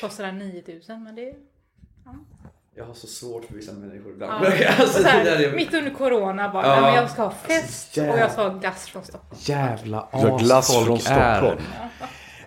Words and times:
Kostar 0.00 0.24
den 0.24 0.38
9000 0.38 1.04
men 1.04 1.14
det 1.14 1.22
är... 1.28 1.34
Jag 2.76 2.84
har 2.84 2.94
så 2.94 3.06
svårt 3.06 3.44
för 3.44 3.54
vissa 3.54 3.72
människor 3.72 4.12
ibland. 4.12 4.46
Ja. 4.60 4.68
alltså, 4.78 5.02
här, 5.02 5.24
är... 5.26 5.52
Mitt 5.52 5.74
under 5.74 5.90
corona 5.90 6.48
bara, 6.48 6.66
Ja. 6.66 6.80
men 6.80 6.94
jag 6.94 7.10
ska 7.10 7.22
ha 7.22 7.30
fest 7.30 7.96
jävla- 7.96 8.12
och 8.12 8.18
jag 8.18 8.32
ska 8.32 8.42
ha 8.42 8.58
glass 8.58 8.86
från 8.86 9.04
Stockholm. 9.04 9.40
Jävla 9.44 10.00
asfolk 10.00 10.86
från 10.86 10.96
är. 10.96 11.36
Stockholm. 11.38 11.60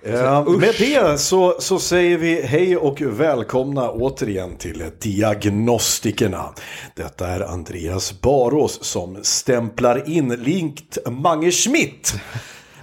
Eh, 0.03 0.49
med 0.49 0.75
det 0.79 1.19
så, 1.19 1.55
så 1.61 1.79
säger 1.79 2.17
vi 2.17 2.41
hej 2.41 2.77
och 2.77 3.01
välkomna 3.01 3.91
återigen 3.91 4.57
till 4.57 4.83
Diagnostikerna. 4.99 6.53
Detta 6.95 7.27
är 7.27 7.39
Andreas 7.41 8.21
Barås 8.21 8.83
som 8.83 9.23
stämplar 9.23 10.09
in 10.09 10.29
likt 10.29 10.97
Mange 11.09 11.51
Schmidt. 11.51 12.13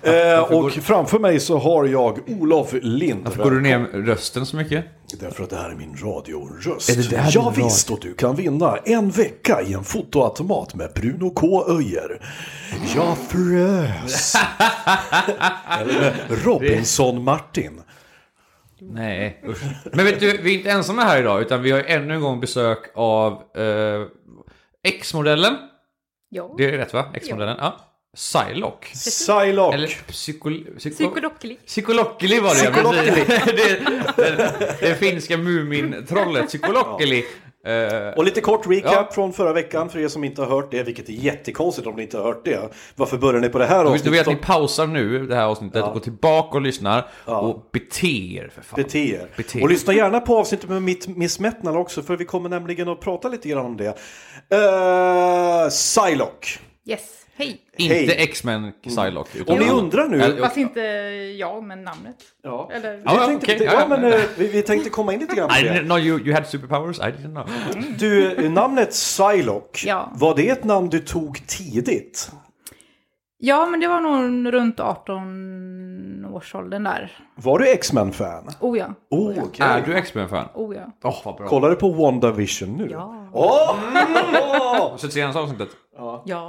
Eh, 0.08 0.40
och 0.40 0.72
framför 0.72 1.18
mig 1.18 1.40
så 1.40 1.58
har 1.58 1.84
jag 1.84 2.18
Olof 2.26 2.72
Lind. 2.82 3.24
Varför 3.24 3.42
går 3.42 3.50
du 3.50 3.60
ner 3.60 3.78
rösten 3.78 4.46
så 4.46 4.56
mycket? 4.56 4.84
Därför 5.20 5.44
att 5.44 5.50
det 5.50 5.56
här 5.56 5.70
är 5.70 5.74
min 5.74 5.96
radioröst. 5.96 6.90
Är 6.90 6.96
det 6.96 7.10
där 7.10 7.30
ja, 7.32 7.52
visst, 7.56 7.90
och 7.90 7.98
du 8.00 8.14
kan 8.14 8.36
vinna 8.36 8.76
en 8.76 9.10
vecka 9.10 9.62
i 9.62 9.72
en 9.72 9.84
fotoautomat 9.84 10.74
med 10.74 10.90
Bruno 10.94 11.30
K. 11.30 11.64
Öijer. 11.68 12.22
Jag 12.96 13.18
frös. 13.18 14.34
Eller 15.80 16.00
med 16.00 16.44
Robinson 16.44 17.24
Martin. 17.24 17.80
Nej, 18.80 19.42
usch. 19.48 19.62
Men 19.92 20.04
vet 20.04 20.20
du, 20.20 20.42
vi 20.42 20.54
är 20.54 20.58
inte 20.58 20.70
ensamma 20.70 21.02
här 21.02 21.20
idag, 21.20 21.40
utan 21.42 21.62
vi 21.62 21.70
har 21.70 21.80
ännu 21.80 22.14
en 22.14 22.20
gång 22.20 22.40
besök 22.40 22.78
av 22.94 23.32
eh, 23.32 24.06
X-modellen. 24.82 25.56
Ja. 26.28 26.54
Det 26.58 26.64
är 26.64 26.72
rätt 26.72 26.92
va? 26.92 27.04
X-modellen? 27.14 27.56
Ja. 27.60 27.87
Psylocke. 28.16 28.86
Psylocke. 28.94 29.74
Eller 29.74 29.86
psykol... 30.08 30.52
psyko- 30.78 30.94
Psykolockeli. 30.94 31.56
Psykolockeli 31.66 32.40
var 32.40 32.54
det 32.54 32.64
ja, 32.64 32.70
Psykolockeli. 32.72 33.24
det, 33.26 33.80
det, 34.36 34.76
det 34.80 34.94
finska 34.94 35.36
Mumin-trollet, 35.36 36.46
Psykolockeli. 36.46 37.24
Eh, 37.66 38.08
Och 38.16 38.24
lite 38.24 38.40
kort 38.40 38.66
recap 38.66 38.92
Ja. 38.92 39.08
från 39.12 39.32
förra 39.32 39.52
veckan 39.52 39.90
för 39.90 39.98
er 39.98 40.08
som 40.08 40.24
inte 40.24 40.42
har 40.42 40.48
hört 40.48 40.70
det, 40.70 40.82
vilket 40.82 41.08
är 41.08 41.12
jättekonstigt 41.12 41.86
om 41.86 41.96
ni 41.96 42.02
inte 42.02 42.16
har 42.16 42.24
hört 42.24 42.44
det. 42.44 42.72
Varför 42.94 43.16
börjar 43.18 43.40
ni 43.40 43.48
på 43.48 43.58
det 43.58 43.66
här 43.66 43.84
du 43.84 43.90
vet 43.90 44.00
att 44.00 44.12
ni 44.12 44.18
avsnittet? 44.20 44.46
pausar 44.46 44.86
nu 44.86 45.26
det 45.26 45.34
här 45.34 45.44
avsnittet 45.44 45.84
och 45.84 45.92
går 45.92 46.00
tillbaka 46.00 46.56
och 46.56 46.62
lyssnar 46.62 47.08
och 47.24 47.68
beter 47.72 48.50
för 48.54 48.62
fan. 48.62 48.76
Bete 48.82 48.98
er. 48.98 49.26
Bete 49.36 49.58
er. 49.58 49.62
Och 49.62 49.68
lyssna 49.70 49.92
gärna 49.94 50.20
på 50.20 50.38
avsnittet 50.38 50.68
med 50.70 50.82
mitt 50.82 51.08
Miss 51.16 51.40
Metnal 51.40 51.76
också, 51.76 52.02
för 52.02 52.16
vi 52.16 52.24
kommer 52.24 52.48
nämligen 52.48 52.88
att 52.88 53.00
prata 53.00 53.28
lite 53.28 53.48
grann 53.48 53.66
om 53.66 53.76
det. 53.76 53.88
Uh, 54.54 55.68
Psylocke. 55.68 56.48
Yes, 56.86 57.00
hej. 57.38 57.60
Inte 57.76 57.94
Hej. 57.94 58.14
X-Men 58.18 58.72
Psylocke. 58.88 59.38
utan 59.38 59.52
Om 59.54 59.58
ni 59.62 59.68
annan. 59.68 59.84
undrar 59.84 60.08
nu... 60.08 60.22
Eller- 60.22 60.42
Fast 60.42 60.56
inte 60.56 60.80
jag, 61.38 61.64
men 61.64 61.84
namnet. 61.84 62.16
Ja. 62.42 62.70
Eller... 62.72 63.02
Ja, 63.04 63.12
Vi 63.12 63.46
tänkte, 63.46 63.54
okej, 63.54 63.68
ja, 63.80 63.86
men 63.88 64.04
eh, 64.04 64.20
vi, 64.36 64.46
vi 64.46 64.62
tänkte 64.62 64.90
komma 64.90 65.12
in 65.14 65.20
lite 65.20 65.36
grann 65.36 65.48
på 65.48 65.54
I 65.54 65.62
det. 65.62 65.70
didn't 65.70 65.84
know 65.84 65.98
you, 65.98 66.20
you 66.20 66.34
had 66.34 66.46
superpowers, 66.46 66.98
I 66.98 67.02
didn't 67.02 67.30
know. 67.30 67.48
Du, 67.98 68.32
eh, 68.32 68.50
namnet 68.50 68.90
Psylocke, 68.90 69.86
Ja. 69.88 70.12
var 70.14 70.34
det 70.36 70.48
ett 70.48 70.64
namn 70.64 70.88
du 70.88 70.98
tog 70.98 71.46
tidigt? 71.46 72.30
Ja, 73.40 73.66
men 73.66 73.80
det 73.80 73.88
var 73.88 74.00
nog 74.00 74.54
runt 74.54 74.80
18 74.80 76.24
årsåldern 76.32 76.84
där. 76.84 77.18
Var 77.34 77.58
du 77.58 77.68
X-Men-fan? 77.68 78.48
Oh 78.60 78.78
ja. 78.78 78.86
Oh, 79.10 79.44
okej. 79.44 79.66
Är 79.66 79.82
du 79.86 79.94
X-Men-fan? 79.96 80.48
Oh 80.54 80.74
ja. 80.76 80.82
Åh, 81.04 81.16
vad 81.24 81.36
bra. 81.36 81.46
Kollar 81.46 81.70
du 81.70 81.76
på 81.76 81.90
WandaVision 81.90 82.76
nu? 82.76 82.88
Ja. 82.90 83.28
Åh! 83.32 83.74
Har 84.80 84.92
du 84.92 84.98
sett 84.98 85.12
senaste 85.12 85.40
avsnittet? 85.40 85.68
Ja. 85.96 86.22
Jag, 86.26 86.44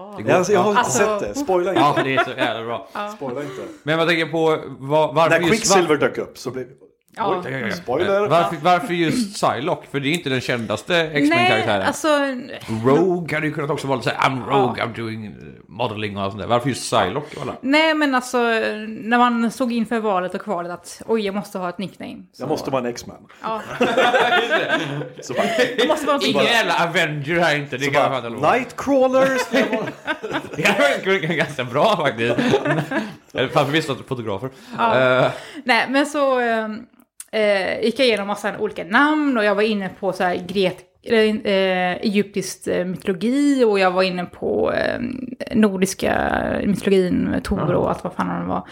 jag 0.50 0.60
har 0.60 0.70
inte 0.70 0.80
Alltså- 0.80 1.20
sett 1.20 1.20
det, 1.34 1.40
spoila 1.40 1.70
inte. 1.70 1.82
Ja, 1.82 1.96
det 2.04 2.16
är 2.16 2.24
så 2.24 2.32
jävla 2.32 2.66
bra. 2.66 2.88
Spoila 3.16 3.42
inte. 3.42 3.62
Men 3.84 3.98
vad 3.98 4.08
tänker 4.08 4.22
jag 4.22 4.32
på, 4.32 4.58
var, 4.80 5.14
varför 5.14 5.30
När 5.30 5.40
just... 5.40 5.50
Quicksilver 5.52 5.98
dök 5.98 6.18
upp 6.18 6.38
så 6.38 6.52
blev... 6.52 6.68
Ja. 7.20 7.42
Oj, 7.46 7.52
ja, 7.52 7.58
ja. 7.60 7.72
spoiler! 7.72 8.28
Varför, 8.28 8.58
varför 8.62 8.94
just 8.94 9.34
Psylocke? 9.34 9.88
För 9.92 10.00
det 10.00 10.10
är 10.10 10.14
inte 10.14 10.30
den 10.30 10.42
kändaste 10.42 10.94
Nej, 10.94 11.12
X-Men-karaktären. 11.14 11.82
alltså... 11.82 12.08
Rogue 12.86 13.36
hade 13.38 13.48
ju 13.48 13.54
kunnat 13.54 13.70
också 13.70 13.88
vara 13.88 14.02
så 14.02 14.10
här, 14.10 14.30
I'm 14.30 14.46
Rogue, 14.50 14.84
I'm 14.84 14.96
doing 14.96 15.28
uh, 15.28 15.34
modeling 15.68 16.18
och 16.18 16.24
allt 16.24 16.32
sånt 16.32 16.42
där. 16.42 16.48
Varför 16.48 16.70
just 16.70 16.92
Psylocke? 16.94 17.38
Alla? 17.42 17.56
Nej, 17.62 17.94
men 17.94 18.16
alltså 18.16 18.38
när 18.38 19.18
man 19.18 19.52
såg 19.52 19.72
inför 19.72 20.00
valet 20.00 20.36
och 20.36 20.42
kvalet 20.42 20.72
att 20.72 21.02
oj, 21.06 21.26
jag 21.26 21.36
måste 21.36 21.58
ha 21.58 21.70
ett 21.70 21.78
nickname. 21.78 22.24
Så, 22.34 22.42
Jag 22.44 22.50
måste 22.50 22.72
vara 22.72 22.82
en 22.82 22.90
X-Man. 22.90 23.18
Ja, 23.42 23.62
Så 25.22 25.34
bara, 25.34 25.46
det 25.78 25.88
måste 25.88 26.06
vara 26.08 26.20
Ingen 26.22 26.44
jävla 26.46 26.84
Avenger 26.84 27.40
här 27.40 27.56
inte, 27.56 27.78
det 27.78 27.86
kan 27.86 28.02
jag 28.02 28.12
fatta 28.12 28.30
lov. 28.30 28.42
Nightcrawlers! 28.42 29.42
Det 30.56 30.64
är 30.64 31.36
ganska 31.36 31.64
bra 31.64 31.98
faktiskt. 31.98 32.36
Framför 33.32 33.72
vissa 33.72 33.96
fotografer. 33.96 34.50
Eh, 34.80 35.32
Nej, 35.64 35.86
men 35.90 36.06
så 36.06 36.40
eh, 36.40 36.68
eh, 37.32 37.82
gick 37.82 38.00
jag 38.00 38.08
igenom 38.08 38.28
massa 38.28 38.60
olika 38.60 38.84
namn 38.84 39.38
och 39.38 39.44
jag 39.44 39.56
var 39.56 39.64
inne 39.64 39.90
på 40.00 40.14
så 40.14 40.24
här 40.24 40.36
gret, 40.36 40.78
eller, 41.04 41.26
eh, 41.28 41.96
egyptisk 41.96 42.68
eh, 42.68 42.86
mytologi 42.86 43.64
och 43.64 43.80
jag 43.80 43.92
var 43.92 44.04
inne 44.04 44.26
på 44.26 44.74
eh, 44.74 45.00
nordiska 45.54 46.32
mytologin 46.66 47.42
Tor 47.44 47.74
och 47.74 47.90
allt 47.90 48.04
vad 48.04 48.14
fan 48.14 48.42
det 48.42 48.48
var. 48.48 48.68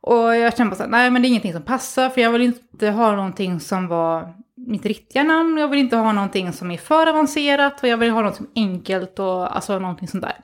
Och 0.00 0.36
jag 0.36 0.56
kände 0.56 0.70
bara 0.70 0.76
så 0.76 0.82
här, 0.82 0.90
nej 0.90 1.10
men 1.10 1.22
det 1.22 1.26
är 1.26 1.30
ingenting 1.30 1.52
som 1.52 1.62
passar 1.62 2.08
för 2.08 2.20
jag 2.20 2.30
vill 2.30 2.42
inte 2.42 2.90
ha 2.90 3.16
någonting 3.16 3.60
som 3.60 3.88
var 3.88 4.34
mitt 4.54 4.86
riktiga 4.86 5.22
namn. 5.22 5.58
Jag 5.58 5.68
vill 5.68 5.78
inte 5.78 5.96
ha 5.96 6.12
någonting 6.12 6.52
som 6.52 6.70
är 6.70 6.76
för 6.76 7.06
avancerat 7.06 7.82
och 7.82 7.88
jag 7.88 7.96
vill 7.96 8.10
ha 8.10 8.22
något 8.22 8.36
som 8.36 8.46
är 8.54 8.62
enkelt 8.62 9.18
och 9.18 9.56
alltså 9.56 9.78
någonting 9.78 10.08
sånt 10.08 10.24
där. 10.24 10.36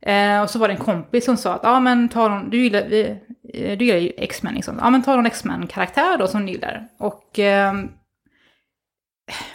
Eh, 0.00 0.42
och 0.42 0.50
så 0.50 0.58
var 0.58 0.68
det 0.68 0.74
en 0.74 0.80
kompis 0.80 1.24
som 1.24 1.36
sa 1.36 1.54
att 1.54 1.60
ja 1.62 1.80
men 1.80 2.08
ta 2.08 2.28
någon, 2.28 2.50
du 2.50 2.62
gillar, 2.62 2.84
vi, 2.88 3.16
du 3.52 3.84
gillar 3.84 3.98
ju 3.98 4.12
X-Men 4.16 4.54
liksom. 4.54 4.78
Ja 4.80 4.90
men 4.90 5.02
ta 5.02 5.16
någon 5.16 5.26
X-Men-karaktär 5.26 6.18
då 6.18 6.26
som 6.26 6.46
du 6.46 6.52
gillar. 6.52 6.88
Och 6.98 7.38
ehm, 7.38 7.88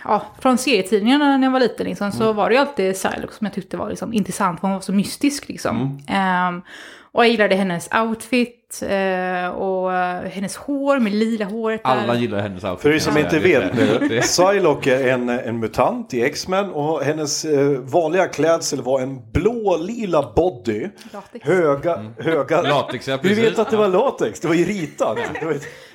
ja, 0.04 0.26
från 0.40 0.58
serietidningarna 0.58 1.38
när 1.38 1.48
jag 1.48 1.52
var 1.52 1.60
liten 1.60 1.86
liksom, 1.86 2.12
så 2.12 2.34
var 2.34 2.50
det 2.50 2.56
ju 2.56 2.62
alltid 2.62 2.94
Psylocke 2.96 3.34
som 3.34 3.46
jag 3.46 3.54
tyckte 3.54 3.78
var 3.78 3.90
liksom, 3.90 4.14
intressant, 4.14 4.60
för 4.60 4.68
hon 4.68 4.76
var 4.76 4.82
så 4.82 4.94
mystisk 4.94 5.48
liksom. 5.48 6.00
Ehm, 6.08 6.62
och 7.14 7.24
jag 7.24 7.32
gillade 7.32 7.56
hennes 7.56 7.90
outfit 7.94 8.82
eh, 8.82 9.48
och 9.48 9.92
hennes 10.30 10.56
hår 10.56 11.00
med 11.00 11.12
lila 11.12 11.46
håret. 11.46 11.84
där. 11.84 11.90
alla 11.92 12.16
gillar 12.16 12.40
hennes 12.40 12.64
outfit. 12.64 12.82
För 12.82 12.92
er 12.92 13.00
som 13.00 13.18
inte 13.18 13.40
vet 13.40 13.74
nu, 13.76 14.20
Psylocke 14.22 14.96
är 14.96 15.14
en, 15.14 15.30
en 15.30 15.60
mutant 15.60 16.14
i 16.14 16.24
X-Men 16.24 16.70
och 16.70 17.02
hennes 17.04 17.46
eh, 17.46 17.70
vanliga 17.70 18.28
klädsel 18.28 18.82
var 18.82 19.02
en 19.02 19.32
blå-lila 19.32 20.34
body. 20.36 20.88
Latex. 21.14 21.46
Höga, 21.46 22.06
höga... 22.20 22.62
Latex, 22.62 23.08
ja, 23.08 23.20
Hur 23.22 23.30
vet 23.30 23.40
precis. 23.40 23.60
att 23.60 23.70
det 23.70 23.78
var 23.78 23.88
latex? 23.88 24.40
Det 24.40 24.48
var 24.48 24.56
ju 24.56 24.66
ritat. 24.66 25.18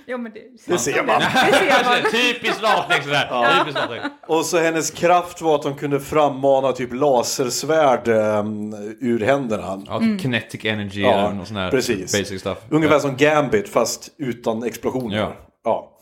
Det 0.08 0.12
Ja 0.12 0.18
men 0.18 0.32
det, 0.32 0.40
det 0.66 0.78
ser 0.78 1.04
man. 1.04 1.20
det 1.20 1.56
ser 1.56 1.84
man. 1.84 2.10
Typiskt 2.12 2.62
latex 2.62 3.04
sådär. 3.04 3.58
Typiskt 3.58 3.80
latex. 3.80 4.04
Och 4.26 4.44
så 4.44 4.58
hennes 4.58 4.90
kraft 4.90 5.40
var 5.40 5.54
att 5.54 5.64
hon 5.64 5.74
kunde 5.74 6.00
frammana 6.00 6.72
typ 6.72 6.94
lasersvärd 6.94 8.08
um, 8.08 8.74
ur 9.00 9.20
händerna. 9.20 9.82
Ja, 9.86 10.00
kinetic 10.00 10.64
energy 10.64 11.00
Ja, 11.00 11.12
eller 11.12 11.34
någon 11.34 11.46
sån 11.46 11.56
här 11.56 11.70
precis. 11.70 12.18
basic 12.18 12.40
stuff. 12.40 12.58
Ungefär 12.70 12.98
som 12.98 13.16
Gambit 13.16 13.68
fast 13.68 14.10
utan 14.18 14.62
explosioner. 14.62 15.18
Ja. 15.18 15.32
Ja. 15.64 15.92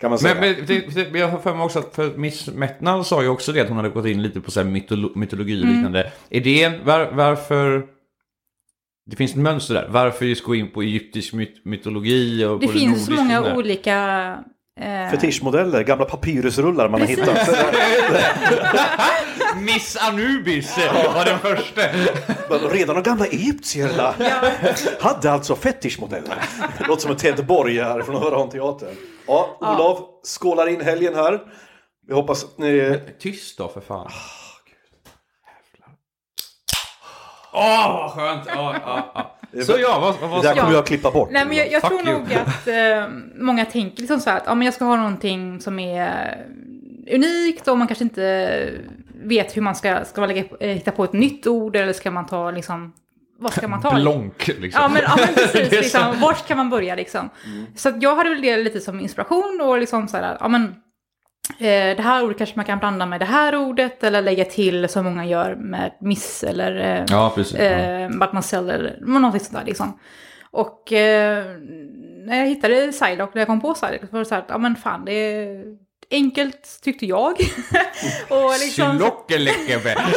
Kan 0.00 0.10
man 0.10 0.18
säga. 0.18 0.34
Men, 0.34 0.52
men 0.52 0.66
det, 0.66 1.10
det, 1.12 1.18
jag 1.18 1.28
har 1.28 1.38
för 1.38 1.54
mig 1.54 1.64
också 1.64 1.78
att 1.78 1.94
för 1.94 2.16
Miss 2.16 2.46
Metnal 2.46 3.04
sa 3.04 3.22
ju 3.22 3.28
också 3.28 3.52
det 3.52 3.60
att 3.60 3.68
hon 3.68 3.76
hade 3.76 3.88
gått 3.88 4.06
in 4.06 4.22
lite 4.22 4.40
på 4.40 4.50
så 4.50 4.60
här 4.60 4.66
mytolo, 4.68 5.12
mytologi 5.14 5.62
och 5.62 5.66
liknande. 5.66 6.12
Är 6.30 6.40
det 6.40 6.62
en, 6.62 6.84
var, 6.84 7.10
varför... 7.12 7.86
Det 9.06 9.16
finns 9.16 9.30
ett 9.30 9.36
mönster 9.38 9.74
där. 9.74 9.88
Varför 9.90 10.24
just 10.24 10.44
gå 10.44 10.54
in 10.54 10.70
på 10.72 10.82
egyptisk 10.82 11.32
myt, 11.32 11.64
mytologi 11.64 12.44
och 12.44 12.60
Det 12.60 12.66
på 12.66 12.72
finns 12.72 13.06
så 13.06 13.12
många 13.12 13.42
sådär? 13.42 13.56
olika... 13.56 14.38
Eh, 14.80 15.10
Fetischmodeller, 15.10 15.82
gamla 15.84 16.04
papyrusrullar 16.04 16.88
man 16.88 17.00
har 17.00 17.08
hittat. 17.08 17.48
Miss 19.56 19.96
Anubis 19.96 20.76
var 21.14 21.24
den 21.24 21.38
första. 21.38 21.80
Redan 22.74 22.94
de 22.94 23.02
gamla 23.02 23.26
egyptierna 23.26 24.14
hade 25.00 25.30
alltså 25.32 25.56
fetischmodeller. 25.56 26.34
Det 26.78 26.86
låter 26.88 27.02
som 27.02 27.10
en 27.10 27.16
Ted 27.16 27.46
Borg 27.46 27.78
här 27.78 28.02
från 28.02 28.22
Hörhanteatern. 28.22 28.94
Ja, 29.26 29.56
Olof 29.60 29.98
skålar 30.26 30.66
in 30.66 30.80
helgen 30.80 31.14
här. 31.14 31.40
Vi 32.08 32.14
hoppas 32.14 32.44
att 32.44 32.58
ni... 32.58 33.00
Tyst 33.20 33.58
då 33.58 33.68
för 33.68 33.80
fan. 33.80 34.10
Åh, 37.52 37.92
vad 37.92 38.10
skönt! 38.10 38.42
Ja, 38.46 38.74
ja, 38.84 39.12
ja. 39.14 39.62
Så 39.64 39.72
ja, 39.78 39.98
vad, 40.20 40.30
vad 40.30 40.42
Det 40.42 40.48
där 40.48 40.54
kommer 40.60 40.74
jag 40.74 40.86
klippa 40.86 41.10
bort. 41.10 41.28
Nej, 41.32 41.44
men 41.46 41.56
jag, 41.56 41.72
jag 41.72 41.82
tror 41.82 42.00
you. 42.00 42.12
nog 42.12 42.34
att 42.34 42.68
eh, 42.68 43.08
många 43.36 43.64
tänker 43.64 44.00
liksom 44.00 44.20
så 44.20 44.30
här 44.30 44.36
att 44.36 44.42
ja, 44.46 44.54
men 44.54 44.64
jag 44.64 44.74
ska 44.74 44.84
ha 44.84 44.96
någonting 44.96 45.60
som 45.60 45.78
är 45.78 46.38
unikt 47.12 47.68
och 47.68 47.78
man 47.78 47.88
kanske 47.88 48.04
inte 48.04 48.70
vet 49.24 49.56
hur 49.56 49.62
man 49.62 49.74
ska, 49.74 50.04
ska 50.04 50.20
man 50.20 50.28
lägga, 50.28 50.44
eh, 50.60 50.68
hitta 50.68 50.90
på 50.90 51.04
ett 51.04 51.12
nytt 51.12 51.46
ord 51.46 51.76
eller 51.76 51.92
ska 51.92 52.10
man 52.10 52.26
ta 52.26 52.50
liksom, 52.50 52.92
vad 53.38 53.52
ska 53.52 53.68
man 53.68 53.82
ta? 53.82 53.94
Blonk 53.94 54.46
liksom. 54.46 54.82
Ja 54.82 54.88
men, 54.88 55.02
ja, 55.02 55.16
men 55.18 55.26
precis, 55.34 55.52
Det 55.52 55.76
är 55.76 55.82
liksom, 55.82 56.12
så- 56.14 56.18
vart 56.20 56.46
kan 56.48 56.56
man 56.56 56.70
börja 56.70 56.94
liksom? 56.94 57.30
Så 57.76 57.88
att 57.88 58.02
jag 58.02 58.16
hade 58.16 58.30
väl 58.30 58.42
det 58.42 58.56
lite 58.56 58.80
som 58.80 59.00
inspiration 59.00 59.60
och 59.62 59.78
liksom 59.78 60.08
så 60.08 60.16
här, 60.16 60.36
ja 60.40 60.48
men 60.48 60.62
eh, 60.64 60.68
det 61.58 62.02
här 62.02 62.24
ordet 62.24 62.38
kanske 62.38 62.56
man 62.56 62.64
kan 62.64 62.78
blanda 62.78 63.06
med 63.06 63.20
det 63.20 63.24
här 63.26 63.56
ordet 63.56 64.04
eller 64.04 64.22
lägga 64.22 64.44
till 64.44 64.88
som 64.88 65.04
många 65.04 65.26
gör 65.26 65.54
med 65.54 65.92
miss 66.00 66.44
eller 66.44 66.76
eh, 66.98 67.04
Ja, 67.08 67.32
precis. 67.34 67.58
Ja. 67.58 67.64
eh, 67.64 68.08
mademoiselle 68.08 68.72
eller 68.72 68.96
någonting 69.00 69.40
sånt 69.40 69.58
där 69.58 69.64
liksom. 69.64 69.98
Och 70.50 70.92
eh, 70.92 71.44
när 72.26 72.36
jag 72.38 72.46
hittade 72.46 72.92
Psylocke, 72.92 73.30
när 73.34 73.40
jag 73.40 73.46
kom 73.46 73.60
på 73.60 73.74
Psylocke, 73.74 74.06
så 74.06 74.12
var 74.12 74.18
det 74.18 74.24
så 74.24 74.34
här, 74.34 74.42
att, 74.42 74.48
ja 74.48 74.58
men 74.58 74.76
fan 74.76 75.04
det 75.04 75.12
är 75.12 75.64
enkelt 76.10 76.80
tyckte 76.82 77.06
jag. 77.06 77.32
och 78.28 78.50
liksom. 78.60 78.98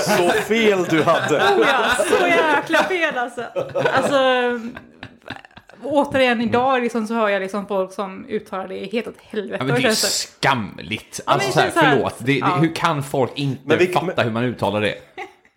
Så 0.03 0.29
fel 0.29 0.83
du 0.89 1.03
hade. 1.03 1.35
Oh 1.37 1.67
ja, 1.67 2.05
så 2.09 2.27
jäkla 2.27 2.83
fel 2.83 3.17
alltså. 3.17 3.41
Alltså, 3.93 4.19
återigen 5.83 6.41
idag 6.41 6.81
liksom, 6.81 7.07
så 7.07 7.13
hör 7.13 7.29
jag 7.29 7.41
liksom 7.41 7.67
folk 7.67 7.93
som 7.93 8.25
uttalar 8.29 8.67
det 8.67 8.85
helt 8.91 9.07
åt 9.07 9.15
helvete. 9.21 9.57
Ja, 9.59 9.65
men 9.73 9.81
det 9.81 9.87
är 9.87 9.91
skamligt. 9.91 11.19
Ja, 11.25 11.31
men 11.31 11.33
Alltså 11.45 11.59
det 11.61 11.71
så 11.71 11.79
här, 11.79 11.91
förlåt. 11.95 12.15
Det, 12.19 12.25
det, 12.25 12.33
Ja. 12.37 12.57
Hur 12.61 12.75
kan 12.75 13.03
folk 13.03 13.31
inte 13.35 13.77
vi- 13.77 13.87
fatta 13.87 14.05
men- 14.15 14.25
hur 14.25 14.31
man 14.31 14.43
uttalar 14.43 14.81
det? 14.81 14.95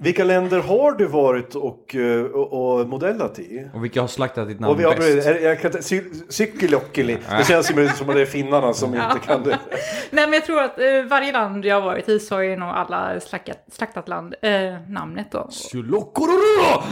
Vilka 0.01 0.25
länder 0.25 0.61
har 0.61 0.93
du 0.93 1.07
varit 1.07 1.55
och, 1.55 1.95
eh, 1.95 2.23
och, 2.25 2.81
och 2.81 2.89
modellat 2.89 3.39
i? 3.39 3.69
Och 3.75 3.85
vilka 3.85 4.01
har 4.01 4.09
slaktat 4.09 4.49
ditt 4.49 4.61
namn 4.61 4.73
Och 4.73 4.81
vi 4.81 4.85
har, 4.85 4.95
bäst? 4.97 5.27
är- 5.29 5.41
jag 5.41 5.61
kan 5.61 5.71
Cy- 5.73 6.23
Cykelokkeli. 6.29 7.19
Det 7.39 7.45
känns 7.47 7.71
ju 7.71 7.89
som 7.89 8.09
att 8.09 8.15
det 8.15 8.21
är 8.23 8.27
finnarna 8.27 8.73
som 8.73 8.95
inte 8.95 9.19
kan 9.27 9.43
det. 9.43 9.59
Nej 10.11 10.27
men 10.27 10.33
jag 10.33 10.45
tror 10.45 10.63
att 10.63 10.79
eh, 10.79 11.03
varje 11.11 11.33
land 11.33 11.65
jag 11.65 11.75
har 11.81 11.83
varit 11.83 12.09
i 12.09 12.19
så 12.21 12.35
har 12.35 12.43
ju 12.43 12.57
nog 12.57 12.69
alla 12.69 13.21
slaktat, 13.21 13.65
slaktat 13.73 14.09
land, 14.09 14.35
eh, 14.43 14.53
namnet 14.89 15.31
då. 15.31 15.49
Sylokororo! 15.51 16.83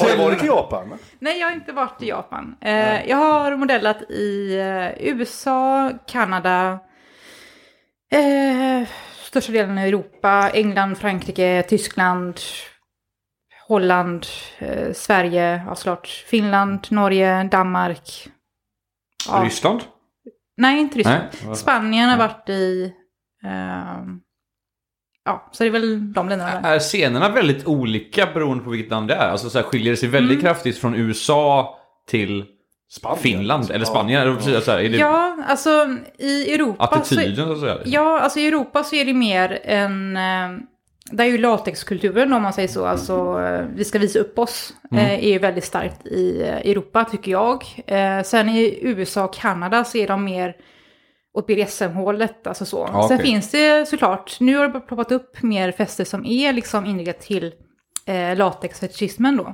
Har 0.00 0.10
du 0.10 0.16
varit 0.16 0.42
i 0.42 0.46
Japan? 0.46 0.98
Nej 1.18 1.38
jag 1.40 1.46
har 1.46 1.54
inte 1.54 1.72
varit 1.72 2.02
i 2.02 2.08
Japan. 2.08 2.56
Eh, 2.60 3.08
jag 3.08 3.16
har 3.16 3.56
modellat 3.56 4.02
i 4.10 4.58
eh, 4.58 5.08
USA, 5.08 5.90
Kanada, 6.06 6.78
eh, 8.12 8.88
största 9.28 9.52
delen 9.52 9.78
av 9.78 9.84
Europa, 9.84 10.50
England, 10.54 10.98
Frankrike, 10.98 11.64
Tyskland, 11.68 12.40
Holland, 13.68 14.26
eh, 14.58 14.92
Sverige, 14.92 15.62
ja 15.66 15.74
såklart, 15.74 16.06
Finland, 16.08 16.86
Norge, 16.90 17.44
Danmark. 17.44 18.28
Ja. 19.28 19.42
Ryssland? 19.44 19.80
Nej, 20.56 20.80
inte 20.80 20.98
Ryssland. 20.98 21.22
Nej. 21.46 21.56
Spanien 21.56 22.08
har 22.08 22.18
varit 22.18 22.48
i... 22.48 22.92
ehm, 23.44 24.20
ja, 25.24 25.48
så 25.52 25.64
det 25.64 25.68
är 25.68 25.72
väl 25.72 26.12
de 26.12 26.28
länderna 26.28 26.60
där. 26.60 26.74
Är 26.74 26.78
scenerna 26.78 27.28
väldigt 27.28 27.66
olika 27.66 28.26
beroende 28.26 28.64
på 28.64 28.70
vilket 28.70 28.90
land 28.90 29.08
det 29.08 29.14
är? 29.14 29.28
Alltså 29.30 29.50
så 29.50 29.58
här, 29.58 29.64
skiljer 29.64 29.90
det 29.90 29.96
sig 29.96 30.08
väldigt 30.08 30.38
Mm. 30.38 30.42
kraftigt 30.44 30.78
från 30.78 30.94
USA 30.94 31.78
till 32.06 32.46
Spanien. 32.90 33.18
Finland? 33.18 33.70
Eller 33.70 33.78
Ja. 33.78 33.84
Spanien? 33.84 34.22
Eller 34.22 34.34
precis, 34.34 34.64
så 34.64 34.70
här, 34.70 34.78
är 34.78 34.88
det 34.88 34.96
Ja, 34.96 35.36
alltså 35.46 35.70
i 36.18 36.54
Europa... 36.54 36.84
attityden 36.84 37.34
Så, 37.48 37.56
så 37.56 37.66
att 37.66 37.78
säga? 37.78 37.78
ja, 37.86 38.20
alltså 38.20 38.38
i 38.38 38.48
Europa 38.48 38.84
så 38.84 38.96
är 38.96 39.04
det 39.04 39.14
mer 39.14 39.58
en... 39.64 40.16
Eh, 40.16 40.48
där 41.10 41.24
är 41.24 41.28
ju 41.28 41.38
latexkulturen 41.38 42.32
om 42.32 42.42
man 42.42 42.52
säger 42.52 42.68
så, 42.68 42.86
alltså 42.86 43.40
eh, 43.42 43.64
vi 43.74 43.84
ska 43.84 43.98
visa 43.98 44.18
upp 44.18 44.38
oss, 44.38 44.74
Mm. 44.92 45.04
eh, 45.04 45.24
är 45.24 45.28
ju 45.32 45.38
väldigt 45.38 45.64
starkt 45.64 46.06
i 46.06 46.42
Europa 46.42 47.04
tycker 47.04 47.30
jag. 47.32 47.64
Sen 48.24 48.48
i 48.48 48.78
USA 48.82 49.24
och 49.24 49.34
Kanada 49.34 49.84
så 49.84 49.98
är 49.98 50.06
de 50.08 50.24
mer 50.24 50.56
åt 51.34 51.46
BDSM-hållet, 51.46 52.46
alltså 52.46 52.64
så. 52.64 52.88
Ja, 52.92 53.08
Sen 53.08 53.16
okej. 53.16 53.26
finns 53.30 53.50
det 53.50 53.88
såklart, 53.88 54.36
nu 54.40 54.56
har 54.56 54.68
det 54.68 54.80
ploppat 54.80 55.12
upp 55.12 55.42
mer 55.42 55.72
fester 55.72 56.04
som 56.04 56.26
är 56.26 56.52
liksom 56.52 56.86
inriktat 56.86 57.20
till 57.20 57.52
eh, 58.06 58.36
latexfetischismen 58.36 59.36
då. 59.36 59.44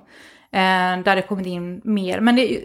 Eh, 0.53 1.03
där 1.05 1.17
det 1.17 1.23
kommit 1.23 1.47
in 1.47 1.81
mer, 1.85 2.21
men 2.21 2.37
det, 2.37 2.59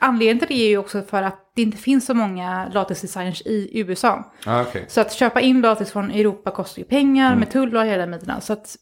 anledningen 0.00 0.38
till 0.38 0.48
det 0.48 0.64
är 0.64 0.68
ju 0.68 0.78
också 0.78 1.02
för 1.02 1.22
att 1.22 1.52
det 1.56 1.62
inte 1.62 1.78
finns 1.78 2.06
så 2.06 2.14
många 2.14 2.68
latexdesigners 2.72 3.42
i 3.42 3.70
USA. 3.80 4.32
Ah, 4.46 4.60
okej. 4.62 4.84
Så 4.88 5.00
att 5.00 5.12
köpa 5.12 5.40
in 5.40 5.60
latex 5.60 5.92
från 5.92 6.10
Europa 6.10 6.50
kostar 6.50 6.78
ju 6.78 6.84
pengar 6.84 7.26
Mm. 7.26 7.38
med 7.38 7.50
tull 7.50 7.76
och 7.76 7.84
hela 7.84 8.06
den 8.06 8.10
biten. 8.18 8.40
Så 8.40 8.52
att... 8.52 8.76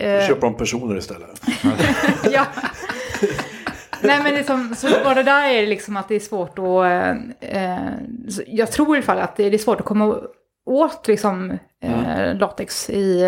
Då 0.00 0.06
Eh, 0.06 0.26
köper 0.28 0.40
de 0.40 0.56
personer 0.56 0.98
istället. 0.98 1.42
ja. 2.32 2.46
Nej 4.02 4.22
men 4.22 4.34
liksom, 4.34 4.74
så 4.76 4.88
bara 5.04 5.22
där 5.22 5.48
är 5.50 5.60
det 5.60 5.66
liksom 5.66 5.96
att 5.96 6.08
det 6.08 6.14
är 6.14 6.20
svårt 6.20 6.58
att... 6.58 6.64
Eh, 7.40 7.72
eh, 7.74 7.92
jag 8.46 8.72
tror 8.72 8.96
i 8.96 8.98
alla 8.98 9.06
fall 9.06 9.18
att 9.18 9.36
det 9.36 9.44
är 9.54 9.58
svårt 9.58 9.80
att 9.80 9.86
komma 9.86 10.16
åt 10.66 11.08
liksom, 11.08 11.58
eh, 11.82 12.34
latex 12.38 12.90
i 12.90 13.22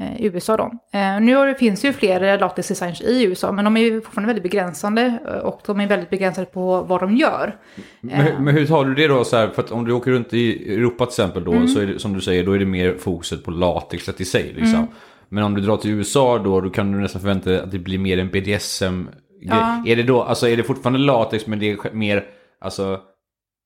eh, 0.00 0.14
eh, 0.14 0.24
USA 0.24 0.56
då. 0.56 0.70
Eh, 0.98 1.20
nu 1.20 1.54
finns 1.54 1.84
ju 1.84 1.92
fler 1.92 2.38
latexdesigners 2.38 3.00
i 3.02 3.24
USA 3.24 3.52
men 3.52 3.64
de 3.64 3.76
är 3.76 3.80
ju 3.80 4.00
fortfarande 4.00 4.26
väldigt 4.34 4.42
begränsande 4.52 5.18
eh, 5.28 5.32
och 5.38 5.60
de 5.66 5.80
är 5.80 5.86
väldigt 5.86 6.10
begränsade 6.10 6.46
på 6.46 6.82
vad 6.82 7.00
de 7.00 7.16
gör. 7.16 7.56
Men, 8.00 8.20
hur- 8.20 8.38
men 8.38 8.54
hur 8.54 8.66
tar 8.66 8.84
du 8.84 8.94
det 8.94 9.06
då? 9.08 9.24
Så 9.24 9.36
här, 9.36 9.48
för 9.48 9.62
att 9.62 9.70
om 9.70 9.84
du 9.84 9.92
åker 9.92 10.10
runt 10.10 10.34
i 10.34 10.74
Europa 10.74 11.06
till 11.06 11.10
exempel 11.12 11.44
då, 11.44 11.52
Mm. 11.52 11.68
så 11.68 11.80
det, 11.80 11.98
som 11.98 12.12
du 12.12 12.20
säger, 12.20 12.44
då 12.46 12.52
är 12.52 12.58
det 12.58 12.64
mer 12.66 12.94
fokuset 12.98 13.44
på 13.44 13.50
latexet 13.50 14.20
i 14.20 14.24
sig. 14.24 14.42
Liksom. 14.56 14.74
Mm. 14.78 14.86
Men 15.28 15.44
om 15.44 15.54
du 15.54 15.60
drar 15.60 15.76
till 15.76 15.90
USA 15.90 16.38
då, 16.38 16.60
då 16.60 16.70
kan 16.70 16.92
du 16.92 16.98
nästan 17.00 17.20
förvänta 17.20 17.50
dig 17.50 17.58
att 17.60 17.70
det 17.70 17.78
blir 17.78 17.98
mer 17.98 18.18
en 18.18 18.30
BDSM. 18.30 19.08
Ja. 19.40 19.82
Är 19.86 19.96
det 19.96 20.02
då, 20.02 20.22
alltså 20.22 20.48
är 20.48 20.56
det 20.56 20.62
fortfarande 20.62 20.98
latex 20.98 21.46
men 21.46 21.58
det 21.58 21.70
är 21.70 21.92
mer, 21.94 22.24
alltså, 22.60 23.00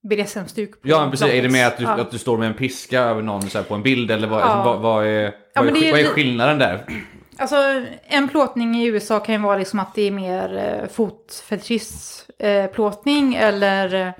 BDSM-stuk 0.02 0.70
ja 0.82 1.00
men 1.00 1.10
precis, 1.10 1.26
är 1.28 1.42
det 1.42 1.48
mer 1.48 1.66
att 1.66 1.78
du, 1.78 1.84
Ja. 1.84 1.90
att 2.00 2.10
du 2.10 2.18
står 2.18 2.38
med 2.38 2.48
en 2.48 2.54
piska 2.54 3.00
över 3.00 3.22
någon 3.22 3.42
så 3.42 3.58
här, 3.58 3.64
på 3.64 3.74
en 3.74 3.82
bild 3.82 4.10
eller 4.10 4.28
vad, 4.28 4.40
Ja. 4.40 4.62
vad, 4.64 4.80
vad 4.80 5.06
är, 5.06 5.22
Ja, 5.22 5.30
vad, 5.54 5.64
men 5.64 5.76
är, 5.76 5.90
vad 5.90 6.00
är 6.00 6.04
skillnaden 6.04 6.58
där? 6.58 6.84
Alltså 7.36 7.56
en 8.06 8.28
plåtning 8.28 8.76
i 8.76 8.86
USA 8.86 9.20
kan 9.20 9.34
ju 9.34 9.40
vara 9.40 9.58
liksom 9.58 9.78
att 9.80 9.94
det 9.94 10.02
är 10.02 10.10
mer 10.10 10.56
eh, 10.82 10.88
fotfetischist 10.92 12.30
eh, 12.38 12.70
eller 13.36 13.94
eh, 13.94 14.12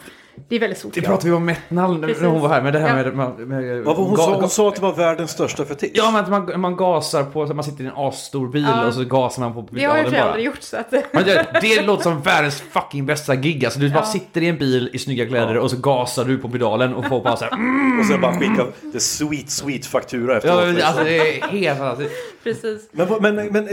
det 0.49 0.57
är 0.57 0.61
väldigt 0.61 0.79
stort. 0.79 0.95
Det 0.95 1.01
pratade 1.03 1.29
vi 1.31 1.37
om 1.37 1.45
Metnal 1.47 2.01
när 2.01 2.09
Precis. 2.09 2.23
hon 2.25 2.41
var 2.41 2.49
här, 2.49 2.63
men 2.63 2.73
det 2.73 2.79
här 2.79 3.05
Ja. 3.05 3.13
med... 3.13 3.39
med, 3.39 3.49
med 3.49 3.85
Vad 3.85 3.97
var 3.97 4.05
hon, 4.05 4.17
sa? 4.17 4.35
hon 4.41 4.49
sa 4.51 4.69
att 4.69 4.75
det 4.75 4.83
var 4.83 4.93
världens 4.93 5.31
största 5.31 5.65
fetisch. 5.65 5.91
Ja, 5.95 6.11
men 6.11 6.25
att 6.25 6.31
man, 6.31 6.61
man 6.61 6.77
gasar 6.77 7.25
på, 7.25 7.47
så 7.47 7.55
man 7.55 7.65
sitter 7.65 7.85
i 7.85 7.87
en 7.87 7.93
asstor 7.97 8.49
bil 8.49 8.67
Ja. 8.71 8.87
och 8.87 8.95
så 8.95 9.05
gasar 9.05 9.43
man 9.43 9.55
på 9.55 9.69
Det 9.71 9.85
har 9.85 9.97
ju 9.99 10.05
pedalen 10.05 10.11
föräldrar 10.11 10.33
bara. 10.33 10.41
gjort 10.41 10.63
så 10.63 10.77
att... 10.77 10.93
Men 11.13 11.25
det, 11.25 11.47
det 11.61 11.83
låter 11.83 12.03
som 12.03 12.21
världens 12.21 12.61
fucking 12.61 13.07
bästa 13.07 13.37
gig. 13.37 13.65
Alltså, 13.65 13.81
du 13.81 13.91
bara 13.91 13.99
Ja. 14.01 14.05
sitter 14.07 14.43
i 14.43 14.49
en 14.49 14.59
bil 14.59 14.91
i 14.93 14.99
snygga 14.99 15.27
kläder 15.27 15.57
och 15.59 15.71
så 15.71 15.77
gasar 15.77 16.25
du 16.25 16.39
på 16.39 16.49
pedalen 16.49 16.95
och 16.95 17.05
får 17.07 17.23
bara 17.23 17.37
så 17.37 17.45
här... 17.45 17.53
Mm, 17.53 18.01
Och 18.01 18.07
sen 18.07 18.21
bara 18.21 18.39
skicka 18.39 18.67
the 18.93 19.01
sweet 19.01 19.51
sweet 19.51 19.87
faktura 19.87 20.37
efteråt. 20.37 20.79
ja, 20.79 20.87
alltså, 20.87 21.05
det 21.05 21.39
är 21.39 21.43
helt 21.49 21.79
fantastiskt. 21.79 22.13
Precis. 22.45 22.89
Men, 22.93 23.09
men, 23.21 23.35
men 23.35 23.57
eh, 23.65 23.71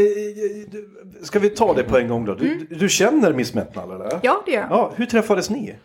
du- 0.72 0.90
ska 1.24 1.40
vi 1.40 1.50
ta 1.50 1.74
det 1.74 1.84
på 1.84 1.98
en 1.98 2.08
gång 2.08 2.26
då? 2.26 2.34
Du, 2.34 2.48
Mm. 2.52 2.68
du 2.70 2.90
känner 2.90 3.34
Miss 3.34 3.54
Metnal 3.54 3.92
eller? 3.92 4.20
Ja, 4.22 4.42
det 4.46 4.52
gör 4.52 4.62
jag. 4.62 4.70
Ja, 4.72 4.92
hur 4.96 5.06
träffades 5.06 5.50
ni? 5.50 5.76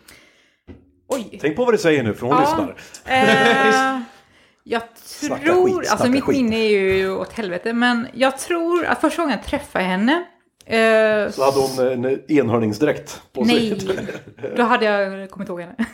Oj. 1.14 1.38
Tänk 1.40 1.56
på 1.56 1.64
vad 1.64 1.74
du 1.74 1.78
säger 1.78 2.02
nu 2.02 2.14
för 2.14 2.26
hon 2.26 2.40
lyssnar. 2.40 2.76
Eh, 3.04 4.00
jag 4.64 4.82
Snacka 4.94 5.44
tror, 5.44 5.80
skit, 5.80 5.90
alltså 5.90 6.08
mitt 6.08 6.24
skit. 6.24 6.36
minne 6.36 6.56
är 6.56 6.68
ju 6.96 7.10
åt 7.16 7.32
helvete, 7.32 7.72
men 7.72 8.06
jag 8.14 8.38
tror 8.38 8.84
att 8.86 9.00
första 9.00 9.22
gången 9.22 9.38
jag 9.38 9.46
träffade 9.46 9.84
henne 9.84 10.24
eh, 10.66 11.30
Så 11.30 11.44
hade 11.44 11.60
hon 11.60 12.04
en 12.04 12.30
enhörningsdräkt 12.30 13.22
på 13.32 13.44
Nej, 13.44 13.80
sig. 13.80 13.98
då 14.56 14.62
hade 14.62 14.84
jag 14.84 15.30
kommit 15.30 15.48
ihåg 15.48 15.60
henne. 15.60 15.74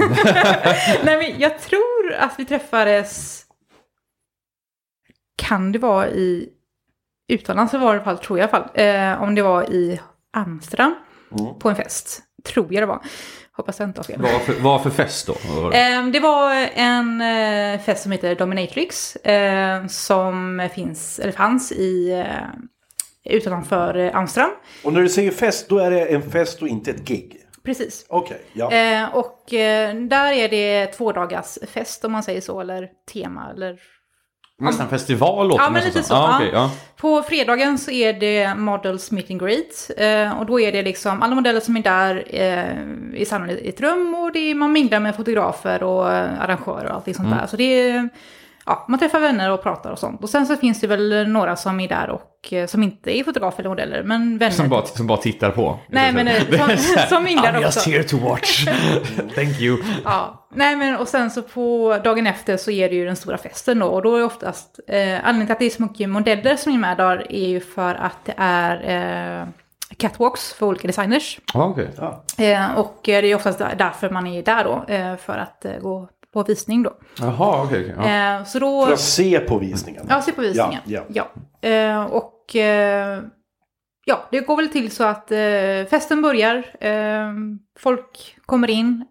Nej, 1.04 1.16
men 1.30 1.40
jag 1.40 1.58
tror 1.60 2.12
att 2.18 2.34
vi 2.38 2.44
träffades... 2.44 3.44
Kan 5.42 5.72
det 5.72 5.78
vara 5.78 6.08
i... 6.08 6.48
Utomlands 7.28 7.72
var 7.72 7.80
det 7.80 7.86
i 7.86 7.88
alla 7.90 8.04
fall, 8.04 8.18
tror 8.18 8.38
jag 8.38 8.48
i 8.48 8.50
alla 8.52 8.64
fall. 8.64 8.70
Eh, 8.74 9.22
om 9.22 9.34
det 9.34 9.42
var 9.42 9.72
i 9.72 10.00
Amsterdam 10.32 10.94
Mm. 11.40 11.58
på 11.58 11.68
en 11.68 11.76
fest. 11.76 12.22
Tror 12.44 12.74
jag 12.74 12.82
det 12.82 12.86
var. 12.86 13.02
Hoppas 13.58 13.78
jag 13.78 13.88
inte 13.88 13.98
har 13.98 14.04
fel. 14.04 14.22
Vad 14.22 14.42
för, 14.42 14.52
vad 14.52 14.82
för 14.82 14.90
fest 14.90 15.26
då? 15.26 15.36
Var 15.62 15.70
det? 15.70 16.10
Det 16.12 16.20
var 16.20 16.68
en 16.74 17.20
eh, 17.20 17.80
fest 17.80 18.02
som 18.02 18.12
heter 18.12 18.34
Dominatrix. 18.34 19.16
Eh, 19.16 19.86
som 19.86 20.68
finns, 20.74 21.18
eller 21.18 21.32
fanns 21.32 21.72
i... 21.72 22.10
Eh, 22.10 23.34
utanför 23.34 24.10
Amsterdam. 24.14 24.50
Och 24.84 24.92
när 24.92 25.00
du 25.00 25.08
säger 25.08 25.30
fest, 25.30 25.68
då 25.68 25.78
är 25.78 25.90
det 25.90 26.06
en 26.06 26.30
fest 26.30 26.62
och 26.62 26.68
inte 26.68 26.90
ett 26.90 27.08
gig. 27.08 27.36
Precis. 27.64 28.06
Okej, 28.08 28.40
ja. 28.52 28.72
Eh, 28.72 29.14
och 29.14 29.54
eh, 29.54 29.94
där 29.94 30.32
är 30.32 30.48
det 30.48 30.86
två 30.86 31.12
dagars 31.12 31.58
fest 31.68 32.04
om 32.04 32.12
man 32.12 32.22
säger 32.22 32.40
så, 32.40 32.60
eller 32.60 32.88
tema, 33.12 33.50
eller 33.54 33.78
Nästan 34.60 34.88
festival 34.88 35.48
låter 35.48 35.64
Ja, 35.64 35.70
men 35.70 35.84
lite 35.84 36.02
så. 36.02 36.14
Ja. 36.14 36.36
okej, 36.36 36.50
ja. 36.52 36.70
På 36.96 37.22
fredagen 37.22 37.78
så 37.78 37.90
är 37.90 38.12
det 38.12 38.54
Models 38.54 39.10
Meet 39.10 39.30
and 39.30 39.40
Greet. 39.40 39.90
Eh, 39.96 40.38
och 40.38 40.46
då 40.46 40.60
är 40.60 40.72
det 40.72 40.82
liksom 40.82 41.22
alla 41.22 41.34
modeller 41.34 41.60
som 41.60 41.76
är 41.76 41.82
där 41.82 42.24
eh, 42.26 43.62
i 43.62 43.68
ett 43.68 43.80
rum 43.80 44.14
och 44.14 44.32
det 44.32 44.38
är, 44.38 44.54
man 44.54 44.72
minglar 44.72 45.00
med 45.00 45.16
fotografer 45.16 45.82
och 45.82 46.12
eh, 46.12 46.40
arrangörer 46.40 46.84
och 46.88 46.94
allting 46.94 47.14
sånt 47.14 47.26
Mm. 47.26 47.38
där. 47.38 47.46
Så 47.46 47.56
det 47.56 47.80
är, 47.90 48.08
ja, 48.68 48.84
man 48.88 48.98
träffar 48.98 49.20
vänner 49.20 49.50
och 49.50 49.62
pratar 49.62 49.90
och 49.90 49.98
sånt. 49.98 50.22
Och 50.22 50.30
sen 50.30 50.46
så 50.46 50.56
finns 50.56 50.80
det 50.80 50.86
väl 50.86 51.28
några 51.28 51.56
som 51.56 51.80
är 51.80 51.88
där 51.88 52.10
och 52.10 52.52
eh, 52.52 52.66
som 52.66 52.82
inte 52.82 53.18
är 53.18 53.24
fotografer 53.24 53.60
eller 53.62 53.68
modeller, 53.70 54.02
men 54.02 54.38
vänner. 54.38 54.52
Som 54.54 54.68
bara, 54.68 54.86
som 54.86 55.06
bara 55.06 55.18
tittar 55.18 55.50
på. 55.50 55.78
Nej, 55.88 56.12
men 56.12 56.28
eh, 56.28 56.42
Det 56.50 56.56
är 56.56 57.06
som, 57.06 57.24
minglar 57.24 57.52
I'm 57.52 57.60
just 57.62 57.78
också. 57.78 57.90
here 57.90 58.02
to 58.04 58.16
watch. 58.18 58.64
Thank 59.34 59.60
you. 59.60 59.78
Ja, 60.04 60.48
nej 60.54 60.76
men 60.76 60.96
och 60.96 61.08
sen 61.08 61.30
så 61.30 61.42
på 61.42 61.98
dagen 62.04 62.26
efter 62.26 62.56
så 62.56 62.70
är 62.70 62.88
det 62.88 62.94
ju 62.94 63.04
den 63.06 63.16
stora 63.16 63.38
festen 63.38 63.78
då. 63.78 63.86
Och 63.86 64.02
då 64.02 64.14
är 64.14 64.18
det 64.18 64.24
oftast, 64.24 64.80
eh, 64.88 64.96
anledningen 64.98 65.46
till 65.46 65.52
att 65.52 65.58
det 65.58 65.66
är 65.66 65.70
så 65.70 65.82
mycket 65.82 66.08
modeller 66.08 66.56
som 66.56 66.72
är 66.74 66.78
med 66.78 66.96
där 66.96 67.32
är 67.32 67.48
ju 67.48 67.60
för 67.60 67.94
att 67.94 68.24
det 68.24 68.34
är 68.36 69.40
eh, 69.40 69.46
catwalks 69.96 70.52
för 70.52 70.66
olika 70.66 70.86
designers. 70.86 71.38
Ja, 71.54 71.64
okej. 71.64 71.90
Eh, 72.52 72.74
och 72.78 73.00
det 73.04 73.12
är 73.12 73.34
oftast 73.34 73.58
där- 73.58 73.74
därför 73.78 74.10
man 74.10 74.26
är 74.26 74.42
där 74.42 74.64
då, 74.64 74.94
eh, 74.94 75.16
för 75.16 75.38
att 75.38 75.64
eh, 75.64 75.72
gå 75.80 76.08
på 76.44 76.48
visning 76.48 76.82
då. 76.82 76.92
Jaha, 77.20 77.62
okej. 77.64 77.94
okej, 77.94 78.10
ja. 78.10 78.38
Eh, 78.38 78.44
så 78.44 78.58
då... 78.58 78.86
För 78.86 78.92
att 78.92 79.00
se 79.00 79.40
på 79.40 79.58
visningen. 79.58 80.06
Ja, 80.08 80.22
se 80.22 80.32
på 80.32 80.40
visningen. 80.40 80.80
Ja, 80.84 81.02
Ja. 81.08 81.28
Eh, 81.68 82.04
och 82.04 82.56
eh, 82.56 83.22
ja, 84.04 84.28
det 84.30 84.40
går 84.40 84.56
väl 84.56 84.68
till 84.68 84.90
så 84.90 85.04
att 85.04 85.32
eh, 85.32 85.38
festen 85.90 86.22
börjar, 86.22 86.56
eh, 86.80 87.32
folk 87.78 88.36
kommer 88.46 88.70
in. 88.70 89.04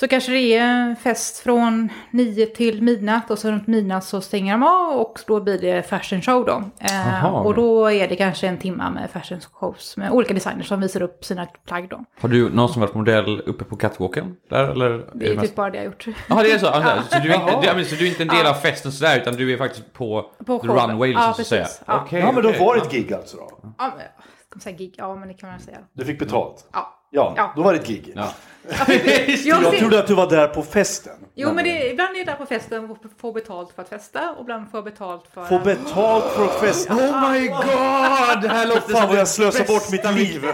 Så 0.00 0.08
kanske 0.08 0.32
det 0.32 0.54
är 0.56 0.94
fest 0.94 1.38
från 1.38 1.88
nio 2.10 2.46
till 2.46 2.82
midnatt 2.82 3.30
och 3.30 3.38
så 3.38 3.50
runt 3.50 3.66
midnatt 3.66 4.04
så 4.04 4.20
stänger 4.20 4.52
de 4.52 4.62
av 4.62 5.00
och 5.00 5.20
då 5.26 5.40
blir 5.40 5.58
det 5.58 5.82
fashion 5.82 6.22
show 6.22 6.44
då. 6.44 6.62
Eh, 6.80 7.24
Aha. 7.24 7.40
och 7.40 7.54
då 7.54 7.92
är 7.92 8.08
det 8.08 8.16
kanske 8.16 8.48
en 8.48 8.58
timme 8.58 8.90
med 8.90 9.10
fashion 9.10 9.40
shows 9.52 9.96
med 9.96 10.10
olika 10.10 10.34
designers 10.34 10.68
som 10.68 10.80
visar 10.80 11.02
upp 11.02 11.24
sina 11.24 11.46
plagg 11.46 11.88
då. 11.88 12.04
Har 12.20 12.28
du 12.28 12.50
någonsin 12.50 12.80
varit 12.80 12.94
modell 12.94 13.40
uppe 13.40 13.64
på 13.64 13.76
catwalken? 13.76 14.36
Där, 14.50 14.64
eller? 14.64 15.10
Det 15.14 15.26
är 15.26 15.36
mest- 15.36 15.46
typ 15.46 15.54
bara 15.54 15.70
det 15.70 15.76
jag 15.76 15.84
har 15.84 15.86
gjort. 15.86 16.06
Ja, 16.28 16.42
det 16.42 16.52
är 16.52 16.58
så. 16.58 16.66
Alltså, 16.66 17.02
så, 17.16 17.22
du 17.22 17.32
är 17.32 17.34
inte, 17.34 17.60
du, 17.60 17.80
ja, 17.80 17.84
så 17.84 17.94
du 17.94 18.06
är 18.06 18.08
inte 18.08 18.22
en 18.22 18.28
del 18.28 18.46
av 18.46 18.54
festen 18.54 18.92
sådär, 18.92 19.20
utan 19.20 19.34
du 19.34 19.52
är 19.52 19.56
faktiskt 19.56 19.92
på, 19.92 20.30
På 20.46 20.58
runway, 20.58 21.08
liksom, 21.08 21.26
Ja, 21.26 21.34
så 21.34 21.40
att 21.42 21.46
säga. 21.46 21.66
Ja. 21.86 22.02
Okej, 22.04 22.20
Ja, 22.20 22.32
men 22.32 22.42
då 22.42 22.52
var 22.52 22.76
det 22.76 22.82
ett 22.82 22.92
gig 22.92 23.12
alltså 23.12 23.36
då? 23.36 23.48
Ja, 23.62 23.72
men, 23.78 23.98
jag 23.98 24.50
ska 24.50 24.60
säga 24.60 24.76
gig, 24.76 24.94
ja 24.98 25.16
men 25.16 25.28
det 25.28 25.34
kan 25.34 25.50
man 25.50 25.60
säga. 25.60 25.78
Du 25.92 26.04
fick 26.04 26.18
betalt? 26.18 26.68
Ja. 26.72 26.97
Ja, 27.10 27.34
Ja. 27.36 27.52
då 27.56 27.62
var 27.62 27.72
det 27.72 27.78
ett 27.78 27.86
gig. 27.86 28.12
Ja. 28.16 28.32
Jag 29.44 29.78
trodde 29.78 29.98
att 29.98 30.06
du 30.06 30.14
var 30.14 30.30
där 30.30 30.46
på 30.48 30.62
festen. 30.62 31.12
Jo, 31.34 31.52
men 31.52 31.64
det, 31.64 31.90
ibland 31.90 32.14
är 32.14 32.18
jag 32.18 32.26
där 32.26 32.34
på 32.34 32.46
festen 32.46 32.90
och 32.90 32.98
får 33.20 33.32
betalt 33.32 33.72
för 33.74 33.82
att 33.82 33.88
festa 33.88 34.30
och 34.30 34.40
ibland 34.42 34.70
får 34.70 34.78
jag 34.78 34.84
betalt 34.84 35.24
för 35.34 35.44
Få 35.46 35.54
att... 35.56 35.64
betalt 35.64 36.24
för 36.32 36.44
att 36.44 36.60
festa. 36.60 36.94
Oh 36.94 37.32
my 37.32 37.48
god! 37.48 38.42
Det 38.42 38.48
här 38.48 38.66
låter 38.66 38.80
Fan 38.92 39.00
som 39.00 39.08
vad 39.08 39.18
jag 39.18 39.28
slösar 39.28 39.64
bort 39.64 39.90
mitt 39.90 40.14
liv. 40.14 40.44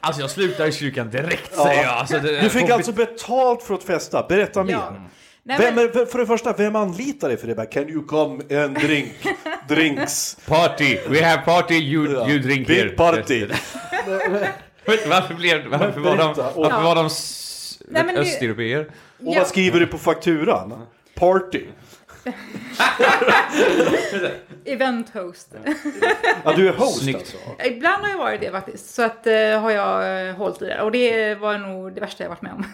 Alltså 0.00 0.20
jag 0.22 0.30
slutar 0.30 0.66
i 0.66 0.72
kyrkan 0.72 1.10
direkt 1.10 1.54
säger 1.56 1.82
jag. 1.82 1.92
Alltså, 1.94 2.18
det, 2.18 2.40
Du 2.40 2.48
fick 2.50 2.66
får- 2.66 2.72
alltså 2.74 2.92
betalt 2.92 3.62
för 3.62 3.74
att 3.74 3.82
festa. 3.84 4.26
Berätta 4.28 4.64
mer. 4.64 4.72
Ja. 4.72 4.92
Nej, 5.42 5.56
Vem 5.60 5.74
men, 5.74 5.84
är, 5.84 6.06
för 6.06 6.18
det 6.18 6.26
första, 6.26 6.52
vem 6.52 6.76
anlitar 6.76 7.28
dig 7.28 7.36
för 7.36 7.46
det? 7.46 7.54
Bara, 7.54 7.66
Can 7.66 7.88
you 7.88 8.06
come 8.06 8.64
and 8.64 8.74
drink? 8.80 9.12
Drinks. 9.68 10.36
Party! 10.46 10.98
We 11.08 11.24
have 11.24 11.42
party, 11.42 11.74
you, 11.74 12.12
Ja. 12.12 12.28
you 12.28 12.38
drink 12.38 12.66
Big 12.68 12.76
here. 12.78 12.88
party. 12.88 13.46
Varför, 15.08 15.34
blev, 15.34 15.66
varför 15.66 16.00
var 16.00 16.16
de, 16.16 16.34
varför 16.56 16.82
var 16.82 16.94
de 16.94 17.10
Nej, 17.88 18.04
men 18.04 18.14
det- 18.14 18.20
östeuropeer? 18.20 18.80
Och 18.80 19.34
Ja. 19.34 19.38
vad 19.40 19.48
skriver 19.48 19.80
du 19.80 19.86
på 19.86 19.98
fakturan? 19.98 20.82
Party. 21.14 21.64
event 24.64 25.10
host. 25.14 25.54
Ja, 26.44 26.52
du 26.56 26.68
är 26.68 26.72
host 26.72 27.02
Snyggt. 27.02 27.18
alltså. 27.18 27.36
Ibland 27.64 28.02
har 28.04 28.10
jag 28.10 28.18
varit 28.18 28.40
det 28.40 28.50
faktiskt. 28.50 28.94
Så 28.94 29.02
att 29.02 29.26
eh, 29.26 29.32
har 29.60 29.70
jag 29.70 30.28
eh, 30.28 30.34
hållit 30.34 30.62
i 30.62 30.64
det. 30.64 30.82
Och 30.82 30.92
det 30.92 31.34
var 31.34 31.58
nog 31.58 31.92
det 31.94 32.00
värsta 32.00 32.24
jag 32.24 32.28
varit 32.30 32.42
med 32.42 32.52
om. 32.52 32.64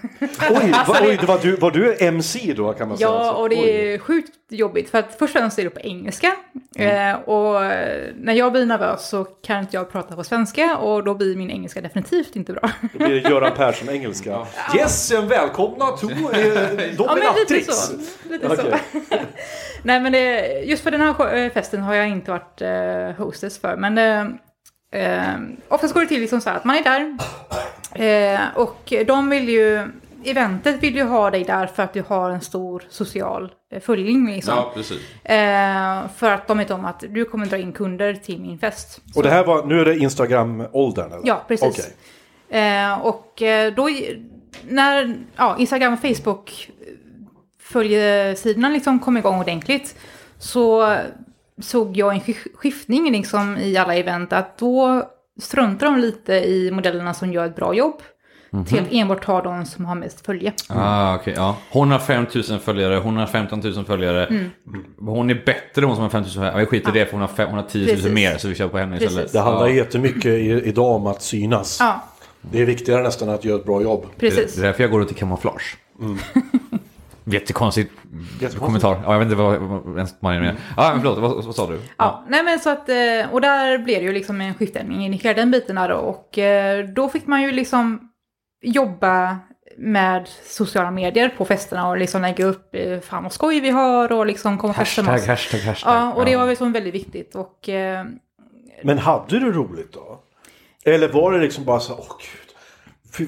Oj, 0.51 0.71
va, 0.89 0.97
oj 1.03 1.17
det 1.21 1.27
var, 1.27 1.39
du, 1.39 1.57
var 1.57 1.71
du 1.71 1.97
MC 2.01 2.53
då 2.57 2.73
kan 2.73 2.89
man 2.89 2.97
säga? 2.99 3.09
ja, 3.09 3.19
alltså? 3.19 3.43
och 3.43 3.49
det 3.49 3.57
Oj. 3.57 3.93
är 3.95 3.99
sjukt 3.99 4.31
jobbigt. 4.49 4.91
För 4.91 4.99
att 4.99 5.07
först 5.11 5.23
och 5.23 5.31
främst 5.31 5.59
är 5.59 5.65
det 5.65 5.71
på 5.71 5.81
engelska. 5.81 6.33
Mm. 6.77 7.15
Eh, 7.15 7.21
och 7.21 7.65
eh, 7.65 8.11
när 8.17 8.33
jag 8.33 8.53
blir 8.53 8.67
nervös 8.67 9.09
så 9.09 9.25
kan 9.25 9.61
inte 9.61 9.77
jag 9.77 9.93
prata 9.93 10.17
på 10.17 10.25
svenska. 10.25 10.77
Och 10.77 11.05
då 11.05 11.15
blir 11.15 11.37
min 11.37 11.51
engelska 11.51 11.81
definitivt 11.81 12.37
inte 12.37 12.53
bra. 12.53 12.71
Då 12.93 12.99
blir 13.07 13.23
det 13.23 13.31
Göran 13.31 13.53
Persson 13.57 13.89
engelska. 13.89 14.47
Yes, 14.77 15.13
välkomna 15.13 15.87
to 15.87 16.11
eh, 16.11 16.15
Ja, 16.15 16.21
men 16.69 16.77
lite 16.77 16.97
Dominatrix. 16.97 17.67
så. 17.77 17.93
Lite 18.31 18.47
Okej. 18.47 18.81
så. 19.11 19.17
Nej, 19.83 20.01
men 20.01 20.13
det, 20.13 20.49
just 20.65 20.83
för 20.83 20.91
den 20.91 21.01
här 21.01 21.37
eh, 21.37 21.51
festen 21.51 21.83
har 21.83 21.95
jag 21.95 22.09
inte 22.09 22.31
varit 22.31 22.61
eh, 22.61 23.25
hostess 23.25 23.59
för. 23.59 23.77
Men 23.77 23.99
eh, 23.99 25.01
eh, 25.03 25.35
oftast 25.69 25.95
går 25.95 26.01
det 26.01 26.07
till 26.07 26.21
liksom 26.21 26.41
så 26.41 26.51
här 26.51 26.57
att 26.57 26.65
man 26.65 26.77
är 26.77 26.83
där. 26.83 27.17
Eh, 27.95 28.41
och 28.55 28.93
de 29.07 29.31
vill 29.31 29.49
ju, 29.49 29.89
eventet 30.25 30.83
vill 30.83 30.97
ju 30.97 31.03
ha 31.03 31.31
dig 31.31 31.45
där 31.45 31.67
för 31.67 31.83
att 31.83 31.93
du 31.93 32.03
har 32.09 32.31
en 32.31 32.41
stor 32.41 32.83
social 32.89 33.53
eh, 33.73 33.81
följning 33.81 34.27
liksom. 34.27 34.55
Ja, 34.57 34.73
precis. 34.75 35.25
Eh, 35.25 36.09
för 36.17 36.31
att 36.31 36.47
de 36.47 36.59
vet 36.59 36.71
om 36.71 36.85
att 36.85 37.05
du 37.09 37.25
kommer 37.25 37.47
dra 37.47 37.59
in 37.59 37.73
kunder 37.73 38.15
till 38.15 38.41
min 38.41 38.59
fest. 38.59 39.01
Och 39.17 39.23
det 39.23 39.31
här 39.31 39.45
var, 39.45 39.67
nu 39.67 39.81
är 39.81 39.85
det 39.85 39.97
Instagram-åldern 39.97 41.13
eller? 41.13 41.21
Ja, 41.25 41.45
precis. 41.49 41.69
Okej. 41.69 42.61
Eh, 42.61 43.01
och 43.01 43.43
eh, 43.43 43.75
då, 43.75 43.89
när 44.69 45.17
ja, 45.37 45.57
Instagram 45.59 45.93
och 45.93 46.01
Facebook 46.01 46.71
följesidorna 47.65 48.69
liksom 48.69 48.99
kom 49.01 49.17
igång 49.17 49.41
ordentligt 49.41 49.95
så 50.39 50.97
såg 51.63 51.97
jag 51.97 52.15
en 52.15 52.21
sk- 52.21 52.55
skiftning 52.57 53.13
liksom 53.13 53.59
i 53.59 53.77
alla 53.77 53.95
event 53.95 54.33
att 54.33 54.59
då 54.59 55.03
struntar 55.41 55.87
de 55.87 55.99
lite 55.99 56.33
i 56.35 56.71
modellerna 56.71 57.15
som 57.15 57.33
gör 57.33 57.47
ett 57.47 57.57
bra 57.57 57.75
jobb 57.75 58.03
till 58.69 58.79
att 58.81 58.87
enbart 58.93 59.25
ta 59.25 59.43
de 59.43 59.67
som 59.67 59.85
har 59.85 59.95
mest 59.95 60.27
följe. 60.27 60.53
Ah, 60.69 61.15
okej, 61.15 61.35
ja. 61.37 61.57
Hon 61.71 61.91
har 61.91 61.99
5000 61.99 62.61
följare, 62.61 62.97
hon 62.97 63.17
har 63.17 63.27
15 63.27 63.61
000 63.61 63.85
följare. 63.85 64.27
Mm. 64.27 64.51
Hon 64.99 65.31
är 65.31 65.43
bättre 65.47 65.85
hon 65.87 65.95
som 65.95 66.03
har 66.03 66.11
5000 66.11 66.35
följare. 66.41 66.55
Ja, 66.55 66.59
Vi 66.61 66.67
skiter 66.67 66.97
i 66.97 66.99
det 66.99 67.05
för 67.07 67.13
hon 67.13 67.21
har, 67.21 67.29
fem, 67.29 67.49
hon 67.49 67.59
har 67.59 67.65
10 67.69 67.87
000 67.87 67.95
Precis. 67.97 68.13
mer 68.13 68.37
så 68.39 68.49
vi 68.49 68.55
kör 68.55 68.69
på 68.69 68.79
henne 68.79 68.95
istället. 68.97 69.15
Precis. 69.17 69.33
Det 69.33 69.41
handlar 69.41 69.67
Ja. 69.69 69.75
jättemycket 69.75 70.27
idag 70.67 70.91
om 70.97 71.07
att 71.07 71.23
synas. 71.23 71.77
Ja, 71.81 72.05
Det 72.41 72.61
är 72.63 72.67
viktigare 72.67 73.03
nästan 73.03 73.29
att 73.29 73.45
göra 73.45 73.57
ett 73.59 73.65
bra 73.67 73.83
jobb. 73.83 74.07
precis. 74.19 74.55
Det 74.55 74.61
är 74.63 74.67
därför 74.67 74.83
jag 74.85 74.91
går 74.91 75.03
ut 75.03 75.11
i 75.11 75.15
kamouflage. 75.15 75.77
Jättekonstigt 76.01 76.84
Jättekonstigt. 77.35 77.93
kommentar. 78.59 79.01
Ja, 79.05 79.13
jag 79.13 79.19
vet 79.19 79.27
inte 79.27 79.37
vad, 79.37 79.55
ens 79.97 80.23
man 80.23 80.35
är 80.35 80.41
med. 80.41 80.57
Ja, 80.77 80.91
men 80.93 81.01
förlåt, 81.01 81.19
vad, 81.19 81.45
vad 81.45 81.55
sa 81.55 81.67
du? 81.67 81.81
Ja, 81.97 82.25
nej 82.29 82.45
men 82.45 82.59
så 82.59 82.71
att, 82.71 82.89
eh, 82.89 83.33
och 83.33 83.41
där 83.41 83.79
blev 83.79 83.99
det 84.01 84.07
ju 84.07 84.13
liksom 84.13 84.41
en 84.41 84.55
skiftning 84.55 85.07
i 85.07 85.17
hela 85.17 85.35
den 85.35 85.51
biten 85.51 85.77
där 85.77 85.89
då. 85.89 85.95
Och 85.97 86.39
eh, 86.39 86.85
då 86.89 87.09
fick 87.09 87.27
man 87.27 87.43
ju 87.43 87.53
liksom 87.53 88.11
jobba 88.63 89.39
med 89.79 90.29
sociala 90.45 90.91
medier 90.91 91.29
på 91.29 91.45
festerna 91.45 91.89
och 91.89 91.97
liksom 91.97 92.23
lägga 92.23 92.45
upp 92.47 92.75
eh, 92.75 93.01
fan 93.01 93.23
vad 93.23 93.33
skoj 93.33 93.61
vi 93.61 93.71
har 93.71 94.13
och 94.13 94.27
liksom 94.27 94.59
komma 94.59 94.71
och 94.71 94.77
festa 94.77 95.03
med 95.03 95.11
Hashtag, 95.13 95.35
oss. 95.35 95.41
hashtag, 95.41 95.61
hashtag. 95.61 95.95
Ja, 95.95 96.13
och 96.13 96.25
det 96.25 96.37
var 96.37 96.47
väl 96.47 96.57
som 96.57 96.73
väldigt 96.73 96.95
viktigt 96.95 97.35
och 97.35 97.69
Men 98.83 98.99
hade 98.99 99.39
du 99.41 99.53
roligt 99.53 99.93
då? 99.93 100.21
Eller 100.85 101.09
var 101.09 101.33
det 101.33 101.39
liksom 101.39 101.65
bara 101.65 101.81
så 101.81 101.93
åh 101.93 102.17
gud. 102.21 102.44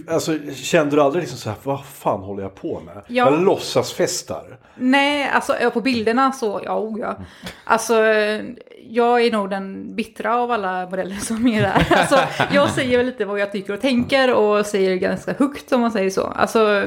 Alltså, 0.08 0.38
kände 0.54 0.96
du 0.96 1.02
aldrig 1.02 1.22
liksom 1.22 1.38
så 1.38 1.48
här, 1.50 1.58
vad 1.62 1.84
fan 1.86 2.20
håller 2.20 2.42
jag 2.42 2.54
på 2.54 2.80
med? 2.80 3.02
Ja. 3.06 3.30
Jag 3.30 3.42
låtsasfestar. 3.42 4.58
nej, 4.74 5.28
alltså 5.28 5.70
på 5.70 5.80
bilderna 5.80 6.32
så, 6.32 6.60
ja, 6.64 6.78
oh, 6.78 7.00
ja. 7.00 7.16
Alltså, 7.64 8.04
eh, 8.04 8.44
jag 8.90 9.24
är 9.24 9.30
nog 9.32 9.50
den 9.50 9.94
bittra 9.96 10.36
av 10.36 10.50
alla 10.50 10.86
modeller 10.90 11.16
som 11.16 11.46
är 11.46 11.62
där. 11.62 11.86
Alltså, 11.96 12.18
jag 12.54 12.70
säger 12.70 12.96
väl 12.96 13.06
lite 13.06 13.24
vad 13.24 13.38
jag 13.40 13.52
tycker 13.52 13.72
och 13.72 13.80
tänker 13.80 14.34
och 14.34 14.66
säger 14.66 14.96
ganska 14.96 15.32
högt 15.38 15.72
om 15.72 15.80
man 15.80 15.90
säger 15.90 16.10
så. 16.10 16.22
Alltså, 16.22 16.82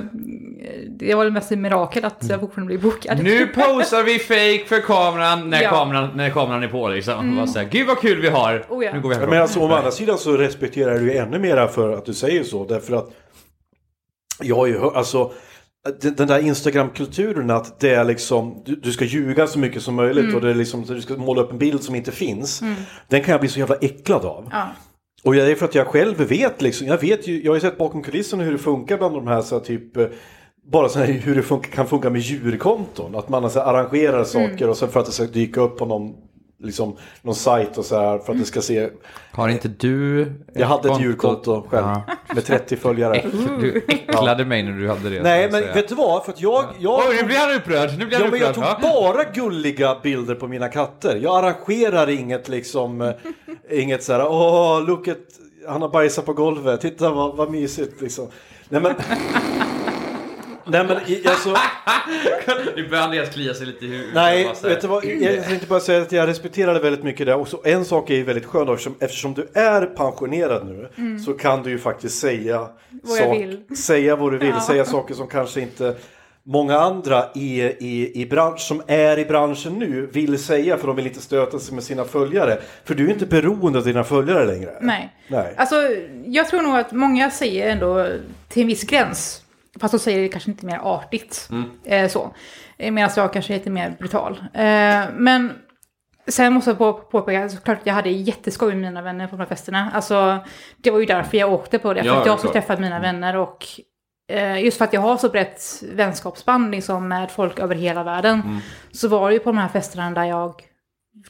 det 0.89 1.15
var 1.15 1.23
väl 1.23 1.33
mest 1.33 1.51
ett 1.51 1.57
mirakel 1.59 2.05
att 2.05 2.25
jag 2.29 2.39
fortfarande 2.39 2.77
blir 2.77 2.91
bokad. 2.91 3.23
Nu 3.23 3.47
posar 3.47 4.03
vi 4.03 4.19
fake 4.19 4.65
för 4.67 4.81
kameran 4.81 5.49
när, 5.49 5.61
Ja. 5.63 5.69
kameran 5.69 6.09
när 6.15 6.29
kameran 6.29 6.63
är 6.63 6.67
på 6.67 6.87
liksom. 6.89 7.35
Bara 7.35 7.47
så 7.47 7.59
här, 7.59 7.67
Gud 7.71 7.87
vad 7.87 7.99
kul 7.99 8.21
vi 8.21 8.29
har. 8.29 8.65
Oh, 8.69 8.85
ja. 8.85 8.93
Nu 8.93 9.01
går 9.01 9.09
vi 9.09 9.15
härifrån. 9.15 9.29
Men 9.33 9.41
alltså, 9.41 9.59
å 9.59 9.73
andra 9.73 9.91
sidan 9.91 10.17
så 10.17 10.37
respekterar 10.37 10.99
du 10.99 11.17
ännu 11.17 11.39
mera 11.39 11.67
för 11.67 11.93
att 11.93 12.05
du 12.05 12.13
säger 12.13 12.43
så. 12.43 12.65
Därför 12.65 12.95
att 12.95 13.09
jag 14.41 14.55
har 14.55 14.67
ju 14.67 14.79
hört, 14.79 14.95
alltså 14.95 15.31
den 16.01 16.27
där 16.27 16.39
Instagram-kulturen 16.39 17.49
att 17.49 17.79
det 17.79 17.89
är 17.89 18.03
liksom, 18.03 18.61
du, 18.65 18.75
du 18.75 18.91
ska 18.91 19.05
ljuga 19.05 19.47
så 19.47 19.59
mycket 19.59 19.81
som 19.81 19.95
möjligt 19.95 20.35
och 20.35 20.41
det 20.41 20.49
är 20.49 20.55
liksom, 20.55 20.85
du 20.85 21.01
ska 21.01 21.17
måla 21.17 21.41
upp 21.41 21.51
en 21.51 21.57
bild 21.57 21.83
som 21.83 21.95
inte 21.95 22.11
finns. 22.11 22.61
Den 23.07 23.23
kan 23.23 23.31
jag 23.31 23.39
bli 23.39 23.49
så 23.49 23.59
jävla 23.59 23.75
äcklad 23.75 24.25
av. 24.25 24.47
Ja. 24.51 24.67
Och 25.23 25.33
det 25.33 25.51
är 25.51 25.55
för 25.55 25.65
att 25.65 25.75
jag 25.75 25.87
själv 25.87 26.17
vet 26.17 26.61
liksom, 26.61 26.87
jag 26.87 27.01
vet 27.01 27.27
ju, 27.27 27.43
jag 27.43 27.51
har 27.51 27.55
ju 27.55 27.61
sett 27.61 27.77
bakom 27.77 28.03
kulisserna 28.03 28.43
hur 28.43 28.51
det 28.51 28.57
funkar 28.57 28.97
bland 28.97 29.15
de 29.15 29.27
här 29.27 29.41
så 29.41 29.55
här, 29.55 29.63
typ 29.63 29.97
eh, 29.97 30.07
bara 30.71 30.89
så 30.89 30.99
här, 30.99 31.05
hur 31.05 31.35
det 31.35 31.41
funkar, 31.41 31.71
kan 31.71 31.87
funka 31.87 32.09
med 32.09 32.21
djurkonton. 32.21 33.15
Att 33.15 33.29
man 33.29 33.43
alltså 33.43 33.59
arrangerar 33.59 34.23
saker 34.23 34.69
och 34.69 34.77
sen 34.77 34.89
för 34.89 34.99
att 34.99 35.05
det 35.05 35.11
ska 35.11 35.23
dyka 35.23 35.61
upp 35.61 35.77
på 35.77 35.85
någon 35.85 36.13
liksom, 36.63 36.97
någon 37.21 37.35
sajt 37.35 37.77
och 37.77 37.85
så 37.85 37.99
här 37.99 38.17
för 38.19 38.33
att 38.33 38.39
det 38.39 38.45
ska 38.45 38.61
se. 38.61 38.89
Har 39.31 39.49
inte 39.49 39.67
du... 39.67 40.31
Jag 40.53 40.67
hade 40.67 40.81
ett 40.81 40.87
konto? 40.87 41.01
djurkonto 41.03 41.67
själv 41.69 41.85
Ja. 41.85 42.03
med 42.35 42.45
30 42.45 42.75
följare. 42.77 43.25
Du 43.61 43.85
äcklade 43.87 44.45
mig 44.45 44.63
när 44.63 44.71
du 44.71 44.89
hade 44.89 45.09
det. 45.09 45.21
Nej, 45.23 45.51
men 45.51 45.61
säga. 45.61 45.73
vet 45.73 45.87
du 45.87 45.95
vad? 45.95 46.25
För 46.25 46.31
att 46.31 46.41
jag... 46.41 46.65
jag 46.79 46.99
Oj, 47.09 47.15
nu 47.21 47.27
blir 47.27 47.37
han 47.37 47.55
upprörd! 47.55 47.89
Nu 47.99 48.05
blir 48.05 48.17
han 48.17 48.25
Ja, 48.25 48.31
men 48.31 48.39
jag 48.39 48.49
upprörd. 48.49 48.81
tog 48.81 48.91
bara 48.91 49.23
gulliga 49.23 49.97
bilder 50.03 50.35
på 50.35 50.47
mina 50.47 50.67
katter. 50.67 51.15
Jag 51.15 51.37
arrangerar 51.45 52.09
inget 52.09 52.49
liksom, 52.49 53.01
eh, 53.01 53.13
inget 53.69 54.03
så 54.03 54.13
här, 54.13 54.27
åh, 54.27 54.83
look 54.87 55.07
at, 55.07 55.17
han 55.67 55.81
har 55.81 55.89
bajsat 55.89 56.25
på 56.25 56.33
golvet, 56.33 56.81
titta 56.81 57.09
vad, 57.09 57.35
vad 57.35 57.51
mysigt 57.51 58.01
liksom. 58.01 58.27
Nej 58.69 58.81
men, 58.81 58.93
nej 60.71 60.85
men 60.85 60.97
i- 61.07 61.23
alltså, 61.27 61.49
Nu 62.75 62.87
börjar 62.89 63.03
Andreas 63.03 63.29
klia 63.29 63.53
sig 63.53 63.65
lite 63.67 63.85
i 63.85 63.87
huvudet. 63.87 64.13
nej, 64.13 64.43
Bara 64.45 64.55
så 64.55 64.67
här. 64.67 64.73
vet 64.75 64.81
du 64.81 64.87
vad, 64.87 65.05
jag 65.05 65.43
tänkte 65.45 65.67
bara 65.67 65.79
säga 65.79 66.01
att 66.01 66.11
jag 66.11 66.27
respekterade 66.29 66.79
väldigt 66.79 67.03
mycket 67.03 67.25
det. 67.25 67.35
Och 67.35 67.47
så 67.47 67.61
en 67.65 67.85
sak 67.85 68.09
är 68.09 68.15
ju 68.15 68.23
väldigt 68.23 68.45
skön 68.45 68.65
då, 68.67 68.73
eftersom, 68.73 68.95
eftersom 68.99 69.33
du 69.33 69.47
är 69.53 69.85
pensionerad 69.85 70.67
nu 70.67 70.89
så 71.25 71.33
kan 71.33 71.63
du 71.63 71.69
ju 71.69 71.79
faktiskt 71.79 72.19
säga, 72.19 72.55
Mm. 72.57 73.01
Vad 73.03 73.17
jag 73.19 73.39
vill. 73.39 73.77
säga 73.77 74.15
vad 74.15 74.31
du 74.31 74.37
vill, 74.37 74.49
Ja. 74.49 74.61
säga 74.61 74.85
saker 74.85 75.13
som 75.13 75.27
kanske 75.27 75.61
inte 75.61 75.95
många 76.43 76.79
andra 76.79 77.25
i, 77.35 77.61
i, 77.61 78.21
i 78.21 78.25
bransch, 78.25 78.59
som 78.59 78.81
är 78.87 79.19
i 79.19 79.25
branschen 79.25 79.73
nu 79.73 80.05
vill 80.13 80.37
säga 80.43 80.77
för 80.77 80.87
de 80.87 80.95
vill 80.95 81.07
inte 81.07 81.21
stöta 81.21 81.59
sig 81.59 81.75
med 81.75 81.83
sina 81.83 82.03
följare. 82.05 82.57
För 82.85 82.95
du 82.95 83.05
är 83.07 83.09
inte 83.13 83.25
beroende 83.25 83.79
av 83.79 83.85
dina 83.85 84.03
följare 84.03 84.45
längre. 84.45 84.71
Nej. 84.81 85.13
Nej. 85.27 85.53
Alltså, 85.57 85.75
jag 86.25 86.47
tror 86.47 86.61
nog 86.61 86.75
att 86.77 86.91
många 86.91 87.31
säger 87.31 87.69
ändå 87.71 88.07
till 88.47 88.61
en 88.61 88.67
viss 88.67 88.83
gräns. 88.83 89.41
Fast 89.79 89.91
de 89.91 89.99
säger 89.99 90.19
det 90.21 90.27
kanske 90.27 90.51
inte 90.51 90.65
mer 90.65 90.79
artigt. 90.83 91.49
Eh, 91.85 92.07
så. 92.09 92.33
Eh, 92.77 92.91
Medan 92.91 93.09
jag 93.15 93.33
kanske 93.33 93.53
är 93.53 93.57
lite 93.57 93.69
mer 93.69 93.95
brutal. 93.99 94.43
Eh, 94.53 95.03
men 95.13 95.53
sen 96.27 96.53
måste 96.53 96.69
jag 96.69 96.77
på, 96.77 96.93
påpeka, 96.93 97.49
såklart 97.49 97.79
jag 97.83 97.93
hade 97.93 98.09
jätteskoj 98.09 98.69
med 98.75 98.81
mina 98.81 99.01
vänner 99.01 99.27
på 99.27 99.31
de 99.35 99.39
här 99.39 99.47
festerna. 99.47 99.91
Alltså, 99.93 100.37
det 100.77 100.91
var 100.91 100.99
ju 100.99 101.05
därför 101.05 101.37
jag 101.37 101.53
åkte 101.53 101.79
på 101.79 101.93
det. 101.93 102.01
För 102.01 102.07
Ja, 102.07 102.17
att 102.17 102.23
det 102.23 102.27
är 102.27 102.31
jag 102.31 102.39
skulle 102.39 102.51
klart. 102.53 102.65
träffa 102.67 102.81
mina 102.81 102.99
vänner 102.99 103.35
och 103.35 103.65
eh, 104.31 104.63
just 104.63 104.77
för 104.77 104.85
att 104.85 104.93
jag 104.93 105.01
har 105.01 105.17
så 105.17 105.29
brett 105.29 105.61
vänskapsband 105.93 106.71
liksom, 106.71 107.07
med 107.07 107.31
folk 107.31 107.59
över 107.59 107.75
hela 107.75 108.03
världen. 108.03 108.61
Så 108.91 109.07
var 109.07 109.27
det 109.29 109.33
ju 109.33 109.39
på 109.39 109.49
de 109.49 109.57
här 109.57 109.67
festerna 109.67 110.11
där 110.11 110.23
jag 110.23 110.61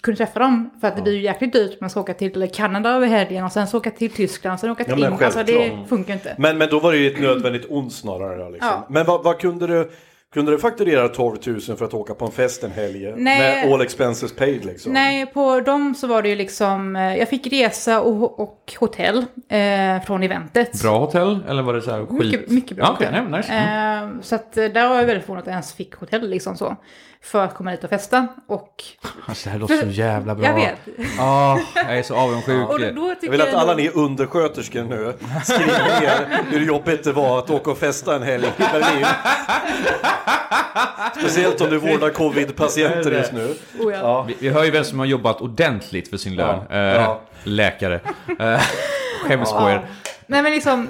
kunde 0.01 0.17
träffa 0.17 0.39
dem. 0.39 0.69
För 0.81 0.87
att 0.87 0.95
det 0.95 1.01
blir 1.01 1.13
ju 1.13 1.21
jäkligt 1.21 1.53
dyrt. 1.53 1.81
Man 1.81 1.89
ska 1.89 1.99
åka 1.99 2.13
till 2.13 2.49
Kanada 2.53 2.89
över 2.89 3.07
helgen 3.07 3.45
och 3.45 3.51
sen 3.51 3.67
så 3.67 3.77
åka 3.77 3.91
till 3.91 4.11
Tyskland 4.11 4.59
sen 4.59 4.69
åka 4.71 4.83
till 4.83 4.93
Ja, 4.99 5.05
England. 5.05 5.23
Alltså 5.23 5.43
det 5.43 5.77
funkar 5.89 6.13
inte. 6.13 6.35
Men, 6.37 6.57
men 6.57 6.69
då 6.69 6.79
var 6.79 6.91
det 6.91 6.97
ju 6.97 7.07
ett 7.11 7.21
nödvändigt 7.21 7.65
ont 7.69 7.93
snarare. 7.93 8.51
Liksom. 8.51 8.69
Ja. 8.69 8.87
Men 8.89 9.05
vad, 9.05 9.23
vad 9.23 9.39
kunde 9.39 9.67
du... 9.67 9.91
Kunde 10.33 10.51
du 10.51 10.59
fakturera 10.59 11.07
12 11.07 11.37
000 11.47 11.59
för 11.61 11.85
att 11.85 11.93
åka 11.93 12.13
på 12.13 12.25
en 12.25 12.31
fest 12.31 12.63
en 12.63 12.71
helg? 12.71 13.13
Nej. 13.17 13.65
Med 13.65 13.73
all 13.73 13.81
expenses 13.81 14.35
paid 14.35 14.65
liksom? 14.65 14.93
Nej, 14.93 15.25
på 15.25 15.59
dem 15.59 15.95
så 15.95 16.07
var 16.07 16.21
det 16.21 16.29
ju 16.29 16.35
liksom, 16.35 16.95
eh, 16.95 17.15
jag 17.17 17.29
fick 17.29 17.47
resa 17.53 18.01
och, 18.01 18.39
och 18.39 18.73
hotell 18.79 19.17
eh, 19.49 20.01
från 20.05 20.23
eventet. 20.23 20.81
Bra 20.81 20.99
hotell? 20.99 21.39
Eller 21.47 21.61
var 21.61 21.73
det 21.73 21.81
så 21.81 21.91
här 21.91 22.05
skit? 22.05 22.19
Mycket, 22.19 22.49
mycket 22.49 22.77
bra 22.77 22.85
Ja, 22.85 22.91
okej, 22.93 23.07
hotell. 23.07 23.23
nej, 23.29 23.39
nice. 23.39 23.53
Mm. 23.53 24.15
Eh, 24.15 24.21
så 24.21 24.35
att 24.35 24.57
eh, 24.57 24.65
där 24.65 24.89
var 24.89 24.95
jag 24.95 25.05
väldigt 25.05 25.23
förvånad 25.25 25.41
att 25.41 25.47
jag 25.47 25.53
ens 25.53 25.73
fick 25.73 25.95
hotell 25.95 26.29
liksom 26.29 26.57
så. 26.57 26.75
För 27.23 27.43
att 27.45 27.53
komma 27.55 27.71
dit 27.71 27.83
och 27.83 27.89
festa. 27.89 28.27
Och 28.47 28.83
Alltså, 29.25 29.43
det 29.49 29.51
här 29.51 29.59
låter 29.59 29.81
så 29.81 29.87
jävla 29.87 30.35
bra. 30.35 30.45
jag 30.47 30.53
vet. 30.55 30.75
Ah, 31.19 31.59
jag 31.75 31.97
är 31.97 32.03
så 32.03 32.15
avundsjuk. 32.15 32.69
Och 32.69 32.79
då, 32.79 33.15
Jag 33.21 33.31
vill 33.31 33.41
att 33.41 33.53
alla 33.53 33.73
ni 33.73 33.89
undersköterskor 33.89 34.83
nu 34.83 35.13
skriver 35.43 35.99
ner 36.01 36.43
hur 36.51 36.65
jobbigt 36.65 37.03
det 37.03 37.11
var 37.11 37.39
att 37.39 37.49
åka 37.49 37.71
och 37.71 37.77
festa 37.77 38.15
en 38.15 38.23
helg 38.23 38.45
i 38.47 38.61
Berlin. 38.71 39.05
Speciellt 41.19 41.61
om 41.61 41.69
du 41.69 41.77
vårdar 41.77 42.09
covid-patienter 42.09 43.11
just 43.11 43.31
nu. 43.33 43.55
Oh, 43.79 43.93
ja. 43.93 44.21
Vi, 44.23 44.35
vi 44.39 44.49
hör 44.49 44.63
ju 44.63 44.71
vem 44.71 44.83
som 44.83 44.99
har 44.99 45.05
jobbat 45.05 45.41
ordentligt 45.41 46.09
för 46.09 46.17
sin 46.17 46.35
lön. 46.35 46.59
Ja. 46.69 46.75
Eh, 46.75 46.95
Ja. 46.95 47.21
Läkare. 47.43 47.99
Uh, 48.41 48.59
skäms 49.27 49.51
på 49.53 49.69
er. 49.69 49.87
Nej 50.27 50.41
men 50.43 50.51
liksom, 50.51 50.87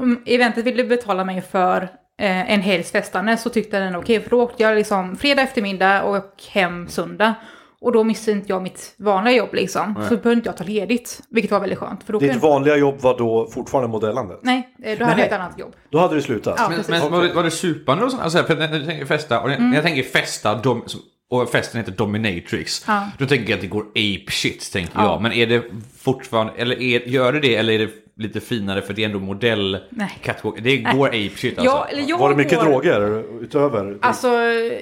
om 0.00 0.22
eventet 0.26 0.64
ville 0.64 0.84
betala 0.84 1.24
mig 1.24 1.40
för 1.40 1.88
eh, 2.20 2.52
en 2.52 2.60
helgs 2.60 2.92
festande 2.92 3.36
så 3.36 3.50
tyckte 3.50 3.78
den 3.78 3.96
okej, 3.96 4.20
för 4.20 4.30
då 4.30 4.42
åkte 4.42 4.62
jag 4.62 4.76
liksom 4.76 5.16
fredag 5.16 5.42
eftermiddag 5.42 6.02
och 6.02 6.42
hem 6.50 6.88
söndag. 6.88 7.34
Och 7.82 7.92
då 7.92 8.04
missade 8.04 8.36
inte 8.36 8.52
jag 8.52 8.62
mitt 8.62 8.94
vanliga 8.98 9.34
jobb 9.34 9.54
liksom. 9.54 9.94
Så 9.94 10.08
behövde 10.08 10.32
inte 10.32 10.48
jag 10.48 10.56
ta 10.56 10.64
ledigt, 10.64 11.20
vilket 11.30 11.50
var 11.50 11.60
väldigt 11.60 11.78
skönt. 11.78 12.04
För 12.04 12.12
då 12.12 12.18
Ditt 12.18 12.30
kunde... 12.30 12.46
vanliga 12.46 12.76
jobb 12.76 13.00
var 13.00 13.18
då 13.18 13.46
fortfarande 13.54 13.88
modellandet? 13.88 14.38
Nej, 14.42 14.74
eh, 14.82 14.98
då 14.98 15.04
hade 15.04 15.16
Nej. 15.16 15.24
jag 15.24 15.34
ett 15.34 15.40
annat 15.40 15.58
jobb. 15.58 15.72
Då 15.90 15.98
hade 15.98 16.14
du 16.14 16.22
slutat? 16.22 16.54
Ja. 16.58 16.68
Men, 16.68 16.84
men 16.88 17.12
var, 17.12 17.22
det, 17.22 17.32
var 17.32 17.42
det 17.42 17.50
supande 17.50 18.04
och 18.04 18.10
sånt? 18.10 18.22
Alltså, 18.22 18.42
för 18.42 18.56
när 18.56 18.78
jag 18.78 18.86
tänker 18.86 19.06
festa, 19.06 19.40
och 19.40 19.48
när, 19.48 19.58
när 19.58 19.74
jag 19.74 19.84
tänker 19.84 20.02
festa 20.02 20.54
dom, 20.54 20.82
som- 20.86 21.00
och 21.30 21.50
festen 21.50 21.80
heter 21.80 21.92
Dominatrix. 21.92 22.84
Ja. 22.86 23.06
Då 23.18 23.26
tänker 23.26 23.50
jag 23.50 23.56
att 23.56 23.60
det 23.60 23.66
går 23.66 23.82
ape 23.90 24.30
shit, 24.30 24.72
tänker 24.72 24.92
Ja. 24.98 25.04
jag. 25.04 25.22
Men 25.22 25.32
är 25.32 25.46
det 25.46 25.62
fortfarande, 25.98 26.52
eller 26.56 26.82
är, 26.82 27.00
gör 27.08 27.32
det 27.32 27.40
det, 27.40 27.56
eller 27.56 27.72
är 27.72 27.78
det 27.78 27.90
lite 28.20 28.40
finare 28.40 28.82
för 28.82 28.94
det 28.94 29.02
är 29.02 29.06
ändå 29.06 29.18
modell 29.18 29.78
Nej. 29.90 30.18
catwalk? 30.22 30.56
Det 30.62 30.76
går 30.76 31.06
ape 31.08 31.28
shit 31.36 31.58
alltså. 31.58 31.74
Ja, 31.76 31.86
eller 31.90 32.02
jag 32.08 32.18
Var 32.18 32.30
det 32.30 32.36
mycket 32.36 32.58
går- 32.58 32.64
droger 32.64 33.24
utöver? 33.42 33.98
Alltså 34.02 34.28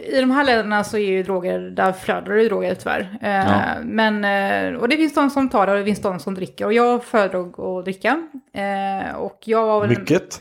i 0.06 0.16
de 0.20 0.30
här 0.30 0.44
länderna 0.44 0.84
så 0.84 0.96
är 0.98 1.06
ju 1.10 1.22
droger, 1.22 1.58
där 1.58 1.92
flödar 1.92 2.32
det 2.34 2.42
ju 2.42 2.48
droger 2.48 2.74
tyvärr. 2.74 3.18
Eh, 3.22 3.30
Ja. 3.30 3.60
Men, 3.84 4.24
eh, 4.74 4.80
och 4.80 4.88
det 4.88 4.96
finns 4.96 5.14
de 5.14 5.30
som 5.30 5.48
tar 5.48 5.66
det 5.66 5.72
och 5.72 5.78
det 5.78 5.84
finns 5.84 6.00
de 6.02 6.18
som 6.18 6.34
dricker. 6.34 6.64
Och 6.66 6.72
jag 6.72 7.04
föredrog 7.04 7.60
att 7.60 7.84
dricka. 7.84 8.22
Eh, 8.52 9.16
och 9.16 9.38
jag 9.44 9.66
var 9.66 9.80
väl... 9.80 9.88
Mycket? 9.90 10.40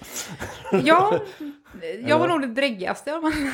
Ja, 0.83 1.13
jag 2.06 2.20
var 2.20 2.28
nog 2.28 2.42
det 2.42 2.48
dräggigaste. 2.48 3.16
av 3.16 3.22
dem. 3.22 3.52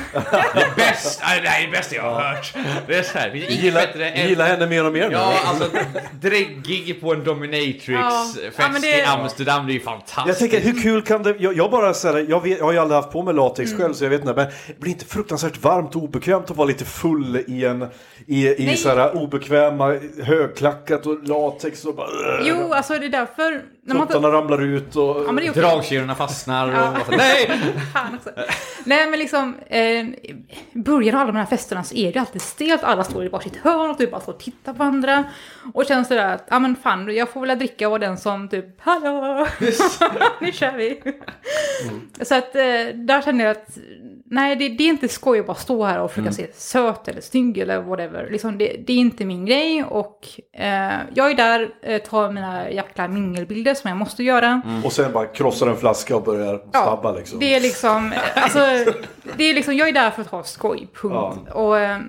Bäst, 0.76 1.22
nej, 1.26 1.42
det 1.42 1.48
här 1.50 1.62
är 1.64 1.66
det 1.66 1.72
bästa 1.72 1.96
jag 1.96 2.04
har 2.04 2.22
hört. 2.22 2.54
Det 2.88 2.96
är 2.96 3.04
så 3.04 3.18
här, 3.18 3.30
det 3.30 3.38
är 3.48 3.52
Gillar, 3.52 3.82
bättre 3.88 4.10
än... 4.10 4.30
gillar 4.30 4.46
henne 4.48 4.68
mer 4.68 4.86
och 4.86 4.94
mer 4.94 5.08
nu? 5.10 5.14
Ja, 5.14 5.34
alltså 5.46 5.70
dräggig 6.22 7.02
på 7.02 7.14
en 7.14 7.24
dominatrix-fest 7.24 8.38
Ja. 8.58 8.64
Ja, 8.74 8.80
det- 8.82 8.98
i 8.98 9.02
Amsterdam, 9.04 9.66
det 9.68 9.72
är 9.72 9.74
ju 9.74 9.80
fantastiskt. 9.80 10.28
Jag 10.42 10.52
tänker, 10.52 10.60
hur 10.74 10.82
kul 10.82 11.02
kan 11.02 11.24
det... 11.24 11.36
Jag, 11.40 11.58
jag 11.58 11.72
bara 11.72 11.94
så 11.94 12.08
här, 12.08 12.26
jag, 12.30 12.44
vet, 12.44 12.58
jag 12.58 12.66
har 12.66 12.72
ju 12.74 12.80
aldrig 12.80 12.96
haft 12.96 13.12
på 13.12 13.24
mig 13.24 13.34
latex 13.34 13.72
Mm. 13.72 13.82
själv 13.82 13.94
så 13.94 14.04
jag 14.06 14.10
vet 14.10 14.22
inte. 14.22 14.34
Men 14.34 14.46
det 14.68 14.80
blir 14.80 14.92
inte 14.92 15.06
fruktansvärt 15.06 15.58
varmt 15.58 15.96
och 15.96 16.04
obekvämt 16.04 16.52
att 16.52 16.58
vara 16.58 16.68
lite 16.68 16.86
full 16.86 17.44
i 17.48 17.66
en... 17.66 17.88
I, 18.28 18.48
i 18.72 18.78
så 18.78 18.90
här 18.90 19.18
obekväma 19.18 20.00
högklackat 20.24 21.06
och 21.06 21.28
latex 21.28 21.86
och 21.86 21.96
bara... 21.96 22.08
Jo, 22.44 22.74
alltså 22.74 22.94
det 23.00 23.06
är 23.06 23.10
därför... 23.10 23.62
Man 23.88 24.08
Tuttarna 24.08 24.32
ramlar 24.32 24.62
ut 24.62 24.96
och... 24.96 25.04
ja, 25.06 25.26
okej. 25.34 25.50
Dragkedjorna 25.54 26.16
fastnar 26.16 26.68
och... 26.68 26.74
Ja. 26.74 26.94
Nej! 27.18 27.52
Fan 28.14 28.34
också. 28.36 28.54
Nej 28.86 29.10
men 29.10 29.20
liksom, 29.20 29.56
eh, 29.68 30.06
början 30.74 31.16
av 31.16 31.22
alla 31.22 31.32
de 31.32 31.38
här 31.38 31.46
festerna 31.46 31.84
så 31.84 31.96
är 31.96 32.14
det 32.14 32.20
alltid 32.20 32.42
stelt. 32.42 32.84
Alla 32.84 33.04
står 33.04 33.26
i 33.26 33.28
varsitt 33.28 33.58
hörn 33.58 33.90
och 33.90 33.98
typ 33.98 34.12
bara 34.12 34.22
står 34.22 34.34
och 34.34 34.40
tittar 34.40 34.74
på 34.74 34.80
varandra. 34.80 35.24
Och 35.74 35.86
känns 35.86 36.08
det 36.08 36.16
där 36.16 36.36
att, 36.36 36.48
ja 36.50 36.60
men 36.60 36.76
fan, 36.76 37.16
jag 37.16 37.30
får 37.30 37.46
väl 37.46 37.60
dricka 37.60 37.88
och 37.88 37.92
vara 37.92 38.00
den 38.00 38.18
som 38.18 38.50
typ, 38.50 38.82
hallå, 38.82 39.48
nu 40.42 40.52
kör 40.52 40.78
vi. 40.78 41.02
Så 42.22 42.36
att 42.36 42.56
eh, 42.56 42.96
där 42.96 43.22
kände 43.22 43.44
jag 43.44 43.52
att, 43.52 43.78
nej 44.34 44.56
det, 44.56 44.70
det 44.70 44.84
är 44.84 44.88
inte 44.88 45.08
skoj 45.08 45.40
att 45.40 45.48
bara 45.48 45.58
stå 45.58 45.86
här 45.86 46.00
och 46.00 46.12
försöka 46.12 46.32
se 46.32 46.48
söt 46.54 47.08
eller 47.08 47.22
snygg 47.22 47.58
eller 47.58 47.82
whatever. 47.82 48.30
Liksom, 48.32 48.58
det, 48.58 48.78
det 48.88 48.94
är 48.94 48.98
inte 48.98 49.26
min 49.26 49.46
grej 49.46 49.84
och 49.84 50.28
eh, 50.54 50.94
jag 51.14 51.32
är 51.32 51.36
där, 51.36 51.70
eh, 51.82 52.02
tar 52.02 52.32
mina 52.32 52.70
jäkla 52.70 53.08
mingelbilder 53.08 53.74
som 53.74 53.88
jag 53.90 53.98
måste 53.98 54.24
göra. 54.24 54.62
Och 54.86 54.94
sen 54.94 55.12
bara 55.12 55.26
krossar 55.26 55.68
en 55.68 55.78
flaska 55.78 56.16
och 56.16 56.24
börjar 56.24 56.62
stabba 56.70 57.12
liksom. 57.12 57.40
Det 57.40 57.56
är 57.56 57.60
liksom, 57.60 58.14
alltså, 58.36 58.60
det 59.38 59.44
är 59.44 59.54
liksom, 59.54 59.76
jag 59.76 59.90
är 59.90 59.94
där 59.94 60.12
för 60.12 60.22
att 60.22 60.28
ha 60.28 60.44
skoj, 60.44 60.88
punkt. 61.02 61.50
Och 61.52 61.80
eh, 61.80 62.00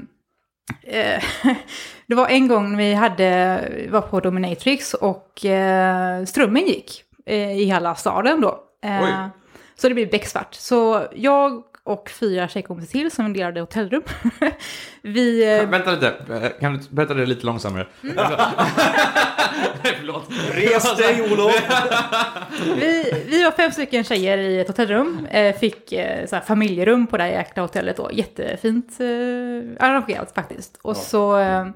eh, 0.83 1.23
det 2.07 2.15
var 2.15 2.29
en 2.29 2.49
gång 2.49 2.77
vi 2.77 2.95
hade, 2.95 3.61
var 3.91 4.01
på 4.01 4.21
Dominatrix 4.21 4.95
och 4.95 5.45
eh, 5.45 6.25
strömmen 6.25 6.67
gick 6.67 7.03
eh, 7.27 7.59
i 7.59 7.65
hela 7.65 7.95
staden 7.95 8.41
då. 8.41 8.61
Eh, 8.85 9.27
så 9.77 9.89
det 9.89 9.95
blev 9.95 10.11
becksvart. 10.11 10.55
Så 10.55 11.07
jag 11.15 11.63
och 11.85 12.11
fyra 12.11 12.49
tjejkompisar 12.49 12.93
till 12.93 13.11
som 13.11 13.33
delade 13.33 13.61
hotellrum. 13.61 14.03
vi... 15.03 15.57
Eh, 15.59 15.69
Vänta 15.69 15.91
lite, 15.91 16.15
Eh, 16.31 16.61
kan 16.61 16.73
du 16.73 16.81
berätta 16.91 17.15
det 17.15 17.27
lite 17.27 17.47
långsammare? 17.47 17.87
Mm. 18.03 18.17
Förlåt. 19.83 20.29
Res 20.53 20.97
dig 20.97 21.33
Olof! 21.33 21.55
Vi, 22.77 23.25
vi 23.29 23.45
var 23.45 23.51
fem 23.51 23.73
stycken 23.73 24.05
tjejer 24.05 24.39
i 24.39 24.61
ett 24.61 24.69
hotellrum. 24.69 25.27
Eh, 25.31 25.57
fick 25.57 25.93
eh, 25.93 26.27
så 26.27 26.37
här, 26.37 26.43
familjerum 26.43 27.07
på 27.07 27.17
det 27.17 27.23
här 27.23 27.31
jäkla 27.31 27.63
hotellet 27.63 27.97
då. 27.97 28.11
Jättefint 28.13 29.01
eh, 29.01 29.87
arrangerat 29.87 30.35
faktiskt. 30.35 30.79
Och 30.83 30.97
så 30.97 31.39
eh, 31.39 31.67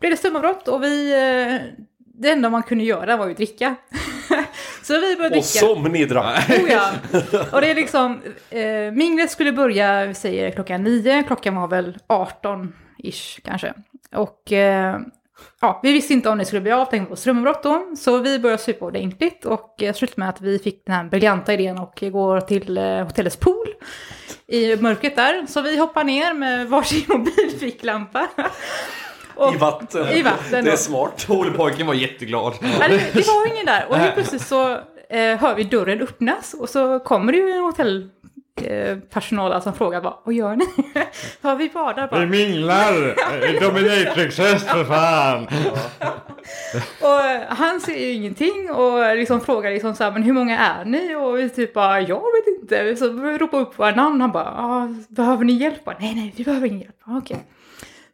blev 0.00 0.10
det 0.10 0.16
strömavbrott 0.16 0.68
och 0.68 0.82
vi... 0.82 1.14
Det 2.20 2.30
enda 2.30 2.50
man 2.50 2.62
kunde 2.62 2.84
göra 2.84 3.16
var 3.16 3.28
ju 3.28 3.34
dricka. 3.34 3.74
så 4.82 4.92
vi 5.00 5.16
började 5.16 5.24
Och 5.24 5.30
dricka. 5.30 5.44
som 5.44 5.82
ni 5.82 6.04
drack! 6.04 6.50
Oh, 6.50 6.70
ja. 6.70 6.90
Och 7.52 7.60
det 7.60 7.70
är 7.70 7.74
liksom, 7.74 8.20
eh, 8.50 8.92
minglet 8.92 9.30
skulle 9.30 9.52
börja, 9.52 10.06
vi 10.06 10.14
säger 10.14 10.50
klockan 10.50 10.82
nio, 10.82 11.22
klockan 11.22 11.54
var 11.54 11.68
väl 11.68 11.98
18-ish 12.08 13.40
kanske. 13.44 13.74
Och 14.14 14.52
eh, 14.52 14.98
ja, 15.60 15.80
vi 15.82 15.92
visste 15.92 16.12
inte 16.12 16.28
om 16.28 16.38
det 16.38 16.44
skulle 16.44 16.60
bli 16.60 16.72
av, 16.72 16.84
tänkte 16.84 17.10
på 17.10 17.16
strömavbrott 17.16 17.62
då. 17.62 17.92
Så 17.96 18.18
vi 18.18 18.38
började 18.38 18.62
supa 18.62 18.84
ordentligt 18.84 19.44
och 19.44 19.74
slutade 19.78 20.12
med 20.16 20.28
att 20.28 20.40
vi 20.40 20.58
fick 20.58 20.86
den 20.86 20.94
här 20.94 21.04
briljanta 21.04 21.54
idén 21.54 21.78
och 21.78 21.98
går 22.12 22.40
till 22.40 22.78
eh, 22.78 23.04
hotellets 23.04 23.36
pool 23.36 23.66
i 24.46 24.76
mörkret 24.76 25.16
där. 25.16 25.46
Så 25.48 25.62
vi 25.62 25.78
hoppar 25.78 26.04
ner 26.04 26.34
med 26.34 26.68
varsin 26.68 27.04
mobilficklampa. 27.08 28.28
Och- 29.40 29.54
I 29.54 29.56
vatten. 29.56 30.08
I 30.08 30.22
vatten. 30.22 30.64
Det 30.64 30.72
är 30.72 30.76
smart. 30.76 31.24
Poolpojken 31.28 31.86
var 31.86 31.94
jätteglad. 31.94 32.54
Nej, 32.60 32.88
det, 32.88 32.96
det 33.20 33.26
var 33.26 33.52
ingen 33.52 33.66
där. 33.66 33.86
Och 33.88 33.96
helt 33.96 34.14
plötsligt 34.14 34.42
så 34.42 34.70
eh, 35.10 35.36
hör 35.38 35.54
vi 35.54 35.64
dörren 35.64 36.02
öppnas 36.02 36.54
och 36.54 36.68
så 36.68 36.98
kommer 36.98 37.32
det 37.32 37.38
ju 37.38 37.50
en 37.50 37.62
hotellpersonal 37.62 39.62
som 39.62 39.72
frågar 39.74 40.00
vad, 40.00 40.14
vad 40.24 40.34
gör 40.34 40.56
ni? 40.56 40.64
ja, 41.40 41.54
vi 41.54 41.68
badar 41.68 42.08
bara. 42.08 42.26
minglar! 42.26 43.14
Dominatrix-häst 43.60 44.66
för 44.68 44.84
fan! 44.84 45.46
Och 47.00 47.20
eh, 47.24 47.40
han 47.48 47.80
ser 47.80 47.98
ju 47.98 48.12
ingenting 48.12 48.70
och 48.70 49.16
liksom 49.16 49.40
frågar 49.40 49.70
liksom 49.70 49.94
så 49.94 50.04
här, 50.04 50.10
men 50.12 50.22
hur 50.22 50.32
många 50.32 50.58
är 50.58 50.84
ni? 50.84 51.14
Och 51.14 51.38
vi 51.38 51.50
typ 51.50 51.74
bara, 51.74 52.00
jag 52.00 52.20
vet 52.22 52.60
inte. 52.62 52.96
Så 52.96 53.08
vi 53.08 53.38
ropar 53.38 53.58
upp 53.60 53.78
våra 53.78 53.90
namn. 53.90 54.20
Han 54.20 54.32
bara, 54.32 54.94
behöver 55.08 55.44
ni 55.44 55.52
hjälp? 55.52 55.86
Nej, 55.86 56.14
nej, 56.14 56.32
vi 56.36 56.44
behöver 56.44 56.66
ingen 56.66 56.80
hjälp. 56.80 56.96
Okej. 57.06 57.44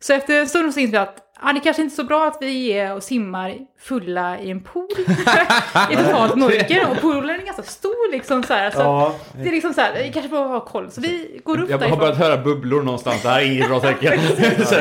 Så 0.00 0.12
efter 0.12 0.40
en 0.40 0.48
stund 0.48 0.74
så 0.74 0.80
inser 0.80 0.92
vi 0.92 0.98
att 0.98 1.16
ah, 1.40 1.52
det 1.52 1.60
kanske 1.60 1.82
inte 1.82 1.94
är 1.94 1.96
så 1.96 2.04
bra 2.04 2.26
att 2.26 2.38
vi 2.40 2.68
är 2.72 2.94
och 2.94 3.02
simmar 3.02 3.54
fulla 3.80 4.38
i 4.40 4.50
en 4.50 4.60
pool 4.60 4.88
i 5.90 5.96
totalt 5.96 6.34
mörker. 6.36 6.90
Och 6.90 7.00
poolen 7.00 7.40
är 7.40 7.44
ganska 7.44 7.62
stor 7.62 8.12
liksom 8.12 8.42
så 8.42 8.54
här. 8.54 8.70
Så 8.70 8.80
Ja. 8.80 9.14
det 9.42 9.48
är 9.48 9.52
liksom 9.52 9.74
så 9.74 9.80
här, 9.80 10.02
vi 10.02 10.12
kanske 10.12 10.28
behöver 10.30 10.50
ha 10.50 10.60
koll. 10.60 10.90
Så 10.90 11.00
vi 11.00 11.40
går 11.44 11.60
upp 11.60 11.70
Jag 11.70 11.74
har 11.76 11.80
därifrån. 11.80 11.98
börjat 11.98 12.16
höra 12.18 12.36
bubblor 12.38 12.82
någonstans. 12.82 13.22
Det 13.22 13.28
här 13.28 13.40
är 13.40 13.52
inget 13.52 13.68
bra 13.68 13.80
tecken. 13.80 14.20
Så. 14.66 14.74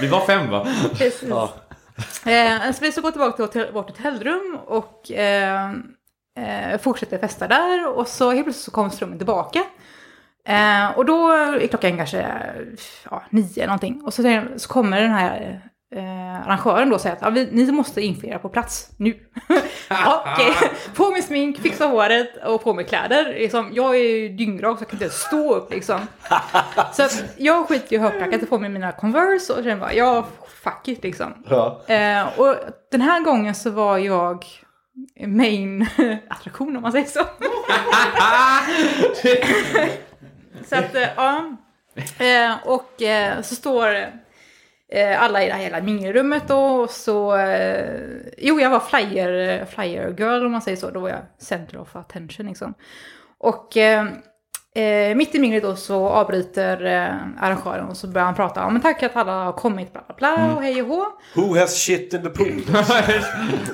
Vi 0.00 0.06
var 0.08 0.26
fem 0.26 0.50
va? 0.50 0.66
Precis. 0.98 1.30
Eh, 2.26 2.72
så 2.72 2.78
vi 2.80 2.92
ska 2.92 3.00
gå 3.00 3.10
tillbaka 3.10 3.46
till 3.46 3.66
vårt 3.72 3.88
hotellrum 3.90 4.58
och 4.66 5.10
eh, 5.12 5.70
eh, 6.38 6.80
fortsätter 6.82 7.18
festa 7.18 7.48
där. 7.48 7.88
Och 7.98 8.08
så 8.08 8.30
helt 8.30 8.44
plötsligt 8.44 8.64
så 8.64 8.70
kommer 8.70 8.90
strömmen 8.90 9.18
tillbaka. 9.18 9.62
Eh, 10.46 10.98
och 10.98 11.04
då 11.04 11.30
är 11.30 11.66
klockan 11.66 11.96
kanske 11.96 12.26
ja, 13.10 13.22
nio 13.30 13.66
någonting. 13.66 14.02
Och 14.04 14.14
så, 14.14 14.42
så 14.56 14.68
kommer 14.68 15.00
den 15.00 15.10
här 15.10 15.60
eh, 15.94 16.46
arrangören 16.46 16.90
då 16.90 16.98
säger 16.98 17.16
att 17.16 17.22
ja, 17.22 17.30
vi, 17.30 17.48
ni 17.52 17.72
måste 17.72 18.02
införa 18.02 18.38
på 18.38 18.48
plats 18.48 18.90
nu. 18.96 19.10
okej. 20.06 20.52
På 20.94 21.10
med 21.10 21.24
smink, 21.24 21.58
fixa 21.58 21.86
håret 21.86 22.44
och 22.44 22.64
på 22.64 22.74
med 22.74 22.88
kläder. 22.88 23.24
Liksom, 23.24 23.70
jag 23.72 23.96
är 23.96 24.00
ju 24.00 24.28
dyngrak 24.28 24.78
så 24.78 24.82
jag 24.82 24.88
kan 24.88 25.02
inte 25.02 25.14
stå 25.14 25.54
upp 25.54 25.70
liksom. 25.70 26.00
Så 26.92 27.02
att 27.02 27.24
jag 27.36 27.68
skiter 27.68 27.92
ju 27.92 27.96
i 27.96 28.00
högklackat 28.00 28.42
och 28.42 28.48
på 28.48 28.58
mig 28.58 28.70
mina 28.70 28.92
Converse 28.92 29.52
och 29.52 29.64
känner 29.64 29.76
bara, 29.76 29.94
ja, 29.94 30.26
fuck 30.62 30.88
it 30.88 31.02
liksom. 31.02 31.34
Ja. 31.48 31.82
Eh, 31.86 32.38
och 32.38 32.56
den 32.90 33.00
här 33.00 33.20
gången 33.20 33.54
så 33.54 33.70
var 33.70 33.98
jag 33.98 34.44
main 35.26 35.86
attraktion 36.28 36.76
om 36.76 36.82
man 36.82 36.92
säger 36.92 37.06
så. 37.06 37.20
så 40.68 40.76
att, 40.76 40.94
eh, 40.94 41.08
ja. 41.16 41.56
Eh, 42.18 42.66
och 42.66 43.02
eh, 43.02 43.42
så 43.42 43.54
står 43.54 44.12
alla 45.18 45.42
i 45.42 45.46
det 45.46 45.52
här 45.52 45.62
hela 45.62 45.80
mingelrummet 45.80 46.48
då 46.48 46.58
och 46.58 46.90
så... 46.90 47.36
Jo, 48.38 48.60
jag 48.60 48.70
var 48.70 48.80
flyer, 48.80 49.64
flyer 49.64 50.14
girl 50.18 50.46
om 50.46 50.52
man 50.52 50.62
säger 50.62 50.76
så. 50.76 50.90
Då 50.90 51.00
var 51.00 51.08
jag 51.08 51.22
center 51.38 51.78
of 51.78 51.96
attention 51.96 52.46
liksom. 52.46 52.74
Och 53.38 53.76
eh, 54.76 55.16
mitt 55.16 55.34
i 55.34 55.38
minglet 55.38 55.62
då 55.62 55.76
så 55.76 56.08
avbryter 56.08 56.84
eh, 56.84 57.44
arrangören 57.44 57.88
och 57.88 57.96
så 57.96 58.06
börjar 58.06 58.24
han 58.24 58.34
prata 58.34 58.64
om 58.64 58.72
men 58.72 58.82
tack 58.82 59.02
att 59.02 59.16
alla 59.16 59.44
har 59.44 59.52
kommit 59.52 59.92
bla 59.92 60.02
bla 60.06 60.14
bla 60.16 60.54
och 60.56 60.62
hej 60.62 60.82
och 60.82 60.88
hå. 60.88 61.06
Who 61.34 61.58
has 61.58 61.78
shit 61.78 62.14
in 62.14 62.22
the 62.22 62.28
pool? 62.28 62.62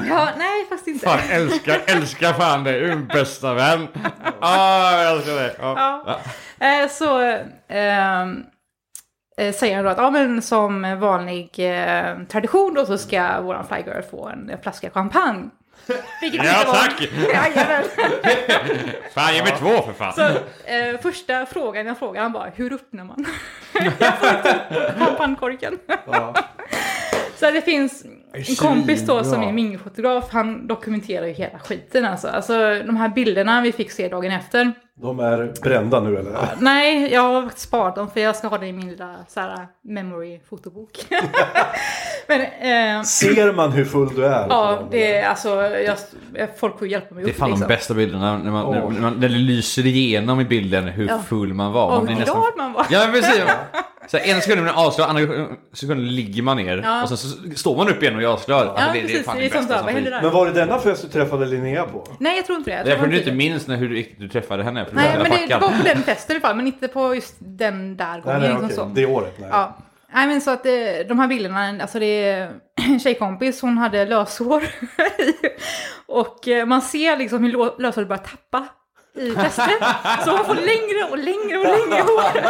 Ja, 0.08 0.28
nej 0.38 0.66
faktiskt 0.68 0.88
inte. 0.88 1.06
Fan, 1.06 1.18
älskar, 1.30 1.80
älskar 1.86 2.32
fan 2.32 2.64
dig. 2.64 2.88
Min 2.88 3.06
bästa 3.06 3.54
vän. 3.54 3.88
Ah, 4.40 5.02
jag 5.02 5.12
älskar 5.12 5.34
dig. 5.34 5.56
Ja. 5.60 6.02
Ja. 6.06 6.20
Eh, 6.66 6.88
så 6.88 7.40
ehm, 7.68 8.44
eh, 9.36 9.54
säger 9.54 9.76
han 9.76 9.84
då 9.84 9.90
att 9.90 9.98
ja, 9.98 10.10
men 10.10 10.42
som 10.42 11.00
vanlig 11.00 11.50
eh, 11.58 12.18
tradition 12.28 12.74
då 12.74 12.86
så 12.86 12.98
ska 12.98 13.40
våran 13.40 13.66
flygirl 13.66 14.02
få 14.10 14.28
en, 14.28 14.50
en 14.50 14.58
flaska 14.62 14.90
champagne. 14.90 15.50
Vilket 16.20 16.44
Ja, 16.44 16.60
inte 16.60 16.66
var- 16.66 16.74
tack. 16.74 17.08
Jajamän. 17.34 17.84
Fan, 19.14 19.34
ge 19.34 19.42
mig 19.42 19.52
två 19.58 19.82
för 19.82 19.92
fan. 19.92 20.12
Så 20.12 20.22
eh, 20.70 21.00
första 21.02 21.46
frågan 21.46 21.86
jag 21.86 21.98
frågar 21.98 22.22
han 22.22 22.32
bara, 22.32 22.50
hur 22.54 22.72
öppnar 22.72 23.04
man? 23.04 23.26
jag 23.98 24.18
får 24.18 24.28
inte 24.28 24.60
upp 24.70 24.98
champagnekorken. 24.98 25.78
Ja. 26.06 26.34
Så 27.42 27.50
det 27.50 27.62
finns 27.62 28.04
en 28.32 28.56
kompis 28.56 29.06
då 29.06 29.24
som 29.24 29.42
är 29.42 29.52
mingelfotograf, 29.52 30.24
han 30.30 30.66
dokumenterar 30.66 31.26
ju 31.26 31.32
hela 31.32 31.58
skiten 31.58 32.04
alltså. 32.04 32.28
Alltså 32.28 32.52
de 32.86 32.96
här 32.96 33.08
bilderna 33.08 33.60
vi 33.60 33.72
fick 33.72 33.90
se 33.90 34.08
dagen 34.08 34.32
efter. 34.32 34.72
De 35.02 35.20
är 35.20 35.52
brända 35.62 36.00
nu 36.00 36.18
eller? 36.18 36.32
Nej, 36.60 37.12
jag 37.12 37.22
har 37.22 37.50
sparat 37.56 37.96
dem 37.96 38.10
för 38.10 38.20
jag 38.20 38.36
ska 38.36 38.48
ha 38.48 38.58
det 38.58 38.66
i 38.66 38.72
min 38.72 38.90
lilla 38.90 39.14
så 39.28 39.40
här, 39.40 39.66
memory-fotobok. 39.82 41.06
Men 42.28 42.40
eh, 42.40 43.02
Ser 43.02 43.52
man 43.52 43.72
hur 43.72 43.84
full 43.84 44.14
du 44.14 44.26
är? 44.26 44.42
på 44.42 44.48
ja, 44.54 44.82
det 44.90 45.16
är 45.16 45.28
alltså, 45.28 45.48
jag, 46.34 46.48
folk 46.58 46.78
får 46.78 46.88
hjälpa 46.88 47.14
mig 47.14 47.24
Det 47.24 47.30
är 47.30 47.32
upp 47.32 47.38
fan 47.38 47.50
liksom. 47.50 47.68
de 47.68 47.74
bästa 47.74 47.94
bilderna 47.94 48.38
när, 48.38 48.50
man, 48.50 48.64
Åh. 48.64 48.92
när, 48.92 49.00
man, 49.00 49.12
när 49.12 49.28
det 49.28 49.34
lyser 49.34 49.86
igenom 49.86 50.40
i 50.40 50.44
bilden 50.44 50.84
hur 50.84 51.08
Ja. 51.08 51.18
full 51.18 51.54
man 51.54 51.72
var. 51.72 51.98
Och 51.98 52.08
hur 52.08 52.16
nästan... 52.16 52.40
glad 52.40 52.52
man 52.56 52.72
var. 52.72 52.86
Ja, 52.90 53.08
precis. 53.12 53.42
Så 54.08 54.16
här, 54.18 54.24
ena 54.30 54.40
sekunden 54.40 54.64
man 54.66 54.74
avslöjad, 54.74 55.10
andra 55.16 55.46
sekunden 55.72 56.14
ligger 56.14 56.42
man 56.42 56.56
ner. 56.56 56.80
Ja. 56.84 57.02
Och 57.02 57.08
sen 57.08 57.16
så 57.16 57.28
står 57.56 57.76
man 57.76 57.88
upp 57.88 58.02
igen 58.02 58.16
och 58.16 58.22
är 58.22 58.26
avslöjad. 58.26 58.68
Alltså, 58.68 58.84
Ja, 58.86 58.92
det, 58.92 58.98
det 58.98 58.98
är 58.98 59.02
precis. 59.08 59.24
fan 59.26 59.36
Det 59.36 59.42
det, 59.42 59.46
är 59.46 59.50
som 59.50 59.66
bästa 59.66 59.78
som 59.78 59.88
finns. 59.94 60.10
där? 60.10 60.22
Men 60.22 60.30
var 60.32 60.46
det 60.46 60.52
denna 60.52 60.78
fest 60.78 61.02
du 61.02 61.08
träffade 61.08 61.46
Linnea 61.46 61.84
på? 61.84 62.06
Nej, 62.20 62.36
jag 62.36 62.46
tror 62.46 62.58
inte 62.58 62.70
det. 62.70 62.76
Jag 62.76 62.86
Det 62.86 62.90
därför 62.90 63.06
du 63.06 63.16
inte 63.18 63.30
det. 63.30 63.36
minns 63.36 63.66
när, 63.66 63.76
hur 63.76 63.88
du, 63.88 64.06
du 64.18 64.28
träffade 64.28 64.62
henne. 64.64 64.84
För 64.84 64.94
Nej, 64.96 65.10
men 65.22 65.30
det, 65.30 65.46
det 65.46 65.54
var 65.58 65.68
på 65.68 65.84
den 65.84 66.02
festen 66.02 66.36
i 66.36 66.38
alla 66.38 66.48
fall, 66.48 66.56
men 66.56 66.66
inte 66.66 66.88
på 66.88 67.14
just 67.14 67.34
den 67.38 67.96
där 67.96 68.20
gången. 68.20 68.40
Nej, 68.40 68.48
nej, 68.54 68.62
liksom 68.62 68.64
okej. 68.64 68.76
så. 68.76 68.84
Det 68.94 69.06
året? 69.06 69.34
Nej. 69.38 69.48
Ja. 69.52 69.78
Nej 70.14 70.26
men 70.26 70.40
så 70.40 70.50
att 70.50 70.62
det, 70.62 71.08
de 71.08 71.18
här 71.18 71.28
bilderna, 71.28 71.82
alltså 71.82 71.98
det 71.98 72.06
är 72.24 72.50
en 72.88 73.00
tjejkompis, 73.00 73.62
hon 73.62 73.78
hade 73.78 74.04
löshår. 74.06 74.62
och 76.06 76.48
eh, 76.48 76.66
man 76.66 76.82
ser 76.82 77.16
liksom 77.16 77.44
hur 77.44 77.80
löshåret 77.82 78.08
börjar 78.08 78.22
tappa 78.22 78.66
i 79.14 79.30
fästet. 79.30 79.82
Så 80.24 80.30
hon 80.30 80.44
får 80.44 80.54
längre 80.54 81.10
och 81.10 81.18
längre 81.18 81.58
och 81.58 81.64
längre 81.64 82.02
hår. 82.02 82.40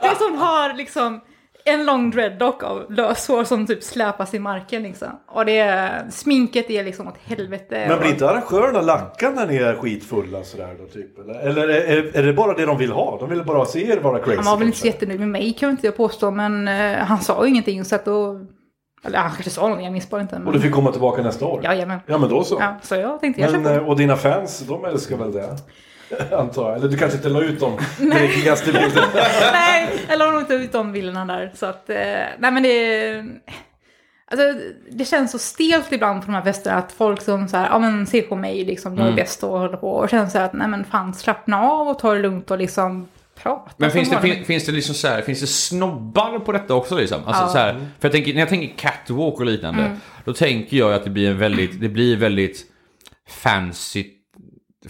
Det 0.00 0.18
som 0.18 0.38
har 0.38 0.74
liksom 0.74 1.20
en 1.64 1.86
lång 1.86 2.10
dreadlock 2.10 2.62
av 2.62 2.92
löshår 2.92 3.44
som 3.44 3.66
typ 3.66 3.82
släpas 3.82 4.34
i 4.34 4.38
marken 4.38 4.82
liksom. 4.82 5.08
Och 5.28 5.46
det 5.46 5.90
sminket 6.10 6.70
är 6.70 6.84
liksom 6.84 7.08
åt 7.08 7.18
helvete. 7.24 7.84
Men 7.88 7.98
blir 7.98 8.10
inte 8.10 8.30
arrangörerna 8.30 8.80
lacka 8.80 9.30
när 9.30 9.46
ni 9.46 9.56
är 9.56 9.74
skitfulla 9.74 10.44
sådär 10.44 10.76
då 10.78 10.86
typ? 10.86 11.18
Eller, 11.18 11.34
eller 11.34 11.68
är, 11.68 12.16
är 12.16 12.22
det 12.22 12.32
bara 12.32 12.54
det 12.54 12.66
de 12.66 12.78
vill 12.78 12.92
ha? 12.92 13.18
De 13.20 13.30
vill 13.30 13.44
bara 13.44 13.64
se 13.64 13.92
er 13.92 14.00
vara 14.00 14.18
crazy? 14.18 14.36
Han 14.36 14.44
var 14.44 14.56
väl 14.56 14.66
inte 14.66 14.78
så 14.78 14.86
jättenöjd 14.86 15.20
med 15.20 15.28
mig 15.28 15.52
kan 15.52 15.68
jag 15.68 15.72
inte 15.72 15.90
påstå, 15.90 16.30
men 16.30 16.68
eh, 16.68 16.96
han 16.96 17.20
sa 17.20 17.44
ju 17.44 17.50
ingenting 17.50 17.84
så 17.84 17.94
att 17.94 18.04
då... 18.04 18.40
Eller 19.06 19.18
han 19.18 19.30
kanske 19.30 19.50
sa 19.50 19.60
någonting, 19.60 19.84
jag 19.84 19.92
minns 19.92 20.10
bara 20.10 20.20
inte. 20.20 20.38
Men... 20.38 20.46
Och 20.46 20.52
du 20.52 20.60
fick 20.60 20.72
komma 20.72 20.92
tillbaka 20.92 21.22
nästa 21.22 21.46
år? 21.46 21.60
Jajamän. 21.64 21.98
Ja 22.06 22.18
men 22.18 22.28
då 22.28 22.44
så. 22.44 22.56
Ja, 22.60 22.76
så 22.82 22.94
jag 22.94 23.20
tänkte 23.20 23.42
jag 23.42 23.52
Men, 23.52 23.76
eh, 23.76 23.88
och 23.88 23.96
dina 23.96 24.16
fans, 24.16 24.60
de 24.68 24.84
älskar 24.84 25.16
väl 25.16 25.32
det? 25.32 25.56
Antar 26.32 26.68
jag. 26.70 26.76
Eller 26.78 26.88
du 26.88 26.96
kanske 26.96 27.16
inte 27.16 27.28
la 27.28 27.40
ut 27.42 27.60
de 27.60 27.78
dräggigaste 27.98 28.72
bilderna? 28.72 29.06
nej, 29.52 29.88
eller 30.08 30.24
har 30.26 30.32
nog 30.32 30.42
inte 30.42 30.54
ut 30.54 30.72
de 30.72 30.92
bilderna 30.92 31.24
där. 31.24 31.52
Så 31.54 31.66
att, 31.66 31.90
eh, 31.90 31.96
nej 32.38 32.50
men 32.50 32.62
det... 32.62 33.24
Alltså, 34.30 34.46
det 34.90 35.04
känns 35.04 35.30
så 35.32 35.38
stelt 35.38 35.92
ibland 35.92 36.20
på 36.20 36.26
de 36.26 36.34
här 36.34 36.42
festerna 36.42 36.76
att 36.76 36.92
folk 36.92 37.20
som 37.22 37.48
så 37.48 37.56
här, 37.56 37.66
ja 37.70 37.78
men 37.78 38.06
se 38.06 38.22
på 38.22 38.36
mig 38.36 38.64
liksom, 38.64 38.98
jag 38.98 39.08
är 39.08 39.12
bäst 39.12 39.42
och 39.44 39.58
håller 39.58 39.76
på. 39.76 39.90
Och 39.90 40.08
känner 40.10 40.26
så 40.26 40.38
här 40.38 40.44
att, 40.44 40.52
nej 40.52 40.68
men 40.68 40.84
fan 40.84 41.14
slappna 41.14 41.62
av 41.62 41.88
och 41.88 41.98
ta 41.98 42.14
det 42.14 42.20
lugnt 42.20 42.50
och 42.50 42.58
liksom 42.58 43.08
prata. 43.42 43.70
Men 43.76 43.90
finns 43.90 44.10
det, 44.10 44.20
fin, 44.20 44.44
finns 44.44 44.66
det 44.66 44.72
liksom 44.72 44.94
så 44.94 45.08
här, 45.08 45.22
finns 45.22 45.40
det 45.40 45.46
snobbar 45.46 46.38
på 46.38 46.52
detta 46.52 46.74
också 46.74 46.96
liksom? 46.96 47.20
Alltså 47.26 47.42
Ja. 47.42 47.48
så 47.48 47.58
här, 47.58 47.72
för 47.74 48.08
jag 48.08 48.12
tänker, 48.12 48.32
när 48.32 48.40
jag 48.40 48.48
tänker 48.48 48.76
catwalk 48.76 49.34
och 49.40 49.46
liknande, 49.46 49.82
Mm. 49.82 49.96
då 50.24 50.32
tänker 50.32 50.76
jag 50.76 50.94
att 50.94 51.04
det 51.04 51.10
blir 51.10 51.30
en 51.30 51.38
väldigt, 51.38 51.80
det 51.80 51.88
blir 51.88 52.16
väldigt 52.16 52.62
fancy, 53.28 54.04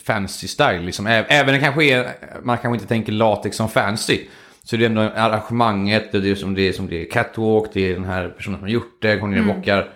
fancy 0.04 0.48
style 0.48 0.80
liksom. 0.80 1.06
Även 1.06 1.54
det 1.54 1.60
kanske 1.60 1.84
är, 1.84 2.06
man 2.42 2.58
kanske 2.58 2.76
inte 2.76 2.86
tänker 2.88 3.12
latex 3.12 3.56
som 3.56 3.68
fancy. 3.68 4.20
Så 4.64 4.76
det 4.76 4.84
är 4.84 4.86
ändå 4.86 5.00
arrangemanget, 5.00 6.12
det 6.12 6.30
är 6.30 6.34
som 6.34 6.54
det 6.54 6.68
är, 6.68 6.72
som 6.72 6.86
det 6.88 7.02
är 7.06 7.10
catwalk, 7.10 7.70
det 7.72 7.90
är 7.90 7.94
den 7.94 8.04
här 8.04 8.28
personen 8.28 8.58
som 8.58 8.62
har 8.62 8.70
gjort 8.70 9.02
det, 9.02 9.14
ner 9.14 9.22
Mm. 9.38 9.46
bockar. 9.46 9.88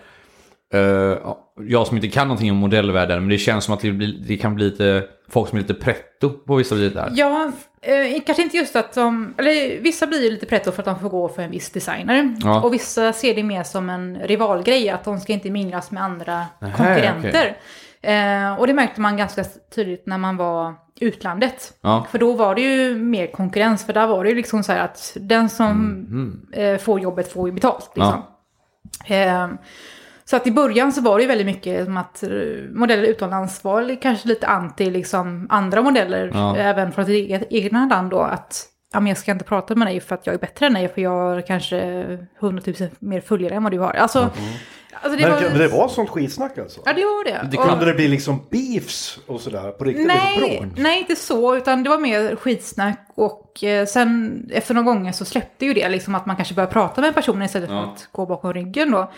Eh, 0.74 0.80
ja, 0.80 1.52
jag 1.60 1.86
som 1.86 1.96
inte 1.96 2.08
kan 2.08 2.28
någonting 2.28 2.50
om 2.50 2.56
modellvärlden, 2.56 3.18
men 3.18 3.28
det 3.28 3.38
känns 3.38 3.64
som 3.64 3.74
att 3.74 3.80
det, 3.80 3.90
blir, 3.92 4.14
det 4.26 4.36
kan 4.36 4.54
bli 4.54 4.64
lite, 4.64 5.04
folk 5.28 5.48
som 5.48 5.58
är 5.58 5.62
lite 5.62 5.74
pretto 5.74 6.30
på 6.30 6.56
vissa 6.56 6.74
bitar. 6.74 7.12
Ja, 7.14 7.52
eh, 7.82 8.22
kanske 8.26 8.42
inte 8.42 8.56
just 8.56 8.76
att 8.76 8.94
de, 8.94 9.34
eller 9.38 9.80
vissa 9.80 10.06
blir 10.06 10.24
ju 10.24 10.30
lite 10.30 10.46
pretto 10.46 10.72
för 10.72 10.82
att 10.82 10.86
de 10.86 11.00
får 11.00 11.08
gå 11.08 11.28
för 11.28 11.42
en 11.42 11.50
viss 11.50 11.70
designer. 11.70 12.36
Ja. 12.44 12.62
Och 12.62 12.74
vissa 12.74 13.12
ser 13.12 13.34
det 13.34 13.42
mer 13.42 13.62
som 13.62 13.90
en 13.90 14.18
rivalgrej, 14.24 14.88
att 14.90 15.04
de 15.04 15.20
ska 15.20 15.32
inte 15.32 15.50
minglas 15.50 15.90
med 15.90 16.02
andra 16.02 16.46
Nähä, 16.60 16.76
konkurrenter. 16.76 17.56
Eh, 18.02 18.52
och 18.60 18.66
det 18.66 18.74
märkte 18.74 19.00
man 19.00 19.16
ganska 19.16 19.44
tydligt 19.74 20.06
när 20.06 20.18
man 20.18 20.36
var 20.36 20.74
utlandet. 21.00 21.72
Ja. 21.80 22.06
För 22.10 22.18
då 22.18 22.32
var 22.34 22.54
det 22.54 22.60
ju 22.60 22.94
mer 22.98 23.26
konkurrens, 23.26 23.86
för 23.86 23.92
där 23.92 24.06
var 24.06 24.24
det 24.24 24.30
ju 24.30 24.36
liksom 24.36 24.62
så 24.62 24.72
här 24.72 24.84
att 24.84 25.16
den 25.20 25.48
som 25.48 26.48
eh, 26.52 26.78
får 26.78 27.00
jobbet 27.00 27.32
får 27.32 27.48
ju 27.48 27.54
betalt. 27.54 27.90
Liksom. 27.94 28.22
Eh, 29.06 29.48
så 30.24 30.36
att 30.36 30.46
i 30.46 30.50
början 30.52 30.92
så 30.92 31.00
var 31.00 31.16
det 31.16 31.22
ju 31.22 31.28
väldigt 31.28 31.46
mycket 31.46 31.84
som 31.84 31.96
att 31.96 32.22
eh, 32.22 32.28
modeller 32.72 33.02
utomlands 33.02 33.64
var 33.64 34.02
kanske 34.02 34.28
lite 34.28 34.46
anti 34.46 34.90
liksom 34.90 35.46
andra 35.50 35.82
modeller, 35.82 36.30
Ja. 36.34 36.56
även 36.56 36.92
från 36.92 37.06
sitt 37.06 37.14
eget, 37.14 37.46
egna 37.50 37.86
land 37.86 38.10
då, 38.10 38.20
att 38.20 38.64
ja, 38.92 39.00
men 39.00 39.06
jag 39.08 39.16
ska 39.18 39.32
inte 39.32 39.44
prata 39.44 39.74
med 39.74 39.88
dig 39.88 40.00
för 40.00 40.14
att 40.14 40.26
jag 40.26 40.34
är 40.34 40.38
bättre 40.38 40.66
än 40.66 40.74
dig, 40.74 40.88
för 40.88 41.00
jag 41.00 41.10
har 41.10 41.40
kanske 41.40 41.78
100 42.40 42.62
000 42.80 42.88
mer 42.98 43.20
följare 43.20 43.54
än 43.54 43.62
vad 43.62 43.72
du 43.72 43.78
har. 43.78 43.92
Alltså, 43.92 44.30
alltså 44.92 45.18
det 45.18 45.22
Men 45.28 45.32
var... 45.32 45.40
men 45.50 45.58
det 45.58 45.68
var 45.68 45.88
sånt 45.88 46.10
skitsnack 46.10 46.58
alltså? 46.58 46.80
Ja, 46.84 46.92
det 46.92 47.04
var 47.04 47.24
det. 47.24 47.48
Det 47.50 47.58
Och- 47.58 47.64
Kunde 47.68 47.84
det 47.84 47.94
bli 47.94 48.08
liksom 48.08 48.40
beefs 48.50 49.18
och 49.26 49.40
sådär 49.40 49.70
på 49.70 49.84
riktigt? 49.84 50.06
liksom 50.06 50.18
Nej, 50.40 50.58
bråk? 50.60 50.72
nej, 50.76 50.98
inte 50.98 51.16
så, 51.16 51.56
utan 51.56 51.82
det 51.82 51.90
var 51.90 51.98
mer 51.98 52.36
skitsnack 52.36 53.08
och 53.14 53.64
eh, 53.64 53.86
sen 53.86 54.42
efter 54.52 54.74
några 54.74 54.84
gånger 54.94 55.12
så 55.12 55.24
släppte 55.24 55.66
ju 55.66 55.74
det, 55.74 55.88
liksom 55.88 56.14
att 56.14 56.26
man 56.26 56.36
kanske 56.36 56.54
började 56.54 56.72
prata 56.72 57.00
med 57.00 57.14
personen 57.14 57.42
istället 57.42 57.68
för 57.68 57.76
Ja. 57.76 57.92
att 57.94 58.08
gå 58.12 58.26
bakom 58.26 58.52
ryggen 58.52 58.90
då. 58.90 59.10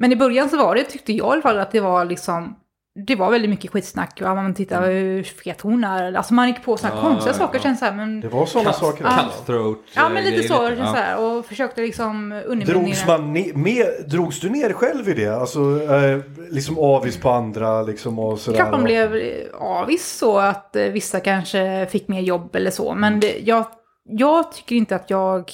Men 0.00 0.12
i 0.12 0.16
början 0.16 0.48
så 0.50 0.56
var 0.56 0.74
det, 0.74 0.84
tyckte 0.84 1.12
jag 1.12 1.26
i 1.28 1.30
alla 1.32 1.42
fall, 1.42 1.58
att 1.58 1.70
det 1.72 1.80
var 1.80 2.04
liksom, 2.04 2.56
det 3.06 3.16
var 3.16 3.30
väldigt 3.30 3.50
mycket 3.50 3.70
skitsnack. 3.70 4.12
Ja, 4.20 4.34
man 4.34 4.54
tittar 4.54 4.86
hur 4.90 5.22
fet 5.22 5.60
hon 5.60 5.84
är, 5.84 6.14
alltså 6.14 6.34
man 6.34 6.48
gick 6.48 6.62
på 6.64 6.76
sådana 6.76 6.96
Ja, 6.96 7.02
konstiga 7.02 7.32
ja, 7.34 7.38
saker, 7.38 7.58
ja. 7.58 7.62
känns 7.62 7.78
så 7.78 7.84
här, 7.84 7.92
men... 7.94 8.20
Det 8.20 8.28
var 8.28 8.46
sådana 8.46 8.70
Cut- 8.70 8.80
saker. 8.80 9.04
Cutthroat. 9.04 9.78
Ja, 9.94 10.08
men 10.08 10.24
lite 10.24 10.36
grejer, 10.36 10.48
så, 10.48 10.70
lite. 10.70 10.82
så 10.82 10.92
här, 10.94 11.18
och 11.24 11.46
försökte 11.46 11.80
liksom 11.80 12.30
Drogs, 12.66 13.06
man 13.06 13.36
ne- 13.36 13.56
med, 13.56 13.86
drogs 14.10 14.40
du 14.40 14.50
ner 14.50 14.72
själv 14.72 15.08
i 15.08 15.14
det? 15.14 15.28
Alltså 15.36 15.60
eh, 15.94 16.18
liksom 16.50 16.78
avis 16.78 17.16
på 17.16 17.30
andra 17.30 17.82
liksom 17.82 18.18
och 18.18 18.38
sådär? 18.38 18.56
Klart 18.58 18.70
man 18.70 18.80
och- 18.80 18.84
blev 18.86 19.12
avis 19.60 20.06
så 20.18 20.38
att 20.38 20.76
eh, 20.76 20.84
vissa 20.84 21.20
kanske 21.20 21.86
fick 21.90 22.08
mer 22.08 22.20
jobb 22.20 22.56
eller 22.56 22.70
så. 22.70 22.94
Men 22.94 23.20
det, 23.20 23.38
jag, 23.38 23.66
jag 24.04 24.52
tycker 24.52 24.76
inte 24.76 24.96
att 24.96 25.10
jag 25.10 25.50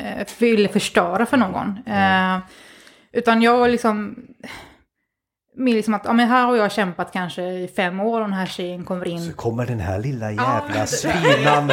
eh, 0.00 0.26
ville 0.38 0.68
förstöra 0.68 1.26
för 1.26 1.36
någon. 1.36 1.78
Eh, 1.86 2.38
utan 3.12 3.42
jag 3.42 3.58
var 3.58 3.68
liksom... 3.68 4.16
Mer 5.56 5.74
liksom 5.74 5.94
att, 5.94 6.04
ja 6.04 6.12
men 6.12 6.28
här 6.28 6.46
har 6.46 6.56
jag 6.56 6.72
kämpat 6.72 7.12
kanske 7.12 7.42
i 7.42 7.68
fem 7.76 8.00
år 8.00 8.20
och 8.20 8.26
den 8.26 8.32
här 8.32 8.46
tjejen 8.46 8.84
kommer 8.84 9.08
in. 9.08 9.20
Så 9.20 9.32
kommer 9.32 9.66
den 9.66 9.80
här 9.80 9.98
lilla 9.98 10.32
Ja, 10.32 10.60
jävla 10.62 10.74
men- 10.78 10.86
svinan 10.86 11.70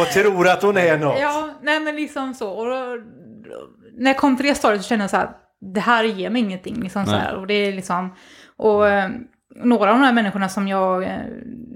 och 0.00 0.06
tror 0.06 0.48
att 0.48 0.62
hon 0.62 0.76
är 0.76 0.98
något. 0.98 1.20
Ja, 1.20 1.48
nej 1.62 1.80
men 1.80 1.96
liksom 1.96 2.34
så. 2.34 2.50
Och 2.50 2.66
då, 2.66 2.98
när 3.98 4.10
jag 4.10 4.16
kom 4.16 4.36
till 4.36 4.46
det 4.46 4.54
stadiet 4.54 4.82
så 4.82 4.88
kände 4.88 5.02
jag 5.02 5.10
så 5.10 5.16
här, 5.16 5.30
det 5.74 5.80
här 5.80 6.04
ger 6.04 6.30
mig 6.30 6.42
ingenting. 6.42 6.82
Liksom 6.82 7.06
så 7.06 7.12
här, 7.16 7.34
och 7.36 7.46
det 7.46 7.54
är 7.54 7.72
liksom, 7.72 8.14
och 8.56 8.88
eh, 8.88 9.10
några 9.64 9.90
av 9.92 9.98
de 9.98 10.04
här 10.04 10.12
människorna 10.12 10.48
som 10.48 10.68
jag 10.68 11.02
eh, 11.02 11.18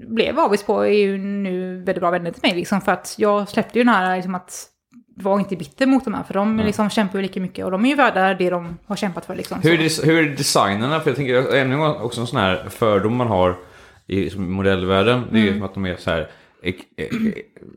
blev 0.07 0.39
avis 0.39 0.63
på 0.63 0.85
är 0.85 0.93
ju 0.99 1.17
nu 1.17 1.77
väldigt 1.83 2.01
bra 2.01 2.11
vänner 2.11 2.31
till 2.31 2.41
mig. 2.43 2.55
Liksom, 2.55 2.81
för 2.81 2.91
att 2.91 3.15
jag 3.17 3.49
släppte 3.49 3.79
ju 3.79 3.83
den 3.83 3.93
här, 3.93 4.15
liksom 4.15 4.35
att 4.35 4.65
var 5.15 5.39
inte 5.39 5.55
bitter 5.55 5.85
mot 5.85 6.03
de 6.05 6.13
här, 6.13 6.23
för 6.23 6.33
de 6.33 6.57
liksom 6.57 6.89
kämpar 6.89 7.19
ju 7.19 7.23
lika 7.23 7.39
mycket 7.39 7.65
och 7.65 7.71
de 7.71 7.85
är 7.85 7.89
ju 7.89 7.95
värda 7.95 8.33
det 8.33 8.49
de 8.49 8.77
har 8.87 8.95
kämpat 8.95 9.25
för. 9.25 9.35
Liksom, 9.35 9.61
Hur 9.63 9.73
är, 9.81 10.05
hur 10.05 10.27
är 10.31 10.35
designerna? 10.35 10.99
För 10.99 11.09
jag 11.09 11.15
tänker 11.17 11.55
ännu 11.55 11.75
en 11.75 11.81
också 11.81 12.21
en 12.21 12.27
sån 12.27 12.39
här 12.39 12.65
fördom 12.69 13.15
man 13.15 13.27
har 13.27 13.55
i 14.07 14.35
modellvärlden. 14.37 15.23
Det 15.31 15.37
är 15.37 15.41
Mm. 15.41 15.53
ju 15.53 15.59
som 15.59 15.63
att 15.63 15.73
de 15.73 15.85
är 15.85 15.95
så 15.95 16.11
här 16.11 16.27
ek- 16.63 16.87
e- 16.97 17.09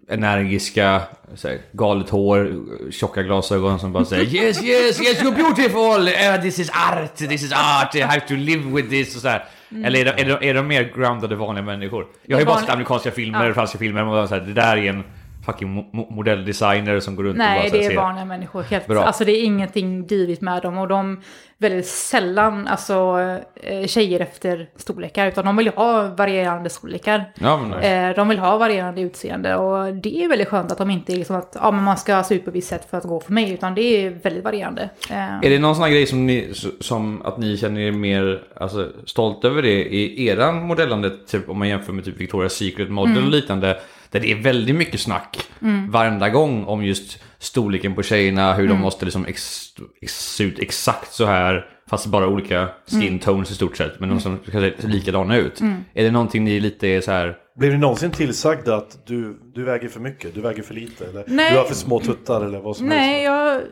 energiska, 0.09 1.01
här, 1.45 1.59
galet 1.73 2.11
hår, 2.11 2.53
tjocka 2.91 3.23
glasögon 3.23 3.79
som 3.79 3.93
bara 3.93 4.05
säger 4.05 4.25
Yes, 4.25 4.63
yes, 4.65 5.01
yes, 5.03 5.23
you're 5.23 5.37
beautiful! 5.37 6.09
Uh, 6.09 6.43
this 6.43 6.59
is 6.59 6.71
art, 6.71 7.17
this 7.17 7.43
is 7.43 7.53
art, 7.53 7.95
I 7.95 8.01
have 8.01 8.21
to 8.21 8.35
live 8.35 8.63
with 8.71 8.89
this 8.91 9.17
och 9.17 9.23
så 9.23 9.29
här. 9.29 9.45
Eller 9.85 10.01
är 10.01 10.05
de, 10.05 10.23
är, 10.23 10.39
de, 10.41 10.49
är 10.49 10.55
de 10.55 10.67
mer 10.67 10.93
groundade 10.97 11.37
vanliga 11.37 11.65
människor? 11.65 12.07
Jag 12.27 12.37
har 12.37 12.41
ju 12.41 12.47
bara 12.47 12.59
sett 12.61 12.71
amerikanska 12.71 13.11
filmer, 13.11 13.47
Ja. 13.49 13.55
franska 13.55 13.79
filmer, 13.79 14.05
och 14.07 14.29
så 14.29 14.35
här, 14.35 14.43
det 14.43 14.53
där 14.53 14.77
är 14.77 14.89
en 14.91 15.05
fucking 15.47 15.69
mo- 15.79 15.91
mo- 15.93 16.13
modelldesigner 16.15 17.01
som 17.01 17.17
går 17.17 17.23
runt 17.25 17.35
och 17.35 17.39
bara 17.39 17.49
Nej, 17.49 17.69
det 17.73 17.85
är 17.87 17.97
vanliga 17.97 18.25
människor. 18.25 18.63
Helt, 18.63 18.87
Bra. 18.87 19.05
alltså 19.05 19.25
det 19.25 19.33
är 19.33 19.45
ingenting 19.45 20.07
divigt 20.07 20.41
med 20.43 20.63
dem 20.63 20.79
och 20.79 20.89
de 20.89 21.21
väldigt 21.59 21.87
sällan 21.87 22.67
alltså 22.69 23.19
eh, 23.63 23.87
tjejer 23.87 24.21
efter 24.21 24.69
storlekar 24.77 25.27
utan 25.27 25.45
de 25.45 25.57
vill 25.57 25.69
ha 25.69 26.03
varierande 26.09 26.71
storlekar. 26.71 27.25
Ja, 27.41 27.57
men 27.57 27.71
nice. 27.71 27.89
Eh, 28.09 28.15
De 28.15 28.29
vill 28.29 28.39
ha 28.39 28.59
varierande 28.59 29.01
utseende 29.01 29.57
och 29.57 29.95
det 29.95 30.25
är 30.25 30.29
väldigt 30.29 30.49
skönt 30.49 30.73
att 30.73 30.79
de 30.79 30.91
inte 30.91 31.13
är 31.13 31.17
liksom 31.17 31.37
att 31.37 31.57
ja, 31.61 31.71
men 31.71 31.85
man 31.85 31.97
ska 31.97 32.23
se 32.23 32.35
ut 32.35 32.45
på 32.45 32.51
ett 32.51 32.57
visst 32.57 32.69
sätt 32.69 32.87
för 32.91 32.99
att 32.99 33.05
gå 33.05 33.21
för 33.21 33.33
mig 33.33 33.53
utan 33.53 33.75
det 33.75 33.83
är 33.83 34.11
väldigt 34.11 34.45
varierande. 34.45 34.89
Eh, 35.11 35.17
Är 35.37 35.51
det 35.51 35.59
någon 35.59 35.75
sån 35.75 35.85
här 35.85 35.91
grej 35.91 36.07
som, 36.07 36.27
ni, 36.27 36.53
som 36.81 37.23
att 37.23 37.39
ni 37.39 37.57
känner 37.57 37.81
er 37.81 37.93
mer 37.93 38.43
alltså, 38.57 38.89
stolt 39.07 39.45
över 39.45 39.63
det 39.63 39.85
i 39.95 40.27
eran 40.27 40.67
modellande, 40.67 41.11
typ 41.27 41.49
om 41.49 41.59
man 41.59 41.69
jämför 41.69 41.93
med 41.93 42.05
typ 42.05 42.21
Victoria's 42.21 42.49
Secret 42.49 42.91
Model 42.91 43.25
och 43.25 43.31
liknande, 43.31 43.79
där 44.11 44.21
det 44.21 44.33
är 44.33 44.43
väldigt 44.43 44.77
mycket 44.77 45.01
snack 45.01 45.49
varenda 45.89 46.31
gång 46.31 46.65
om 46.65 46.85
just 46.85 47.23
storleken 47.39 47.95
på 47.95 48.03
tjejerna, 48.03 48.55
hur 48.55 48.69
de 48.69 48.81
måste 48.81 49.05
liksom 49.05 49.27
ex, 49.27 49.69
ex, 50.03 50.35
se 50.35 50.45
ut 50.45 50.59
exakt 50.59 51.13
så 51.13 51.25
här, 51.25 51.67
fast 51.91 52.07
bara 52.07 52.29
olika 52.29 52.69
skin 52.87 53.19
tones 53.19 53.51
i 53.51 53.55
stort 53.55 53.77
sett, 53.77 54.01
men 54.01 54.09
de 54.09 54.21
som 54.21 54.39
ska 54.49 54.61
se 54.61 54.73
likadana 54.81 55.37
ut. 55.37 55.61
Är 55.95 56.05
det 56.05 56.11
någonting 56.11 56.45
ni 56.45 56.61
lite 56.61 56.89
är 56.89 57.01
så 57.01 57.11
här, 57.11 57.37
Blev 57.57 57.73
ni 57.73 57.79
någonsin 57.79 58.11
tillsagda 58.11 58.77
att 58.77 59.07
du, 59.07 59.39
du 59.55 59.65
väger 59.65 59.89
för 59.89 60.01
mycket, 60.01 60.35
du 60.35 60.41
väger 60.41 60.63
för 60.63 60.75
lite? 60.75 61.07
Eller 61.07 61.25
Nej. 61.27 61.53
du 61.53 61.59
har 61.59 61.65
för 61.65 61.75
små 61.75 62.01
tuttar 62.01 62.45
eller 62.45 62.61
vad 62.61 62.77
som 62.77 62.87
Nej, 62.87 63.25
helst? 63.25 63.25
jag... 63.25 63.63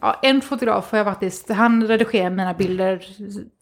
Ja, 0.00 0.20
en 0.22 0.40
fotograf 0.40 0.90
har 0.90 0.98
jag 0.98 1.06
faktiskt, 1.06 1.48
han 1.48 1.88
redigerar 1.88 2.30
mina 2.30 2.54
bilder, 2.54 3.02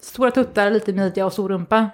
stora 0.03 0.31
tuttar, 0.31 0.71
lite 0.71 0.93
midja 0.93 1.27
och 1.27 1.33
stor 1.33 1.49
rumpa, 1.49 1.91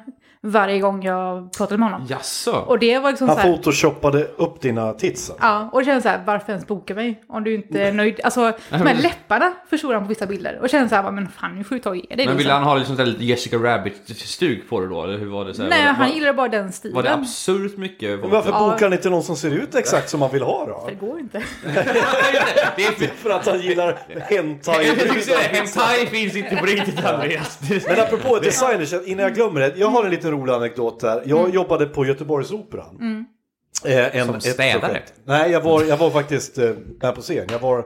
varje 0.51 0.81
gång 0.81 1.03
jag 1.05 1.53
pratade 1.53 1.79
med 1.79 1.91
honom. 1.91 2.07
jaså? 2.11 2.53
Och 2.53 2.79
det 2.79 2.99
var 2.99 3.11
liksom 3.11 3.29
Han 3.29 3.37
så 3.37 3.43
här, 3.43 3.57
photoshoppade 3.57 4.25
upp 4.37 4.61
dina 4.61 4.93
tits? 4.93 5.33
Ja, 5.41 5.69
och 5.73 5.81
det 5.81 5.85
känns 5.87 6.03
så 6.03 6.09
här, 6.09 6.21
varför 6.27 6.53
ens 6.53 6.67
boka 6.67 6.95
mig 6.95 7.23
om 7.29 7.45
du 7.45 7.55
inte 7.55 7.83
är 7.83 7.93
nöjd? 7.93 8.21
Alltså, 8.25 8.53
de 8.71 8.77
här 8.77 8.95
läpparna 8.95 9.53
förstår 9.71 9.95
han 9.95 10.03
på 10.03 10.09
vissa 10.09 10.27
bilder. 10.27 10.59
Och 10.63 10.69
känner 10.69 10.89
så 10.89 10.95
här, 10.95 11.11
men 11.11 11.29
fan 11.29 11.59
nu 11.59 11.65
får 11.65 11.75
du 11.75 11.81
ta 11.81 11.91
och 11.91 11.97
ge 11.97 12.03
dig. 12.17 12.17
Men 12.17 12.27
ville 12.27 12.37
liksom. 12.37 12.53
han 12.53 12.63
ha 12.63 12.75
liksom 12.77 12.97
lite 12.97 13.25
Jessica 13.25 13.57
Rabbit-stuk 13.57 14.69
på 14.69 14.81
det 14.81 14.89
då, 14.89 15.03
eller 15.05 15.19
hur 15.19 15.27
var 15.27 15.45
det? 15.45 15.55
Så 15.55 15.63
här, 15.63 15.69
Nej, 15.69 15.79
var 15.79 15.87
det, 15.87 15.93
han 15.93 16.09
var, 16.09 16.15
gillade 16.15 16.33
bara 16.33 16.49
den 16.49 16.73
stilen. 16.73 16.95
var 16.97 17.03
det 17.03 17.13
absurt 17.15 17.77
mycket? 17.77 18.21
Men 18.21 18.31
varför 18.31 18.51
Ja. 18.51 18.59
bokar 18.59 18.87
han 18.87 18.93
inte 18.93 19.11
någon 19.11 19.23
som 19.23 19.37
ser 19.37 19.51
ut 19.51 19.75
exakt 19.75 20.11
som 20.11 20.21
man 20.21 20.31
vill 20.33 20.43
ha 20.43 20.67
då? 20.67 20.85
Det 20.89 21.07
går 21.07 21.19
inte. 21.21 21.43
det 22.77 22.85
är 22.85 23.15
För 23.17 23.31
att 23.31 23.47
han 23.47 23.61
gillar 23.61 23.99
hentai. 24.29 24.85
Hentai 25.53 26.07
finns 26.07 26.37
inte 26.37 26.57
på 26.57 26.67
riktigt 26.67 27.05
Andreas. 27.05 27.59
Men 27.89 28.01
apropå 28.01 28.39
designers, 28.39 28.93
innan 29.07 29.23
jag 29.25 29.35
glömmer 29.35 29.61
det. 29.61 29.73
Jag 29.77 29.89
har 29.89 30.05
en 30.05 30.11
liten 30.11 30.31
rolig 30.41 30.53
anekdot 30.53 31.03
här. 31.03 31.23
Jag 31.27 31.41
Mm. 31.41 31.53
jobbade 31.53 31.87
på 31.87 32.05
Göteborgsoperan. 32.07 33.27
Eh, 33.85 34.17
en, 34.17 34.27
Som 34.27 34.41
städare? 34.41 35.03
Nej, 35.25 35.51
jag 35.51 35.61
var, 35.61 35.83
jag 35.85 35.97
var 35.97 36.11
faktiskt 36.11 36.59
eh, 36.59 36.71
med 37.03 37.15
på 37.15 37.21
scen. 37.21 37.47
Jag 37.51 37.59
var 37.59 37.79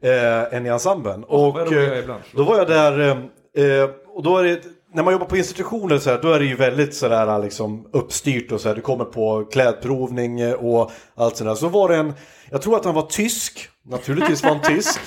eh, 0.00 0.54
en 0.56 0.66
i 0.66 0.68
ensemblen. 0.68 1.24
och 1.24 1.58
jag 1.60 1.72
är 1.72 2.08
eh, 2.08 2.14
då 2.34 2.44
var 2.44 2.58
jag 2.58 2.66
där, 2.68 3.00
eh, 3.00 3.64
eh, 3.64 3.90
och 4.14 4.22
då 4.22 4.38
är 4.38 4.44
det, 4.44 4.60
när 4.94 5.02
man 5.02 5.12
jobbar 5.12 5.26
på 5.26 5.36
institutioner 5.36 5.98
så 5.98 6.10
här, 6.10 6.18
då 6.22 6.32
är 6.32 6.38
det 6.38 6.44
ju 6.44 6.56
väldigt 6.56 6.94
sådär 6.94 7.42
liksom 7.42 7.88
uppstyrt 7.92 8.52
och 8.52 8.60
så 8.60 8.68
här. 8.68 8.74
Du 8.76 8.80
kommer 8.80 9.04
på 9.04 9.44
klädprovning 9.52 10.54
och 10.54 10.90
allt 11.14 11.36
sådär. 11.36 11.54
Så 11.54 11.68
var 11.68 11.88
det 11.88 11.96
en, 11.96 12.12
jag 12.50 12.62
tror 12.62 12.76
att 12.76 12.84
han 12.84 12.94
var 12.94 13.02
tysk. 13.06 13.68
Naturligtvis 13.88 14.42
var 14.42 14.50
han 14.50 14.60
tysk. 14.60 15.00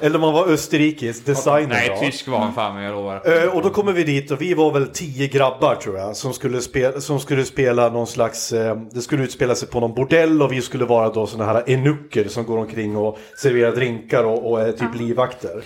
Eller 0.00 0.18
man 0.18 0.32
var 0.32 0.48
österrikisk, 0.48 1.26
designer. 1.26 1.68
Nej, 1.68 1.88
då. 1.88 2.06
tysk 2.06 2.28
var 2.28 2.38
han 2.38 2.54
fan 2.54 2.74
med, 2.74 2.86
jag 2.86 2.92
lovar. 2.92 3.42
Eh, 3.44 3.56
och 3.56 3.62
då 3.62 3.70
kommer 3.70 3.92
vi 3.92 4.04
dit 4.04 4.30
och 4.30 4.40
vi 4.40 4.54
var 4.54 4.72
väl 4.72 4.86
tio 4.88 5.28
grabbar 5.28 5.74
tror 5.74 5.98
jag 5.98 6.16
som 6.16 6.32
skulle, 6.32 6.60
spela, 6.60 7.00
som 7.00 7.20
skulle 7.20 7.44
spela 7.44 7.88
någon 7.88 8.06
slags, 8.06 8.52
eh, 8.52 8.76
det 8.92 9.00
skulle 9.00 9.22
utspela 9.22 9.54
sig 9.54 9.68
på 9.68 9.80
någon 9.80 9.94
bordell 9.94 10.42
och 10.42 10.52
vi 10.52 10.62
skulle 10.62 10.84
vara 10.84 11.08
då 11.08 11.26
sådana 11.26 11.52
här 11.52 11.70
enucker 11.70 12.28
som 12.28 12.44
går 12.44 12.58
omkring 12.58 12.96
och 12.96 13.18
serverar 13.36 13.72
drinkar 13.72 14.24
och, 14.24 14.50
och 14.50 14.60
är 14.60 14.72
typ 14.72 14.94
livvakter. 14.94 15.62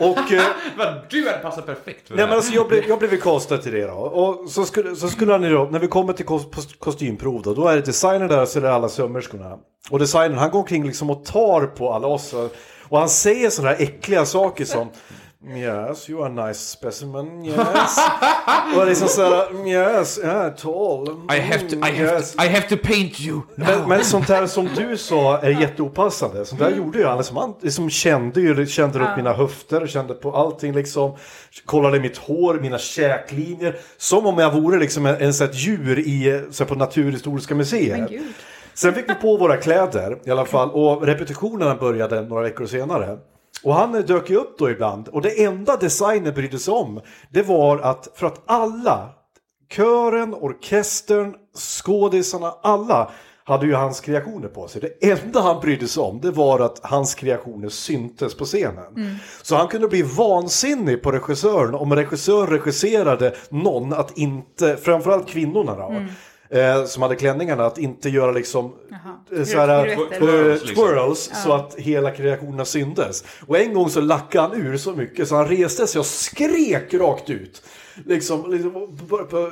Och 0.00 0.32
eh, 0.32 0.42
Du 1.10 1.26
hade 1.28 1.38
passat 1.38 1.66
perfekt 1.66 2.08
för 2.08 2.16
nej, 2.16 2.26
men 2.26 2.34
alltså, 2.36 2.52
jag, 2.52 2.68
blev, 2.68 2.84
jag 2.88 2.98
blev 2.98 3.20
castad 3.20 3.58
till 3.58 3.72
det 3.72 3.86
då. 3.86 3.92
Och 3.94 4.50
så 4.50 4.64
skulle, 4.64 4.96
så 4.96 5.08
skulle 5.08 5.32
han 5.32 5.42
då, 5.52 5.68
när 5.70 5.78
vi 5.78 5.86
kommer 5.86 6.12
till 6.12 6.26
kos, 6.26 6.46
kos- 6.46 6.78
kostymprov 6.78 7.42
då, 7.42 7.54
då 7.54 7.68
är 7.68 7.76
det 7.76 7.82
designer 7.82 8.28
där 8.28 8.42
och 8.42 8.48
så 8.48 8.58
är 8.58 8.62
det 8.62 8.72
alla 8.74 8.88
sömmerskorna. 8.88 9.58
Och 9.90 9.98
designern 9.98 10.38
han 10.38 10.50
går 10.50 10.58
omkring 10.58 10.86
liksom 10.86 11.10
och 11.10 11.24
tar 11.24 11.66
på 11.66 11.92
alla 11.92 12.06
oss. 12.06 12.32
Och, 12.32 12.54
och 12.88 12.98
han 12.98 13.08
säger 13.08 13.50
sådana 13.50 13.74
här 13.74 13.82
äckliga 13.82 14.26
saker 14.26 14.64
som 14.64 14.88
Yes, 15.48 16.10
you 16.10 16.22
are 16.22 16.26
a 16.26 16.46
nice 16.46 16.60
specimen, 16.60 17.44
yes. 17.44 17.98
och 18.76 18.86
liksom 18.86 19.08
såhär, 19.08 19.68
yes, 19.68 20.18
yeah, 20.18 20.54
tall. 20.54 21.08
I 21.36 21.40
have 21.40 21.68
to, 21.68 21.76
I 21.76 21.90
have 21.90 22.16
yes. 22.16 22.32
to, 22.32 22.42
I 22.42 22.48
have 22.48 22.68
to 22.68 22.76
paint 22.76 23.20
you 23.20 23.34
now. 23.34 23.66
Men, 23.66 23.88
men 23.88 24.04
sånt 24.04 24.28
här 24.28 24.46
som 24.46 24.68
du 24.76 24.96
sa 24.96 25.38
är 25.38 25.60
jätteopassande. 25.60 26.44
Sånt 26.44 26.60
där 26.60 26.70
gjorde 26.70 26.98
ju 26.98 27.04
han. 27.04 27.18
Liksom, 27.18 27.36
han 27.36 27.54
liksom 27.60 27.90
kände 27.90 28.40
ju, 28.40 28.66
kände 28.66 28.98
upp 28.98 29.16
mina 29.16 29.32
höfter, 29.32 29.86
kände 29.86 30.14
på 30.14 30.36
allting 30.36 30.72
liksom. 30.72 31.16
Kollade 31.64 32.00
mitt 32.00 32.16
hår, 32.16 32.54
mina 32.54 32.78
käklinjer. 32.78 33.76
Som 33.96 34.26
om 34.26 34.38
jag 34.38 34.52
vore 34.52 34.78
liksom 34.78 35.06
en, 35.06 35.16
en, 35.16 35.28
ett 35.28 35.54
djur 35.54 35.98
i, 35.98 36.44
så 36.50 36.64
här 36.64 36.68
på 36.68 36.74
Naturhistoriska 36.74 37.54
museet. 37.54 38.10
Sen 38.74 38.94
fick 38.94 39.10
vi 39.10 39.14
på 39.14 39.36
våra 39.36 39.56
kläder 39.56 40.18
i 40.24 40.30
alla 40.30 40.44
fall 40.44 40.70
och 40.70 41.06
repetitionerna 41.06 41.74
började 41.74 42.22
några 42.22 42.42
veckor 42.42 42.66
senare. 42.66 43.18
Och 43.64 43.74
han 43.74 43.92
dök 43.92 44.30
ju 44.30 44.36
upp 44.36 44.58
då 44.58 44.70
ibland 44.70 45.08
och 45.08 45.22
det 45.22 45.44
enda 45.44 45.76
designen 45.76 46.34
brydde 46.34 46.58
sig 46.58 46.74
om 46.74 47.00
det 47.30 47.42
var 47.42 47.78
att 47.78 48.08
för 48.14 48.26
att 48.26 48.42
alla, 48.46 49.08
kören, 49.76 50.34
orkestern, 50.34 51.34
skådisarna, 51.54 52.54
alla 52.62 53.10
hade 53.44 53.66
ju 53.66 53.74
hans 53.74 54.00
kreationer 54.00 54.48
på 54.48 54.68
sig. 54.68 54.80
Det 54.80 55.10
enda 55.10 55.40
han 55.40 55.60
brydde 55.60 55.88
sig 55.88 56.02
om 56.02 56.20
det 56.20 56.30
var 56.30 56.60
att 56.60 56.80
hans 56.82 57.14
kreationer 57.14 57.68
syntes 57.68 58.34
på 58.34 58.44
scenen. 58.44 59.18
Så 59.42 59.56
han 59.56 59.68
kunde 59.68 59.88
bli 59.88 60.02
vansinnig 60.02 61.02
på 61.02 61.12
regissören 61.12 61.74
om 61.74 61.92
en 61.92 61.98
regissör 61.98 62.46
regisserade 62.46 63.34
någon 63.50 63.92
att 63.92 64.18
inte, 64.18 64.76
framförallt 64.76 65.28
kvinnorna 65.28 65.76
då, 65.76 66.06
eh, 66.50 66.84
som 66.84 67.02
hade 67.02 67.16
klänningarna 67.16 67.66
att 67.66 67.78
inte 67.78 68.08
göra 68.08 68.30
liksom 68.32 68.72
Jaha. 68.90 69.40
eh, 69.40 69.44
så 69.44 69.58
här, 69.58 69.84
Piruetter. 69.84 70.18
Twirls, 70.18 70.60
eh, 70.62 70.66
liksom. 70.66 70.86
twirls 70.86 71.30
så 71.44 71.52
att 71.52 71.74
hela 71.74 72.10
kreationerna 72.10 72.64
syntes. 72.64 73.24
Och 73.46 73.58
en 73.58 73.74
gång 73.74 73.90
så 73.90 74.00
lackade 74.00 74.48
han 74.48 74.66
ur 74.66 74.76
så 74.76 74.92
mycket 74.92 75.28
så 75.28 75.36
han 75.36 75.48
reste 75.48 75.86
sig 75.86 75.98
och 75.98 76.06
skrek 76.06 76.94
rakt 76.94 77.30
ut. 77.30 77.62
Liksom, 78.06 78.52
liksom 78.52 78.72
på, 79.08 79.18
på, 79.18 79.50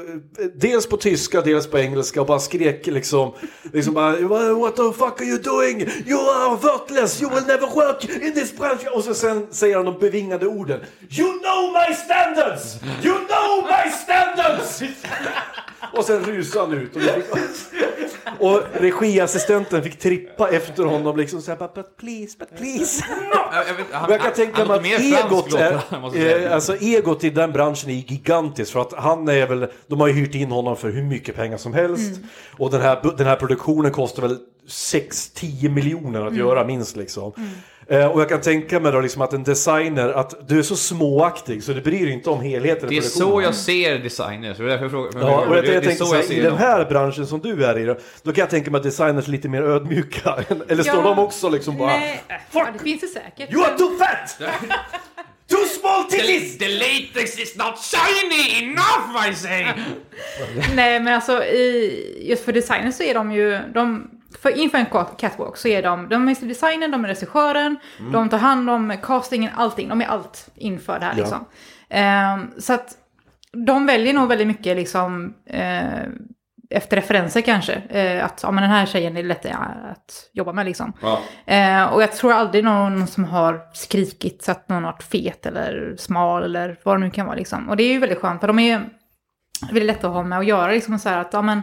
dels 0.55 0.87
på 0.87 0.97
tyska, 0.97 1.41
dels 1.41 1.67
på 1.67 1.79
engelska 1.79 2.21
och 2.21 2.27
bara 2.27 2.39
skrek 2.39 2.87
liksom, 2.87 3.33
liksom 3.73 3.95
bara, 3.95 4.55
What 4.55 4.77
the 4.77 4.83
fuck 4.83 5.21
are 5.21 5.25
you 5.25 5.39
doing? 5.39 5.81
You 6.07 6.21
are 6.21 6.57
worthless, 6.57 7.23
you 7.23 7.31
will 7.35 7.47
never 7.47 7.67
work 7.75 8.05
in 8.05 8.35
this 8.35 8.57
branch. 8.57 8.81
Och 8.95 9.05
så 9.05 9.15
sen 9.15 9.47
säger 9.51 9.77
han 9.77 9.85
de 9.85 9.99
bevingade 9.99 10.47
orden. 10.47 10.81
You 11.11 11.29
know 11.39 11.73
my 11.73 11.95
standards! 11.95 12.77
You 13.05 13.15
know 13.15 13.65
my 13.65 13.91
standards! 13.91 14.83
Och 15.93 16.05
sen 16.05 16.25
rusade 16.25 16.65
han 16.65 16.75
ut. 16.75 16.97
Och, 16.97 18.51
och 18.51 18.63
regiassistenten 18.73 19.83
fick 19.83 19.99
trippa 19.99 20.49
efter 20.49 20.85
honom 20.85 21.17
liksom 21.17 21.43
såhär, 21.43 21.59
but 21.59 21.97
please, 21.97 22.37
but 22.39 22.59
please. 22.59 23.05
Jag, 23.53 23.75
vet, 23.75 23.87
han, 23.93 24.11
jag 24.11 24.21
kan 24.21 24.33
tänka 24.33 24.65
mig 24.65 24.95
att 24.95 25.25
egot, 25.25 25.55
är, 25.55 26.47
eh, 26.47 26.55
alltså 26.55 26.77
egot 26.77 27.25
i 27.25 27.31
den 27.31 27.53
branschen 27.53 27.91
är 27.91 27.95
gigantiskt 27.95 28.38
för 28.72 28.81
att 28.81 28.92
han 28.92 29.29
är 29.29 29.46
väl, 29.46 29.66
de 29.87 30.01
har 30.01 30.09
ju 30.09 30.14
hyrt 30.14 30.35
in 30.35 30.51
honom 30.51 30.77
för 30.77 30.90
hur 30.90 31.03
mycket 31.03 31.37
pengar 31.37 31.57
som 31.57 31.74
helst 31.74 32.16
Mm. 32.16 32.29
och 32.59 32.70
den 32.70 32.81
här, 32.81 33.14
den 33.16 33.27
här 33.27 33.37
produktionen 33.37 33.92
kostar 33.92 34.22
väl 34.22 34.38
6-10 34.68 35.68
miljoner 35.68 36.20
Mm. 36.20 36.33
att 36.33 36.38
göra 36.38 36.64
minst 36.64 36.96
liksom. 36.96 37.33
Eh, 37.90 38.07
och 38.07 38.20
jag 38.20 38.29
kan 38.29 38.40
tänka 38.40 38.81
mig 38.81 38.92
då 38.92 39.01
liksom 39.01 39.22
att 39.22 39.33
en 39.33 39.44
designer, 39.44 40.09
att 40.09 40.48
du 40.48 40.59
är 40.59 40.62
så 40.62 40.77
småaktig 40.77 41.62
så 41.62 41.72
du 41.72 41.81
bryr 41.81 42.05
dig 42.05 42.12
inte 42.14 42.31
om 42.31 42.40
helheten 42.40 42.87
i 42.92 42.94
Det 42.94 42.96
är 42.96 43.01
produktionen. 43.01 43.33
så 43.33 43.42
jag 43.42 43.55
ser 43.55 43.98
designers. 43.98 44.57
Det 44.59 44.64
är 44.64 44.68
därför 44.68 44.85
jag 44.85 44.90
frågar. 44.90 45.20
Ja, 45.20 45.37
och 45.46 45.57
jag, 45.57 45.64
det, 45.64 45.72
jag 45.72 45.74
det 45.74 45.77
är 45.77 45.81
tänkte 45.81 46.05
så 46.05 46.11
så 46.11 46.16
jag 46.16 46.24
i 46.24 46.35
den 46.40 46.44
dem. 46.44 46.57
här 46.59 46.85
branschen 46.85 47.27
som 47.27 47.40
du 47.40 47.64
är 47.64 47.79
i 47.79 47.85
då, 47.85 47.96
då 48.22 48.33
kan 48.33 48.40
jag 48.42 48.51
tänka 48.51 48.70
mig 48.70 48.79
att 48.79 48.85
designers 48.85 49.27
är 49.27 49.31
lite 49.31 49.48
mer 49.48 49.62
ödmjuka. 49.62 50.35
Eller 50.68 50.83
står 50.83 50.96
Ja. 50.96 51.03
de 51.03 51.18
också 51.18 51.48
liksom 51.48 51.77
bara 51.79 51.88
Nej, 51.90 52.22
äh, 52.29 52.35
ja, 52.53 52.66
det 52.72 52.79
finns 52.79 53.01
det 53.01 53.07
säkert. 53.07 53.53
You 53.55 53.64
are 53.64 53.79
too 53.79 53.90
fat! 53.98 54.51
too 55.51 55.65
small 55.81 56.05
The, 56.05 56.17
titties! 56.17 56.59
the 56.59 56.69
latex 56.69 57.39
is 57.39 57.57
not 57.57 57.79
shiny 57.79 58.65
enough 58.65 59.29
I 59.31 59.35
say! 59.35 59.67
Nej, 60.75 61.01
men 61.01 61.15
alltså 61.15 61.45
i, 61.45 62.27
just 62.31 62.45
för 62.45 62.53
designers 62.53 62.95
så 62.95 63.03
är 63.03 63.15
de 63.15 63.33
ju, 63.33 63.59
de, 63.75 64.11
för 64.43 64.59
inför 64.59 64.79
en 64.79 64.87
cat- 64.87 65.17
catwalk 65.21 65.57
så 65.57 65.69
är 65.69 65.83
de, 65.83 66.09
de 66.09 66.29
är 66.29 66.35
designern, 66.49 66.91
de 66.91 67.05
är 67.05 67.09
regissören, 67.09 67.77
Mm. 68.01 68.13
de 68.13 68.29
tar 68.29 68.39
hand 68.39 68.71
om 68.71 68.97
castingen, 69.03 69.53
allting, 69.57 69.89
de 69.89 70.01
är 70.03 70.07
allt 70.07 70.49
inför 70.55 70.99
det 70.99 71.05
här 71.05 71.13
Ja. 71.17 71.21
liksom. 71.23 71.45
Ehm, 71.91 72.51
så 72.61 72.73
att 72.73 72.95
de 73.67 73.87
väljer 73.87 74.13
nog 74.15 74.29
väldigt 74.29 74.47
mycket 74.47 74.77
liksom 74.77 75.35
eh, 75.47 76.03
efter 76.71 76.97
referenser 76.97 77.41
kanske. 77.41 77.73
Eh, 77.75 78.25
att 78.25 78.41
ja, 78.43 78.51
men 78.51 78.63
den 78.63 78.71
här 78.71 78.87
tjejen 78.87 79.17
är 79.17 79.23
lätt 79.23 79.47
att 79.47 80.31
jobba 80.33 80.53
med 80.53 80.67
liksom. 80.67 80.93
Ja. 81.03 81.21
Eh, 81.55 81.85
och 81.85 82.03
jag 82.03 82.13
tror 82.13 82.33
aldrig 82.33 82.65
någon 82.65 83.07
som 83.07 83.25
har 83.25 83.61
skrikit 83.73 84.43
så 84.43 84.53
att 84.53 84.69
någon 84.69 84.85
har 84.85 84.93
varit 84.93 85.03
fet 85.03 85.47
eller 85.47 85.97
smal 85.99 86.45
eller 86.45 86.81
vad 86.83 86.97
det 86.97 87.01
nu 87.01 87.11
kan 87.11 87.27
vara 87.27 87.37
liksom. 87.37 87.69
Och 87.69 87.77
det 87.77 87.83
är 87.83 87.93
ju 87.93 87.99
väldigt 87.99 88.19
skönt 88.19 88.41
för 88.41 88.47
de 88.47 88.59
är 88.59 88.89
väldigt 89.67 89.87
lätta 89.87 90.09
att 90.09 90.15
ha 90.15 90.23
med 90.23 90.39
att 90.39 90.47
göra 90.47 90.73
liksom 90.73 90.99
så 90.99 91.09
här 91.09 91.19
att 91.19 91.33
ja 91.33 91.43
men 91.43 91.59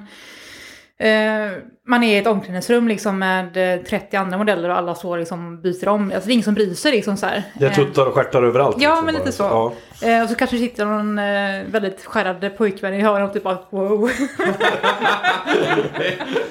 eh, 0.99 1.57
man 1.87 2.03
är 2.03 2.15
i 2.15 2.17
ett 2.17 2.27
omklädningsrum 2.27 2.87
liksom 2.87 3.19
med 3.19 3.75
eh, 3.75 3.83
30 3.83 4.17
andra 4.17 4.37
modeller 4.37 4.69
och 4.69 4.77
alla 4.77 4.95
står 4.95 5.17
liksom 5.17 5.53
och 5.53 5.59
byter 5.59 5.87
om. 5.87 6.11
Alltså 6.15 6.27
det 6.27 6.31
är 6.31 6.33
ingen 6.33 6.43
som 6.43 6.53
bryr 6.53 6.73
sig 6.73 6.91
liksom 6.91 7.17
så 7.17 7.25
här. 7.25 7.43
Det 7.59 7.65
är 7.65 7.69
Eh, 7.69 7.75
tuttar 7.75 8.05
och 8.05 8.13
stjärtar 8.13 8.43
överallt. 8.43 8.75
Ja, 8.79 8.89
liksom 8.89 9.05
men 9.05 9.13
bara. 9.15 9.19
lite 9.19 9.31
så. 9.31 9.43
Ja. 9.43 9.73
Eh, 10.07 10.23
och 10.23 10.29
så 10.29 10.35
kanske 10.35 10.57
sitter 10.57 10.85
någon 10.85 11.17
eh, 11.19 11.71
väldigt 11.71 12.05
skärrad 12.05 12.57
pojkvän 12.57 12.93
i 12.93 13.01
hörnet 13.01 13.27
och 13.27 13.33
typ 13.33 13.43
bara 13.43 13.57
wow. 13.69 14.09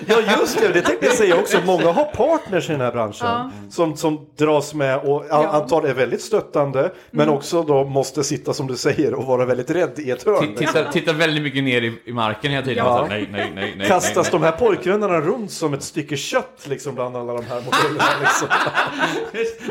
Ja 0.07 0.16
just 0.40 0.61
det, 0.61 0.68
det 0.68 0.81
tänkte 0.81 1.07
jag 1.07 1.14
säga 1.14 1.37
också. 1.37 1.59
Många 1.66 1.92
har 1.92 2.05
partners 2.05 2.68
i 2.68 2.73
den 2.73 2.81
här 2.81 2.92
branschen. 2.92 3.27
Ja. 3.29 3.51
Som, 3.70 3.97
som 3.97 4.27
dras 4.38 4.75
med 4.75 4.99
och 4.99 5.25
Ja. 5.31 5.38
Mm. 5.42 5.51
antar 5.55 5.83
är 5.83 5.94
väldigt 5.94 6.20
stöttande. 6.23 6.90
Men 7.11 7.29
också 7.29 7.62
då 7.62 7.85
måste 7.85 8.25
sitta 8.25 8.53
som 8.53 8.66
du 8.66 8.77
säger 8.77 9.14
och 9.14 9.25
vara 9.25 9.44
väldigt 9.44 9.70
rädd 9.70 9.92
i 9.99 10.11
ett 10.11 10.27
hörn. 10.27 10.55
Titta, 10.57 10.85
titta 10.92 11.12
väldigt 11.12 11.42
mycket 11.42 11.64
ner 11.64 11.83
i, 11.83 11.99
i 12.05 12.12
marken 12.12 12.51
hela 12.51 12.64
tiden. 12.64 12.85
Ja. 12.87 13.07
Nej, 13.09 13.29
nej, 13.33 13.53
nej, 13.55 13.75
nej. 13.79 13.88
Kastas 13.88 14.33
nej, 14.33 14.40
de 14.40 14.42
här 14.47 14.53
pojkvännerna 14.53 15.20
runt 15.24 15.50
som 15.50 15.74
ett 15.74 15.82
stycke 15.82 16.16
kött 16.16 16.66
liksom 16.68 16.94
bland 16.94 17.16
alla 17.16 17.32
de 17.32 17.44
här 17.44 17.60
modellerna? 17.64 18.04
Liksom. 18.20 18.48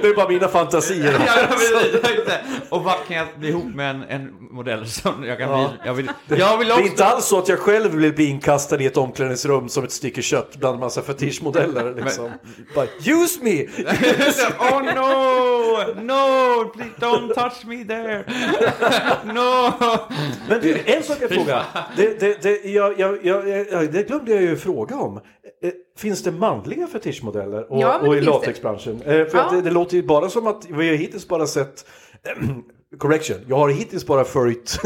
Det 0.01 0.07
är 0.07 0.15
bara 0.15 0.29
mina 0.29 0.47
fantasier. 0.47 1.19
Och 2.69 2.83
vad 2.83 2.95
kan 3.07 3.17
jag 3.17 3.27
bli 3.37 3.49
ihop 3.49 3.75
med 3.75 3.89
en, 3.89 4.03
en 4.03 4.33
modell 4.51 4.87
som 4.89 5.23
jag 5.23 5.37
kan 5.37 5.49
Ja. 5.49 5.69
bli... 5.69 5.77
Jag 5.85 5.93
vill, 5.93 6.11
jag 6.27 6.57
vill 6.57 6.67
Det 6.67 6.73
är 6.73 6.77
också... 6.77 6.89
inte 6.89 7.05
alls 7.05 7.25
så 7.25 7.39
att 7.39 7.47
jag 7.49 7.59
själv 7.59 7.91
vill 7.91 8.13
bli 8.13 8.25
inkastad 8.25 8.81
i 8.81 8.85
ett 8.85 8.97
omklädningsrum 8.97 9.69
som 9.69 9.83
ett 9.83 9.91
stycke 9.91 10.21
kött 10.21 10.55
bland 10.55 10.79
massa 10.79 11.01
fetischmodeller. 11.01 11.93
Liksom. 11.95 12.31
Bara, 12.75 12.85
use 13.05 13.43
me! 13.43 13.63
oh 14.59 14.81
no! 14.81 16.03
No! 16.03 16.65
Please 16.73 16.91
don't 16.99 17.33
touch 17.33 17.65
me 17.65 17.83
there! 17.85 18.23
No! 19.23 19.73
Men 20.49 20.61
du, 20.61 20.81
en 20.85 21.03
sak 21.03 21.17
jag 21.21 21.29
fråga. 21.31 21.63
Det, 21.97 22.19
det, 22.19 22.41
det, 22.41 22.69
jag, 22.69 22.99
jag, 22.99 23.25
jag, 23.25 23.45
det 23.91 24.07
glömde 24.07 24.31
jag 24.31 24.41
ju 24.41 24.57
fråga 24.57 24.95
om. 24.95 25.19
Eh, 25.63 25.71
Finns 25.97 26.23
det 26.23 26.31
manliga 26.31 26.87
fetischmodeller 26.87 27.71
och, 27.71 27.79
Ja, 27.81 27.99
och 27.99 28.13
det 28.13 28.19
i 28.19 28.21
latexbranschen? 28.21 29.01
Eh, 29.01 29.25
För 29.25 29.37
Ja. 29.37 29.49
det, 29.51 29.61
det 29.61 29.71
låter 29.71 29.95
ju 29.97 30.03
bara 30.03 30.29
som 30.29 30.47
att 30.47 30.65
vi 30.69 30.89
har 30.89 30.95
hittills 30.95 31.27
bara 31.27 31.47
sett 31.47 31.85
Correction, 32.99 33.37
jag 33.47 33.55
har 33.57 33.69
hittills 33.69 34.05
bara 34.07 34.23
följt 34.23 34.77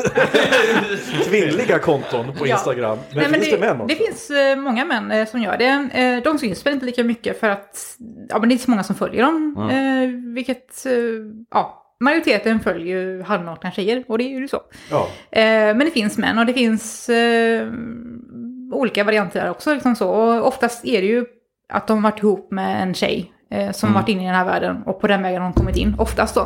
kvinnliga 1.23 1.79
konton 1.79 2.25
på 2.37 2.47
Ja. 2.47 2.53
Instagram. 2.53 2.97
Men 3.09 3.17
Nej, 3.17 3.27
men 3.31 3.41
finns 3.41 3.51
det, 3.51 3.59
män 3.59 3.81
också? 3.81 3.95
Det 3.97 4.05
finns 4.05 4.29
eh, 4.29 4.55
många 4.55 4.85
män 4.85 5.27
som 5.27 5.41
gör 5.41 5.57
det. 5.57 6.21
De 6.23 6.37
syns 6.39 6.65
väl 6.65 6.73
inte 6.73 6.85
lika 6.85 7.03
mycket 7.03 7.39
för 7.39 7.49
att 7.49 7.97
ja, 8.29 8.39
men 8.39 8.49
det 8.49 8.53
är 8.53 8.55
inte 8.55 8.65
så 8.65 8.71
många 8.71 8.83
som 8.83 8.95
följer 8.95 9.23
dem. 9.23 9.69
Eh, 9.71 10.33
vilket, 10.33 10.85
ja, 11.51 11.83
majoriteten 11.99 12.59
följer 12.59 12.97
ju 13.01 13.21
halvnakna 13.21 13.71
tjejer 13.71 14.03
och 14.07 14.17
det 14.17 14.23
är 14.23 14.39
ju 14.39 14.47
så. 14.47 14.61
Ja. 14.91 15.07
Men 15.31 15.79
det 15.79 15.91
finns 15.91 16.17
män 16.17 16.37
och 16.37 16.45
det 16.45 16.53
finns 16.53 17.09
olika 18.71 19.03
varianter 19.03 19.41
där 19.41 19.49
också. 19.49 19.73
Liksom 19.73 19.95
så. 19.95 20.09
Och 20.09 20.47
oftast 20.47 20.85
är 20.85 21.01
det 21.01 21.07
ju 21.07 21.25
att 21.73 21.87
de 21.87 22.01
varit 22.01 22.19
ihop 22.19 22.51
med 22.51 22.83
en 22.83 22.93
tjej 22.93 23.31
eh, 23.51 23.71
som 23.71 23.93
varit 23.93 24.09
inne 24.09 24.21
i 24.23 24.25
den 24.25 24.35
här 24.35 24.45
världen 24.45 24.83
och 24.85 25.01
på 25.01 25.07
den 25.07 25.21
vägen 25.23 25.41
har 25.41 25.49
de 25.49 25.53
kommit 25.53 25.77
in. 25.77 25.95
Oftast 25.97 26.35
då. 26.35 26.41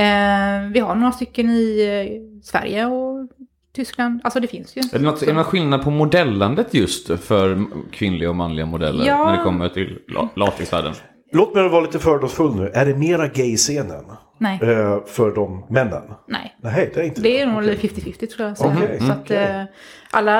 Eh, 0.00 0.60
vi 0.72 0.80
har 0.80 0.94
några 0.94 1.12
stycken 1.12 1.50
i 1.50 1.80
eh, 2.10 2.40
Sverige 2.42 2.86
och 2.86 3.28
Tyskland. 3.74 4.20
Alltså 4.24 4.40
det 4.40 4.46
finns 4.46 4.76
ju. 4.76 4.80
Är 4.92 4.98
det, 4.98 5.04
något, 5.04 5.22
är 5.22 5.26
det 5.26 5.32
någon 5.32 5.44
skillnad 5.44 5.84
på 5.84 5.90
modellandet 5.90 6.74
just 6.74 7.06
för 7.20 7.64
kvinnliga 7.92 8.28
och 8.30 8.36
manliga 8.36 8.66
modeller 8.66 9.06
Ja. 9.06 9.24
när 9.30 9.36
det 9.36 9.42
kommer 9.44 9.68
till 9.68 9.98
la- 10.08 10.28
latexvärlden? 10.36 10.92
Låt 11.32 11.54
mig 11.54 11.68
vara 11.68 11.80
lite 11.80 11.98
fördomsfull 11.98 12.54
nu. 12.54 12.70
Är 12.74 12.86
det 12.86 12.94
mera 12.94 13.26
gay-scenen 13.28 14.04
Nej, 14.38 14.58
eh, 14.62 15.04
för 15.06 15.34
de 15.34 15.64
männen? 15.70 16.02
nej. 16.28 16.56
Nej, 16.62 16.90
det 16.94 17.00
är 17.00 17.04
inte 17.04 17.20
Det 17.20 17.40
är 17.40 17.46
nog 17.46 17.56
Okej. 17.58 17.76
50-50 17.78 18.26
tror 18.26 18.48
jag. 18.48 18.58
Så, 18.58 18.64
Okej, 18.76 19.00
så 19.00 19.12
att 19.12 19.20
okej. 19.20 19.36
eh, 19.36 19.64
alla 20.10 20.32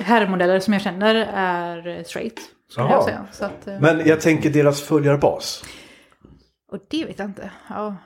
herrmodeller 0.00 0.60
som 0.60 0.72
jag 0.72 0.82
känner 0.82 1.14
är 1.34 2.02
straight. 2.02 2.40
Skulle 2.70 2.88
jag 2.88 3.04
säga. 3.04 3.26
Så 3.32 3.44
att, 3.44 3.66
eh, 3.68 3.80
Men 3.80 4.06
jag 4.06 4.20
tänker 4.20 4.50
deras 4.50 4.82
följarbas. 4.82 5.64
och 6.72 6.78
det 6.90 7.04
vet 7.04 7.18
jag 7.18 7.28
inte. 7.28 7.50
Ja. 7.68 7.96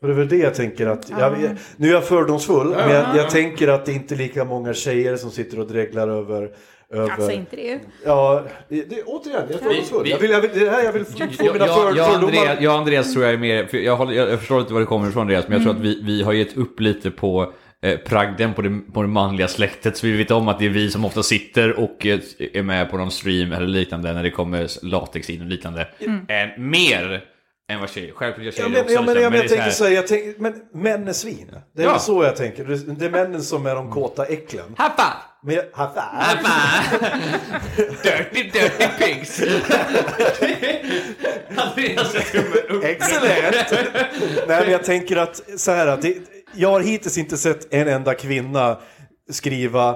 För 0.00 0.08
det 0.08 0.14
är 0.14 0.16
väl 0.18 0.28
det 0.28 0.36
jag 0.36 0.54
tänker 0.54 0.86
att, 0.86 1.10
jag, 1.10 1.38
nu 1.76 1.88
är 1.88 1.92
jag 1.92 2.04
fördomsfull, 2.04 2.68
men 2.68 2.90
jag, 2.90 3.16
jag 3.16 3.30
tänker 3.30 3.68
att 3.68 3.86
det 3.86 3.92
inte 3.92 4.14
är 4.14 4.16
lika 4.16 4.44
många 4.44 4.74
tjejer 4.74 5.16
som 5.16 5.30
sitter 5.30 5.60
och 5.60 5.66
dreglar 5.66 6.08
över 6.08 6.50
över... 6.92 7.10
Alltså 7.10 7.30
inte 7.30 7.56
det. 7.56 7.80
Ja, 8.04 8.44
det, 8.68 8.82
det, 8.90 9.02
återigen, 9.02 9.42
jag 9.48 9.54
är 9.60 9.64
fördomsfull. 9.64 10.04
vi- 10.04 10.10
Jag 10.10 10.18
vill, 10.18 10.30
jag 10.30 10.40
vill, 10.40 10.50
det 10.54 10.70
här 10.70 10.84
jag 10.84 10.92
vill 10.92 11.04
få 11.04 11.12
Jag, 11.18 11.52
mina 11.52 11.66
jag, 11.66 11.74
för, 11.74 11.96
jag. 11.96 12.14
Andreas, 12.14 12.60
jag 12.60 12.72
och 12.72 12.78
Andreas 12.78 13.12
tror 13.12 13.24
jag 13.24 13.34
är 13.34 13.38
mer, 13.38 13.66
för 13.66 13.78
jag, 13.78 13.96
håller, 13.96 14.12
jag, 14.12 14.38
förstår 14.38 14.60
inte 14.60 14.72
var 14.72 14.80
det 14.80 14.86
kommer 14.86 15.08
ifrån 15.08 15.20
Andreas, 15.20 15.48
men 15.48 15.52
jag 15.52 15.62
tror 15.62 15.74
att 15.74 15.80
vi, 15.80 16.02
vi 16.02 16.22
har 16.22 16.32
gett 16.32 16.56
upp 16.56 16.80
lite 16.80 17.10
på 17.10 17.52
eh, 17.82 17.96
pragden 17.98 18.54
på 18.54 18.62
det, 18.62 18.80
på 18.94 19.02
det 19.02 19.08
manliga 19.08 19.48
släktet. 19.48 19.96
Så 19.96 20.06
vi 20.06 20.12
vet 20.16 20.30
om 20.30 20.48
att 20.48 20.58
det 20.58 20.66
är 20.66 20.70
vi 20.70 20.90
som 20.90 21.04
ofta 21.04 21.22
sitter 21.22 21.78
och 21.78 22.06
eh, 22.06 22.18
är 22.52 22.62
med 22.62 22.90
på 22.90 22.96
någon 22.96 23.10
stream 23.10 23.52
eller 23.52 23.66
liknande 23.66 24.12
när 24.12 24.22
det 24.22 24.30
kommer 24.30 24.84
latex 24.86 25.30
in 25.30 25.40
och 25.40 25.46
liknande. 25.46 25.88
Eh, 26.00 26.60
mer 26.60 27.24
än 27.70 27.80
vad 27.80 27.90
tjejer, 27.90 28.12
självklart 28.14 28.44
gör 28.44 28.52
Ja, 28.52 28.56
tjejer 28.56 28.68
men, 28.70 28.80
också. 28.82 28.92
ja, 28.94 29.00
men, 29.02 29.14
liksom, 29.14 29.22
ja, 29.22 29.30
men 29.30 29.38
det 29.38 29.44
jag 29.44 29.48
tänker 29.56 29.70
så 29.70 29.84
här- 29.84 29.90
jag 29.90 30.06
tänker, 30.06 30.34
men 30.42 30.54
män 30.74 31.08
är 31.08 31.12
svin. 31.12 31.50
Det 31.76 31.82
är 31.82 31.86
Ja. 31.86 31.92
väl 31.92 32.00
så 32.00 32.24
jag 32.24 32.36
tänker. 32.36 32.64
Det, 32.64 32.76
det 32.76 33.04
är 33.04 33.10
männen 33.10 33.42
som 33.42 33.66
är 33.66 33.74
de 33.74 33.90
kåta 33.90 34.24
äcklen. 34.24 34.74
Happa! 34.76 35.16
Men 35.42 35.54
jag, 35.54 35.64
haffa. 35.72 36.00
Happa! 36.00 36.84
dirty, 38.02 38.42
dirty 38.50 38.86
pigs! 38.98 39.40
Andreas 41.56 42.14
är 42.14 42.20
tumme 42.20 42.76
upp. 42.78 42.84
Excellent! 42.84 43.70
Nej, 44.48 44.60
men 44.62 44.70
jag 44.72 44.84
tänker 44.84 45.16
att 45.16 45.42
så 45.56 45.70
här, 45.72 45.86
att 45.86 46.02
det, 46.02 46.14
jag 46.54 46.68
har 46.70 46.80
hittills 46.80 47.18
inte 47.18 47.36
sett 47.36 47.74
en 47.74 47.88
enda 47.88 48.14
kvinna 48.14 48.78
skriva 49.30 49.88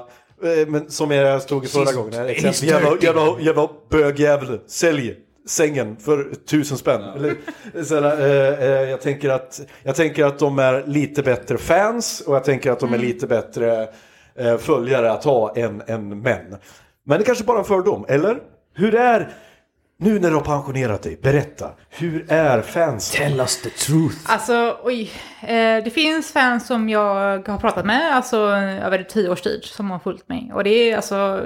eh, 0.44 0.66
men 0.68 0.90
som 0.90 1.10
jag 1.10 1.42
stod 1.42 1.64
i 1.64 1.68
förra 1.68 1.92
gången. 1.92 2.26
Exempel, 2.26 2.68
jävla, 3.04 3.40
jävla 3.40 3.68
bögjävel, 3.90 4.60
sälj 4.66 5.14
sängen 5.46 5.96
för 5.96 6.34
tusen 6.46 6.78
spänn. 6.78 7.02
Eller, 7.16 7.36
så 7.84 8.00
här, 8.00 8.20
eh, 8.20 8.64
eh, 8.64 8.90
jag, 8.90 9.00
tänker 9.00 9.30
att, 9.30 9.60
jag 9.82 9.96
tänker 9.96 10.24
att 10.24 10.38
de 10.38 10.58
är 10.58 10.84
lite 10.86 11.22
bättre 11.22 11.58
fans 11.58 12.20
och 12.20 12.34
jag 12.34 12.44
tänker 12.44 12.70
att 12.70 12.80
de 12.80 12.94
är 12.94 12.98
lite 12.98 13.26
bättre 13.26 13.88
eh, 14.38 14.56
följare 14.58 15.12
att 15.12 15.24
ha 15.24 15.56
än, 15.56 15.82
än 15.86 16.20
män. 16.20 16.56
Men 17.04 17.18
det 17.18 17.24
kanske 17.24 17.44
bara 17.44 17.56
är 17.56 17.60
en 17.60 17.64
fördom, 17.64 18.04
eller? 18.08 18.38
Hur 18.74 18.94
är, 18.94 19.28
nu 19.98 20.18
när 20.18 20.28
du 20.30 20.34
har 20.34 20.42
pensionerat 20.42 21.02
dig, 21.02 21.18
berätta. 21.22 21.70
Hur 21.90 22.32
är 22.32 22.62
fansen? 22.62 23.28
Tell 23.28 23.40
us 23.40 23.62
the 23.62 23.70
truth. 23.70 24.16
Alltså, 24.26 24.78
oj. 24.82 25.10
Eh, 25.40 25.84
det 25.84 25.92
finns 25.94 26.32
fans 26.32 26.66
som 26.66 26.88
jag 26.88 27.48
har 27.48 27.58
pratat 27.58 27.86
med, 27.86 28.16
alltså 28.16 28.36
över 28.36 29.02
tio 29.02 29.28
års 29.28 29.42
tid, 29.42 29.64
som 29.64 29.90
har 29.90 29.98
följt 29.98 30.28
mig. 30.28 30.50
Och 30.54 30.64
det 30.64 30.70
är 30.70 30.96
alltså, 30.96 31.40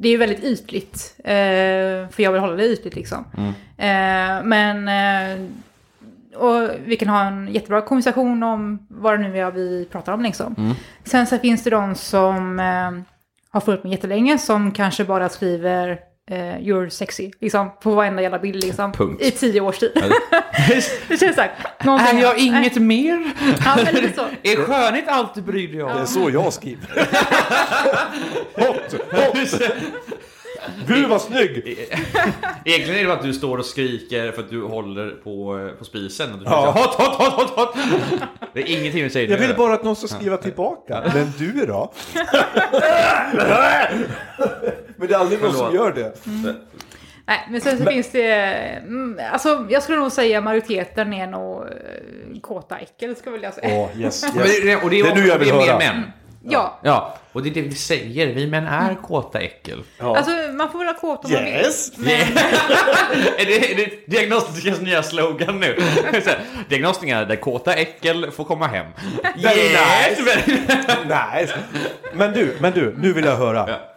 det 0.00 0.08
är 0.08 0.18
väldigt 0.18 0.44
ytligt. 0.44 1.14
Eh, 1.18 2.08
för 2.10 2.20
jag 2.20 2.32
vill 2.32 2.40
hålla 2.40 2.56
det 2.56 2.66
ytligt 2.66 2.94
liksom. 2.94 3.24
Eh, 3.76 4.44
men, 4.44 4.88
eh, 4.88 5.46
och 6.36 6.70
vi 6.84 6.96
kan 6.96 7.08
ha 7.08 7.24
en 7.24 7.48
jättebra 7.48 7.80
konversation 7.80 8.42
om 8.42 8.86
vad 8.88 9.14
det 9.14 9.28
nu 9.28 9.38
är 9.38 9.50
vi 9.50 9.88
pratar 9.90 10.12
om 10.12 10.22
liksom. 10.22 10.74
Sen 11.04 11.26
så 11.26 11.38
finns 11.38 11.64
det 11.64 11.70
de 11.70 11.94
som 11.94 12.58
har 13.50 13.60
följt 13.60 13.82
mig 13.82 13.92
jättelänge, 13.92 14.38
som 14.38 14.72
kanske 14.72 15.04
bara 15.04 15.28
skriver 15.28 15.98
eh, 16.30 16.36
you're 16.58 16.88
sexy, 16.88 17.30
liksom, 17.40 17.70
på 17.82 17.90
varenda 17.94 18.22
jävla 18.22 18.38
bild 18.38 18.64
liksom. 18.64 18.92
Punkt. 18.92 19.22
I 19.22 19.30
tio 19.30 19.60
års 19.60 19.78
tid. 19.78 19.90
det 21.08 21.16
känns 21.16 21.34
så 21.36 21.40
här, 21.40 21.52
någonting- 21.84 22.18
Är 22.18 22.22
jag 22.22 22.38
inget 22.38 22.76
mer? 22.76 23.32
Ja, 23.64 23.76
men 23.84 23.94
lite 23.94 24.14
så. 24.16 24.24
Är 24.48 24.56
skönhet 24.56 25.04
allt 25.08 25.34
du 25.34 25.42
bryr 25.42 25.72
dig 25.72 25.82
om? 25.82 25.96
Det 25.96 26.02
är 26.02 26.06
så 26.06 26.30
jag 26.30 26.52
skriver. 26.52 27.08
hot, 28.54 28.94
hot. 29.12 29.62
Gud 30.86 31.08
vad 31.08 31.22
snygg! 31.22 31.78
Egentligen 32.64 32.94
är 32.98 33.02
det 33.02 33.06
bara 33.06 33.16
att 33.16 33.22
du 33.22 33.32
står 33.32 33.58
och 33.58 33.64
skriker 33.64 34.32
för 34.32 34.42
att 34.42 34.50
du 34.50 34.62
håller 34.62 35.10
på, 35.10 35.70
på 35.78 35.84
spisen. 35.84 36.32
Och 36.32 36.38
du 36.38 36.44
Ja. 36.44 36.70
hot, 36.70 36.94
hot, 36.94 37.14
hot, 37.14 37.32
hot, 37.32 37.50
hot. 37.50 37.74
Det 38.54 38.60
är 38.60 38.78
ingenting 38.80 39.02
med 39.02 39.12
säger 39.12 39.30
Jag 39.30 39.38
vill 39.38 39.56
bara 39.56 39.74
att 39.74 39.84
någon 39.84 39.96
ska 39.96 40.06
skriva 40.06 40.36
tillbaka. 40.36 41.02
Men 41.14 41.32
du 41.38 41.66
då? 41.66 41.92
Men 44.98 45.08
det 45.08 45.14
är 45.14 45.18
aldrig 45.18 45.42
någon 45.42 45.52
som 45.52 45.74
gör 45.74 45.92
det. 45.92 46.12
Nej, 47.26 47.46
men 47.50 47.60
sen 47.60 47.78
så 47.78 47.84
finns 47.86 48.10
det, 48.10 48.32
mm, 48.32 49.20
alltså 49.32 49.66
jag 49.70 49.82
skulle 49.82 49.98
nog 49.98 50.12
säga 50.12 50.40
majoriteten 50.40 51.12
är 51.12 51.26
nog 51.26 51.62
eh, 51.62 52.40
kåta 52.40 52.78
äckel, 52.78 53.16
ska 53.16 53.30
väl 53.30 53.42
jag 53.42 53.54
säga. 53.54 53.74
Åh, 53.74 54.00
yes, 54.00 54.24
Men 54.34 54.46
yes. 54.46 54.82
och 54.82 54.90
det 54.90 54.98
är, 55.00 55.02
Det 55.04 55.10
är 55.10 55.14
nu 55.14 55.26
jag 55.26 55.38
vill 55.38 55.48
det 55.48 55.54
är 55.54 55.60
höra. 55.60 55.78
mer 55.78 55.92
män. 55.92 56.02
Ja, 56.42 56.78
Ja, 56.82 57.18
och 57.32 57.42
det 57.42 57.48
är 57.48 57.54
det 57.54 57.60
vi 57.60 57.74
säger. 57.74 58.26
Vi 58.34 58.46
män 58.46 58.66
är 58.66 58.94
kåta 58.94 59.40
äckel. 59.40 59.82
Ja. 59.98 60.16
alltså 60.16 60.30
man 60.52 60.72
får 60.72 60.78
väl 60.78 60.88
ha 60.88 60.94
kåt 60.94 61.24
om 61.24 61.32
man 61.32 61.44
vill. 61.44 61.54
Yes! 61.54 61.98
är, 63.38 63.46
det, 63.46 63.72
är 63.72 63.76
det 63.76 64.06
diagnostikas 64.06 64.80
nya 64.80 65.02
slogan 65.02 65.60
nu? 65.60 65.66
Är 66.12 67.24
där 67.26 67.36
kåta 67.36 67.74
äckel 67.74 68.30
får 68.30 68.44
komma 68.44 68.66
hem. 68.66 68.86
Yes! 69.38 70.18
Nej. 71.08 71.48
Men 72.12 72.32
du, 72.32 72.56
men 72.60 72.72
du, 72.72 72.94
nu 72.98 73.12
vill 73.12 73.24
jag 73.24 73.36
höra. 73.36 73.64
Ja. 73.68 73.94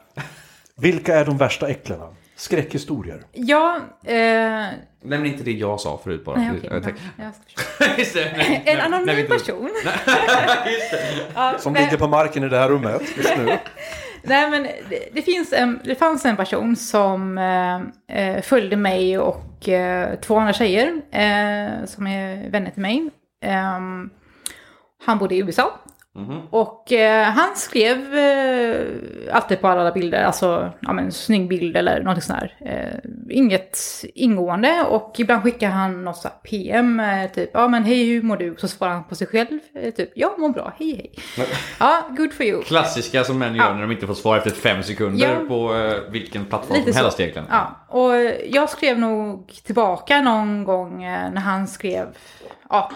Vilka 0.82 1.16
är 1.16 1.26
de 1.26 1.38
värsta 1.38 1.68
äcklena? 1.70 2.08
Skräckhistorier. 2.36 3.22
Ja, 3.32 3.80
eh, 4.06 4.14
Nämn 5.04 5.26
inte 5.26 5.44
det 5.44 5.52
jag 5.52 5.80
sa 5.80 6.00
förut 6.04 6.26
bara. 6.26 6.36
nej 6.38 6.52
ja, 6.64 6.80
tänk- 6.84 8.62
En 8.66 8.80
anonym 8.80 9.28
person. 9.28 9.70
Ja, 11.36 11.56
Som 11.60 11.74
ligger 11.74 11.98
på 11.98 12.08
marken 12.08 12.44
i 12.44 12.50
det 12.50 12.58
här 12.58 12.70
rummet 12.70 13.02
just 13.18 13.38
nu. 13.38 13.46
Nej 14.24 14.50
men 14.50 14.64
det, 14.64 15.10
det, 15.14 15.22
finns 15.22 15.54
en, 15.54 15.80
det 15.84 15.96
fanns 15.96 16.26
en 16.26 16.36
person 16.38 16.76
som 16.76 17.38
eh, 17.38 17.82
eh, 18.36 18.42
följde 18.42 18.76
mig 18.76 19.18
och 19.18 19.70
eh, 19.70 20.20
två 20.20 20.38
andra 20.38 20.54
tjejer 20.54 20.88
eh, 21.12 21.86
som 21.86 22.08
är 22.08 22.50
vänner 22.50 22.72
till 22.72 22.82
mig. 22.82 23.10
Ehm, 23.46 24.10
han 25.06 25.18
bodde 25.18 25.36
i 25.36 25.40
USA. 25.40 25.80
Och 26.50 26.92
eh, 26.92 27.24
han 27.26 27.56
skrev 27.56 28.16
eh, 28.16 29.36
alltid 29.36 29.62
på 29.62 29.68
alla 29.68 29.92
bilder, 29.92 30.24
alltså 30.24 30.72
ja, 30.82 30.94
men, 30.94 31.12
snygg 31.12 31.48
bild 31.48 31.78
eller 31.78 32.04
något 32.04 32.24
sånt 32.24 32.40
där. 32.40 32.56
Eh, 32.66 33.10
inget 33.38 33.78
ingående 34.16 34.86
och 34.90 35.16
ibland 35.18 35.44
skickar 35.44 35.70
han 35.70 36.04
något 36.06 36.18
så 36.18 36.28
här 36.28 36.36
PM, 36.50 37.00
eh, 37.00 37.32
typ 37.32 37.50
ja 37.54 37.68
men 37.68 37.84
hej 37.84 38.06
hur 38.10 38.22
mår 38.22 38.38
du? 38.38 38.56
Så 38.58 38.68
svarar 38.68 38.94
han 38.94 39.04
på 39.04 39.16
sig 39.16 39.28
själv, 39.28 39.60
eh, 39.76 39.94
typ 39.94 40.10
jag 40.16 40.40
mår 40.40 40.50
bra, 40.50 40.74
hej 40.80 40.96
hej. 41.38 41.48
Ja, 41.80 42.04
good 42.18 42.34
for 42.34 42.46
you. 42.46 42.64
Klassiska 42.64 43.24
som 43.24 43.40
män 43.40 43.56
gör 43.56 43.64
Ja. 43.66 43.74
när 43.74 43.82
de 43.82 43.92
inte 43.92 44.08
får 44.08 44.14
svar 44.14 44.38
efter 44.38 44.52
fem 44.52 44.84
sekunder 44.84 45.28
Ja. 45.40 45.46
på 45.48 45.76
eh, 45.76 46.12
vilken 46.12 46.46
plattform 46.46 46.78
Lite 46.78 46.94
som 46.94 47.02
helst 47.04 47.20
egentligen. 47.20 47.48
Ja, 47.52 47.86
och 47.88 48.12
jag 48.50 48.70
skrev 48.70 49.00
nog 49.00 49.52
tillbaka 49.66 50.22
någon 50.22 50.64
gång 50.64 51.02
när 51.02 51.42
han 51.42 51.68
skrev, 51.68 52.08
ja, 52.70 52.92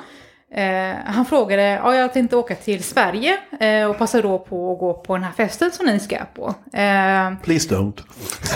eh, 0.55 0.95
han 1.05 1.25
frågade, 1.25 1.63
ja 1.63 1.95
jag 1.95 2.13
tänkte 2.13 2.35
åka 2.35 2.55
till 2.55 2.83
Sverige 2.83 3.37
eh, 3.59 3.89
och 3.89 3.97
passa 3.97 4.21
då 4.21 4.39
på 4.39 4.73
att 4.73 4.79
gå 4.79 4.93
på 4.93 5.15
den 5.15 5.23
här 5.23 5.31
festen 5.31 5.71
som 5.71 5.85
ni 5.85 5.99
ska 5.99 6.17
på. 6.33 6.47
Eh, 6.73 7.33
Please 7.43 7.75
don't. 7.75 8.01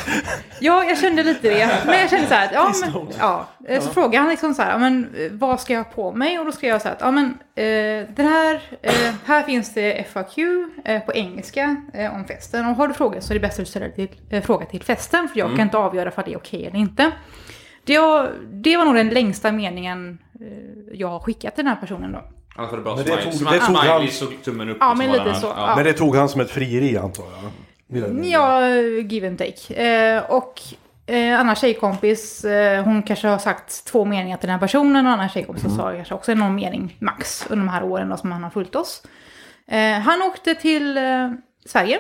ja, 0.60 0.84
jag 0.84 0.98
kände 0.98 1.24
lite 1.24 1.50
det, 1.50 1.70
men 1.86 2.00
jag 2.00 2.10
kände 2.10 2.28
så 2.28 2.34
här, 2.34 2.50
ja, 2.54 2.74
men, 2.82 3.08
ja, 3.20 3.48
eh, 3.68 3.82
så 3.82 3.90
frågade 3.90 4.18
han 4.18 4.30
liksom 4.30 4.54
så 4.54 4.62
här, 4.62 4.72
ja, 4.72 4.78
men 4.78 5.16
eh, 5.18 5.32
vad 5.32 5.62
ska 5.62 5.74
jag 5.74 5.84
ha 5.84 5.92
på 5.92 6.12
mig? 6.12 6.40
Och 6.40 6.46
då 6.46 6.52
skrev 6.52 6.72
jag 6.72 6.82
så 6.82 6.88
här, 6.88 6.98
ja 7.00 7.12
men 7.12 7.26
eh, 7.56 8.08
den 8.16 8.28
här, 8.28 8.62
här 9.26 9.44
finns 9.44 9.74
det 9.74 10.08
FAQ 10.14 10.36
på 11.06 11.14
engelska 11.14 11.76
om 12.14 12.26
festen. 12.26 12.66
Och 12.66 12.76
har 12.76 12.88
du 12.88 12.94
frågor 12.94 13.20
så 13.20 13.34
är 13.34 13.34
det 13.34 13.40
bäst 13.40 13.60
att 13.60 13.66
du 13.66 13.70
ställer 13.70 13.90
till, 13.90 14.42
fråga 14.42 14.66
till 14.66 14.84
festen, 14.84 15.28
för 15.28 15.40
jag 15.40 15.50
kan 15.50 15.62
inte 15.62 15.78
avgöra 15.78 16.12
för 16.12 16.24
det 16.24 16.34
är 16.34 16.38
okej 16.38 16.66
eller 16.66 16.80
inte. 16.80 17.12
Det 17.84 18.00
var, 18.00 18.32
det 18.52 18.78
var 18.78 18.86
nog 18.86 18.96
den 18.96 19.10
längsta 19.10 19.52
meningen 19.52 20.18
jag 20.94 21.08
har 21.08 21.20
skickat 21.20 21.56
till 21.56 21.66
den 21.66 21.74
här 21.74 21.82
personen 21.82 22.12
då. 22.12 22.24
Det 22.72 22.78
bra 22.78 22.96
Men 22.96 23.06
det 23.06 23.12
smile- 23.12 23.24
tog- 23.24 23.34
smile- 23.34 23.52
det 23.52 23.60
tog 23.60 23.76
han- 23.76 24.38
tummen 24.44 24.70
upp. 24.70 24.78
Ja, 24.80 24.94
men 24.94 25.12
lite 25.12 25.34
så, 25.36 25.48
ja. 25.58 25.74
Men 25.76 25.86
det 25.86 25.94
tog 25.94 26.16
han 26.16 26.30
som 26.30 26.42
ett 26.42 26.52
frieri 26.52 26.98
antar 26.98 27.24
jag. 27.24 28.26
Ja, 28.26 28.70
give 29.02 29.28
and 29.28 29.38
take. 29.38 29.74
Eh, 29.74 30.24
och 30.32 30.62
eh, 31.06 31.40
annan 31.40 31.56
tjejkompis, 31.56 32.46
eh, 32.46 32.84
hon 32.84 33.04
kanske 33.04 33.28
har 33.28 33.38
sagt 33.38 33.86
två 33.86 34.06
meningar 34.06 34.38
till 34.38 34.48
den 34.48 34.54
här 34.54 34.68
personen 34.68 35.06
och 35.06 35.12
annan 35.12 35.30
tjejkompis 35.30 35.66
Mm. 35.66 35.78
sa 35.78 35.92
kanske 35.92 36.14
också 36.14 36.34
någon 36.34 36.56
mening 36.56 36.98
max 37.00 37.46
under 37.50 37.66
de 37.66 37.72
här 37.72 37.84
åren 37.84 38.10
då, 38.10 38.18
som 38.18 38.32
han 38.32 38.44
har 38.44 38.50
följt 38.50 38.76
oss. 38.76 39.04
Eh, 39.68 40.00
han 40.00 40.22
åkte 40.22 40.56
till 40.56 40.98
eh, 40.98 41.32
Sverige. 41.66 42.00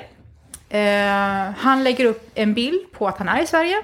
Eh, 0.69 1.51
han 1.57 1.83
lägger 1.83 2.05
upp 2.05 2.29
en 2.35 2.53
bild 2.53 2.91
på 2.91 3.07
att 3.07 3.17
han 3.17 3.27
är 3.29 3.41
i 3.41 3.47
Sverige. 3.47 3.75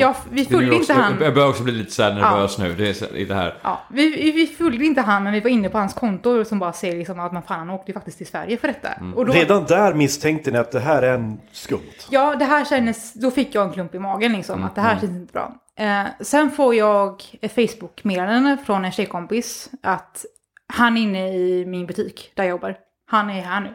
Jag, 0.00 0.14
vi 0.30 0.44
följde 0.44 0.76
också, 0.76 0.92
inte 0.92 1.02
han. 1.02 1.16
Jag 1.20 1.34
börjar 1.34 1.48
också 1.48 1.62
bli 1.62 1.72
lite 1.72 1.92
så 1.92 2.02
här 2.02 2.14
nervös 2.14 2.58
nu. 2.58 2.74
Det 2.74 3.02
är 3.02 3.26
det 3.26 3.34
här. 3.34 3.54
Ja, 3.62 3.80
vi, 3.90 4.32
vi, 4.32 4.46
följde 4.46 4.84
inte 4.84 5.00
han, 5.00 5.22
men 5.24 5.32
vi 5.32 5.40
var 5.40 5.50
inne 5.50 5.68
på 5.68 5.78
hans 5.78 5.94
konto 5.94 6.44
som 6.44 6.58
bara 6.58 6.72
ser 6.72 6.96
liksom 6.96 7.20
att 7.20 7.32
man 7.32 7.42
fan, 7.42 7.58
han 7.58 7.70
åkte 7.70 7.90
ju 7.90 7.94
faktiskt 7.94 8.18
till 8.18 8.26
Sverige 8.26 8.56
för 8.56 8.68
detta. 8.68 8.88
Mm. 8.88 9.14
Och 9.14 9.26
då, 9.26 9.32
Redan 9.32 9.64
där 9.64 9.94
misstänkte 9.94 10.50
ni 10.50 10.58
att 10.58 10.72
det 10.72 10.80
här 10.80 11.02
är 11.02 11.14
en 11.14 11.40
skumt. 11.52 11.80
Ja, 12.10 12.34
det 12.36 12.44
här 12.44 12.64
kändes, 12.64 13.12
då 13.12 13.30
fick 13.30 13.54
jag 13.54 13.66
en 13.66 13.72
klump 13.72 13.94
i 13.94 13.98
magen 13.98 14.32
liksom, 14.32 14.64
att 14.64 14.74
det 14.74 14.80
Mm, 14.80 14.90
här 14.92 15.00
känns 15.00 15.12
inte 15.12 15.32
bra. 15.32 15.54
Eh, 15.76 16.04
sen 16.20 16.50
får 16.50 16.74
jag 16.74 17.22
ett 17.40 17.54
Facebook-meddelande 17.54 18.56
från 18.66 18.84
en 18.84 18.92
tjejkompis 18.92 19.70
att 19.82 20.24
han 20.72 20.96
är 20.96 21.00
inne 21.00 21.34
i 21.34 21.66
min 21.66 21.86
butik 21.86 22.32
där 22.34 22.44
jag 22.44 22.50
jobbar. 22.50 22.76
Han 23.10 23.30
är 23.30 23.42
här 23.42 23.60
nu. 23.60 23.74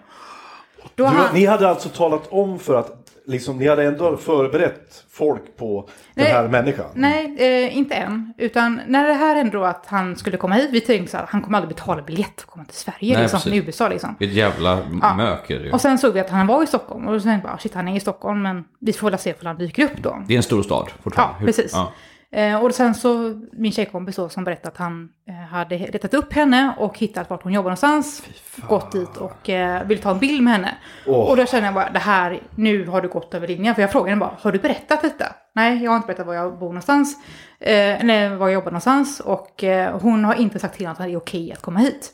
Då 0.96 1.04
Du, 1.04 1.10
han, 1.10 1.34
ni 1.34 1.46
hade 1.46 1.70
alltså 1.70 1.90
talat 1.90 2.28
om 2.30 2.60
för 2.60 2.76
att 2.80 3.03
liksom, 3.26 3.58
ni 3.58 3.68
hade 3.68 3.84
ändå 3.84 4.18
förberett 4.18 5.04
folk 5.10 5.58
på 5.58 5.90
den 6.16 6.24
Nej. 6.24 6.34
här 6.34 6.48
människan? 6.48 6.86
Nej, 6.94 7.36
eh, 7.38 7.78
inte 7.78 7.96
än. 7.96 8.34
Utan 8.38 8.82
när 8.88 9.08
det 9.08 9.14
här 9.14 9.36
hände 9.36 9.58
då 9.58 9.64
att 9.64 9.86
han 9.88 10.16
skulle 10.16 10.38
komma 10.38 10.56
hit, 10.56 10.70
vi 10.72 10.82
tänkte 10.82 11.12
så 11.12 11.18
här, 11.18 11.26
han 11.30 11.42
kommer 11.42 11.58
aldrig 11.58 11.76
betala 11.76 12.02
biljett 12.02 12.28
för 12.36 12.42
att 12.42 12.46
komma 12.52 12.66
till 12.66 12.76
Sverige, 12.78 13.14
Nej, 13.14 13.22
liksom, 13.32 13.54
i 13.54 13.58
USA 13.58 13.88
liksom. 13.90 14.16
Ett 14.20 14.34
jävla 14.34 14.80
Ja. 15.02 15.14
mök 15.16 15.50
är 15.50 15.60
det 15.60 15.66
ju. 15.66 15.72
Och 15.72 15.82
sen 15.82 15.98
såg 15.98 16.14
vi 16.14 16.20
att 16.20 16.30
han 16.30 16.48
var 16.48 16.64
i 16.64 16.68
Stockholm 16.68 17.08
och 17.08 17.14
då 17.14 17.20
tänkte 17.20 17.48
jag 17.48 17.54
bara, 17.54 17.58
shit 17.58 17.74
han 17.74 17.88
är 17.88 17.96
i 17.96 18.00
Stockholm, 18.00 18.42
men 18.42 18.64
vi 18.80 18.94
får 18.94 19.10
väl 19.10 19.20
se 19.20 19.34
om 19.42 19.48
han 19.48 19.58
dyker 19.58 19.84
upp 19.86 19.98
då. 20.04 20.24
Det 20.28 20.34
är 20.34 20.38
en 20.38 20.44
stor 20.44 20.64
stad 20.64 20.90
fortfarande. 21.04 21.36
Ja, 21.40 21.46
precis. 21.46 21.72
Ja. 21.74 21.92
Eh, 22.34 22.64
och 22.64 22.76
sen 22.76 22.96
så, 22.96 23.42
min 23.52 23.72
tjejkompis 23.72 24.16
då 24.16 24.30
som 24.30 24.44
berättade 24.44 24.68
att 24.68 24.78
han 24.78 25.10
eh, 25.28 25.34
hade 25.34 25.78
letat 25.78 26.14
upp 26.14 26.34
henne 26.34 26.74
och 26.78 26.98
hittat 26.98 27.30
vart 27.30 27.44
hon 27.44 27.54
jobbar 27.54 27.70
någonstans. 27.70 28.24
Gått 28.70 28.92
dit 28.92 29.18
och 29.18 29.50
eh, 29.50 29.88
vill 29.88 30.00
ta 30.00 30.12
en 30.12 30.20
bild 30.20 30.44
med 30.44 30.54
henne. 30.54 30.76
Åh. 31.08 31.30
Och 31.30 31.38
då 31.38 31.46
känner 31.46 31.66
jag 31.66 31.74
bara, 31.74 31.90
det 31.90 32.00
här, 32.00 32.42
nu 32.56 32.86
har 32.86 33.02
du 33.02 33.08
gått 33.08 33.34
över 33.34 33.48
linjen. 33.48 33.76
För 33.76 33.82
jag 33.82 33.92
frågade 33.92 34.10
henne 34.10 34.20
bara, 34.20 34.38
har 34.40 34.52
du 34.52 34.60
berättat 34.60 35.02
detta? 35.02 35.26
Nej, 35.56 35.84
jag 35.84 35.92
har 35.92 35.96
inte 35.96 36.08
berättat 36.08 36.28
var 36.28 36.34
jag 36.34 36.60
bor 36.60 36.68
någonstans. 36.68 37.18
Eh, 37.60 38.02
eller 38.02 38.36
var 38.36 38.48
jag 38.48 38.54
jobbar 38.54 38.72
någonstans. 38.72 39.20
Och 39.20 39.64
eh, 39.64 40.00
hon 40.00 40.26
har 40.26 40.36
inte 40.36 40.60
sagt 40.60 40.78
till 40.78 40.86
honom 40.86 41.02
att 41.02 41.08
det 41.08 41.14
är 41.14 41.18
okej 41.18 41.52
att 41.52 41.62
komma 41.62 41.80
hit. 41.80 42.12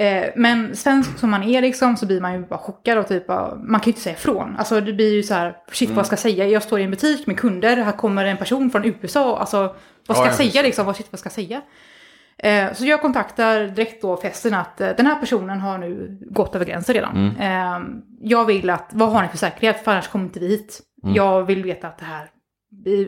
Eh, 0.00 0.30
men 0.36 0.76
svensk 0.76 1.18
som 1.18 1.30
man 1.30 1.42
är 1.42 1.60
liksom 1.60 1.96
så 1.96 2.06
blir 2.06 2.20
man 2.20 2.32
ju 2.32 2.46
bara 2.46 2.58
chockad 2.58 2.98
och 2.98 3.08
typ 3.08 3.26
bara, 3.26 3.54
man 3.54 3.80
kan 3.80 3.86
ju 3.86 3.90
inte 3.90 4.00
säga 4.00 4.16
ifrån. 4.16 4.56
Alltså 4.58 4.80
det 4.80 4.92
blir 4.92 5.14
ju 5.14 5.22
så 5.22 5.34
här, 5.34 5.56
shit 5.72 5.90
vad 5.90 6.06
ska 6.06 6.12
jag 6.12 6.20
säga? 6.20 6.48
Jag 6.48 6.62
står 6.62 6.80
i 6.80 6.82
en 6.82 6.90
butik 6.90 7.26
med 7.26 7.38
kunder, 7.38 7.76
här 7.76 7.92
kommer 7.92 8.24
en 8.24 8.36
person 8.36 8.70
från 8.70 8.84
USA, 8.84 9.38
alltså 9.38 9.74
vad 10.06 10.16
ska 10.16 10.26
Ja, 10.26 10.32
jag 10.32 10.32
ja, 10.32 10.50
säga 10.50 10.62
liksom? 10.62 10.86
Vad, 10.86 10.96
shit, 10.96 11.06
vad 11.10 11.18
ska 11.18 11.26
jag 11.26 11.32
säga? 11.32 11.62
Eh, 12.38 12.72
så 12.74 12.86
jag 12.86 13.00
kontaktar 13.00 13.60
direkt 13.60 14.02
då 14.02 14.16
festen 14.16 14.54
att 14.54 14.80
eh, 14.80 14.88
den 14.96 15.06
här 15.06 15.20
personen 15.20 15.60
har 15.60 15.78
nu 15.78 16.18
gått 16.30 16.54
över 16.54 16.64
gränsen 16.64 16.94
redan. 16.94 17.36
Eh, 17.40 17.80
jag 18.20 18.44
vill 18.44 18.70
att, 18.70 18.90
vad 18.92 19.12
har 19.12 19.22
ni 19.22 19.28
för 19.28 19.38
säkerhet? 19.38 19.84
För 19.84 19.92
annars 19.92 20.08
kommer 20.08 20.24
inte 20.24 20.40
vi 20.40 20.48
hit. 20.48 20.80
Jag 21.02 21.42
vill 21.42 21.62
veta 21.64 21.88
att 21.88 21.98
det 21.98 22.04
här, 22.04 22.28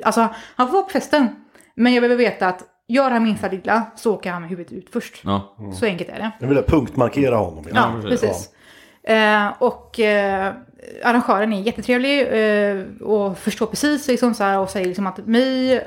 alltså 0.05 0.29
han 0.57 0.67
får 0.67 0.73
vara 0.73 0.83
på 0.83 0.91
festen. 0.91 1.29
Men 1.77 1.95
jag 1.95 2.03
behöver 2.03 2.25
veta 2.25 2.49
att 2.49 2.63
gör 2.89 3.11
han 3.11 3.23
minsta 3.23 3.49
lilla 3.49 3.87
så 3.97 4.15
åker 4.15 4.31
han 4.31 4.43
med 4.43 4.51
huvudet 4.51 4.73
ut 4.73 4.89
först. 4.93 5.21
Ja. 5.25 5.57
Så 5.81 5.87
enkelt 5.87 6.11
är 6.11 6.19
det. 6.19 6.31
Jag 6.41 6.49
ville 6.49 6.63
punktmarkera 6.63 7.37
honom. 7.37 7.65
Ja, 7.75 8.01
precis. 8.03 8.21
precis. 8.21 8.51
Eh, 9.03 9.53
och 9.59 10.01
eh, 10.01 10.53
arrangören 11.05 11.53
är 11.53 11.61
jättetrevlig 11.61 12.21
eh, 12.21 13.07
och 13.07 13.39
förstår 13.39 13.67
precis 13.67 14.09
liksom 14.09 14.35
så 14.35 14.45
här, 14.45 14.59
och 14.59 14.71
säger 14.71 14.87
liksom 14.87 15.07
att 15.07 15.27
mig... 15.27 15.81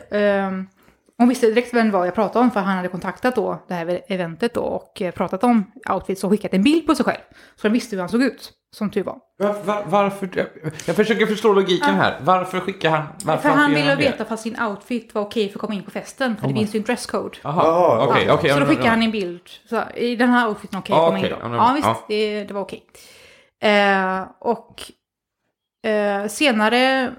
Hon 1.17 1.29
visste 1.29 1.47
direkt 1.47 1.73
vem 1.73 1.85
det 1.87 1.93
var 1.93 2.05
jag 2.05 2.15
pratade 2.15 2.45
om 2.45 2.51
för 2.51 2.59
han 2.59 2.75
hade 2.77 2.87
kontaktat 2.87 3.35
då 3.35 3.63
det 3.67 3.73
här 3.73 4.01
eventet 4.07 4.53
då 4.53 4.61
och 4.61 5.01
eh, 5.01 5.11
pratat 5.11 5.43
om 5.43 5.71
outfits 5.89 6.23
och 6.23 6.29
skickat 6.29 6.53
en 6.53 6.63
bild 6.63 6.87
på 6.87 6.95
sig 6.95 7.05
själv. 7.05 7.21
Så 7.55 7.67
de 7.67 7.73
visste 7.73 7.95
hur 7.95 8.01
han 8.01 8.09
såg 8.09 8.21
ut, 8.23 8.51
som 8.75 8.89
tur 8.91 9.03
var. 9.03 9.17
Var, 9.37 9.53
var, 9.63 9.83
varför? 9.85 10.47
Jag, 10.85 10.95
försöker 10.95 11.25
förstå 11.25 11.53
logiken 11.53 11.95
här. 11.95 12.19
Varför 12.21 12.59
skickar 12.59 12.89
han? 12.89 13.05
Varför 13.25 13.49
för 13.49 13.55
han 13.57 13.71
gör 13.71 13.77
ville 13.79 13.95
veta 13.95 14.25
fast 14.25 14.43
sin 14.43 14.61
outfit 14.61 15.13
var 15.15 15.21
okej 15.21 15.49
för 15.49 15.57
att 15.57 15.61
komma 15.61 15.73
in 15.73 15.83
på 15.83 15.91
festen. 15.91 16.37
För 16.37 16.47
det 16.47 16.53
finns 16.53 16.75
ju 16.75 16.77
en 16.77 16.83
dresscode. 16.83 17.37
Jaha, 17.43 17.63
Jaha, 17.65 18.07
okej, 18.07 18.23
Ja, 18.27 18.33
okej. 18.33 18.49
så 18.49 18.55
ja, 18.55 18.59
då 18.59 18.65
skickade 18.65 18.87
ja. 18.87 18.91
han 18.91 19.01
en 19.03 19.11
bild. 19.11 19.41
Så, 19.69 19.81
I 19.95 20.15
den 20.15 20.29
här 20.29 20.47
outfiten 20.49 20.79
okej, 20.79 20.95
Ja, 20.95 21.05
komma 21.05 21.19
in 21.19 21.25
okej. 21.25 21.37
då. 21.41 21.47
Ja, 21.47 21.55
Ja, 21.55 21.73
visst, 21.75 21.87
ja. 21.87 22.05
Det, 22.07 22.43
det 22.43 22.53
var 22.53 22.61
okej. 22.61 22.83
Eh, 23.61 24.23
och 24.39 24.81
eh, 25.89 26.27
senare, 26.27 27.13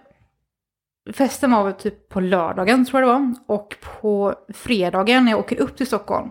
festen 1.12 1.50
var 1.50 1.64
väl 1.64 1.72
typ 1.72 2.08
på 2.08 2.20
lördagen 2.20 2.84
tror 2.86 3.02
jag 3.02 3.08
det 3.08 3.12
var. 3.14 3.34
Och 3.56 3.76
på 4.00 4.34
fredagen 4.54 5.24
när 5.24 5.32
jag 5.32 5.38
åker 5.40 5.60
upp 5.60 5.76
till 5.76 5.86
Stockholm 5.86 6.30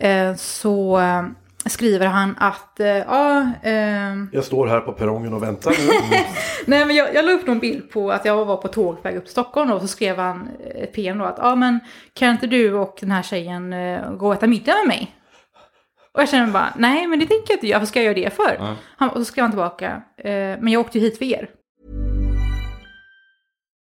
eh, 0.00 0.34
så 0.34 0.98
eh, 0.98 1.22
skriver 1.66 2.06
han 2.06 2.36
att, 2.38 2.80
eh, 2.80 2.86
ja, 2.86 3.50
eh, 3.62 4.14
Jag 4.32 4.44
står 4.44 4.66
här 4.66 4.80
på 4.80 4.92
perrongen 4.92 5.32
och 5.34 5.42
väntar 5.42 5.70
nu. 5.70 6.16
Nej 6.66 6.86
men 6.86 6.96
jag, 6.96 7.14
jag 7.14 7.24
la 7.24 7.32
upp 7.32 7.46
någon 7.46 7.58
bild 7.58 7.90
på 7.90 8.10
att 8.10 8.24
jag 8.24 8.44
var 8.44 8.56
på 8.56 8.68
tåg 8.68 8.96
på 8.96 9.02
väg 9.02 9.16
upp 9.16 9.24
till 9.24 9.32
Stockholm 9.32 9.70
och 9.70 9.80
så 9.80 9.88
skrev 9.88 10.18
han 10.18 10.48
ett 10.74 10.92
PM 10.92 11.18
då 11.18 11.24
att 11.24 11.38
ja 11.38 11.54
men 11.54 11.80
kan 12.14 12.30
inte 12.30 12.46
du 12.46 12.74
och 12.74 12.96
den 13.00 13.10
här 13.10 13.22
tjejen 13.22 13.74
gå 14.18 14.26
och 14.26 14.34
äta 14.34 14.46
middag 14.46 14.74
med 14.76 14.88
mig? 14.88 15.14
Och 16.18 16.22
jag 16.22 16.28
känner 16.28 16.52
bara 16.52 16.72
nej 16.76 17.06
men 17.06 17.18
det 17.18 17.26
tänker 17.26 17.52
jag 17.52 17.56
inte 17.56 17.66
göra, 17.66 17.78
vad 17.78 17.88
ska 17.88 18.02
jag 18.02 18.04
göra 18.04 18.24
det 18.24 18.36
för? 18.36 18.56
Ja. 18.58 18.76
Han, 18.96 19.08
och 19.08 19.16
så 19.16 19.24
skrev 19.24 19.42
han 19.42 19.50
tillbaka 19.50 20.02
eh, 20.16 20.30
men 20.30 20.68
jag 20.68 20.80
åkte 20.80 20.98
ju 20.98 21.04
hit 21.04 21.18
för 21.18 21.24
er. 21.24 21.48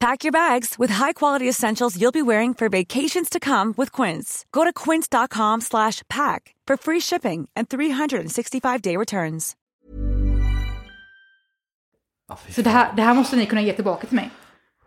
Pack 0.00 0.24
your 0.24 0.32
bags 0.32 0.78
with 0.78 0.92
high-quality 0.92 1.48
essentials 1.48 2.00
you'll 2.00 2.12
be 2.12 2.22
wearing 2.22 2.54
for 2.54 2.68
vacations 2.70 3.28
to 3.28 3.38
come 3.38 3.74
with 3.76 3.92
Quince. 3.92 4.46
Go 4.50 4.64
to 4.64 4.72
quince.com 4.72 5.60
slash 5.60 6.02
pack 6.08 6.54
for 6.66 6.76
free 6.76 7.00
shipping 7.00 7.48
and 7.56 7.68
365-day 7.68 8.96
returns. 8.96 9.56
Så 12.48 12.62
det 12.62 12.70
här, 12.70 12.92
det 12.96 13.02
här 13.02 13.14
måste 13.14 13.36
ni 13.36 13.46
kunna 13.46 13.62
ge 13.62 13.72
tillbaka 13.72 14.06
till 14.06 14.16
mig. 14.16 14.30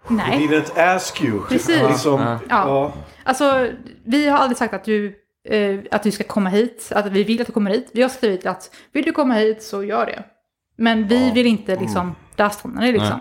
Nej. 0.07 0.47
Didn't 0.47 0.95
ask 0.95 1.21
you. 1.21 1.45
Precis. 1.47 1.81
Liksom, 1.89 2.21
Ja. 2.21 2.39
ja. 2.49 2.93
Alltså, 3.23 3.69
vi 4.05 4.27
har 4.29 4.37
aldrig 4.37 4.57
sagt 4.57 4.73
att 4.73 4.83
du, 4.83 5.15
eh, 5.49 5.79
att 5.91 6.03
du 6.03 6.11
ska 6.11 6.23
komma 6.23 6.49
hit, 6.49 6.91
att 6.95 7.05
vi 7.11 7.23
vill 7.23 7.41
att 7.41 7.47
du 7.47 7.53
kommer 7.53 7.71
hit. 7.71 7.89
Vi 7.93 8.01
har 8.01 8.09
skrivit 8.09 8.45
att 8.45 8.75
vill 8.91 9.05
du 9.05 9.11
komma 9.11 9.33
hit 9.33 9.63
så 9.63 9.83
gör 9.83 10.05
det. 10.05 10.23
Men 10.77 11.07
vi 11.07 11.31
vill 11.31 11.45
inte 11.47 11.75
liksom 11.75 12.15
lastforma 12.37 12.81
det 12.81 12.91
liksom. 12.91 13.19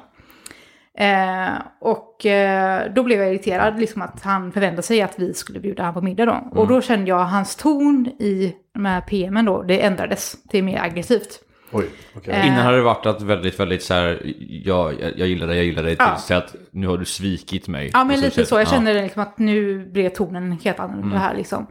Eh, 0.98 1.52
och 1.80 2.26
eh, 2.26 2.92
då 2.94 3.02
blev 3.02 3.18
jag 3.20 3.28
irriterad, 3.30 3.80
liksom 3.80 4.02
att 4.02 4.22
han 4.22 4.52
förväntade 4.52 4.82
sig 4.82 5.02
att 5.02 5.18
vi 5.18 5.34
skulle 5.34 5.60
bjuda 5.60 5.82
honom 5.82 5.94
på 5.94 6.00
middag 6.00 6.26
då. 6.26 6.60
Och 6.60 6.68
då 6.68 6.80
kände 6.80 7.08
jag 7.08 7.24
hans 7.24 7.56
ton 7.56 8.06
i 8.06 8.56
de 8.74 8.84
här 8.84 9.00
PMen 9.00 9.44
då, 9.44 9.62
det 9.62 9.80
ändrades 9.80 10.42
till 10.48 10.64
mer 10.64 10.80
aggressivt. 10.82 11.40
Oj, 11.74 11.88
okej. 12.16 12.34
Eh. 12.34 12.46
Innan 12.46 12.58
hade 12.58 12.76
det 12.76 12.82
varit 12.82 13.06
att 13.06 13.22
väldigt, 13.22 13.60
väldigt 13.60 13.82
så 13.82 13.94
här, 13.94 14.20
ja, 14.64 14.92
jag, 15.00 15.18
jag 15.18 15.28
gillar 15.28 15.46
dig, 15.46 15.56
jag 15.56 15.64
gillar 15.64 15.82
dig, 15.82 15.96
Ja. 15.98 16.14
tills 16.14 16.30
att 16.30 16.54
nu 16.70 16.86
har 16.86 16.98
du 16.98 17.04
svikit 17.04 17.68
mig. 17.68 17.90
Ja, 17.92 18.04
men 18.04 18.16
Och 18.16 18.22
lite 18.22 18.46
så. 18.46 18.54
Jag 18.54 18.62
ja. 18.62 18.66
kände 18.66 19.02
liksom 19.02 19.22
att 19.22 19.38
nu 19.38 19.86
blev 19.86 20.08
tonen 20.08 20.52
helt 20.64 20.80
annorlunda 20.80 21.18
här 21.18 21.34
liksom. 21.34 21.66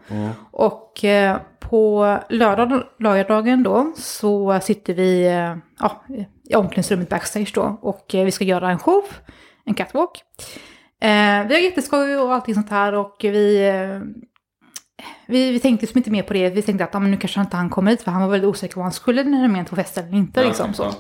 Och 0.52 1.06
eh, 1.06 1.38
på 1.60 2.18
lördag, 2.30 2.84
lördagen 3.00 3.64
då 3.64 3.92
så 3.96 4.60
sitter 4.62 4.94
vi 4.94 5.28
eh, 5.28 5.56
ja, 5.80 6.04
i 6.52 6.56
omklädningsrummet 6.56 7.10
backstage 7.10 7.52
då 7.54 7.80
och 7.82 8.16
eh, 8.16 8.26
vi 8.26 8.32
ska 8.32 8.44
göra 8.46 8.72
en 8.72 8.80
show, 8.80 9.04
en 9.66 9.74
catwalk. 9.74 10.24
Eh, 11.02 11.48
vi 11.48 11.54
har 11.54 11.60
jätteskoj 11.60 12.18
och 12.18 12.34
allting 12.34 12.56
sånt 12.56 12.70
här 12.70 12.94
och 12.94 13.16
vi, 13.22 13.68
eh, 13.68 14.00
vi, 15.28 15.52
vi 15.52 15.60
tänkte 15.60 15.86
liksom 15.86 15.98
inte 15.98 16.12
mer 16.12 16.24
på 16.24 16.34
det. 16.34 16.50
Vi 16.50 16.62
tänkte 16.62 16.84
att 16.84 16.94
ja, 16.94 17.00
men 17.00 17.12
nu 17.12 17.18
kanske 17.18 17.42
inte 17.42 17.58
han 17.58 17.70
kommer 17.70 17.92
hit 17.92 18.02
för 18.02 18.12
han 18.12 18.22
var 18.22 18.30
väldigt 18.30 18.50
osäker 18.50 18.74
på 18.74 18.80
om 18.80 18.84
han 18.84 18.92
skulle 18.92 19.24
med 19.24 19.70
på 19.70 19.76
festen 19.76 20.08
eller 20.08 20.18
inte. 20.18 20.44
liksom, 20.44 20.74
så. 20.74 20.94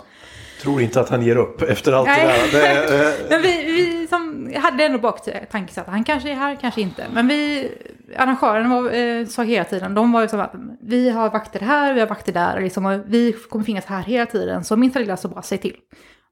Tror 0.61 0.81
inte 0.81 1.01
att 1.01 1.09
han 1.09 1.21
ger 1.21 1.35
upp 1.35 1.61
efter 1.61 1.93
allt 1.93 2.07
Nej. 2.07 2.39
det 2.51 2.57
där. 2.57 2.75
Det, 2.87 3.29
Men 3.29 3.41
vi, 3.41 3.63
vi 3.65 4.00
Liksom, 4.11 4.49
jag 4.53 4.61
hade 4.61 4.83
ändå 4.83 4.97
baktanken 4.97 5.81
att 5.83 5.87
han 5.87 6.03
kanske 6.03 6.29
är 6.31 6.35
här, 6.35 6.55
kanske 6.55 6.81
inte. 6.81 7.07
Men 7.13 7.27
vi, 7.27 7.71
arrangören 8.17 8.69
var, 8.69 8.91
eh, 8.91 9.25
sa 9.25 9.43
hela 9.43 9.65
tiden, 9.65 9.93
de 9.93 10.11
var 10.11 10.21
ju 10.21 10.27
som 10.27 10.39
att 10.39 10.53
vi 10.81 11.09
har 11.09 11.29
vakter 11.29 11.59
här, 11.59 11.93
vi 11.93 11.99
har 11.99 12.07
vakter 12.07 12.33
där, 12.33 12.55
och 12.55 12.61
liksom, 12.61 12.85
och 12.85 13.01
vi 13.05 13.33
kommer 13.33 13.65
finnas 13.65 13.85
här 13.85 14.03
hela 14.03 14.25
tiden. 14.25 14.63
Så 14.63 14.77
minsta 14.77 14.99
lilla 14.99 15.17
så 15.17 15.27
bara 15.27 15.41
säg 15.41 15.57
till. 15.57 15.75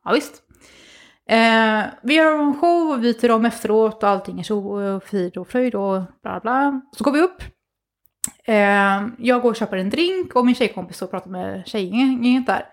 Ja 0.05 0.11
visst. 0.11 0.43
Eh, 1.30 1.84
vi 2.03 2.13
gör 2.15 2.39
en 2.39 2.59
show 2.59 2.91
och 2.91 3.03
vi 3.03 3.13
till 3.13 3.30
dem 3.30 3.45
efteråt 3.45 4.03
och 4.03 4.09
allting 4.09 4.39
är 4.39 4.43
så 4.43 4.59
och 4.59 5.03
frid 5.03 5.38
och 5.38 5.47
fröjd 5.47 5.75
och 5.75 6.01
bla 6.23 6.39
bla. 6.39 6.82
Så 6.91 7.03
går 7.03 7.11
vi 7.11 7.21
upp. 7.21 7.43
Eh, 8.45 9.07
jag 9.17 9.41
går 9.41 9.49
och 9.49 9.55
köper 9.55 9.77
en 9.77 9.89
drink 9.89 10.36
och 10.36 10.45
min 10.45 10.55
tjejkompis 10.55 10.95
står 10.95 11.05
och 11.07 11.11
pratar 11.11 11.30
med 11.30 11.67
tjejgänget 11.67 12.45
där. 12.45 12.65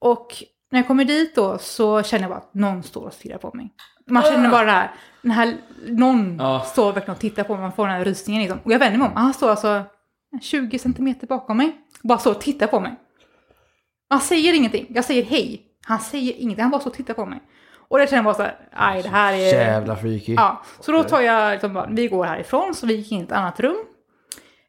Och 0.00 0.26
när 0.70 0.78
jag 0.78 0.86
kommer 0.86 1.04
dit 1.04 1.34
då 1.34 1.58
så 1.58 2.02
känner 2.02 2.22
jag 2.22 2.30
bara 2.30 2.38
att 2.38 2.54
någon 2.54 2.82
står 2.82 3.06
och 3.06 3.12
stirrar 3.12 3.38
på 3.38 3.50
mig. 3.54 3.72
Man 4.06 4.22
känner 4.22 4.50
bara 4.50 4.64
det 4.64 4.70
här, 4.72 4.90
den 5.22 5.30
här 5.30 5.56
någon 5.86 6.36
Ja. 6.38 6.60
står 6.60 6.92
verkligen 6.92 7.14
och 7.14 7.20
tittar 7.20 7.44
på 7.44 7.52
mig, 7.54 7.62
man 7.62 7.72
får 7.72 7.86
den 7.86 7.96
här 7.96 8.04
rysningen 8.04 8.42
liksom. 8.42 8.58
Och 8.64 8.72
jag 8.72 8.78
vänder 8.78 8.98
mig 8.98 9.08
om, 9.08 9.16
han 9.16 9.34
står 9.34 9.50
alltså 9.50 9.82
20 10.42 10.78
centimeter 10.78 11.26
bakom 11.26 11.56
mig. 11.56 11.76
Bara 12.02 12.18
står 12.18 12.30
och 12.30 12.40
tittar 12.40 12.66
på 12.66 12.80
mig. 12.80 12.94
Han 14.10 14.20
säger 14.20 14.54
ingenting, 14.54 14.86
jag 14.90 15.04
säger 15.04 15.22
hej. 15.22 15.62
Han 15.86 15.98
säger 16.00 16.34
ingenting, 16.36 16.62
han 16.62 16.70
bara 16.70 16.80
står 16.80 16.90
och 16.90 16.96
tittar 16.96 17.14
på 17.14 17.26
mig. 17.26 17.40
Och 17.88 17.98
det 17.98 18.06
känner 18.06 18.16
jag 18.18 18.24
bara 18.24 18.34
så 18.34 18.42
här, 18.42 18.58
aj 18.72 19.02
det 19.02 19.08
här 19.08 19.32
är... 19.32 19.38
Jävla 19.38 19.96
freaky. 19.96 20.34
Ja, 20.34 20.62
så 20.80 20.92
då 20.92 21.02
tar 21.02 21.20
jag, 21.20 21.52
liksom, 21.52 21.72
bara, 21.74 21.86
vi 21.90 22.08
går 22.08 22.24
härifrån, 22.24 22.74
så 22.74 22.86
vi 22.86 22.94
gick 22.94 23.12
in 23.12 23.20
i 23.20 23.22
ett 23.22 23.32
annat 23.32 23.60
rum. 23.60 23.76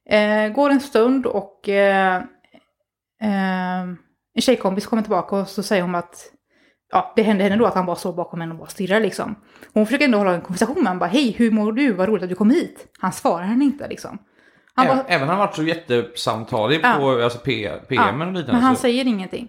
Eh, 0.10 0.50
går 0.50 0.70
en 0.70 0.80
stund 0.80 1.26
och 1.26 1.70
eh, 1.70 2.16
eh, 3.22 3.82
en 4.36 4.42
tjejkompis 4.42 4.86
kommer 4.88 5.02
tillbaka 5.04 5.36
och 5.36 5.48
så 5.48 5.64
säger 5.64 5.82
hon 5.82 5.96
att 5.96 6.26
ja, 6.92 7.14
det 7.16 7.22
hände 7.24 7.44
henne 7.44 7.56
då 7.56 7.66
att 7.66 7.76
han 7.76 7.86
bara 7.86 7.96
står 7.96 8.14
bakom 8.14 8.42
henne 8.42 8.52
och 8.54 8.58
bara 8.60 8.70
stirrar 8.70 9.00
liksom. 9.00 9.36
Hon 9.74 9.86
försöker 9.86 10.06
ändå 10.06 10.18
hålla 10.18 10.34
en 10.34 10.42
konversation 10.42 10.76
med 10.76 10.84
honom, 10.86 11.00
bara 11.00 11.10
hej 11.10 11.32
hur 11.32 11.52
mår 11.52 11.72
du, 11.72 11.94
vad 11.94 12.10
roligt 12.10 12.24
att 12.24 12.30
du 12.30 12.36
kom 12.36 12.50
hit. 12.52 12.88
Han 13.00 13.12
svarar 13.12 13.44
henne 13.46 13.64
inte 13.66 13.88
liksom. 13.88 14.18
Han 14.76 14.86
Även, 14.86 14.98
bara, 14.98 15.08
även 15.08 15.30
han 15.30 15.38
varit 15.38 15.56
så 15.56 15.64
jättesamtalig 15.64 16.80
Ja. 16.84 16.94
på 17.00 17.10
alltså, 17.24 17.40
PM 17.40 17.78
och 18.22 18.28
liknande. 18.28 18.52
men 18.52 18.62
han 18.62 18.76
så- 18.76 18.82
säger 18.82 19.06
ingenting. 19.08 19.48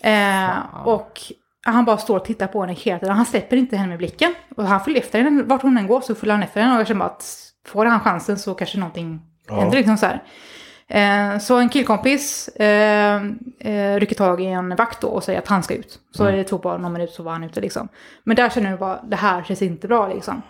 Eh, 0.00 0.50
och 0.86 1.20
han 1.64 1.84
bara 1.84 1.96
står 1.98 2.16
och 2.16 2.24
tittar 2.24 2.46
på 2.46 2.60
henne 2.60 2.72
hela 2.72 2.98
tiden. 2.98 3.16
Han 3.16 3.26
släpper 3.26 3.56
inte 3.56 3.76
henne 3.76 3.88
med 3.88 3.98
blicken. 3.98 4.34
Och 4.56 4.64
han 4.64 4.80
följer 4.80 5.00
efter 5.00 5.22
henne, 5.22 5.42
vart 5.42 5.62
hon 5.62 5.78
än 5.78 5.86
går 5.86 6.00
så 6.00 6.14
följer 6.14 6.34
han 6.34 6.42
efter 6.42 6.60
henne. 6.60 6.74
Och 6.74 6.80
jag 6.80 6.86
känner 6.86 6.98
bara 6.98 7.08
att 7.10 7.24
får 7.66 7.84
han 7.86 8.00
chansen 8.00 8.38
så 8.38 8.54
kanske 8.54 8.78
någonting 8.78 9.20
händer 9.48 9.76
liksom 9.78 9.96
så 9.96 10.06
här. 10.06 10.22
Eh, 10.90 11.38
så 11.38 11.56
en 11.56 11.68
killkompis 11.68 12.48
eh, 12.48 13.22
eh, 13.58 13.96
rycker 13.96 14.14
tag 14.14 14.40
i 14.40 14.46
en 14.46 14.76
vakt 14.76 15.00
då 15.00 15.08
och 15.08 15.24
säger 15.24 15.38
att 15.38 15.48
han 15.48 15.62
ska 15.62 15.74
ut. 15.74 15.98
Så 16.10 16.24
det 16.24 16.44
tog 16.44 16.60
bara 16.60 16.78
någon 16.78 16.92
minut 16.92 17.10
så 17.10 17.22
var 17.22 17.32
han 17.32 17.44
ute 17.44 17.60
liksom. 17.60 17.88
Men 18.24 18.36
där 18.36 18.50
känner 18.50 18.70
jag 18.70 18.78
bara, 18.78 19.02
det 19.02 19.16
här 19.16 19.42
känns 19.42 19.62
inte 19.62 19.88
bra 19.88 20.08
liksom. 20.08 20.42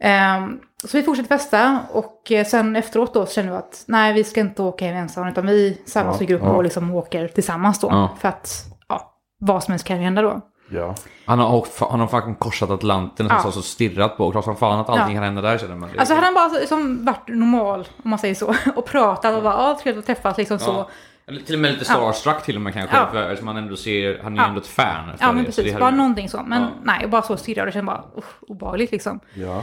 Ehm, 0.00 0.60
så 0.84 0.96
vi 0.96 1.02
fortsätter 1.02 1.28
festa 1.28 1.80
och 1.92 2.32
eh, 2.32 2.46
sen 2.46 2.76
efteråt 2.76 3.14
då 3.14 3.26
så 3.26 3.32
känner 3.32 3.50
vi 3.50 3.56
att 3.56 3.84
nej 3.86 4.12
vi 4.12 4.24
ska 4.24 4.40
inte 4.40 4.62
åka 4.62 4.84
hem 4.84 4.96
ensamma 4.96 5.30
utan 5.30 5.46
vi 5.46 5.82
samlas 5.86 6.22
i 6.22 6.26
grupp 6.26 6.42
och 6.42 6.62
liksom 6.62 6.94
åker 6.94 7.28
tillsammans 7.28 7.80
då. 7.80 7.88
Ja. 7.90 8.16
För 8.20 8.28
att 8.28 8.64
ja, 8.88 9.14
vad 9.38 9.64
som 9.64 9.72
helst 9.72 9.86
kan 9.86 9.98
hända 9.98 10.22
då. 10.22 10.40
Ja. 10.70 10.94
Han 11.26 11.38
har, 11.38 11.54
åkt, 11.54 11.80
han 11.90 12.00
har 12.00 12.06
fucking 12.06 12.34
korsat 12.34 12.70
Atlanten 12.70 13.26
och 13.26 13.32
Ja. 13.32 13.42
så, 13.42 13.52
så 13.52 13.62
stirrat 13.62 14.16
på. 14.16 14.30
Klart 14.30 14.44
som 14.44 14.56
fan 14.56 14.80
att 14.80 14.88
allting 14.88 15.06
Ja. 15.06 15.12
kan 15.14 15.22
hända 15.22 15.42
där 15.42 15.58
känner 15.58 15.74
man. 15.76 15.88
Det- 15.92 15.98
Alltså 15.98 16.14
hade 16.14 16.26
han 16.26 16.34
bara 16.34 16.48
liksom 16.48 17.04
varit 17.04 17.28
normal, 17.28 17.88
om 18.04 18.10
man 18.10 18.18
säger 18.18 18.34
så, 18.34 18.54
och 18.76 18.86
pratat 18.86 19.36
och 19.36 19.42
bara, 19.42 19.52
ja, 19.54 19.78
trevligt 19.82 19.98
att 20.02 20.06
träffas, 20.16 20.38
liksom 20.38 20.58
så. 20.58 20.70
Ja. 20.70 20.88
Eller 21.26 21.40
till 21.40 21.54
och 21.54 21.60
med 21.60 21.72
lite 21.72 21.84
starstruck 21.84 22.42
till 22.42 22.56
och 22.56 22.62
med 22.62 22.72
kanske. 22.74 22.96
Ja. 22.96 23.08
För, 23.12 23.22
eftersom 23.22 23.46
man 23.46 23.56
ändå 23.56 23.76
ser, 23.76 24.20
han 24.22 24.32
är 24.32 24.36
ju 24.36 24.42
Ja. 24.42 24.48
ändå 24.48 24.60
ett 24.60 24.66
fan. 24.66 25.10
Ja, 25.20 25.32
men 25.32 25.44
det, 25.44 25.52
så 25.52 25.60
det 25.60 25.64
precis. 25.64 25.80
Bara 25.80 25.90
ju- 25.90 25.96
någonting 25.96 26.28
så. 26.28 26.42
Men 26.46 26.62
Ja. 26.62 26.68
nej, 26.82 27.06
bara 27.08 27.22
så 27.22 27.36
stirrade 27.36 27.66
och 27.68 27.72
kände 27.72 27.86
bara, 27.92 28.04
obehagligt 28.40 28.92
liksom. 28.92 29.20
Ja. 29.34 29.62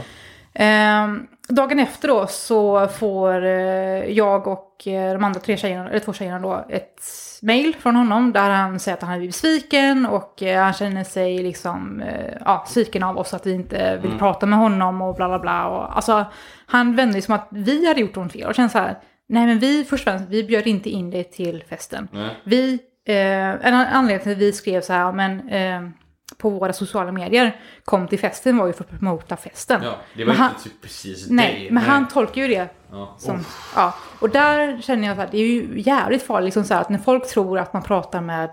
Ehm, 0.58 1.26
dagen 1.48 1.78
efter 1.78 2.08
då 2.08 2.26
så 2.26 2.88
får 2.88 3.44
eh, 3.44 4.04
jag 4.04 4.46
och 4.46 4.86
eh, 4.86 5.12
de 5.12 5.24
andra 5.24 5.40
tre 5.40 5.56
tjejerna, 5.56 5.90
eller 5.90 5.98
två 5.98 6.12
tjejerna 6.12 6.38
då, 6.38 6.64
ett 6.68 7.02
mail 7.42 7.76
från 7.80 7.96
honom 7.96 8.32
där 8.32 8.50
han 8.50 8.78
säger 8.80 8.96
att 8.96 9.02
han 9.02 9.10
har 9.10 9.18
blivit 9.18 9.34
besviken 9.34 10.06
och 10.06 10.42
eh, 10.42 10.62
han 10.62 10.72
känner 10.72 11.04
sig 11.04 11.38
liksom, 11.38 12.02
eh, 12.02 12.34
ja, 12.44 12.64
sviken 12.68 13.02
av 13.02 13.18
oss 13.18 13.34
att 13.34 13.46
vi 13.46 13.52
inte 13.52 13.96
vill 13.96 14.18
prata 14.18 14.46
med 14.46 14.58
honom 14.58 15.02
och 15.02 15.14
bla 15.14 15.28
bla 15.28 15.38
bla. 15.38 15.66
Och, 15.66 15.96
alltså, 15.96 16.24
han 16.66 16.96
vände 16.96 17.22
som 17.22 17.34
att 17.34 17.48
vi 17.50 17.88
hade 17.88 18.00
gjort 18.00 18.16
något 18.16 18.32
fel 18.32 18.48
och 18.48 18.54
kände 18.54 18.72
så 18.72 18.78
här, 18.78 18.98
nej 19.28 19.46
men 19.46 19.58
vi, 19.58 19.84
först 19.84 20.06
och 20.06 20.12
främst, 20.12 20.28
vi 20.28 20.44
bjöd 20.44 20.66
inte 20.66 20.90
in 20.90 21.10
dig 21.10 21.24
till 21.24 21.64
festen. 21.68 22.08
Nej. 22.12 22.30
Vi, 22.44 22.78
eh, 23.04 23.66
en 23.66 23.74
anledning 23.74 24.22
till 24.22 24.32
att 24.32 24.38
vi 24.38 24.52
skrev 24.52 24.80
så 24.80 24.92
här, 24.92 25.12
men 25.12 25.48
eh, 25.48 25.90
på 26.38 26.50
våra 26.50 26.72
sociala 26.72 27.12
medier 27.12 27.56
kom 27.84 28.08
till 28.08 28.18
festen 28.18 28.56
var 28.56 28.66
ju 28.66 28.72
för 28.72 28.84
att 28.84 28.90
promota 28.90 29.36
festen. 29.36 29.80
Ja, 29.84 29.96
det 30.16 30.24
var 30.24 30.26
Men 30.26 30.30
inte 30.34 30.42
han- 30.42 30.62
typ 30.62 30.82
precis 30.82 31.30
Nej, 31.30 31.68
men 31.70 31.82
han 31.82 32.08
tolkar 32.08 32.42
ju 32.42 32.48
det 32.48 32.68
Ja. 32.90 33.14
som... 33.18 33.44
Ja, 33.76 33.94
och 34.20 34.30
där 34.30 34.80
känner 34.82 35.08
jag 35.08 35.20
att 35.20 35.30
det 35.32 35.38
är 35.38 35.46
ju 35.46 35.80
jävligt 35.80 36.22
farligt 36.22 36.44
liksom 36.44 36.64
så 36.64 36.74
här, 36.74 36.80
att 36.80 36.88
när 36.90 36.98
folk 36.98 37.26
tror 37.28 37.58
att 37.58 37.72
man 37.72 37.82
pratar 37.82 38.20
med 38.20 38.50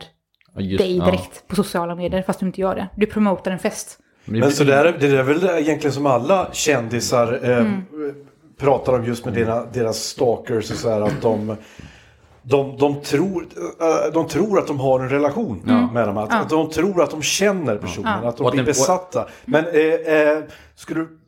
Ja, 0.56 0.62
just- 0.62 0.84
dig 0.84 0.98
ja. 0.98 1.06
direkt 1.06 1.48
på 1.48 1.56
sociala 1.56 1.96
medier 1.96 2.22
fast 2.22 2.40
du 2.40 2.46
inte 2.46 2.62
gör 2.62 2.76
det. 2.76 2.88
Du 2.96 3.06
promotar 3.06 3.52
en 3.52 3.60
fest. 3.60 4.00
Men 4.26 4.52
så 4.52 4.64
där, 4.64 4.98
det 5.00 5.08
är 5.08 5.24
väl 5.24 5.44
egentligen 5.44 5.94
som 5.94 6.06
alla 6.06 6.50
kändisar 6.54 7.40
eh, 7.44 7.58
Mm. 7.58 7.82
pratar 8.60 8.94
om 8.94 9.06
just 9.06 9.26
med 9.26 9.34
deras, 9.34 9.74
deras 9.74 9.98
stalkers 10.04 10.72
och 10.72 10.78
så 10.78 10.90
här 10.90 11.02
att 11.02 11.22
de 11.22 11.56
de, 12.44 12.78
de, 12.78 13.02
tror, 13.02 13.48
eh, 13.82 14.14
de 14.14 14.28
tror 14.28 14.60
att 14.60 14.68
de 14.68 14.80
har 14.80 15.00
en 15.00 15.10
relation 15.10 15.90
med 15.94 16.08
dem. 16.08 16.18
Att, 16.18 16.34
att 16.34 16.50
de 16.50 16.70
tror 16.70 17.04
att 17.04 17.12
de 17.12 17.22
känner 17.22 17.78
personen, 17.78 18.20
Ja. 18.24 18.30
att 18.30 18.38
de 18.38 18.46
Och 18.46 18.52
blir 18.52 18.58
den- 18.58 18.66
besatta. 18.66 19.28
Men 19.46 19.66
eh, 19.66 20.14
eh, 20.18 20.38
skulle 20.76 21.00
du, 21.00 21.20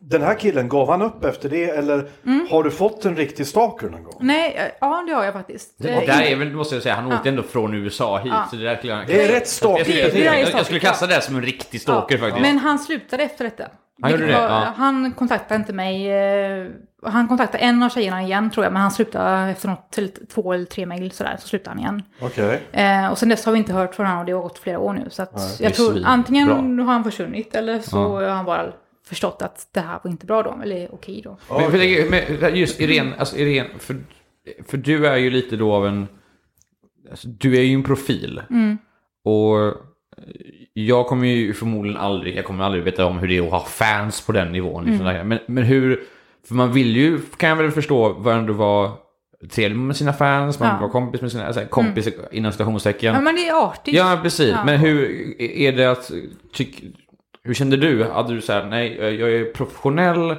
den 0.00 0.22
här 0.22 0.34
killen, 0.34 0.68
gav 0.68 0.90
han 0.90 1.02
upp 1.02 1.24
efter 1.24 1.48
det? 1.48 1.64
Eller 1.70 2.08
Mm. 2.26 2.46
har 2.50 2.62
du 2.62 2.70
fått 2.70 3.04
en 3.04 3.16
riktig 3.16 3.46
stalker 3.46 3.86
någon 3.88 4.02
gång? 4.04 4.16
Nej, 4.20 4.54
eh, 4.56 4.64
ja 4.80 5.04
det 5.06 5.12
har 5.12 5.24
jag 5.24 5.32
faktiskt. 5.34 5.80
Och 5.80 5.86
Eh, 5.86 6.06
där 6.06 6.22
är 6.22 6.36
väl, 6.36 6.52
måste 6.52 6.74
jag 6.74 6.82
säga, 6.82 6.94
han 6.94 7.12
åkte 7.12 7.28
ändå 7.28 7.42
från 7.42 7.74
USA 7.74 8.18
hit. 8.18 8.32
Så 8.50 8.56
det, 8.56 8.62
där 8.64 8.76
skulle 8.76 9.04
Det 9.06 9.24
är 9.24 9.28
rätt 9.32 9.48
stalker. 9.48 9.78
Jag, 9.78 9.86
skulle- 9.86 10.00
jag, 10.00 10.12
Det 10.12 10.20
är 10.20 10.24
jag, 10.24 10.40
jag, 10.40 10.58
jag 10.58 10.64
skulle 10.64 10.80
klassa 10.80 11.06
det 11.06 11.20
som 11.20 11.36
en 11.36 11.42
riktig 11.42 11.80
stalker 11.80 12.18
faktiskt. 12.18 12.42
Men 12.42 12.58
han 12.58 12.78
slutade 12.78 13.22
efter 13.22 13.44
detta. 13.44 13.64
Han 14.02 14.12
det, 14.12 14.18
var- 14.18 14.32
ja. 14.32 14.72
Han 14.76 15.12
kontaktade 15.12 15.60
inte 15.60 15.72
mig. 15.72 16.10
Eh, 17.06 17.10
Han 17.10 17.28
kontaktade 17.28 17.58
en 17.64 17.82
av 17.82 17.88
tjejerna 17.88 18.22
igen 18.22 18.50
tror 18.50 18.64
jag, 18.64 18.72
men 18.72 18.82
han 18.82 18.90
slutade 18.90 19.50
efter 19.50 19.68
något, 19.68 19.90
till 19.90 20.10
två 20.34 20.52
eller 20.52 20.64
tre 20.64 20.86
mejl 20.86 21.10
sådär, 21.12 21.36
så 21.40 21.48
slutade 21.48 21.70
han 21.70 21.78
igen. 21.78 22.02
Okej. 22.20 22.60
Eh, 22.72 23.08
och 23.08 23.18
sen 23.18 23.28
dess 23.28 23.44
har 23.44 23.52
vi 23.52 23.58
inte 23.58 23.72
hört 23.72 23.94
från 23.94 24.06
honom 24.06 24.20
och 24.20 24.26
det 24.26 24.32
har 24.32 24.42
gått 24.42 24.58
flera 24.58 24.78
år 24.78 24.92
nu. 24.92 25.06
Så 25.10 25.22
att 25.22 25.60
är 25.60 25.64
jag 25.64 25.74
tror 25.74 26.02
antingen 26.04 26.78
har 26.78 26.92
han 26.92 27.04
försvunnit 27.04 27.54
eller 27.54 27.78
så 27.80 27.98
har 28.08 28.22
han 28.28 28.44
bara 28.44 28.72
förstått 29.06 29.42
att 29.42 29.68
det 29.72 29.80
här 29.80 29.98
var 30.04 30.10
inte 30.10 30.26
bra 30.26 30.42
då, 30.42 30.58
eller 30.62 30.94
okej 30.94 31.20
då. 31.24 31.38
Men, 31.70 31.72
det- 31.72 32.10
men 32.40 32.56
just 32.56 32.80
Irene, 32.80 33.12
alltså 33.18 33.36
Irene 33.36 33.68
för, 33.78 33.96
för 34.68 34.76
du 34.76 35.06
är 35.06 35.16
ju 35.16 35.30
lite 35.30 35.56
då 35.56 35.72
av 35.72 35.86
en... 35.86 36.08
Alltså, 37.10 37.28
du 37.28 37.56
är 37.56 37.62
ju 37.62 37.74
en 37.74 37.82
profil. 37.82 38.42
Mm. 38.50 38.78
Och 39.24 39.74
jag 40.72 41.06
kommer 41.06 41.26
ju 41.26 41.54
förmodligen 41.54 41.98
aldrig, 42.00 42.36
jag 42.36 42.44
kommer 42.44 42.64
aldrig 42.64 42.84
veta 42.84 43.06
om 43.06 43.18
hur 43.18 43.28
det 43.28 43.36
är 43.38 43.42
att 43.46 43.50
ha 43.50 43.64
fans 43.64 44.26
på 44.26 44.32
den 44.32 44.52
nivån. 44.52 44.84
Liksom 44.84 45.06
Mm. 45.06 45.28
men, 45.28 45.38
men 45.46 45.64
hur, 45.64 46.00
för 46.48 46.54
man 46.54 46.72
vill 46.72 46.96
ju, 46.96 47.18
kan 47.36 47.48
jag 47.48 47.56
väl 47.56 47.70
förstå, 47.70 48.16
vad 48.18 48.34
ändå 48.36 48.52
vara 48.52 48.90
trevlig 49.50 49.78
med 49.78 49.96
sina 49.96 50.12
fans, 50.12 50.60
man 50.60 50.68
Ja. 50.68 50.80
vara 50.80 50.90
kompis 50.90 51.20
med 51.20 51.32
sina, 51.32 51.46
alltså, 51.46 51.64
kompis 51.70 52.08
inom 52.32 52.52
citationstecken. 52.52 53.14
Ja, 53.14 53.20
men 53.20 53.34
det 53.34 53.48
är 53.48 53.64
artigt. 53.66 53.96
Ja, 53.96 54.20
precis. 54.22 54.50
Ja. 54.50 54.64
Men 54.64 54.78
hur 54.78 55.34
är 55.40 55.72
det 55.72 55.90
att... 55.90 56.10
Tyck, 56.52 56.82
hur 57.42 57.54
kände 57.54 57.76
du? 57.76 58.04
Hade 58.04 58.34
du 58.34 58.40
så 58.40 58.52
här, 58.52 58.64
nej, 58.64 58.96
jag 59.20 59.32
är 59.32 59.44
professionell, 59.44 60.36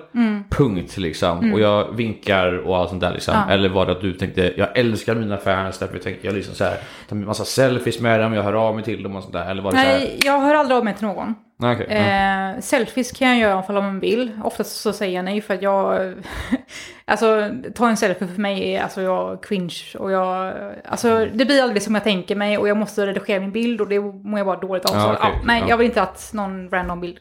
punkt 0.50 0.98
liksom. 0.98 1.54
Och 1.54 1.60
jag 1.60 1.96
vinkar 1.96 2.58
och 2.58 2.78
allt 2.78 2.90
sånt 2.90 3.02
där 3.02 3.14
liksom. 3.14 3.34
Mm. 3.34 3.48
Ja. 3.50 3.54
Eller 3.54 3.70
var 3.70 3.86
det 3.86 3.92
att 3.92 4.02
du 4.02 4.14
tänkte, 4.14 4.54
jag 4.58 4.78
älskar 4.78 5.16
mina 5.16 5.38
fans, 5.38 5.78
därför 5.78 5.98
tänker 6.00 6.26
jag 6.26 6.36
liksom 6.36 6.56
så 6.56 6.64
här, 6.64 6.78
ta 7.10 7.16
en 7.16 7.26
massa 7.26 7.46
selfies 7.46 8.00
med 8.00 8.20
dem, 8.20 8.34
jag 8.34 8.44
hör 8.44 8.54
av 8.54 8.76
mig 8.76 8.84
till 8.84 9.04
dem 9.04 9.16
och 9.16 9.24
sånt 9.24 9.34
där. 9.34 9.52
Eller 9.52 9.62
var 9.62 9.72
det 9.72 9.78
så 9.78 9.84
här? 9.84 10.00
Nej, 10.00 10.20
jag 10.24 10.40
hör 10.40 10.56
aldrig 10.56 10.78
av 10.78 10.84
mig 10.84 10.96
till 10.96 11.08
någon. 11.08 11.36
Okej. 11.64 11.86
Mm. 11.90 12.56
Eh, 12.56 12.62
selfies 12.62 13.12
kan 13.12 13.28
jag 13.28 13.38
göra 13.38 13.64
om 13.68 13.76
man 13.76 14.00
vill. 14.00 14.40
Oftast 14.44 14.82
så 14.82 14.94
säger 14.94 15.16
jag 15.16 15.26
nej 15.26 15.42
för 15.42 15.54
att 15.54 15.62
jag... 15.62 16.14
alltså, 17.06 17.50
ta 17.76 17.90
en 17.90 17.98
selfie 17.98 18.28
för 18.28 18.42
mig 18.42 18.76
är 18.76 18.84
alltså 18.84 19.02
jag 19.02 19.44
cringe 19.44 19.84
och 20.00 20.12
jag... 20.12 20.54
Alltså, 20.86 21.28
det 21.34 21.46
blir 21.46 21.64
aldrig 21.64 21.82
som 21.82 21.96
jag 21.96 22.04
tänker 22.04 22.36
mig 22.36 22.58
och 22.58 22.68
jag 22.68 22.78
måste 22.78 23.06
redigera 23.06 23.40
min 23.40 23.52
bild 23.52 23.82
och 23.82 23.88
det 23.88 24.00
mår 24.00 24.40
jag 24.40 24.46
bara 24.46 24.60
dåligt 24.60 24.86
av. 24.86 24.90
Så, 24.90 25.14
okej, 25.14 25.18
ja, 25.22 25.42
nej, 25.44 25.62
ja. 25.62 25.70
jag 25.70 25.78
vill 25.78 25.88
inte 25.88 26.02
att 26.02 26.30
någon 26.34 26.70
random 26.70 27.02
bild 27.02 27.20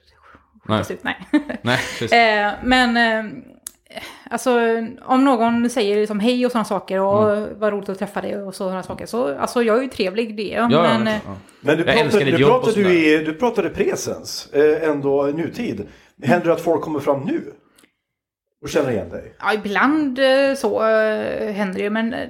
skickas 0.63 0.91
ut. 0.91 1.05
Nej. 1.05 1.17
Nej. 1.63 1.79
Eh, 2.49 2.53
men 2.63 2.97
eh, 2.97 3.33
alltså 4.31 4.59
om 5.03 5.25
någon 5.25 5.71
säger 5.71 5.97
liksom 5.97 6.21
hej 6.21 6.47
och 6.47 6.53
sådana 6.53 6.65
saker 6.65 7.01
och 7.01 7.33
Mm. 7.37 7.59
vad 7.59 7.73
roligt 7.73 7.89
att 7.89 7.99
träffa 7.99 8.21
dig 8.21 8.37
och 8.43 8.55
sådana 8.55 8.83
saker 8.83 9.07
så 9.07 9.39
alltså 9.39 9.63
jag 9.63 9.79
är 9.79 9.83
ju 9.83 9.89
trevlig 9.89 10.37
det. 10.37 10.43
ja, 10.43 10.69
men, 10.69 11.07
ja, 11.07 11.13
eh, 11.13 11.21
ja. 11.27 11.37
Men 11.61 11.77
du 11.77 11.85
pratade, 11.85 12.25
du 12.25 12.45
pratade, 12.45 12.83
du, 12.83 12.95
i, 12.95 13.25
du 13.25 13.35
pratade 13.35 13.71
presens, 13.71 14.53
eh, 14.53 14.89
ändå 14.89 15.23
nutid. 15.27 15.89
Händer 16.23 16.47
det 16.47 16.53
att 16.53 16.61
folk 16.61 16.83
kommer 16.83 17.01
fram 17.01 17.21
nu? 17.21 17.53
Och 18.63 18.69
känner 18.69 18.91
igen 18.91 19.09
dig? 19.09 19.35
Ja, 19.41 19.53
ibland 19.55 20.19
eh, 20.19 20.55
så 20.57 20.89
eh, 20.89 21.53
händer 21.53 21.83
det, 21.83 21.91
men 21.91 22.15
eh, 22.15 22.29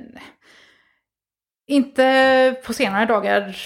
inte 1.69 2.57
på 2.67 2.73
senare 2.73 3.07
dagar 3.07 3.57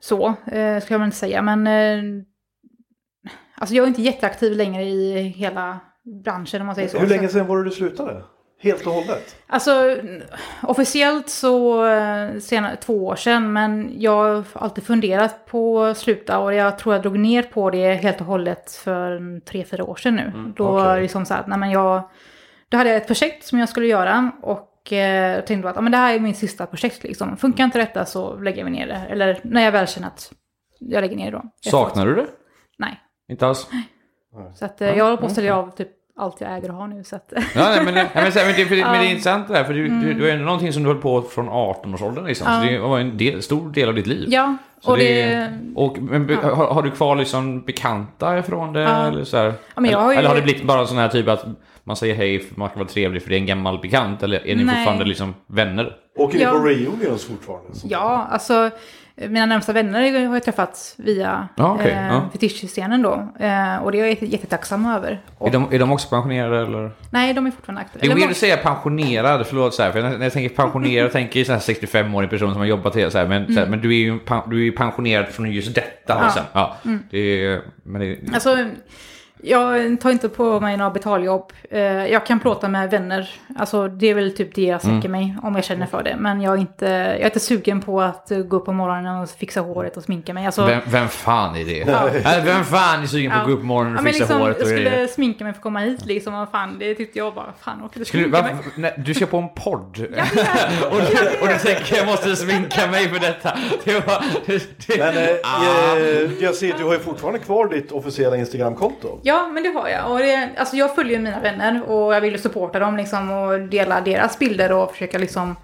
så, 0.00 0.26
eh, 0.28 0.80
ska 0.82 0.94
jag 0.94 0.98
väl 0.98 1.04
inte 1.06 1.16
säga. 1.16 1.42
Men 1.42 1.66
eh, 1.66 2.22
alltså 3.54 3.74
jag 3.74 3.82
är 3.82 3.88
inte 3.88 4.02
jätteaktiv 4.02 4.52
längre 4.56 4.82
i 4.84 5.22
hela 5.22 5.80
branschen 6.04 6.60
om 6.60 6.66
man 6.66 6.74
säger 6.74 6.88
så. 6.88 6.98
Hur 6.98 7.06
länge 7.06 7.28
sedan 7.28 7.46
var 7.46 7.58
det 7.58 7.64
du 7.64 7.70
slutade? 7.70 8.22
Helt 8.60 8.86
och 8.86 8.92
hållet? 8.92 9.36
Alltså 9.46 9.96
officiellt 10.62 11.28
så 11.28 11.86
eh, 11.86 12.38
senare, 12.38 12.76
två 12.76 13.06
år 13.06 13.16
sedan, 13.16 13.52
men 13.52 13.92
jag 14.00 14.34
har 14.34 14.44
alltid 14.52 14.84
funderat 14.84 15.46
på 15.46 15.82
att 15.82 15.98
sluta 15.98 16.38
och 16.38 16.54
jag 16.54 16.78
tror 16.78 16.94
jag 16.94 17.02
drog 17.02 17.18
ner 17.18 17.42
på 17.42 17.70
det 17.70 17.94
helt 17.94 18.20
och 18.20 18.26
hållet 18.26 18.72
för 18.72 19.40
tre, 19.40 19.64
fyra 19.64 19.84
år 19.84 19.96
sedan 19.96 20.16
nu. 20.16 20.32
Då 20.56 20.68
okej. 20.68 20.74
var 20.74 20.96
det 20.96 21.02
liksom 21.02 21.26
så 21.26 21.34
att, 21.34 21.46
nej 21.46 21.58
men 21.58 21.70
jag, 21.70 22.08
då 22.68 22.76
hade 22.76 22.90
jag 22.90 22.96
ett 22.96 23.06
projekt 23.06 23.44
som 23.44 23.58
jag 23.58 23.68
skulle 23.68 23.86
göra 23.86 24.32
och 24.42 24.92
eh, 24.92 25.44
tänkte 25.44 25.68
att 25.68 25.76
ja, 25.76 25.82
men 25.82 25.92
det 25.92 25.98
här 25.98 26.14
är 26.14 26.20
min 26.20 26.34
sista 26.34 26.66
projekt 26.66 27.02
liksom. 27.02 27.36
Funkar 27.36 27.64
inte 27.64 27.78
detta 27.78 28.04
så 28.04 28.36
lägger 28.36 28.64
vi 28.64 28.70
ner 28.70 28.86
det. 28.86 29.06
Eller 29.10 29.40
när 29.42 29.64
jag 29.64 29.72
väl 29.72 29.86
känner 29.86 30.08
att 30.08 30.32
jag 30.78 31.00
lägger 31.00 31.16
ner 31.16 31.30
det 31.32 31.38
då. 31.38 31.70
Saknar 31.70 32.06
du 32.06 32.14
det? 32.14 32.26
Nej. 32.78 33.00
Inte 33.28 33.46
alls? 33.46 33.68
Så 34.54 34.64
att 34.64 34.80
eh, 34.80 34.88
jag 34.98 35.04
håller 35.04 35.16
på 35.16 35.26
att 35.26 35.32
sälja 35.34 35.56
av 35.56 35.70
typ 35.76 35.88
allt 36.16 36.40
jag 36.40 36.56
äger 36.56 36.70
och 36.70 36.76
har 36.76 36.86
nu. 36.88 37.04
Så 37.04 37.16
att, 37.16 37.32
Ja, 37.36 37.40
nej, 37.54 37.84
men, 37.84 37.94
nej, 37.94 38.06
men, 38.14 38.32
så 38.32 38.38
här, 38.38 38.46
men, 38.46 38.54
det, 38.56 38.64
det- 38.64 38.84
men 38.84 38.92
det 38.92 38.98
är 38.98 39.02
Ja. 39.04 39.10
intressant 39.10 39.48
det 39.48 39.54
där, 39.54 39.64
för 39.64 39.74
du, 39.74 39.88
du, 39.88 40.14
du 40.14 40.28
är 40.30 40.32
ändå 40.32 40.44
någonting 40.44 40.72
som 40.72 40.82
du 40.82 40.88
höll 40.88 40.98
på 41.00 41.22
från 41.22 41.48
18-årsåldern 41.48 42.26
liksom. 42.26 42.46
Så 42.46 42.52
Ja. 42.66 42.70
det 42.72 42.78
var 42.78 42.98
en 42.98 43.16
del, 43.16 43.42
stor 43.42 43.70
del 43.70 43.88
av 43.88 43.94
ditt 43.94 44.06
liv. 44.06 44.24
ja, 44.28 44.56
Så 44.80 44.90
och 44.90 44.98
det, 44.98 45.24
det... 45.26 45.52
och, 45.74 45.98
men, 45.98 46.26
be- 46.26 46.34
har, 46.36 46.66
har 46.74 46.82
du 46.82 46.90
kvar 46.90 47.16
liksom 47.16 47.60
bekanta 47.62 48.38
ifrån 48.38 48.72
det? 48.72 48.80
Ja. 48.80 49.06
Eller, 49.06 49.24
så 49.24 49.36
här? 49.36 49.52
men 49.76 49.84
jag 49.84 49.92
eller, 49.92 50.02
har 50.04 50.12
ju- 50.12 50.18
eller 50.18 50.28
har 50.28 50.36
det 50.36 50.42
blivit 50.42 50.62
bara 50.64 50.86
sån 50.86 50.98
här 50.98 51.08
typ 51.08 51.28
att 51.28 51.44
man 51.84 51.96
säger 51.96 52.14
hej 52.14 52.40
för 52.40 52.58
man 52.60 52.68
ska 52.68 52.78
vara 52.78 52.88
trevlig 52.88 53.22
för 53.22 53.30
det 53.30 53.36
är 53.36 53.40
en 53.40 53.46
gammal 53.46 53.78
bekant? 53.80 54.22
Eller 54.22 54.46
är 54.46 54.56
ni 54.56 54.64
Nej. 54.64 54.74
fortfarande 54.76 55.04
liksom 55.04 55.34
vänner? 55.46 55.96
Åker 56.18 56.38
Ja. 56.38 56.52
ni 56.52 56.58
på 56.58 56.64
reunions 56.64 57.24
fortfarande? 57.24 57.68
Ja, 57.84 58.26
alltså 58.30 58.70
mina 59.16 59.46
närmsta 59.46 59.72
vänner 59.72 60.26
har 60.26 60.34
jag 60.34 60.42
träffat 60.44 60.94
via 60.98 61.48
Ja, 61.56 61.72
okej, 61.74 61.90
eh, 61.92 62.06
ja. 62.06 62.28
fetischscenen 62.32 63.02
då. 63.02 63.12
Eh, 63.40 63.76
och 63.76 63.92
det 63.92 63.98
är 63.98 64.00
jag 64.00 64.08
jätte- 64.08 64.26
jättetacksam 64.26 64.86
över. 64.86 65.20
Och, 65.38 65.48
Är 65.48 65.52
de, 65.52 65.72
är 65.72 65.78
de 65.78 65.92
också 65.92 66.08
pensionerade 66.08 66.62
eller? 66.62 66.90
Nej, 67.10 67.34
de 67.34 67.46
är 67.46 67.50
fortfarande 67.50 67.80
aktiva. 67.80 68.00
Det 68.00 68.10
är 68.12 68.16
weird 68.16 68.30
att 68.30 68.36
säga 68.36 68.56
pensionerad, 68.56 69.46
förlåt 69.46 69.74
så 69.74 69.82
här, 69.82 69.92
för 69.92 70.02
när 70.02 70.10
när 70.18 70.24
jag 70.24 70.32
tänker 70.32 70.56
pensionerad 70.56 71.12
tänker 71.12 71.40
jag 71.40 71.46
så 71.46 71.52
här 71.52 71.60
65-årig 71.60 72.30
person 72.30 72.50
som 72.52 72.58
har 72.58 72.66
jobbat 72.66 72.94
helt 72.94 73.12
så 73.12 73.18
här, 73.18 73.26
men, 73.26 73.54
så 73.54 73.60
här, 73.60 73.66
men 73.66 73.80
du 73.80 73.88
är 73.88 73.98
ju 73.98 74.18
du 74.50 74.66
är 74.66 74.70
pensionerad 74.72 75.26
från 75.28 75.52
just 75.52 75.74
detta 75.74 76.14
Mm. 76.14 76.26
Ja. 76.52 76.76
Mm. 76.84 76.96
liksom. 76.96 77.00
Ja, 77.00 77.08
det 77.10 77.46
är, 77.46 77.60
men 77.82 78.00
det, 78.00 78.18
Alltså, 78.34 78.56
Jag 79.46 80.00
tar 80.00 80.10
inte 80.10 80.28
på 80.28 80.60
mig 80.60 80.76
några 80.76 80.90
betaljobb. 80.90 81.52
Eh, 81.70 81.80
Jag 81.82 82.26
kan 82.26 82.40
plåta 82.40 82.68
med 82.68 82.90
vänner. 82.90 83.30
Alltså 83.58 83.88
det 83.88 84.06
är 84.06 84.14
väl 84.14 84.36
typ 84.36 84.54
det 84.54 84.62
jag 84.62 84.80
sträcker 84.80 85.08
mig 85.08 85.36
om 85.42 85.54
jag 85.54 85.64
känner 85.64 85.86
för 85.86 86.02
det. 86.02 86.16
Men 86.18 86.40
jag 86.40 86.54
är 86.54 86.58
inte, 86.58 86.86
jag 86.86 87.20
är 87.20 87.24
inte 87.24 87.40
sugen 87.40 87.80
på 87.80 88.00
att 88.00 88.30
eh, 88.30 88.38
gå 88.38 88.56
upp 88.56 88.64
på 88.64 88.72
morgonen 88.72 89.22
och 89.22 89.28
fixa 89.30 89.60
håret 89.60 89.96
och 89.96 90.02
sminka 90.02 90.34
mig. 90.34 90.46
Alltså, 90.46 90.66
Vem, 90.66 90.80
vem 90.86 91.08
fan 91.08 91.56
är 91.56 91.64
det? 91.64 91.80
Äh, 92.38 92.44
Vem 92.44 92.64
fan 92.64 93.02
är 93.02 93.06
sugen 93.06 93.30
på 93.32 93.36
att 93.38 93.46
gå 93.46 93.52
upp 93.52 93.60
på 93.60 93.66
morgonen 93.66 93.92
Ja, 93.92 93.98
och 93.98 94.04
men 94.04 94.12
fixa 94.12 94.24
liksom, 94.24 94.40
håret 94.40 94.56
och 94.56 94.62
jag 94.62 94.68
skulle 94.68 94.90
grejer? 94.90 95.06
sminka 95.06 95.44
mig 95.44 95.52
för 95.52 95.58
att 95.58 95.62
komma 95.62 95.78
hit 95.80 96.06
liksom. 96.06 96.32
Vad 96.32 96.48
fan, 96.50 96.76
det 96.78 96.94
tyckte 96.94 97.18
jag 97.18 97.34
bara, 97.34 97.52
fan 97.60 97.78
orkar 97.84 97.98
du 97.98 98.04
Skulle, 98.04 98.28
va, 98.28 98.48
nej, 98.76 98.94
du 99.06 99.14
ska 99.14 99.26
på 99.26 99.36
en 99.38 99.48
podd. 99.48 100.06
Ja, 100.16 100.24
jag- 100.82 100.92
och, 100.92 100.98
du, 101.00 101.40
och 101.42 101.48
du 101.48 101.58
tänker 101.74 101.96
jag 101.96 102.06
måste 102.06 102.36
sminka 102.36 102.86
mig 102.90 103.08
för 103.08 103.20
detta. 103.20 103.58
Det 103.84 104.06
var, 104.06 104.24
det, 104.46 104.98
Men 104.98 105.16
eh, 105.16 105.30
Ah. 105.44 105.96
eh, 105.96 106.42
jag 106.44 106.54
ser, 106.54 106.74
du 106.78 106.84
har 106.84 106.92
ju 106.92 106.98
fortfarande 106.98 107.38
kvar 107.38 107.68
ditt 107.68 107.92
officiella 107.92 108.36
Instagramkonto. 108.36 109.18
Ja, 109.22 109.33
men 109.52 109.62
det 109.62 109.68
har 109.68 109.88
jag. 109.88 110.10
Och 110.12 110.18
det, 110.18 110.50
alltså 110.56 110.76
jag 110.76 110.94
följer 110.94 111.18
mina 111.18 111.40
vänner 111.40 111.82
och 111.90 112.14
jag 112.14 112.20
vill 112.20 112.42
supporta 112.42 112.78
dem 112.78 112.96
liksom 112.96 113.30
och 113.30 113.60
dela 113.60 114.00
deras 114.00 114.38
bilder 114.38 114.72
och 114.72 114.90
försöka 114.92 115.18
liksom 115.18 115.56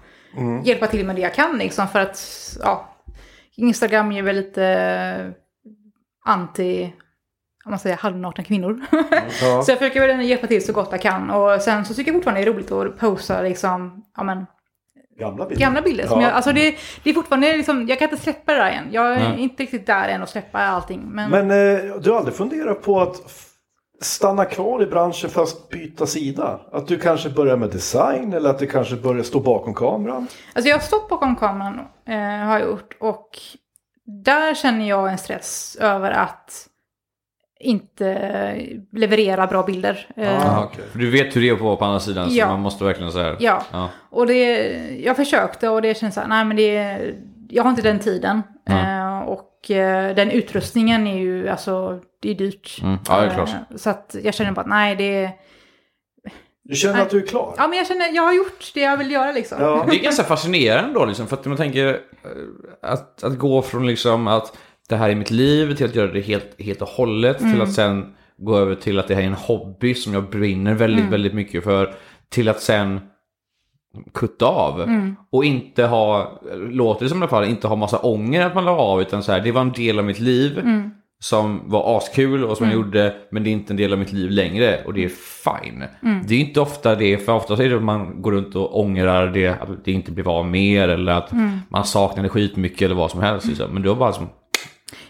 hjälpa 0.63 0.87
till 0.87 1.05
med 1.05 1.15
det 1.15 1.21
jag 1.21 1.33
kan 1.33 1.57
liksom 1.57 1.87
för 1.87 1.99
att, 1.99 2.19
ja, 2.63 2.87
Instagram 3.55 4.11
är 4.11 4.21
väl 4.23 4.35
lite 4.35 5.33
anti, 6.25 6.93
om 7.65 7.69
man 7.69 7.79
säger 7.79 7.97
halvnakna 7.97 8.43
kvinnor. 8.43 8.81
Ja. 9.41 9.61
så 9.63 9.71
jag 9.71 9.79
försöker 9.79 10.07
väl 10.07 10.21
hjälpa 10.21 10.47
till 10.47 10.65
så 10.65 10.73
gott 10.73 10.87
jag 10.91 11.01
kan 11.01 11.29
och 11.29 11.61
sen 11.61 11.85
så 11.85 11.93
tycker 11.93 12.11
jag 12.11 12.15
fortfarande 12.15 12.41
det 12.41 12.47
är 12.49 12.53
roligt 12.53 12.71
att 12.71 12.99
posta 12.99 13.41
liksom, 13.41 14.05
ja 14.17 14.23
men, 14.23 14.45
Gamla 15.19 15.45
bilder. 15.45 15.65
gamla 15.65 15.81
bilder. 15.81 16.07
Som 16.07 16.21
Ja. 16.21 16.27
jag, 16.27 16.35
alltså 16.35 16.51
det, 16.53 16.75
det 17.03 17.09
är 17.09 17.13
fortfarande 17.13 17.57
liksom, 17.57 17.87
jag 17.87 17.99
kan 17.99 18.09
inte 18.09 18.23
släppa 18.23 18.51
det 18.53 18.57
där 18.57 18.71
än. 18.71 18.87
Jag 18.91 19.13
är 19.13 19.19
Nej. 19.19 19.39
inte 19.39 19.63
riktigt 19.63 19.85
där 19.85 20.07
än 20.09 20.23
att 20.23 20.29
släppa 20.29 20.59
allting. 20.59 21.01
Men, 21.05 21.31
Men 21.31 21.51
eh, 21.51 21.95
du 21.95 22.09
har 22.11 22.17
aldrig 22.17 22.35
funderat 22.35 22.81
på 22.81 23.01
att 23.01 23.15
stanna 24.01 24.45
kvar 24.45 24.83
i 24.83 24.85
branschen 24.85 25.29
fast 25.29 25.69
byta 25.69 26.05
sida? 26.05 26.59
Att 26.71 26.87
du 26.87 26.99
kanske 26.99 27.29
börjar 27.29 27.57
med 27.57 27.69
design 27.69 28.33
eller 28.33 28.49
att 28.49 28.59
du 28.59 28.67
kanske 28.67 28.95
börjar 28.95 29.23
stå 29.23 29.39
bakom 29.39 29.73
kameran? 29.73 30.27
Alltså 30.53 30.69
jag 30.69 30.75
har 30.75 30.81
stått 30.81 31.09
bakom 31.09 31.35
kameran, 31.35 31.79
eh, 32.07 32.15
har 32.47 32.59
jag 32.59 32.69
gjort. 32.69 32.97
Och 32.99 33.29
där 34.05 34.53
känner 34.55 34.89
jag 34.89 35.11
en 35.11 35.17
stress 35.17 35.77
över 35.81 36.11
att 36.11 36.67
inte 37.59 38.05
leverera 38.91 39.47
bra 39.47 39.63
bilder. 39.63 40.07
Eh, 40.15 40.23
Jaha, 40.23 40.63
okej. 40.65 40.83
För 40.91 40.99
du 40.99 41.11
vet 41.11 41.35
hur 41.35 41.41
det 41.41 41.49
är 41.49 41.55
på 41.55 41.77
på 41.77 41.85
andra 41.85 41.99
sidan 41.99 42.29
så 42.29 42.35
Ja. 42.37 42.47
man 42.47 42.59
måste 42.61 42.83
verkligen 42.83 43.11
så 43.11 43.19
här. 43.19 43.37
Ja, 43.39 43.63
Ja. 43.71 43.89
och 44.09 44.27
det, 44.27 44.67
jag 45.03 45.15
försökte 45.15 45.69
och 45.69 45.81
det 45.81 45.97
känns 45.97 46.13
så 46.15 46.21
här, 46.21 46.27
nej 46.27 46.45
men 46.45 46.57
det, 46.57 46.99
jag 47.49 47.63
har 47.63 47.69
inte 47.69 47.81
den 47.81 47.99
tiden. 47.99 48.41
Nej. 48.67 48.97
Eh, 48.99 49.19
och 49.19 49.41
den 50.15 50.31
utrustningen 50.31 51.07
är 51.07 51.17
ju, 51.19 51.49
alltså, 51.49 51.99
det 52.21 52.29
är 52.31 52.35
dyrt. 52.35 52.79
Mm. 52.83 52.97
Ja, 53.07 53.21
det 53.21 53.27
är 53.27 53.33
klart. 53.33 53.49
Eh, 53.49 53.75
så 53.77 53.89
att 53.89 54.15
jag 54.23 54.33
känner 54.33 54.51
bara 54.51 54.61
att 54.61 54.67
nej, 54.67 54.95
det 54.95 55.31
Du 56.63 56.75
känner 56.75 56.93
Nej. 56.93 57.03
att 57.03 57.09
du 57.09 57.17
är 57.23 57.27
klar? 57.27 57.53
Ja, 57.57 57.67
men 57.67 57.77
jag 57.77 57.87
känner, 57.87 58.15
jag 58.15 58.23
har 58.23 58.33
gjort 58.33 58.71
det 58.73 58.79
jag 58.81 58.97
vill 58.97 59.11
göra 59.11 59.31
liksom. 59.31 59.57
Ja. 59.61 59.85
Det 59.89 59.95
är 59.95 60.03
ganska 60.03 60.23
fascinerande 60.23 60.93
då 60.93 61.05
liksom, 61.05 61.27
för 61.27 61.37
att 61.37 61.45
man 61.45 61.57
tänker 61.57 61.87
eh, 61.87 61.99
att, 62.91 63.23
att 63.23 63.37
gå 63.37 63.61
från 63.61 63.87
liksom 63.87 64.27
att 64.27 64.57
det 64.89 64.95
här 64.95 65.09
är 65.09 65.15
mitt 65.15 65.31
liv 65.31 65.75
till 65.75 65.85
att 65.85 65.95
göra 65.95 66.11
det 66.11 66.21
helt, 66.21 66.61
helt 66.61 66.81
och 66.81 66.87
hållet 66.87 67.37
till 67.37 67.47
Mm. 67.47 67.61
att 67.61 67.73
sen 67.73 68.13
gå 68.37 68.57
över 68.57 68.75
till 68.75 68.99
att 68.99 69.07
det 69.07 69.15
här 69.15 69.21
är 69.21 69.27
en 69.27 69.33
hobby 69.33 69.95
som 69.95 70.13
jag 70.13 70.29
brinner 70.29 70.73
väldigt, 70.73 70.99
Mm. 70.99 71.11
väldigt 71.11 71.33
mycket 71.33 71.63
för 71.63 71.93
till 72.29 72.49
att 72.49 72.61
sen 72.61 72.99
kutta 74.13 74.45
av 74.45 74.81
Mm. 74.81 75.15
och 75.31 75.45
inte 75.45 75.85
ha, 75.85 76.31
låter 76.69 77.05
det 77.05 77.09
som 77.09 77.17
i 77.17 77.21
alla 77.21 77.29
fall, 77.29 77.45
inte 77.45 77.67
ha 77.67 77.75
massa 77.75 77.99
ånger 77.99 78.45
att 78.45 78.55
man 78.55 78.65
la 78.65 78.71
av 78.71 79.01
utan 79.01 79.23
så 79.23 79.31
här, 79.31 79.39
det 79.41 79.51
var 79.51 79.61
en 79.61 79.71
del 79.71 79.99
av 79.99 80.05
mitt 80.05 80.19
liv 80.19 80.59
Mm. 80.59 80.91
som 81.19 81.61
var 81.65 81.97
askul 81.97 82.43
och 82.43 82.57
som 82.57 82.65
jag 82.65 82.75
gjorde 82.75 83.13
men 83.31 83.43
det 83.43 83.49
är 83.49 83.51
inte 83.51 83.73
en 83.73 83.77
del 83.77 83.93
av 83.93 83.99
mitt 83.99 84.11
liv 84.13 84.31
längre 84.31 84.79
och 84.85 84.93
det 84.93 85.03
är 85.05 85.09
fine. 85.09 85.83
Mm. 86.03 86.23
Det 86.27 86.35
är 86.35 86.39
inte 86.39 86.61
ofta 86.61 86.95
det, 86.95 87.17
för 87.17 87.33
ofta 87.33 87.53
är 87.53 87.69
det 87.69 87.75
att 87.75 87.83
man 87.83 88.21
går 88.21 88.31
runt 88.31 88.55
och 88.55 88.79
ångrar 88.79 89.27
det, 89.27 89.47
att 89.47 89.85
det 89.85 89.91
inte 89.91 90.11
blev 90.11 90.29
av 90.29 90.45
mer 90.45 90.87
eller 90.89 91.11
att 91.11 91.31
Mm. 91.31 91.49
man 91.69 91.83
saknar 91.85 92.23
det 92.23 92.29
skitmycket 92.29 92.81
eller 92.81 92.95
vad 92.95 93.11
som 93.11 93.21
helst. 93.21 93.47
Liksom. 93.47 93.71
Men 93.73 93.81
du 93.83 93.89
har 93.89 93.95
bara 93.95 94.11
som, 94.13 94.29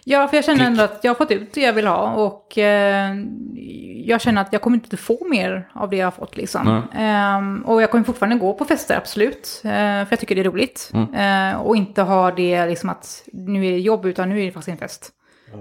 Ja, 0.04 0.28
för 0.28 0.38
jag 0.38 0.46
känner 0.46 0.66
ändå 0.66 0.84
att 0.84 1.00
jag 1.04 1.10
har 1.10 1.16
fått 1.16 1.32
ut 1.32 1.54
det 1.54 1.62
jag 1.62 1.74
vill 1.74 1.88
ha 1.88 2.14
och 2.14 2.58
eh, 2.58 3.16
jag 4.06 4.22
känner 4.22 4.42
att 4.42 4.54
jag 4.54 4.62
kommer 4.62 4.78
inte 4.78 4.98
få 4.98 5.28
mer 5.30 5.70
av 5.74 5.90
det 5.90 5.98
jag 5.98 6.06
har 6.06 6.12
fått 6.12 6.38
liksom. 6.38 6.82
Ehm, 6.94 7.62
och 7.66 7.82
jag 7.82 7.92
kommer 7.92 8.04
fortfarande 8.04 8.36
gå 8.36 8.54
på 8.54 8.66
fester, 8.66 8.98
absolut. 8.98 9.62
Eh, 9.64 9.70
för 9.72 10.08
jag 10.10 10.20
tycker 10.20 10.36
det 10.36 10.42
är 10.42 10.46
roligt. 10.46 10.92
Mm. 10.94 11.54
Eh, 11.54 11.62
och 11.62 11.76
inte 11.76 12.02
ha 12.02 12.32
det 12.32 12.66
liksom 12.66 12.90
att 12.90 13.24
nu 13.34 13.66
är 13.68 13.72
det 13.72 13.80
jobb, 13.80 14.06
utan 14.06 14.30
nu 14.30 14.42
är 14.42 14.46
det 14.46 14.52
faktiskt 14.52 14.70
en 14.74 14.78
fest. 14.78 15.12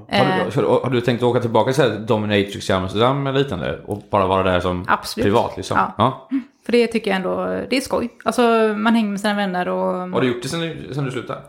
har, 0.09 0.17
Eh, 0.21 0.45
du, 0.45 0.51
så- 0.51 0.81
har 0.85 0.91
du 0.91 1.01
tänkt 1.01 1.23
åka 1.23 1.41
tillbaka 1.41 1.73
till 1.73 2.07
Dominatrix 2.07 2.71
i 2.71 2.73
Amsterdam 2.73 3.27
eller 3.27 3.39
liknande 3.39 3.79
och 3.87 4.03
bara 4.11 4.27
vara 4.27 4.43
där 4.43 4.61
som 4.61 4.85
Absolut. 4.89 5.25
privat? 5.25 5.57
Liksom? 5.57 5.77
Ja. 5.79 5.95
Ja. 5.99 6.29
för 6.67 6.73
det 6.73 6.87
tycker 6.87 7.11
jag 7.11 7.17
ändå, 7.17 7.45
det 7.71 7.77
är 7.77 7.81
skoj. 7.81 8.09
Alltså 8.25 8.43
man 8.77 8.95
hänger 8.95 9.11
med 9.11 9.21
sina 9.21 9.35
vänner 9.35 9.69
och... 9.69 9.95
Har 10.11 10.21
du 10.21 10.27
gjort 10.29 10.43
det 10.43 10.49
sen, 10.49 10.61
sen 10.95 11.05
du 11.05 11.11
slutade? 11.11 11.41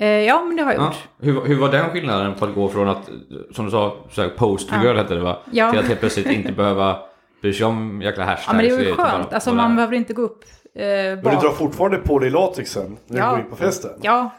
Eh, 0.00 0.08
ja, 0.08 0.42
men 0.46 0.56
det 0.56 0.62
har 0.62 0.72
jag 0.72 0.80
Ja. 0.82 0.86
gjort. 0.86 0.96
Hur, 1.20 1.44
hur 1.48 1.60
var 1.60 1.68
den 1.68 1.90
skillnaden 1.90 2.34
på 2.34 2.44
att 2.44 2.54
gå 2.54 2.68
från 2.68 2.88
att, 2.88 3.10
som 3.54 3.64
du 3.64 3.70
sa, 3.70 3.96
så 4.10 4.22
här, 4.22 4.28
poster 4.28 4.80
Ja. 4.84 4.94
hette 4.94 5.14
det 5.14 5.20
va? 5.20 5.38
Ja. 5.50 5.70
Till 5.70 5.78
att 5.80 5.86
helt 5.88 6.00
plötsligt 6.00 6.26
inte 6.26 6.52
behöva 6.52 6.96
bry 7.42 7.52
sig 7.52 7.66
om 7.66 8.02
jäkla 8.02 8.24
hashtags. 8.24 8.46
Ja, 8.46 8.52
men 8.52 8.64
det 8.64 8.70
är 8.70 8.88
ju 8.88 8.94
bara 8.96 9.06
skönt. 9.10 9.32
Alltså 9.32 9.52
man 9.54 9.76
behöver 9.76 9.94
inte 9.96 10.12
gå 10.12 10.22
upp 10.22 10.44
eh, 10.74 10.82
Men 10.84 11.16
du 11.22 11.30
drar 11.30 11.52
fortfarande 11.52 11.98
på 11.98 12.18
dig 12.18 12.30
latexen 12.30 12.96
när 13.06 13.16
du 13.16 13.22
Ja. 13.22 13.30
går 13.30 13.38
in 13.40 13.50
på 13.50 13.56
festen? 13.56 13.90
Ja, 14.02 14.30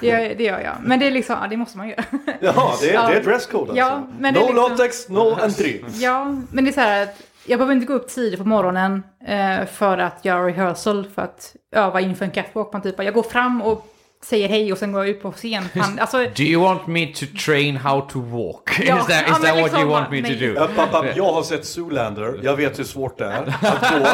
det 0.00 0.06
gör, 0.06 0.18
det 0.34 0.44
gör 0.44 0.60
jag. 0.60 0.72
Men 0.82 0.98
det 1.00 1.06
är 1.06 1.10
liksom, 1.10 1.36
ja, 1.42 1.48
det 1.48 1.56
måste 1.56 1.78
man 1.78 1.88
göra. 1.88 2.04
Jaha, 2.40 2.70
det 2.80 2.90
är, 2.90 2.94
Ja. 2.94 3.06
det 3.08 3.14
är 3.16 3.22
dresscode 3.22 3.60
alltså? 3.62 3.76
Ja, 3.76 4.02
men 4.18 4.34
det 4.34 4.40
no 4.40 4.44
är 4.44 4.48
liksom- 4.52 4.70
latex, 4.70 5.08
no 5.08 5.38
entry. 5.42 5.80
Ja, 5.94 6.24
men 6.52 6.64
det 6.64 6.70
är 6.70 6.72
så 6.72 6.80
här 6.80 7.02
att 7.02 7.22
jag 7.46 7.58
behöver 7.58 7.74
inte 7.74 7.86
gå 7.86 7.92
upp 7.92 8.08
tidigt 8.08 8.38
på 8.40 8.44
morgonen 8.48 9.02
eh, 9.26 9.66
för 9.66 9.98
att 9.98 10.24
göra 10.24 10.46
rehearsal, 10.46 11.06
för 11.14 11.22
att 11.22 11.56
öva 11.76 12.00
inför 12.00 12.24
en 12.24 12.30
catwalk. 12.30 12.72
Man 12.72 12.82
typ, 12.82 13.02
jag 13.04 13.14
går 13.14 13.22
fram 13.22 13.62
och 13.62 13.86
säger 14.24 14.48
hej 14.48 14.72
och 14.72 14.78
sen 14.78 14.92
går 14.92 15.00
jag 15.04 15.08
ut 15.10 15.22
på 15.22 15.32
scen. 15.32 15.64
Fan, 15.74 15.98
alltså, 15.98 16.16
Do 16.36 16.42
you 16.42 16.62
want 16.62 16.86
me 16.86 17.06
to 17.06 17.24
train 17.46 17.76
how 17.76 18.00
to 18.00 18.20
walk? 18.20 18.80
Ja, 18.86 18.98
is 19.00 19.06
that, 19.06 19.24
ja, 19.28 19.32
is 19.36 19.42
men 19.42 19.42
that 19.42 19.54
what 19.54 19.56
liksom 19.56 19.80
you 19.80 19.90
want 19.90 20.06
bara, 20.10 20.10
me 20.10 20.22
to 20.22 20.28
nej. 20.28 20.48
do? 20.48 20.54
Ja, 20.60 20.68
pappa, 20.76 21.04
jag 21.16 21.32
har 21.32 21.42
sett 21.42 21.64
Zoolander, 21.64 22.40
jag 22.42 22.56
vet 22.56 22.78
hur 22.78 22.84
svårt 22.84 23.18
det 23.18 23.24
är 23.24 23.42
att 23.62 23.80
gå. 23.92 24.06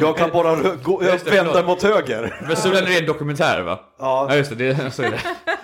Jag 0.06 0.16
kan 0.16 0.30
bara 0.30 0.56
gå, 0.82 1.00
det, 1.00 1.06
vända 1.32 1.52
förlåt. 1.52 1.66
mot 1.66 1.82
höger. 1.82 2.40
Men 2.46 2.56
Solen 2.56 2.84
är 2.86 3.00
en 3.00 3.06
dokumentär 3.06 3.60
va? 3.62 3.80
Ja. 4.00 4.26
Ja 4.30 4.36
just 4.36 4.58
det, 4.58 4.72
det 4.72 4.90
så 4.90 5.02
är 5.02 5.10
det. 5.10 5.20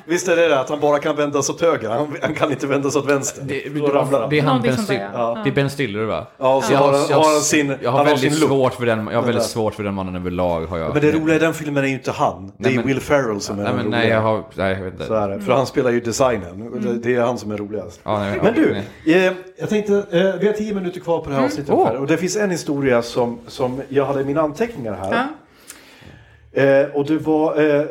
Visst 0.08 0.28
är 0.28 0.36
det 0.36 0.48
det 0.48 0.60
att 0.60 0.68
han 0.68 0.80
bara 0.80 0.98
kan 0.98 1.16
vända 1.16 1.42
sig 1.42 1.52
åt 1.52 1.60
höger, 1.60 1.88
han, 1.90 2.16
han 2.22 2.34
kan 2.34 2.50
inte 2.50 2.66
vända 2.66 2.90
sig 2.90 2.98
åt 2.98 3.06
vänster. 3.10 3.42
Det, 3.44 3.68
Då 3.80 3.86
ramlar 3.86 4.20
han. 4.20 4.30
det 4.30 4.38
är 4.38 4.42
han 4.42 4.62
Ben 4.62 4.76
ja. 5.12 5.40
Det 5.44 5.50
är 5.50 5.54
Ben 5.54 5.70
Stiller 5.70 6.04
va? 6.04 6.26
Ja, 6.38 6.54
och 6.54 6.64
så 6.64 6.72
Jag 6.72 6.78
har 6.78 6.92
han- 6.92 7.06
jag 7.10 7.16
har 7.16 7.32
han 7.32 7.40
sin- 7.40 7.68
Jag 7.82 7.90
har 7.90 7.98
han 7.98 8.06
har 8.06 8.14
väldigt 8.14 8.32
sin 8.32 8.40
look. 8.40 8.48
svårt 8.50 8.74
för 8.74 8.86
den, 8.86 9.08
jag 9.12 9.18
har 9.18 9.26
väldigt 9.26 9.44
svårt 9.44 9.74
för 9.74 9.82
den 9.82 9.94
mannen 9.94 10.16
överlag 10.16 10.66
har 10.66 10.78
jag. 10.78 10.92
Men 10.94 11.02
det 11.02 11.12
roliga 11.12 11.36
i 11.36 11.38
den 11.38 11.54
filmen 11.54 11.84
är 11.84 11.88
ju 11.88 11.94
inte 11.94 12.12
han, 12.12 12.46
det 12.46 12.52
Nej, 12.58 12.72
är 12.72 12.76
men- 12.76 12.86
Will 12.86 13.00
Ferrell 13.00 13.40
som 13.40 13.58
är 13.58 13.65
Nej 13.74 13.82
men 13.82 13.90
nej 13.90 14.08
jag 14.08 14.20
har, 14.20 14.44
nej 14.54 14.72
jag 14.72 14.82
vet 14.84 14.92
inte. 14.92 15.06
Så 15.06 15.14
är 15.14 15.28
det, 15.28 15.40
för 15.40 15.52
han 15.52 15.66
spelar 15.66 15.90
ju 15.90 16.00
designen, 16.00 16.80
Det- 16.82 16.98
det 16.98 17.14
är 17.14 17.20
han 17.20 17.38
som 17.38 17.50
är 17.50 17.56
roligast. 17.56 18.00
Ja, 18.04 18.18
nej, 18.18 18.40
Men 18.42 18.54
ja, 18.56 18.82
du, 19.04 19.12
eh, 19.12 19.32
jag 19.58 19.68
tänkte, 19.68 19.94
eh, 19.94 20.34
vi 20.40 20.46
har 20.46 20.52
tio 20.52 20.74
minuter 20.74 21.00
kvar 21.00 21.20
på 21.20 21.30
det 21.30 21.36
här 21.36 21.44
avsnittet 21.44 21.70
Åh. 21.74 21.78
ungefär. 21.80 21.96
och 22.00 22.06
det 22.06 22.16
finns 22.16 22.36
en 22.36 22.50
historia 22.50 23.02
som, 23.02 23.38
som 23.46 23.80
jag 23.88 24.04
hade 24.04 24.20
i 24.20 24.24
mina 24.24 24.40
anteckningar 24.40 24.94
här. 24.94 25.12
ja. 25.12 26.62
Eh, 26.62 26.86
och 26.94 27.06
det 27.06 27.18
var, 27.18 27.60
eh, 27.80 27.84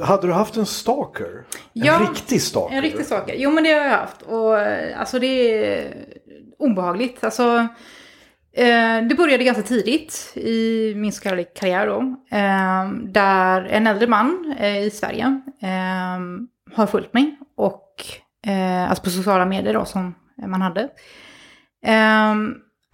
hade 0.00 0.26
du 0.26 0.32
haft 0.32 0.56
en 0.56 0.66
stalker? 0.66 1.42
Ja, 1.72 1.94
en 2.00 2.06
riktig 2.06 2.42
stalker? 2.42 2.76
En 2.76 2.82
riktig 2.82 3.06
sak. 3.06 3.30
Jo, 3.36 3.50
men 3.50 3.64
det 3.64 3.70
har 3.72 3.80
jag 3.80 3.90
haft. 3.90 4.22
Och 4.22 4.58
eh, 4.60 5.00
alltså 5.00 5.18
det 5.18 5.26
är 5.64 5.94
obehagligt. 6.58 7.24
Alltså, 7.24 7.66
Eh, 8.52 9.02
det 9.08 9.14
började 9.16 9.44
ganska 9.44 9.62
tidigt 9.62 10.32
i 10.36 10.92
min 10.96 11.12
så 11.12 11.22
kallade 11.22 11.44
karriär 11.44 11.86
då. 11.86 12.00
Eh, 12.36 12.90
där 13.04 13.64
en 13.64 13.86
äldre 13.86 14.06
man 14.06 14.54
eh, 14.58 14.78
i 14.78 14.90
Sverige 14.90 15.40
har 16.72 16.86
följt 16.86 17.14
mig. 17.14 17.38
Och, 17.56 17.86
alltså 18.88 19.04
på 19.04 19.10
sociala 19.10 19.46
medier 19.46 19.74
då 19.74 19.84
som 19.84 20.14
man 20.46 20.62
hade. 20.62 20.88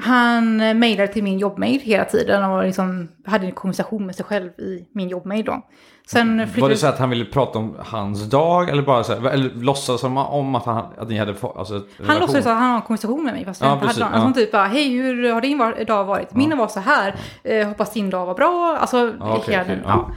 Eh, 0.03 0.07
han 0.07 0.57
mejlade 0.57 1.13
till 1.13 1.23
min 1.23 1.39
jobbmail 1.39 1.81
hela 1.81 2.05
tiden 2.05 2.45
och 2.45 2.65
liksom 2.65 3.09
hade 3.27 3.47
en 3.47 3.53
konversation 3.53 4.07
med 4.07 4.15
sig 4.15 4.25
själv 4.25 4.51
i 4.61 4.89
min 4.95 5.09
jobbmail 5.09 5.45
då. 5.45 5.63
Sen 6.09 6.49
Var 6.57 6.69
det 6.69 6.77
så 6.77 6.87
att 6.87 6.99
han 6.99 7.11
ville 7.11 7.25
prata 7.25 7.59
om 7.59 7.77
hans 7.79 8.31
dag 8.31 8.69
eller 8.69 8.83
bara 8.83 9.05
så 9.05 9.15
här, 9.15 9.31
eller 9.31 9.51
låtsas 9.51 10.01
som 10.01 10.17
om 10.17 10.55
att, 10.55 10.65
han, 10.65 10.85
att 10.99 11.09
ni 11.09 11.19
hade 11.19 11.35
alltså 11.57 11.83
Han 12.07 12.19
låtsades 12.19 12.47
att 12.47 12.53
han 12.53 12.71
har 12.71 12.77
en 12.77 12.83
konversation 12.83 13.25
med 13.25 13.35
mig 13.35 13.45
fast 13.45 13.61
Ja, 13.61 13.67
jag 13.67 13.75
inte 13.77 13.87
precis, 13.87 14.03
hade 14.03 14.17
någon. 14.17 14.27
Alltså 14.27 14.41
ja. 14.41 14.45
typ 14.45 14.53
bara, 14.53 14.67
hej 14.67 14.89
hur 14.89 15.33
har 15.33 15.41
din 15.41 15.87
dag 15.87 16.05
varit? 16.05 16.35
Min 16.35 16.59
var 16.59 16.69
så 16.69 16.81
här, 16.81 17.15
eh, 17.45 17.69
hoppas 17.69 17.93
din 17.93 18.11
dag 18.11 18.27
var 18.27 18.35
bra. 18.35 18.77
Alltså, 18.81 19.15
Ja, 19.21 19.37
okej, 19.37 19.55
hela 19.55 19.63
okej, 19.63 19.77
den, 19.77 19.85
ja. 19.87 20.11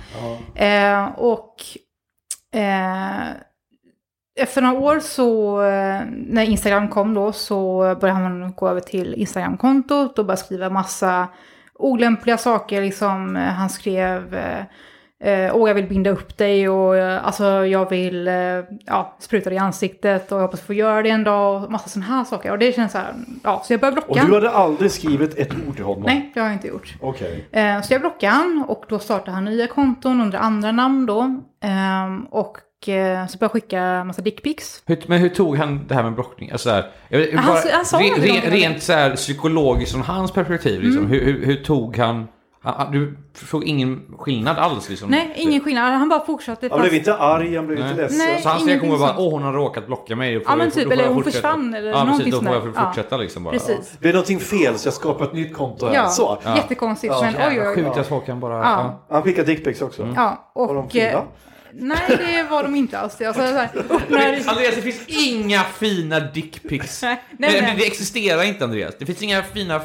ja. 0.56 0.66
Eh, 0.66 1.10
och 1.18 1.56
eh, 2.60 3.28
efter 4.40 4.62
några 4.62 4.80
år 4.80 5.00
så, 5.00 5.62
eh, 5.62 6.02
när 6.12 6.44
Instagram 6.44 6.88
kom 6.88 7.14
då, 7.14 7.32
så 7.32 7.80
började 8.02 8.20
han 8.20 8.54
gå 8.56 8.70
över 8.70 8.82
till 8.82 9.14
Instagram-kontot 9.14 10.20
och 10.20 10.26
började 10.26 10.42
skriva 10.42 10.70
massa 10.70 11.28
olämpliga 11.80 12.38
saker. 12.38 12.82
Liksom, 12.82 13.36
eh, 13.36 13.42
han 13.42 13.70
skrev, 13.70 14.36
eh, 15.24 15.52
och 15.52 15.70
jag 15.70 15.74
vill 15.74 15.88
binda 15.88 16.10
upp 16.10 16.38
dig 16.38 16.70
och 16.70 16.96
alltså 16.96 17.66
jag 17.66 17.90
vill 17.90 18.28
eh, 18.28 18.34
ja, 18.86 19.18
spruta 19.20 19.50
dig 19.50 19.58
i 19.58 19.60
ansiktet 19.60 20.32
och 20.32 20.38
jag 20.38 20.42
hoppas 20.42 20.62
få 20.62 20.74
göra 20.74 21.02
det 21.02 21.10
en 21.10 21.24
dag 21.24 21.64
och 21.64 21.72
massa 21.72 21.90
sådana 21.90 22.14
här 22.14 22.24
saker. 22.24 22.52
Och 22.52 22.60
det 22.60 22.76
känns 22.76 22.92
så 22.92 22.98
här, 22.98 23.14
ja, 23.44 23.62
så 23.66 23.74
jag 23.74 23.80
började 23.80 24.02
blocka. 24.02 24.22
Och 24.22 24.28
du 24.28 24.34
hade 24.34 24.52
aldrig 24.52 24.92
skrivit 24.92 25.38
ett 25.38 25.52
ord 25.68 25.76
till 25.76 25.86
honom? 25.86 26.04
Nej, 26.04 26.32
det 26.34 26.40
har 26.40 26.48
jag 26.48 26.56
inte 26.56 26.68
gjort. 26.68 26.96
Okej. 27.02 27.48
Eh, 27.52 27.82
så 27.82 27.94
jag 27.94 28.02
blockade 28.02 28.34
han 28.34 28.66
och 28.68 28.86
då 28.90 29.00
startade 29.00 29.32
han 29.32 29.46
nya 29.46 29.68
konton 29.68 30.22
under 30.22 30.40
andra 30.40 30.72
namn 30.72 31.06
då. 31.06 31.42
Ehm, 31.62 32.26
och 32.26 32.58
så 32.86 32.92
började 32.92 33.38
jag 33.40 33.52
skicka 33.52 34.04
massa 34.04 34.22
dickpics. 34.22 34.84
Men 35.08 35.20
hur 35.20 35.30
tog 35.30 35.58
han 35.58 35.88
det 35.88 35.96
här 35.96 36.04
med 36.04 36.14
blockning? 36.14 36.52
Alltså, 36.52 36.84
jag, 37.10 37.20
vet- 37.20 37.36
Han- 37.36 37.46
bara, 37.46 37.62
han 37.74 37.86
sa 37.86 37.98
re, 38.00 38.04
re, 38.18 38.50
rent 38.50 38.84
så 38.84 38.94
här, 38.94 39.16
psykologiskt 39.16 39.92
från 39.92 40.02
hans 40.02 40.32
perspektiv, 40.32 40.82
liksom, 40.82 41.08
hur, 41.08 41.26
hur, 41.26 41.46
hur 41.46 41.56
tog 41.64 41.98
han... 41.98 42.28
Du 42.92 43.18
såg 43.34 43.64
ingen 43.64 44.02
skillnad 44.18 44.58
alls 44.58 44.90
liksom? 44.90 45.10
Nej, 45.10 45.34
ingen 45.36 45.62
skillnad. 45.62 45.94
Han 45.94 46.10
bara 46.10 46.26
fortsatte. 46.26 46.68
Han 46.72 46.82
blev 46.82 46.94
inte 46.94 47.16
arg, 47.16 47.56
han 47.56 47.68
blev 47.68 47.80
Nej. 47.80 47.90
inte 47.90 48.02
ledsen. 48.02 48.18
Nej. 48.18 48.42
Så 48.42 48.50
hans 48.50 48.68
reaktion 48.68 48.90
var 48.92 48.98
bara, 49.00 49.08
sånt. 49.08 49.20
åh 49.20 49.32
hon 49.32 49.44
har 49.44 49.54
råkat 49.54 49.86
blocka 49.88 50.16
mig. 50.16 50.34
Ja, 50.34 50.56
men 50.56 50.60
jag- 50.60 50.74
typ, 50.74 50.92
eller 50.92 51.04
jag 51.04 51.14
hon 51.14 51.24
fortsätta." 51.24 51.48
försvann 51.48 51.74
eller 51.74 51.88
ja, 51.90 51.94
precis, 51.94 52.08
någonting 52.10 52.32
då 52.32 52.38
får 52.38 52.44
sånt 52.46 52.56
jag 52.56 52.66
där. 52.66 52.72
få 52.74 52.80
Ja. 52.80 52.86
fortsätta 52.86 53.18
liksom 53.18 53.44
bara. 53.44 53.52
Precis. 53.54 53.98
Det 54.02 54.10
är 54.10 54.14
någonting 54.14 54.40
fel 54.40 54.78
så 54.78 54.88
jag 54.88 54.94
skapar 54.94 55.26
ett 55.26 55.34
nytt 55.34 55.54
konto 55.56 55.86
här. 55.86 55.96
Ja, 55.96 56.08
Så. 56.08 56.38
jättekonstigt. 56.56 57.14
Ja. 57.14 57.22
men 57.22 57.36
oj, 57.52 57.60
oj, 57.62 57.68
oj. 57.68 57.76
sjukt 57.76 57.98
att 57.98 58.08
folk 58.08 58.26
kan 58.26 58.40
bara... 58.40 58.58
Ja. 58.58 59.04
Han 59.10 59.24
skickar 59.24 59.44
dickpics 59.46 59.82
också. 59.82 60.08
Ja, 60.16 60.52
och... 60.56 60.68
Var 60.68 60.76
de 60.76 60.90
fina? 60.90 61.22
Nej, 61.74 62.00
det 62.18 62.44
var 62.50 62.64
de 62.64 62.76
inte 62.76 63.00
alls. 63.00 63.22
Alltså, 63.22 63.34
så 63.34 63.54
här, 63.54 63.70
öppnar... 63.90 64.20
Andreas, 64.48 64.76
det 64.76 64.82
finns 64.82 65.02
inga 65.08 65.64
fina 65.64 66.20
dickpics. 66.20 67.02
Nej, 67.04 67.24
Nej, 67.32 67.52
nej, 67.52 67.62
det, 67.62 67.68
nej. 67.68 67.76
det 67.80 67.88
existerar 67.88 68.44
inte 68.44 68.64
Andreas. 68.64 68.96
Det 69.00 69.06
finns 69.06 69.22
inga 69.22 69.44
fina 69.44 69.76
eh, 69.76 69.82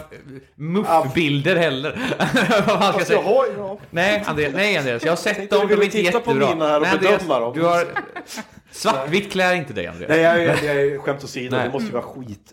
muffbilder 0.56 1.56
heller. 1.56 1.98
Vad 2.66 2.80
man 2.80 2.88
ska 2.92 2.98
Fast 2.98 3.10
jag 3.10 3.22
har, 3.22 3.46
ja. 3.58 3.78
Nej 3.90 4.22
Andreas, 4.26 4.52
nej 4.54 4.76
Andreas, 4.76 5.04
jag 5.04 5.12
har 5.12 5.16
sett 5.16 5.50
dem, 5.50 5.68
du 5.68 5.74
de 5.76 5.80
är 5.80 5.84
inte 5.84 5.96
titta 5.96 6.20
på 6.20 6.30
jättebra. 6.30 6.48
mina 6.54 6.68
här 6.68 6.76
och 6.76 6.82
nej, 6.82 6.90
Andreas, 6.92 7.22
bedöma 7.22 7.40
dem. 7.40 7.52
Du 7.54 7.62
har... 7.62 7.86
Svartvitt 8.70 9.32
klär 9.32 9.54
inte 9.54 9.72
dig 9.72 9.86
Andreas. 9.86 10.08
Nej, 10.10 10.20
jag, 10.20 10.64
jag, 10.64 10.86
jag 10.86 11.00
skämt 11.00 11.24
åsido. 11.24 11.56
Nej. 11.56 11.66
Det 11.66 11.72
måste 11.72 11.86
ju 11.86 11.92
vara 11.92 12.02
skit. 12.02 12.52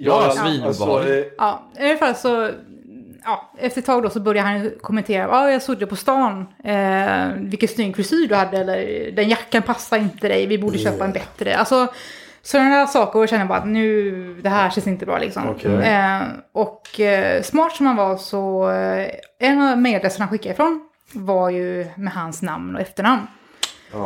Ja, 0.00 0.24
alltså, 0.24 0.44
svinobehagligt. 0.44 1.26
eh, 1.26 1.32
Ja, 1.38 1.72
i 1.78 1.88
alla 1.90 1.96
fall 1.98 2.14
så... 2.14 2.50
Ja, 3.28 3.50
efter 3.58 3.80
ett 3.80 3.86
tag 3.86 4.02
då 4.02 4.10
så 4.10 4.20
började 4.20 4.48
han 4.48 4.70
kommentera. 4.82 5.22
Ja, 5.22 5.50
jag 5.50 5.62
såg 5.62 5.78
det 5.78 5.86
på 5.86 5.96
stan. 5.96 6.46
Eh, 6.64 7.26
vilken 7.36 7.68
snygg 7.68 7.96
frisyr 7.96 8.28
du 8.28 8.34
hade. 8.34 8.58
Eller 8.58 9.10
den 9.12 9.28
jackan 9.28 9.62
passar 9.62 9.98
inte 9.98 10.28
dig. 10.28 10.46
Vi 10.46 10.58
borde 10.58 10.78
köpa 10.78 11.04
en 11.04 11.12
bättre. 11.12 11.56
Alltså 11.56 11.88
sådana 12.42 12.70
där 12.76 12.86
saker. 12.86 13.16
Och 13.18 13.22
jag 13.22 13.28
känner 13.30 13.44
bara 13.44 13.58
att 13.58 13.66
nu, 13.68 14.34
det 14.42 14.48
här 14.48 14.70
känns 14.70 14.86
inte 14.86 15.06
bra 15.06 15.18
liksom. 15.18 15.48
Okej. 15.48 15.72
Eh, 15.82 16.22
och 16.52 17.00
eh, 17.00 17.42
smart 17.42 17.72
som 17.76 17.86
han 17.86 17.96
var 17.96 18.16
så, 18.16 18.70
eh, 18.70 19.06
en 19.38 19.62
av 19.62 19.78
mejladresserna 19.78 20.24
han 20.24 20.30
skickade 20.32 20.52
ifrån 20.54 20.88
var 21.12 21.50
ju 21.50 21.86
med 21.96 22.12
hans 22.12 22.42
namn 22.42 22.74
och 22.74 22.80
efternamn. 22.80 23.26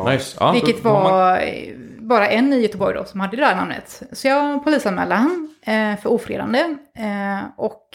Nice. 0.07 0.37
Ja, 0.41 0.53
Vilket 0.53 0.83
då 0.83 0.89
har 0.89 1.03
man- 1.03 1.13
var 1.13 1.37
eh, 1.39 1.73
bara 1.99 2.29
en 2.29 2.53
i 2.53 2.61
Göteborg 2.61 2.95
då 2.95 3.05
som 3.05 3.21
hade 3.21 3.37
det 3.37 3.43
där 3.45 3.57
namnet. 3.57 4.03
Så 4.13 4.29
jag 4.29 4.65
polisanmälde 4.65 5.15
han 5.15 5.49
eh, 5.67 6.01
för 6.01 6.11
ofredande. 6.13 6.59
Eh, 6.99 7.45
och 7.57 7.89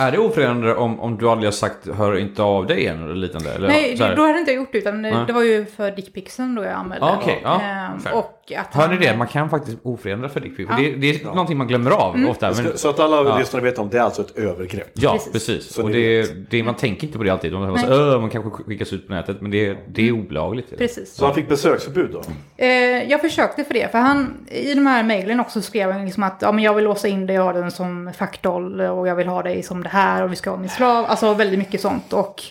Är 0.00 0.12
det 0.12 0.18
ofredande 0.18 0.74
om, 0.74 1.00
om 1.00 1.16
du 1.18 1.28
aldrig 1.30 1.46
har 1.46 1.52
sagt 1.52 1.88
hör 1.88 2.16
inte 2.18 2.42
av 2.42 2.66
dig 2.66 2.78
igen 2.80 3.04
eller 3.04 3.14
liknande? 3.14 3.52
Eller, 3.54 3.68
nej, 3.68 3.96
då 4.16 4.26
hade 4.26 4.38
inte 4.38 4.50
jag 4.50 4.56
gjort 4.60 4.72
det 4.72 4.78
utan 4.78 5.02
Nej. 5.02 5.14
det 5.26 5.32
var 5.32 5.42
ju 5.42 5.66
för 5.66 5.90
dickpixen 5.90 6.54
då 6.54 6.64
jag 6.64 6.72
anmälde. 6.72 7.06
Ja, 7.06 7.18
okej, 7.22 7.40
ja, 7.44 7.54
Eh, 7.54 7.98
fair. 8.02 8.14
och 8.14 8.37
att 8.56 8.74
Hör 8.74 8.88
ni 8.88 8.96
det? 8.96 9.16
Man 9.16 9.26
kan 9.26 9.50
faktiskt 9.50 9.78
ofreda 9.82 10.28
för 10.28 10.40
dickpic. 10.40 10.68
Det, 10.76 10.90
det 10.94 11.10
är 11.10 11.24
någonting 11.24 11.56
man 11.58 11.66
glömmer 11.68 11.90
av 11.90 12.14
Mm. 12.14 12.30
ofta. 12.30 12.52
Men, 12.52 12.78
Så 12.78 12.88
att 12.90 13.00
alla 13.00 13.16
Ja. 13.16 13.38
lyssnare 13.38 13.62
vet 13.62 13.78
om 13.78 13.88
det 13.90 13.98
är 13.98 14.02
alltså 14.02 14.22
ett 14.22 14.36
övergrepp. 14.38 14.90
ja, 14.94 15.12
Precis. 15.12 15.32
precis. 15.32 15.78
Och 15.78 15.90
det, 15.90 16.50
det, 16.50 16.62
man 16.62 16.74
tänker 16.74 17.06
inte 17.06 17.18
på 17.18 17.24
det 17.24 17.30
alltid. 17.30 17.52
Man, 17.52 17.78
"Öh, 17.78 18.20
man 18.20 18.30
kanske 18.30 18.50
skickas 18.50 18.92
ut 18.92 19.06
på 19.08 19.12
nätet, 19.14 19.40
men 19.40 19.50
det, 19.50 19.76
det 19.88 20.08
är 20.08 20.12
olagligt. 20.12 20.78
Precis. 20.78 21.14
Så 21.14 21.24
han 21.24 21.34
fick 21.34 21.48
besöksförbud 21.48 22.10
då? 22.12 22.22
Eh, 22.56 23.10
jag 23.10 23.20
försökte 23.20 23.64
för 23.64 23.74
det, 23.74 23.90
för 23.92 23.98
han 23.98 24.46
i 24.50 24.74
de 24.74 24.86
här 24.86 25.02
mejlen 25.02 25.40
också 25.40 25.62
skrev 25.62 25.92
han 25.92 26.04
liksom 26.04 26.22
att 26.22 26.38
ja, 26.40 26.52
men 26.52 26.64
jag 26.64 26.74
vill 26.74 26.84
låsa 26.84 27.08
in 27.08 27.26
dig, 27.26 27.36
jag 27.36 27.42
har 27.42 27.52
den 27.54 27.70
som 27.70 28.12
fackdoll 28.18 28.80
och 28.80 29.08
jag 29.08 29.14
vill 29.16 29.28
ha 29.28 29.42
dig 29.42 29.62
som 29.62 29.82
det 29.82 29.88
här 29.88 30.22
och 30.22 30.32
vi 30.32 30.36
ska 30.36 30.50
ha 30.50 30.56
min 30.56 30.68
slav. 30.68 31.04
Alltså 31.08 31.34
väldigt 31.34 31.58
mycket 31.58 31.80
sånt. 31.80 32.12
Och 32.12 32.42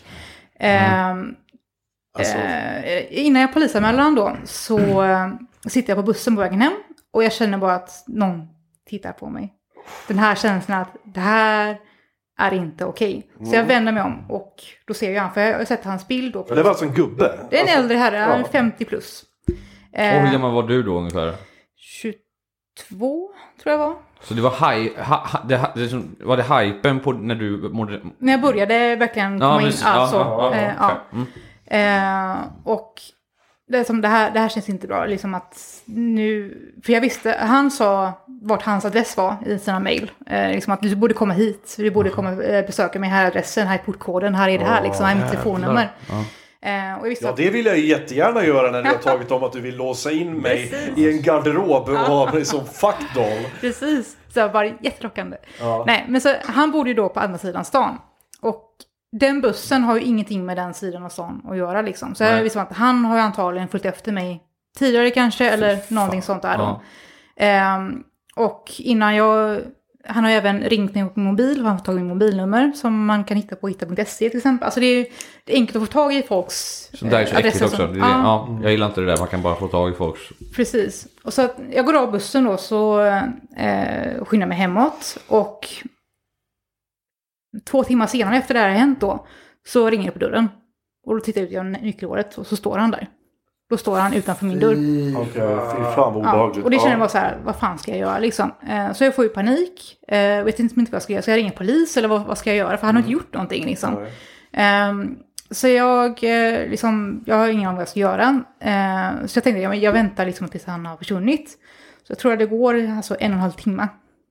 ehm, 0.60 1.36
Alltså, 2.20 2.38
eh, 2.38 3.26
innan 3.26 3.41
jag 3.41 3.54
polisanmälde 3.54 4.02
honom 4.02 4.16
då 4.16 4.38
så 4.45 5.04
eh, 5.04 5.28
sitter 5.68 5.89
jag 5.89 5.97
på 6.05 6.12
bussen 6.12 6.36
på 6.36 6.41
vägen 6.41 6.62
hem 6.62 6.74
och 7.14 7.24
jag 7.24 7.34
känner 7.34 7.58
bara 7.58 7.76
att 7.76 8.03
någon 8.08 8.47
tittar 8.86 9.12
på 9.12 9.30
mig. 9.30 9.53
Den 10.08 10.20
här 10.20 10.36
känslan 10.36 10.82
att 10.82 10.95
det 11.03 11.20
här 11.20 11.80
är 12.39 12.53
inte 12.53 12.86
okej. 12.86 13.30
Så 13.45 13.55
jag 13.55 13.64
vänder 13.64 13.91
mig 13.91 14.03
om 14.03 14.32
och 14.32 14.55
då 14.88 14.93
ser 14.93 15.12
jag 15.12 15.22
han, 15.22 15.34
för 15.34 15.41
jag 15.41 15.58
har 15.58 15.66
sett 15.66 15.86
hans 15.86 16.08
bild 16.08 16.36
men 16.36 16.55
det 16.58 16.64
var 16.64 16.70
alltså 16.70 16.86
en 16.86 16.93
gubbe? 16.93 17.39
Det 17.49 17.58
är 17.58 17.62
en 17.62 17.68
alltså, 17.68 17.80
äldre 17.80 17.97
herre, 17.97 18.38
ja. 18.39 18.47
50 18.51 18.86
plus. 18.86 19.24
Och 19.93 19.99
hur 19.99 20.26
Eh, 20.26 20.32
gammal 20.32 20.53
var 20.53 20.64
du 20.64 20.84
då 20.84 20.97
ungefär? 20.97 21.36
22 21.76 23.30
tror 23.64 23.72
jag 23.72 23.80
var. 23.80 23.95
Så 24.22 24.34
det 24.34 24.41
var, 24.41 24.51
haj, 24.51 24.93
ha, 24.97 25.16
ha, 25.16 25.39
det, 25.47 25.58
var 26.20 26.38
det 26.38 26.43
hypen 26.43 26.99
på 26.99 27.12
när 27.12 27.36
du 27.36 27.70
mådde... 27.70 28.01
När 28.18 28.34
jag 28.34 28.41
började 28.41 28.95
verkligen 28.95 29.39
komma 29.39 29.62
Ja, 29.62 29.68
in. 29.68 29.74
Alltså, 29.84 30.16
Ja, 30.16 30.55
ja, 30.55 30.55
ja, 30.55 30.62
eh, 30.62 30.74
ja. 30.80 30.97
Mm. 31.14 32.34
Eh, 32.36 32.38
och 32.64 32.93
det, 33.68 33.86
som 33.86 34.01
det, 34.01 34.07
här, 34.07 34.32
det 34.32 34.39
här 34.39 34.49
känns 34.49 34.70
inte 34.70 34.88
bra. 34.88 35.05
Liksom 35.05 35.34
att 35.34 35.82
nu, 35.86 36.57
för 36.86 36.93
jag 36.93 37.01
visste, 37.01 37.38
han 37.39 37.72
sa 37.72 38.13
vart 38.41 38.63
hans 38.63 38.86
adress 38.86 39.18
var 39.18 39.36
i 39.45 39.59
sina 39.59 39.80
mejl. 39.80 40.11
Eh, 40.28 40.51
liksom 40.51 40.74
att 40.74 40.82
du 40.82 40.95
borde 40.95 41.13
komma 41.13 41.34
hit, 41.34 41.76
du 41.78 41.91
borde 41.91 42.09
komma 42.09 42.43
eh, 42.43 42.65
besöka 42.65 42.99
mig, 42.99 43.09
här 43.09 43.24
är 43.24 43.28
adressen, 43.28 43.68
här 43.68 43.80
är 43.80 43.84
portkoden, 43.84 44.36
här 44.36 44.49
är 44.49 44.59
det 44.59 44.65
här, 44.65 44.84
liksom, 44.84 45.05
här 45.05 45.15
är 45.15 45.20
mitt 45.20 45.32
telefonnummer. 45.32 45.91
Eh, 46.61 46.99
och 46.99 47.05
jag 47.05 47.09
visste 47.09 47.26
Ja, 47.26 47.32
att, 47.32 47.38
det 47.38 47.49
vill 47.49 47.65
jag 47.65 47.78
ju 47.78 47.86
jättegärna 47.86 48.45
göra 48.45 48.72
när 48.72 48.84
du 48.84 48.89
har 48.89 48.95
tagit 49.11 49.32
om 49.32 49.43
att 49.43 49.53
du 49.53 49.61
vill 49.61 49.76
låsa 49.76 50.11
in 50.11 50.34
mig 50.34 50.70
Precis. 50.70 50.97
i 50.97 51.11
en 51.11 51.22
garderob 51.22 51.89
och 51.89 51.97
ha 51.97 52.34
mig 52.34 52.45
som 52.45 52.65
fuckdoll. 52.65 53.45
Precis, 53.61 54.18
så 54.34 54.39
det 54.39 54.47
var 54.47 54.78
jättelockande. 54.82 55.38
Ja. 55.59 55.84
Nej, 55.88 56.05
men 56.07 56.22
så 56.22 56.34
han 56.45 56.72
bodde 56.72 56.89
ju 56.89 56.95
då 56.95 57.09
på 57.09 57.20
andra 57.20 57.38
sidan 57.38 57.65
stan. 57.65 57.97
Och 58.41 58.63
den 59.12 59.41
bussen 59.41 59.84
har 59.84 59.95
ju 59.95 60.01
ingenting 60.01 60.45
med 60.45 60.58
den 60.58 60.74
sidan 60.74 61.03
av 61.05 61.10
stan 61.10 61.41
att 61.49 61.58
göra 61.58 61.82
liksom. 61.82 62.16
Så 62.16 62.24
jag 62.24 62.43
visste 62.43 62.62
att 62.62 62.74
han 62.74 63.05
har 63.05 63.16
ju 63.16 63.22
antagligen 63.22 63.68
följt 63.68 63.86
efter 63.86 64.12
mig 64.12 64.43
tidigare 64.78 65.10
kanske, 65.12 65.49
eller 65.49 65.80
någonting 65.93 66.22
sånt 66.22 66.41
där 66.41 66.58
då. 66.58 66.64
Ja. 66.64 66.82
Ehm, 67.45 68.03
och 68.36 68.72
innan 68.78 69.16
jag, 69.16 69.60
han 70.08 70.24
har 70.24 70.32
även 70.32 70.62
ringt 70.62 70.95
mig 70.95 71.03
på 71.10 71.20
min 71.20 71.26
mobil, 71.30 71.62
han 71.66 71.72
har 71.78 71.80
tagit 71.86 71.99
min 72.01 72.08
mobilnummer 72.08 72.72
som 72.72 73.05
man 73.05 73.24
kan 73.24 73.38
hitta 73.38 73.55
på 73.55 73.68
hitta.se 73.68 74.30
till 74.30 74.38
exempel. 74.38 74.66
Alltså 74.66 74.80
det 74.80 74.86
är, 74.86 75.05
det 75.45 75.53
är 75.53 75.58
enkelt 75.58 75.76
att 75.76 75.82
få 75.88 75.91
tag 75.93 76.14
i 76.14 76.24
folks 76.24 76.89
Så 76.93 77.05
det 77.05 77.18
är 77.18 77.26
så 77.26 77.32
eh, 77.32 77.38
adresser 77.38 77.66
också. 77.66 77.78
som- 77.78 77.93
Det 77.93 77.99
är. 77.99 78.03
Ja. 78.10 78.47
Ja, 78.49 78.60
jag 78.62 78.72
gillar 78.72 78.88
inte 78.88 79.01
det 79.01 79.08
där, 79.08 79.18
man 79.18 79.28
kan 79.28 79.41
bara 79.41 79.55
få 79.55 79.68
tag 79.68 79.91
i 79.91 79.93
folks... 79.93 80.22
Precis. 80.55 81.08
Och 81.24 81.34
så 81.34 81.47
jag 81.72 81.86
går 81.86 81.95
av 81.97 82.12
bussen 82.12 82.43
då 82.43 82.58
så 82.58 83.01
eh, 83.58 84.24
skyndar 84.26 84.47
mig 84.47 84.58
hemåt. 84.58 85.18
Och 85.28 85.68
två 87.66 87.84
timmar 87.84 88.08
senare 88.08 88.38
efter 88.38 88.53
det 88.53 88.60
här 88.60 88.70
har 88.70 88.76
hänt 88.76 89.01
då 89.01 89.28
så 89.68 89.89
ringer 89.89 90.05
det 90.05 90.12
på 90.12 90.20
dörren. 90.20 90.49
Och 91.05 91.16
då 91.16 91.22
tittar 91.22 91.41
jag 91.41 91.45
ut 91.47 91.51
genom 91.53 91.72
nyckelhålet 91.72 92.38
och 92.38 92.47
så 92.47 92.55
står 92.55 92.78
han 92.78 92.91
där. 92.91 93.08
Då 93.70 93.78
står 93.78 93.99
han 93.99 94.14
utanför 94.14 94.45
min 94.45 94.60
dörr. 94.60 94.74
Okej, 95.22 95.34
fy 95.76 95.84
fan 95.95 96.14
vad 96.14 96.24
Ja, 96.26 96.30
obehagligt. 96.34 96.66
och 96.66 96.72
det 96.72 96.78
känner 96.78 96.89
jag 96.91 96.95
Ja. 96.95 96.99
bara 96.99 97.10
så 97.10 97.18
här, 97.18 97.38
vad 97.45 97.55
fan 97.55 97.78
ska 97.78 97.91
jag 97.91 97.99
göra 97.99 98.20
liksom? 98.20 98.51
Eh, 98.70 98.93
så 98.93 99.03
jag 99.03 99.16
får 99.16 99.24
ju 99.26 99.30
panik. 99.30 99.97
Eh, 100.08 100.43
vet 100.43 100.60
inte 100.60 100.80
inte 100.80 100.91
vad 100.91 100.95
jag 100.95 101.03
ska 101.03 101.14
göra. 101.14 101.22
Ska 101.22 101.32
jag 101.32 101.38
ringa 101.38 101.51
polis 101.51 101.97
eller 101.97 102.08
vad, 102.08 102.26
vad 102.26 102.38
ska 102.38 102.49
jag 102.49 102.58
göra? 102.58 102.78
För 102.78 102.86
han 102.86 102.95
har 102.95 103.01
inte 103.01 103.12
gjort 103.12 103.34
någonting 103.34 103.66
liksom. 103.66 103.93
Nej. 103.93 104.12
Ehm, 104.53 105.16
så 105.51 105.68
jag, 105.68 106.24
eh, 106.24 106.70
liksom, 106.70 107.24
jag 107.26 107.36
har 107.36 107.47
ingen 107.47 107.66
aning 107.68 107.76
vad 107.76 107.82
jag 107.82 107.89
ska 107.89 107.99
göra. 107.99 108.41
Eh, 108.60 109.26
så 109.26 109.38
jag 109.38 109.43
tänkte, 109.43 109.62
ja, 109.62 109.76
jag 109.76 109.91
väntar 109.91 110.26
liksom 110.26 110.47
tills 110.47 110.66
han 110.66 110.86
har 110.86 110.97
försvunnit. 110.97 111.49
Så 112.03 112.12
jag 112.12 112.20
tror 112.20 112.34
att 112.34 112.39
det 112.39 112.45
går 112.45 112.89
alltså 112.89 113.16
en 113.20 113.32
och 113.32 113.36
en 113.36 113.41
halv 113.41 113.51
timme. 113.51 113.88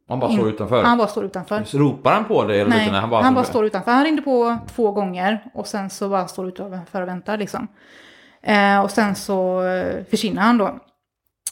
Man 0.09 0.21
bara 0.21 0.33
står 0.33 0.49
utanför. 0.49 0.83
Han 0.83 0.99
bara 0.99 1.09
står 1.09 1.25
utanför. 1.25 1.65
Så 1.65 1.79
ropar 1.79 2.13
han 2.13 2.25
på 2.25 2.45
dig 2.45 2.61
eller 2.61 2.71
Nej, 2.71 2.85
lite? 2.85 2.97
han 2.97 3.11
när 3.11 3.33
bara, 3.33 3.45
står 3.45 3.67
utanför. 3.67 3.93
Han 3.93 4.05
ringde 4.05 4.23
på 4.23 4.59
två 4.75 4.93
gånger 4.93 5.45
och 5.55 5.67
sen 5.67 5.91
så 5.91 6.09
bara 6.09 6.29
står 6.29 6.49
utanför 6.49 7.03
och 7.03 7.09
väntar 7.09 7.39
liksom. 7.39 7.69
Eh, 8.43 8.81
och 8.81 8.91
sen 8.91 9.15
så 9.15 9.63
eh, 9.63 10.05
försvinner 10.11 10.43
han 10.43 10.59
då. 10.59 10.67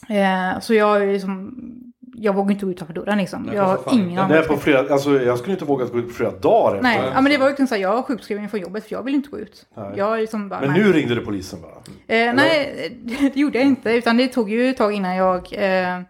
Eh, 0.09 0.59
så 0.59 0.73
jag 0.73 1.03
är 1.03 1.13
liksom, 1.13 1.53
jag 2.15 2.35
vågar 2.35 2.51
inte 2.51 2.65
gå 2.65 2.71
utanför 2.71 2.93
dörren 2.93 3.17
liksom. 3.17 3.43
Nej, 3.43 3.55
jag 3.55 3.63
har 3.63 3.79
ingen 3.91 4.19
aning. 4.19 4.47
På 4.47 4.57
flera, 4.57 4.93
alltså, 4.93 5.21
jag 5.21 5.37
skulle 5.37 5.53
inte 5.53 5.65
våga 5.65 5.85
gå 5.85 5.97
ut 5.97 6.07
på 6.07 6.13
flera 6.13 6.31
dagar 6.31 6.81
Nej, 6.81 7.01
ja, 7.13 7.21
men 7.21 7.31
det 7.31 7.37
var 7.37 7.45
ju 7.45 7.51
liksom 7.51 7.67
så 7.67 7.75
här, 7.75 7.81
jag 7.81 7.95
har 7.95 8.03
sjukskrivning 8.03 8.49
från 8.49 8.59
jobbet 8.59 8.83
för 8.83 8.95
jag 8.95 9.03
vill 9.03 9.15
inte 9.15 9.29
gå 9.29 9.39
ut. 9.39 9.65
Nej. 9.77 9.91
Jag 9.95 10.19
liksom 10.19 10.49
bara, 10.49 10.59
Men 10.59 10.71
nej. 10.71 10.83
nu 10.83 10.93
ringde 10.93 11.15
det 11.15 11.21
polisen 11.21 11.59
bara. 11.61 11.71
Eh, 12.17 12.33
nej, 12.33 12.99
det 13.33 13.37
gjorde 13.37 13.57
jag 13.57 13.67
inte. 13.67 13.91
Utan 13.91 14.17
det 14.17 14.27
tog 14.27 14.49
ju 14.49 14.69
ett 14.69 14.77
tag 14.77 14.93
innan 14.93 15.15
jag... 15.15 15.53
Eh, 15.53 16.01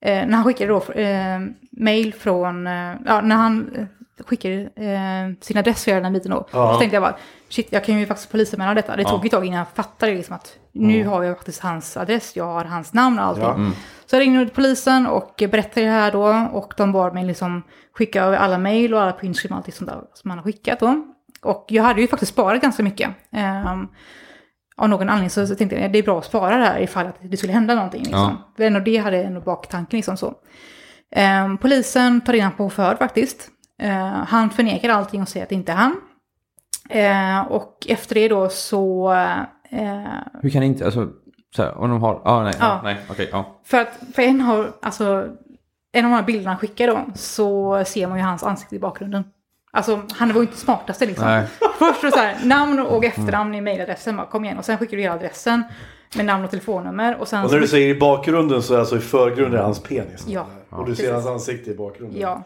eh, 0.00 0.26
när 0.26 0.32
han 0.36 0.44
skickade 0.44 0.72
då 0.72 0.92
eh, 0.92 1.40
mail 1.70 2.14
från... 2.14 2.66
Eh, 2.66 2.94
ja, 3.06 3.20
när 3.20 3.36
han 3.36 3.70
eh, 3.76 3.86
skickade 4.26 4.54
eh, 4.76 5.40
sin 5.40 5.56
adress 5.58 5.84
för 5.84 6.00
den 6.00 6.12
biten 6.12 6.30
då. 6.30 6.48
Ja. 6.52 6.72
Så 6.72 6.78
tänkte 6.78 6.96
jag 6.96 7.02
bara, 7.02 7.16
shit, 7.48 7.68
jag 7.70 7.84
kan 7.84 7.98
ju 7.98 8.06
faktiskt 8.06 8.30
polisanmäla 8.32 8.74
detta. 8.74 8.96
Det 8.96 9.02
Ja. 9.02 9.08
tog 9.08 9.26
ett 9.26 9.32
tag 9.32 9.46
innan 9.46 9.58
jag 9.58 9.68
fattade 9.68 10.14
liksom 10.14 10.34
att 10.36 10.56
nu 10.72 11.04
har 11.06 11.22
jag 11.22 11.36
faktiskt 11.36 11.60
hans 11.62 11.96
adress, 11.96 12.36
jag 12.36 12.44
har 12.44 12.64
hans 12.64 12.92
namn 12.94 13.18
och 13.18 13.24
allting. 13.24 13.44
Ja. 13.44 13.54
Mm. 13.54 13.72
Så 14.06 14.16
jag 14.16 14.20
ringde 14.20 14.46
polisen 14.46 15.06
och 15.06 15.34
berättade 15.50 15.86
det 15.86 15.92
här 15.92 16.12
då. 16.12 16.48
Och 16.52 16.74
de 16.76 16.92
bad 16.92 17.14
mig 17.14 17.24
liksom 17.24 17.62
skicka 17.92 18.24
över 18.24 18.36
alla 18.36 18.58
mejl 18.58 18.94
och 18.94 19.02
alla 19.02 19.12
printscreen 19.12 19.52
och 19.52 19.56
allt 19.66 19.74
sånt 19.74 19.90
där 19.90 20.00
som 20.14 20.30
han 20.30 20.38
har 20.38 20.44
skickat 20.44 20.80
då. 20.80 21.04
Och 21.42 21.64
jag 21.68 21.82
hade 21.82 22.00
ju 22.00 22.08
faktiskt 22.08 22.32
sparat 22.32 22.62
ganska 22.62 22.82
mycket. 22.82 23.10
Ehm, 23.32 23.88
av 24.80 24.88
någon 24.88 25.08
anledning 25.08 25.30
så, 25.30 25.46
så 25.46 25.54
tänkte 25.54 25.76
jag 25.76 25.84
att 25.84 25.92
det 25.92 25.98
är 25.98 26.02
bra 26.02 26.18
att 26.18 26.24
spara 26.24 26.56
det 26.56 26.64
här 26.64 26.80
ifall 26.80 27.06
att 27.06 27.16
det 27.22 27.36
skulle 27.36 27.52
hända 27.52 27.74
någonting. 27.74 28.00
Liksom. 28.02 28.20
Ja. 28.20 28.52
För 28.56 28.64
ändå 28.64 28.80
det 28.80 28.96
hade 28.96 29.22
ändå 29.22 29.40
baktanken 29.40 29.96
liksom 29.96 30.16
så. 30.16 30.34
Ehm, 31.16 31.58
polisen 31.58 32.20
tar 32.20 32.32
in 32.32 32.42
honom 32.42 32.56
på 32.56 32.70
förhör 32.70 32.96
faktiskt. 32.96 33.48
Ehm, 33.78 34.12
han 34.28 34.50
förnekar 34.50 34.88
allting 34.90 35.22
och 35.22 35.28
säger 35.28 35.44
att 35.44 35.48
det 35.48 35.54
inte 35.54 35.72
är 35.72 35.76
han. 35.76 36.00
Ehm, 36.90 37.46
och 37.46 37.86
efter 37.88 38.14
det 38.14 38.28
då 38.28 38.48
så... 38.48 39.12
eh, 39.70 40.04
Hur 40.42 40.50
kan 40.50 40.60
det 40.60 40.66
inte, 40.66 40.84
alltså, 40.84 41.08
så 41.56 41.62
här, 41.62 41.78
om 41.78 41.90
de 41.90 42.02
har, 42.02 42.20
ah, 42.24 42.42
nej, 42.42 42.54
Ja. 42.60 42.80
nej, 42.84 42.96
okej, 43.10 43.28
ja. 43.32 43.60
för 43.64 43.80
att 43.80 43.98
för 44.14 44.22
en 44.22 44.40
har, 44.40 44.72
alltså, 44.82 45.26
en 45.92 46.04
av 46.04 46.10
de 46.10 46.16
här 46.16 46.22
bilderna 46.22 46.50
han 46.50 46.58
skickar 46.58 46.86
då, 46.86 47.00
så 47.14 47.82
ser 47.86 48.06
man 48.06 48.18
ju 48.18 48.24
hans 48.24 48.42
ansikte 48.42 48.76
i 48.76 48.78
bakgrunden. 48.78 49.24
Alltså, 49.72 50.02
han 50.12 50.28
var 50.28 50.40
ju 50.40 50.46
inte 50.46 50.56
smartaste 50.56 51.06
liksom. 51.06 51.26
Nej. 51.26 51.46
Först 51.78 52.14
så 52.14 52.20
här, 52.20 52.36
namn 52.44 52.80
och 52.80 53.04
efternamn 53.04 53.54
i 53.54 53.60
mejladressen, 53.60 54.16
bara, 54.16 54.26
kom 54.26 54.44
igen. 54.44 54.58
Och 54.58 54.64
sen 54.64 54.78
skickar 54.78 54.96
du 54.96 55.02
hela 55.02 55.14
adressen 55.14 55.62
med 56.14 56.26
namn 56.26 56.44
och 56.44 56.50
telefonnummer. 56.50 57.16
Och 57.20 57.28
sen 57.28 57.44
Och 57.44 57.52
när 57.52 57.60
du 57.60 57.68
säger 57.68 57.88
i 57.94 57.98
bakgrunden 57.98 58.62
så 58.62 58.74
är 58.74 58.78
alltså 58.78 58.96
i 58.96 59.00
förgrunden 59.00 59.60
är 59.60 59.64
hans 59.64 59.82
penis. 59.82 60.24
Ja. 60.28 60.46
Och 60.70 60.86
du 60.86 60.94
ser 60.94 61.02
Precis. 61.02 61.14
hans 61.14 61.26
ansikte 61.26 61.70
i 61.70 61.74
bakgrunden. 61.74 62.20
Ja. 62.20 62.44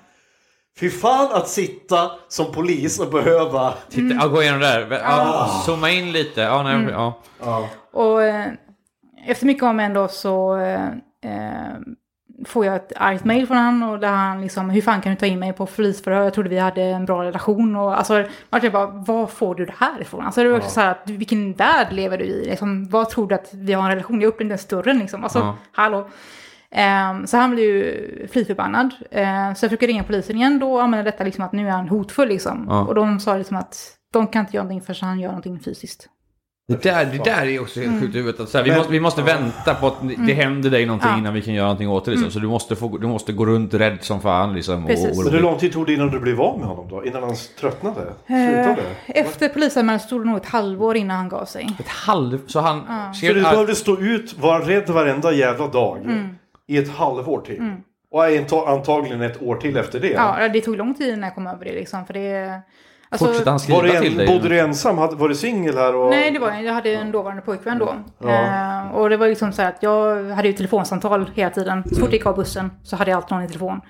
Fy 0.80 0.90
fan 0.90 1.32
att 1.32 1.48
sitta 1.48 2.10
som 2.28 2.52
polis 2.52 3.00
och 3.00 3.10
behöva... 3.10 3.74
Titta, 3.90 4.14
ja, 4.14 4.28
gå 4.28 4.42
igenom 4.42 4.60
där, 4.60 4.90
ja, 4.90 5.62
zooma 5.66 5.90
in 5.90 6.12
lite, 6.12 6.40
ja, 6.40 6.62
nej, 6.62 6.88
ja. 6.90 7.22
Ja. 7.44 7.68
Och 7.92 8.22
eh, 8.22 8.46
efter 9.26 9.46
mycket 9.46 9.62
om 9.62 9.68
och 9.68 9.74
men 9.74 9.94
då 9.94 10.08
så 10.08 10.56
eh, 10.56 10.86
eh, 11.24 11.74
får 12.45 12.66
jag 12.66 12.76
ett 12.76 12.92
argt 12.97 13.24
mejl 13.24 13.47
från 13.47 13.57
honom 13.57 13.90
och 13.90 13.99
där 13.99 14.09
han 14.09 14.40
liksom, 14.40 14.70
hur 14.70 14.80
fan 14.82 15.01
kan 15.01 15.12
du 15.12 15.16
ta 15.18 15.26
in 15.26 15.38
mig 15.38 15.53
på 15.53 15.66
polisförhör? 15.66 16.24
Jag 16.24 16.34
trodde 16.34 16.49
vi 16.49 16.59
hade 16.59 16.82
en 16.82 17.05
bra 17.05 17.24
relation 17.24 17.76
och 17.76 17.99
alltså, 17.99 18.24
tänker 18.51 18.70
bara, 18.70 18.86
var 18.86 19.26
får 19.26 19.55
du 19.55 19.66
det 19.66 19.74
här 19.78 20.01
ifrån? 20.01 20.24
Alltså 20.24 20.42
det 20.42 20.49
var 20.49 20.57
också 20.57 20.70
så 20.70 20.80
här, 20.80 20.90
att, 20.90 21.11
vilken 21.11 21.53
värld 21.53 21.86
lever 21.92 22.18
du 22.18 22.24
i? 22.24 22.45
Liksom, 22.49 22.88
vad 22.88 23.11
tror 23.11 23.28
du 23.28 23.34
att 23.34 23.51
vi 23.55 23.72
har 23.72 23.82
en 23.82 23.90
relation? 23.90 24.20
Jag 24.20 24.28
upplevde 24.28 24.53
ens 24.53 24.62
större 24.62 24.92
liksom. 24.92 25.22
Alltså, 25.24 25.38
Ja. 25.38 25.57
hallå. 25.72 26.09
Ehm, 26.70 27.26
så 27.26 27.36
han 27.36 27.51
blev 27.51 27.64
ju 27.64 28.28
fly 28.32 28.45
förbannad. 28.45 28.95
Ehm, 29.11 29.55
så 29.55 29.64
jag 29.64 29.70
försökte 29.70 29.86
ringa 29.86 30.03
polisen 30.05 30.36
igen 30.36 30.59
då 30.59 30.74
och 30.74 30.82
använda 30.82 31.11
detta 31.11 31.24
liksom 31.24 31.45
att 31.45 31.53
nu 31.53 31.66
är 31.68 31.72
han 31.72 31.88
hotfull 31.88 32.28
liksom. 32.28 32.66
Ja. 32.68 32.80
Och 32.80 32.95
de 32.95 33.20
sa 33.20 33.36
liksom 33.36 33.57
att 33.57 33.97
de 34.12 34.26
kan 34.26 34.40
inte 34.40 34.57
göra 34.57 34.64
någonting 34.64 34.86
förrän 34.95 35.09
han 35.09 35.20
gör 35.20 35.28
någonting 35.28 35.61
fysiskt. 35.61 36.09
Det 36.68 36.82
där, 36.82 37.04
det 37.04 37.24
där 37.24 37.46
är 37.46 37.60
också 37.60 37.80
helt 37.80 38.00
sjukt 38.00 38.14
i 38.14 38.18
huvudet. 38.18 38.40
Att 38.40 38.48
så 38.48 38.58
här, 38.58 38.64
vi, 38.64 38.70
Men- 38.70 38.78
måste, 38.78 38.92
vi 38.92 39.00
måste 39.00 39.22
vänta 39.22 39.74
på 39.74 39.86
att 39.86 39.94
det 40.26 40.32
händer 40.34 40.70
dig 40.70 40.86
någonting 40.86 41.10
Ja. 41.10 41.18
innan 41.18 41.34
vi 41.34 41.42
kan 41.42 41.54
göra 41.54 41.64
någonting 41.66 41.88
åt 41.90 42.04
det. 42.04 42.10
Liksom. 42.10 42.30
Så 42.30 42.38
du 42.38 42.46
måste, 42.46 42.76
få, 42.76 42.98
du 42.98 43.06
måste 43.06 43.32
gå 43.32 43.46
runt 43.46 43.74
rädd 43.74 43.98
som 44.00 44.20
fan. 44.20 44.54
Liksom, 44.54 44.82
och, 44.82 44.88
Precis. 44.90 45.18
och, 45.18 45.24
Men 45.24 45.32
hur 45.34 45.40
lång 45.40 45.58
tid 45.58 45.72
tog 45.72 45.86
det 45.86 45.92
innan 45.94 46.10
du 46.10 46.20
blev 46.20 46.40
av 46.40 46.58
med 46.58 46.68
honom 46.68 46.88
då? 46.90 47.04
Innan 47.04 47.22
han 47.22 47.34
tröttnade? 47.60 48.00
Eh, 48.00 48.26
Slutade? 48.26 48.82
Efter 49.06 49.48
polisanmälan 49.48 50.00
stod 50.00 50.20
det 50.20 50.26
nog 50.28 50.36
ett 50.36 50.46
halvår 50.46 50.96
innan 50.96 51.16
han 51.16 51.28
gav 51.28 51.44
sig. 51.44 51.68
Ett 51.78 51.88
halv... 51.88 52.38
Så 52.46 52.60
han 52.60 52.80
Så 53.14 53.18
skrev... 53.18 53.34
du 53.34 53.42
behövde 53.42 53.74
stå 53.74 53.98
ut, 53.98 54.38
vara 54.38 54.58
rädd 54.68 54.90
varenda 54.90 55.32
jävla 55.32 55.66
dag 55.68 55.98
Mm. 56.04 56.28
i 56.66 56.76
ett 56.78 56.90
halvår 56.90 57.40
till? 57.40 57.72
Och 58.10 58.24
anta- 58.24 58.66
antagligen 58.68 59.22
ett 59.22 59.42
år 59.42 59.56
till 59.56 59.76
efter 59.76 60.00
det? 60.00 60.08
Ja, 60.08 60.48
det 60.52 60.60
tog 60.60 60.76
lång 60.76 60.94
tid 60.94 61.08
innan 61.08 61.22
jag 61.22 61.34
kom 61.34 61.46
över 61.46 61.64
det 61.64 61.72
liksom. 61.72 62.06
För 62.06 62.14
det... 62.14 62.60
Alltså, 63.09 63.26
Fortsätter 63.26 63.50
han 63.50 63.61
skriva 63.61 63.78
Var 63.78 63.86
det 63.86 64.00
till 64.00 64.12
en, 64.12 64.18
dig? 64.18 64.26
bodde 64.26 64.48
du 64.48 64.61
ensam? 64.61 64.98
Hade, 64.98 65.16
var 65.16 65.28
du 65.28 65.34
singel 65.34 65.76
här? 65.76 65.94
Och... 65.96 66.11
Nej, 66.11 66.30
det 66.30 66.38
var 66.38 66.50
jag. 66.50 66.64
Jag 66.64 66.72
hade 66.72 66.94
en 66.94 67.12
dåvarande 67.12 67.42
pojkvän 67.42 67.78
då. 67.78 67.94
Ja. 68.18 68.28
Eh, 68.28 68.94
och 68.94 69.11
det 69.11 69.16
var 69.16 69.28
liksom 69.28 69.52
så 69.52 69.62
här 69.62 69.68
att 69.68 69.82
jag 69.82 70.24
hade 70.30 70.48
ju 70.48 70.55
telefonsamtal 70.55 71.30
hela 71.34 71.50
tiden. 71.50 71.82
Så 71.84 71.94
fort 71.94 72.05
jag 72.05 72.12
gick 72.12 72.26
av 72.26 72.36
bussen 72.36 72.70
så 72.82 72.96
hade 72.96 73.11
jag 73.11 73.16
alltid 73.16 73.32
någon 73.32 73.42
i 73.44 73.48
telefon. 73.48 73.80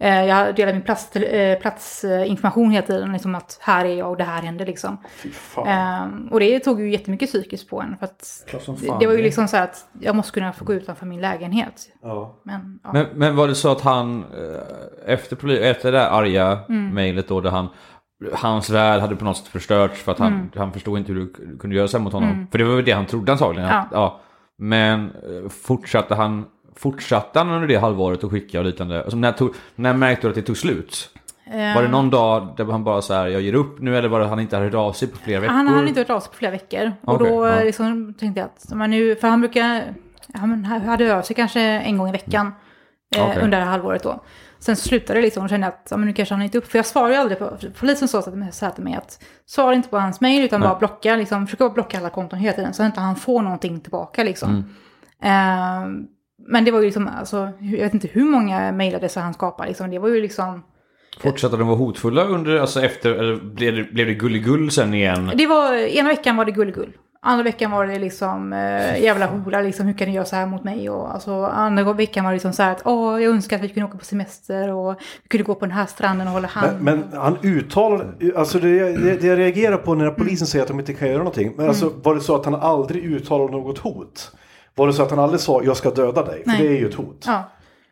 Eh, 0.00 0.24
jag 0.24 0.54
delade 0.54 0.72
min 0.72 0.82
plats, 0.82 1.16
eh, 1.16 1.58
platsinformation 1.58 2.70
hela 2.70 2.86
tiden. 2.86 3.12
Liksom 3.12 3.34
att 3.34 3.58
här 3.60 3.84
är 3.84 3.94
jag 3.94 4.10
och 4.10 4.16
det 4.16 4.24
här 4.24 4.42
händer 4.42 4.66
liksom. 4.66 4.98
Fy 5.16 5.30
fan. 5.30 5.68
Eh, 5.68 6.32
och 6.32 6.40
det 6.40 6.60
tog 6.60 6.80
ju 6.80 6.90
jättemycket 6.90 7.28
psykiskt 7.28 7.70
på 7.70 7.80
en. 7.82 7.96
För 7.98 8.04
att 8.04 8.44
Klart 8.48 8.62
som 8.62 8.76
det, 9.00 9.06
var 9.06 9.14
ju 9.14 9.22
liksom 9.22 9.48
så 9.48 9.56
här 9.56 9.64
att 9.64 9.86
jag 10.00 10.16
måste 10.16 10.32
kunna 10.32 10.52
få 10.52 10.64
gå 10.64 10.74
utanför 10.74 11.06
min 11.06 11.20
lägenhet. 11.20 11.88
Ja. 12.02 12.34
Men, 12.42 12.80
ja. 12.84 12.92
Men, 12.92 13.06
men 13.14 13.36
var 13.36 13.48
det 13.48 13.54
så 13.54 13.72
att 13.72 13.80
han 13.80 14.24
efter, 15.06 15.50
efter 15.62 15.92
det 15.92 15.98
där 15.98 16.08
arga 16.10 16.58
Mm. 16.68 16.94
mejlet 16.94 17.28
då 17.28 17.40
där 17.40 17.50
han 17.50 17.68
Hans 18.32 18.70
värld 18.70 19.00
hade 19.00 19.16
på 19.16 19.24
något 19.24 19.36
sätt 19.36 19.46
förstörts 19.46 20.02
för 20.02 20.12
att 20.12 20.18
han, 20.18 20.32
Mm. 20.32 20.48
han 20.56 20.72
förstod 20.72 20.98
inte 20.98 21.12
hur 21.12 21.20
du 21.20 21.56
kunde 21.58 21.76
göra 21.76 21.88
så 21.88 21.98
mot 21.98 22.12
honom. 22.12 22.46
För 22.50 22.58
det 22.58 22.64
var 22.64 22.76
väl 22.76 22.84
det 22.84 22.92
han 22.92 23.06
trodde 23.06 23.32
antagligen. 23.32 23.68
Att, 23.68 23.86
ja. 23.92 24.20
Men 24.58 25.04
eh, 25.04 25.48
fortsatte 25.48 26.14
han 26.14 26.44
Fortsatte 26.76 27.38
han 27.38 27.50
under 27.50 27.68
det 27.68 27.76
halvåret 27.76 28.24
att 28.24 28.30
skicka 28.30 28.58
och 28.58 28.64
liknande? 28.64 29.02
Alltså, 29.02 29.16
när, 29.16 29.32
tog, 29.32 29.54
när 29.74 29.94
märkte 29.94 30.26
du 30.26 30.28
att 30.28 30.34
det 30.34 30.42
tog 30.42 30.56
slut? 30.56 31.10
Eh, 31.52 31.74
Var 31.74 31.82
det 31.82 31.88
någon 31.88 32.10
dag 32.10 32.54
där 32.56 32.64
han 32.64 32.84
bara 32.84 33.02
så 33.02 33.14
här, 33.14 33.26
jag 33.26 33.40
ger 33.42 33.54
upp 33.54 33.80
nu 33.80 33.96
eller 33.98 34.08
var 34.08 34.18
det 34.18 34.24
att 34.24 34.30
han 34.30 34.40
inte 34.40 34.56
hade 34.56 34.66
hört 34.66 34.74
av 34.74 34.92
sig 34.92 35.08
på 35.08 35.16
flera 35.18 35.40
veckor? 35.40 35.52
Han 35.54 35.68
hade 35.68 35.88
inte 35.88 36.00
hört 36.00 36.10
av 36.10 36.20
sig 36.20 36.30
på 36.30 36.36
flera 36.36 36.50
veckor. 36.52 36.92
Och 37.00 37.14
Okej, 37.14 37.30
då 37.30 37.46
ja. 37.46 37.60
liksom 37.62 38.14
tänkte 38.14 38.40
jag 38.40 38.46
att, 38.46 38.74
men 38.74 38.90
nu, 38.90 39.16
för 39.16 39.28
han 39.28 39.40
brukar, 39.40 39.94
han 40.34 40.64
hade 40.64 41.16
av 41.16 41.22
sig 41.22 41.36
kanske 41.36 41.60
en 41.60 41.98
gång 41.98 42.08
i 42.08 42.12
veckan 42.12 42.52
eh, 43.16 43.22
Okej. 43.30 43.42
under 43.42 43.58
det 43.58 43.64
här 43.64 43.70
halvåret 43.70 44.02
då. 44.02 44.20
Sen 44.58 44.76
slutade 44.76 45.18
det 45.18 45.22
liksom 45.22 45.42
och 45.42 45.50
kände 45.50 45.66
att 45.66 45.88
ja, 45.90 45.96
men 45.96 46.06
nu 46.06 46.12
kanske 46.12 46.34
han 46.34 46.42
inte 46.42 46.58
upp, 46.58 46.66
för 46.66 46.78
jag 46.78 46.86
svarar 46.86 47.10
ju 47.10 47.14
aldrig 47.14 47.38
på, 47.38 47.56
polisen 47.78 48.08
sa 48.08 48.22
så 48.22 48.30
här 48.30 48.70
till 48.70 48.84
mig 48.84 48.94
att 48.94 49.24
svara 49.46 49.74
inte 49.74 49.88
på 49.88 49.98
hans 49.98 50.20
mejl 50.20 50.44
utan 50.44 50.60
Nej. 50.60 50.68
bara 50.68 50.78
blocka, 50.78 51.16
liksom, 51.16 51.46
försöka 51.46 51.64
bara 51.64 51.74
blocka 51.74 51.98
alla 51.98 52.10
konton 52.10 52.38
hela 52.38 52.52
tiden 52.52 52.74
så 52.74 52.82
att 52.82 52.86
inte 52.86 53.00
han 53.00 53.16
får 53.16 53.42
någonting 53.42 53.80
tillbaka 53.80 54.24
liksom. 54.24 54.50
Mm. 54.50 54.64
Eh, 55.22 56.08
men 56.48 56.64
det 56.64 56.70
var 56.70 56.78
ju 56.78 56.84
liksom, 56.84 57.08
alltså, 57.18 57.50
jag 57.60 57.78
vet 57.78 57.94
inte 57.94 58.08
hur 58.08 58.24
många 58.24 58.72
mejladresser 58.72 59.20
han 59.20 59.34
skapade 59.34 59.68
liksom, 59.68 59.90
det 59.90 59.98
var 59.98 60.08
ju 60.08 60.22
liksom 60.22 60.62
Fortsatte 61.20 61.56
de 61.56 61.66
vara 61.66 61.76
hotfulla 61.76 62.24
under, 62.24 62.56
alltså 62.56 62.82
efter, 62.82 63.10
eller 63.10 63.36
blev 63.36 63.76
det, 63.76 63.84
blev 63.84 64.06
det 64.06 64.14
gulligull 64.14 64.70
sen 64.70 64.94
igen? 64.94 65.32
Det 65.34 65.46
var, 65.46 65.74
ena 65.74 66.08
veckan 66.08 66.36
var 66.36 66.44
det 66.44 66.52
gull-gull. 66.52 66.92
Andra 67.20 67.42
veckan 67.44 67.70
var 67.70 67.86
det 67.86 67.98
liksom 67.98 68.52
eh, 68.52 69.02
jävla 69.02 69.26
hora, 69.26 69.60
liksom 69.60 69.86
hur 69.86 69.94
kan 69.94 70.08
ni 70.08 70.14
göra 70.14 70.24
så 70.24 70.36
här 70.36 70.46
mot 70.46 70.64
mig? 70.64 70.90
Och 70.90 71.14
alltså, 71.14 71.44
andra 71.44 71.92
veckan 71.92 72.24
var 72.24 72.30
det 72.32 72.34
liksom 72.36 72.52
så 72.52 72.62
här 72.62 72.72
att 72.72 72.82
åh, 72.84 73.22
jag 73.22 73.32
önskar 73.34 73.56
att 73.56 73.62
vi 73.62 73.68
kunde 73.68 73.88
åka 73.88 73.98
på 73.98 74.04
semester 74.04 74.72
och 74.74 74.94
vi 75.22 75.28
kunde 75.28 75.44
gå 75.44 75.54
på 75.54 75.66
den 75.66 75.74
här 75.74 75.86
stranden 75.86 76.26
och 76.26 76.32
hålla 76.32 76.48
hand. 76.48 76.82
Men, 76.82 76.98
men 77.10 77.18
han 77.20 77.36
uttalade, 77.42 78.04
alltså 78.36 78.58
det, 78.58 78.96
det, 78.96 79.20
det 79.20 79.26
jag 79.26 79.38
reagerar 79.38 79.76
på 79.76 79.94
när 79.94 80.10
polisen 80.10 80.46
säger 80.46 80.62
att 80.62 80.68
de 80.68 80.80
inte 80.80 80.94
kan 80.94 81.08
göra 81.08 81.18
någonting. 81.18 81.54
Men 81.56 81.68
alltså 81.68 81.86
Mm. 81.86 82.00
var 82.02 82.14
det 82.14 82.20
så 82.20 82.34
att 82.34 82.44
han 82.44 82.54
aldrig 82.54 83.04
uttalade 83.04 83.52
något 83.52 83.78
hot? 83.78 84.32
Var 84.74 84.86
det 84.86 84.92
så 84.92 85.02
att 85.02 85.10
han 85.10 85.18
aldrig 85.18 85.40
sa 85.40 85.62
jag 85.64 85.76
ska 85.76 85.90
döda 85.90 86.24
dig? 86.24 86.42
För 86.42 86.50
Nej. 86.50 86.62
det 86.62 86.68
är 86.68 86.80
ju 86.80 86.88
ett 86.88 86.94
hot. 86.94 87.24
Ja. 87.26 87.44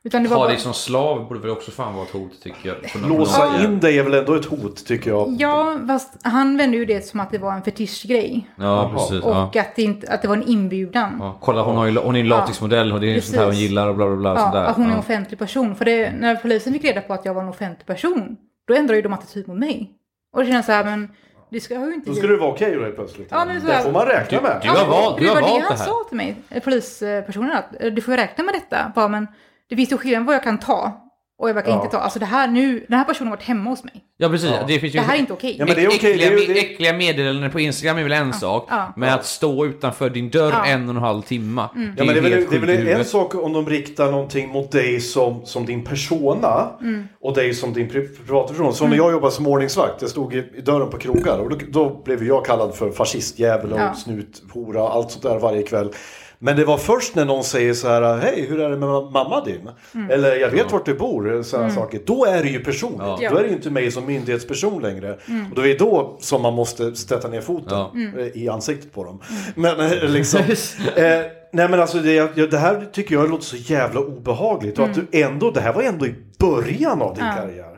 Utan 0.06 0.22
det 0.22 0.28
var 0.28 0.36
Ha 0.36 0.44
bara, 0.44 0.52
dig 0.52 0.58
som 0.60 0.74
slav 0.74 1.28
borde 1.28 1.40
väl 1.40 1.50
också 1.50 1.70
fan 1.70 1.94
vara 1.94 2.04
ett 2.04 2.10
hot 2.12 2.42
tycker 2.42 2.68
jag. 2.68 3.08
Låsa 3.08 3.52
sätt. 3.52 3.64
in 3.64 3.80
dig 3.80 3.98
är 3.98 4.02
väl 4.02 4.14
ändå 4.14 4.34
ett 4.34 4.44
hot 4.44 4.86
tycker 4.86 5.10
jag. 5.10 5.36
Ja, 5.38 5.76
fast 5.86 6.18
han 6.22 6.56
vände 6.56 6.76
ju 6.76 6.84
det 6.84 7.06
som 7.06 7.20
att 7.20 7.30
det 7.30 7.38
var 7.38 7.52
en 7.52 7.62
fetischgrej. 7.62 8.50
Ja, 8.56 8.90
precis. 8.94 9.20
Ja. 9.24 9.44
Och 9.46 9.56
att, 9.56 9.76
det 9.76 9.82
inte, 9.82 10.12
att 10.12 10.22
det 10.22 10.28
var 10.28 10.36
en 10.36 10.48
inbjudan. 10.48 11.16
Ja, 11.20 11.38
kolla 11.40 11.62
hon, 11.62 11.76
har 11.76 11.86
ju, 11.86 11.98
hon 11.98 12.16
är 12.16 12.20
en 12.20 12.28
latexmodell 12.28 12.92
och 12.92 13.00
det 13.00 13.10
är 13.10 13.14
Precis. 13.14 13.30
sånt 13.30 13.38
här 13.38 13.46
hon 13.46 13.54
gillar 13.54 13.88
och 13.88 13.96
bla 13.96 14.06
bla 14.06 14.16
bla. 14.16 14.30
Ja, 14.30 14.40
sånt 14.40 14.52
där. 14.52 14.64
att 14.64 14.76
hon 14.76 14.84
är 14.84 14.88
en 14.88 14.94
ja. 14.94 15.00
offentlig 15.00 15.38
person. 15.38 15.76
För 15.76 15.84
det, 15.84 16.12
när 16.12 16.36
polisen 16.36 16.72
fick 16.72 16.84
reda 16.84 17.00
på 17.00 17.14
att 17.14 17.24
jag 17.24 17.34
var 17.34 17.42
en 17.42 17.48
offentlig 17.48 17.86
person, 17.86 18.36
då 18.68 18.74
ändrade 18.74 18.96
ju 18.96 19.02
de 19.02 19.12
attityd 19.12 19.48
mot 19.48 19.58
mig. 19.58 19.90
Och 20.32 20.40
det 20.44 20.46
känns 20.52 20.66
så 20.66 20.72
här, 20.72 20.84
men 20.84 21.08
det 21.50 21.60
ska 21.60 21.74
jag 21.74 21.86
ju 21.88 21.94
inte 21.94 22.10
Då 22.10 22.16
ska 22.16 22.26
det 22.26 22.36
vara 22.36 22.50
okej 22.50 22.74
då 22.74 22.82
helt 22.82 22.96
plötsligt. 22.96 23.28
Ja, 23.30 23.44
men 23.44 23.60
så 23.60 23.66
det 23.66 23.72
här- 23.72 23.82
får 23.82 23.92
man 23.92 24.06
räkna 24.06 24.40
med. 24.40 24.60
Du 24.62 24.68
har 24.68 24.86
valt- 24.86 25.18
du 25.18 25.28
har 25.28 25.34
det 25.34 25.40
var 25.40 25.48
valt 25.48 25.60
det 25.60 25.66
han 25.68 25.72
det 25.72 25.78
här. 25.78 25.84
sa 25.84 26.04
till 26.08 26.16
mig, 26.16 26.36
eh, 26.50 26.62
polispersonen, 26.62 27.52
att 27.52 27.82
eh, 27.82 27.92
du 27.92 28.02
får 28.02 28.12
räkna 28.12 28.44
med 28.44 28.54
detta. 28.54 28.92
Bara, 28.94 29.08
men 29.08 29.26
det 29.70 29.76
finns 29.76 29.92
ju 29.92 29.96
skillnad 29.98 30.26
vad 30.26 30.34
jag 30.34 30.42
kan 30.42 30.58
ta 30.58 31.02
och 31.38 31.48
vad 31.48 31.56
jag 31.56 31.64
kan 31.64 31.74
Ja. 31.74 31.82
inte 31.84 31.96
ta. 31.96 32.02
Alltså 32.02 32.18
det 32.18 32.26
här 32.26 32.48
nu, 32.48 32.84
den 32.88 32.98
här 32.98 33.04
personen 33.04 33.28
har 33.30 33.36
varit 33.36 33.46
hemma 33.46 33.70
hos 33.70 33.84
mig. 33.84 33.92
Ja, 34.18 34.28
precis. 34.28 34.50
Det 34.66 34.78
finns 34.78 34.94
ju... 34.94 34.98
Det 34.98 35.04
här 35.04 35.14
är 35.14 35.18
inte 35.18 35.32
okej. 35.32 35.56
Ja, 35.58 35.64
men 35.66 35.74
det 35.74 35.82
är 35.84 35.88
okej, 35.88 36.10
äckliga, 36.12 36.30
det 36.30 36.36
är- 36.44 36.54
det 36.54 36.60
är- 36.60 36.64
äckliga 36.64 36.92
meddelanden 36.92 37.50
på 37.50 37.60
Instagram 37.60 37.98
är 37.98 38.02
väl 38.02 38.12
en 38.12 38.32
sak. 38.32 38.66
ja. 38.70 38.92
Men 38.96 39.14
att 39.14 39.24
stå 39.26 39.66
utanför 39.66 40.10
din 40.10 40.30
dörr 40.30 40.52
Ja. 40.52 40.66
en 40.66 40.88
och 40.88 40.94
en 40.94 41.00
halv 41.02 41.22
timme. 41.22 41.62
Ja, 41.62 41.68
men 41.74 41.96
det 41.96 42.02
är 42.02 42.06
väl, 42.20 42.46
det 42.50 42.56
är 42.56 42.60
väl 42.60 42.86
en 42.88 43.04
sak 43.04 43.34
om 43.34 43.52
de 43.52 43.66
riktar 43.68 44.10
någonting 44.10 44.48
mot 44.48 44.70
dig 44.72 45.00
som, 45.00 45.46
som 45.46 45.66
din 45.66 45.84
persona 45.84 46.70
Mm. 46.80 47.04
och 47.20 47.34
dig 47.34 47.54
som 47.54 47.72
din 47.72 47.88
pri- 47.90 48.26
privatperson. 48.26 48.74
Som 48.74 48.90
när 48.90 48.96
jag 48.96 49.12
jobbade 49.12 49.32
som 49.32 49.46
ordningsvakt, 49.46 49.94
jag 50.02 50.10
stod 50.10 50.34
i, 50.34 50.38
i 50.56 50.60
dörren 50.60 50.90
på 50.90 50.98
krogar 50.98 51.38
och 51.38 51.50
då, 51.50 51.56
då 51.68 52.02
blev 52.04 52.24
jag 52.24 52.44
kallad 52.44 52.74
för 52.74 52.90
fascistjävel 52.90 53.72
och 53.72 53.80
Ja. 53.80 53.94
snuthora 53.94 54.82
och 54.82 54.94
allt 54.94 55.10
sånt 55.10 55.22
där 55.22 55.38
varje 55.38 55.62
kväll. 55.62 55.90
Men 56.38 56.56
det 56.56 56.64
var 56.64 56.78
först 56.78 57.14
när 57.14 57.24
någon 57.24 57.44
säger 57.44 57.74
så 57.74 57.88
här, 57.88 58.16
hej 58.16 58.46
hur 58.48 58.60
är 58.60 58.70
det 58.70 58.76
med 58.76 58.88
ma- 58.88 59.10
mamma 59.10 59.44
din? 59.44 59.68
Mm. 59.94 60.10
Eller 60.10 60.36
jag 60.36 60.50
vet 60.50 60.72
vart 60.72 60.84
du 60.84 60.94
bor, 60.94 61.42
sådana 61.42 61.70
saker. 61.70 62.00
Då 62.06 62.24
är 62.24 62.42
det 62.42 62.48
ju 62.48 62.64
personligt. 62.64 63.00
Ja. 63.20 63.30
Då 63.30 63.36
är 63.36 63.42
det 63.42 63.48
ju 63.48 63.54
inte 63.54 63.70
mig 63.70 63.90
som 63.90 64.06
myndighetsperson 64.06 64.82
längre. 64.82 65.18
Mm. 65.28 65.46
Och 65.50 65.54
då 65.56 65.62
är 65.62 65.66
det 65.68 65.78
då 65.78 66.16
som 66.20 66.42
man 66.42 66.54
måste 66.54 66.96
sätta 66.96 67.28
ner 67.28 67.40
foten 67.40 67.68
Ja. 67.70 67.92
eh, 68.18 68.26
i 68.42 68.48
ansiktet 68.48 68.92
på 68.92 69.04
dem. 69.04 69.20
Men 69.54 69.80
eh, 69.80 70.08
liksom... 70.08 70.40
Eh, 70.96 71.20
nej 71.52 71.68
men 71.68 71.80
alltså 71.80 71.98
det, 71.98 72.12
jag- 72.12 72.50
det 72.50 72.58
här 72.58 72.86
tycker 72.92 73.14
jag 73.14 73.30
låter 73.30 73.44
så 73.44 73.56
jävla 73.56 74.00
obehagligt. 74.00 74.78
Och 74.78 74.84
att 74.84 74.94
du 74.94 75.06
ändå, 75.12 75.50
det 75.50 75.60
här 75.60 75.72
var 75.72 75.82
ändå 75.82 76.06
i 76.06 76.14
början 76.38 77.02
av 77.02 77.14
din 77.14 77.24
Mm. 77.24 77.36
Ja. 77.36 77.42
karriär. 77.42 77.76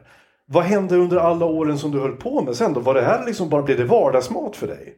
Vad 0.51 0.65
hände 0.65 0.97
under 0.97 1.17
alla 1.17 1.47
åren 1.47 1.79
som 1.79 1.91
du 1.91 2.01
höll 2.01 2.13
på 2.17 2.43
med 2.43 2.57
sen 2.57 2.73
då? 2.73 2.81
Var 2.81 2.95
det 2.95 3.03
här 3.03 3.27
liksom 3.27 3.49
bara, 3.49 3.63
blev 3.63 3.79
det 3.79 3.85
vardagsmat 3.85 4.57
för 4.57 4.67
dig? 4.67 4.95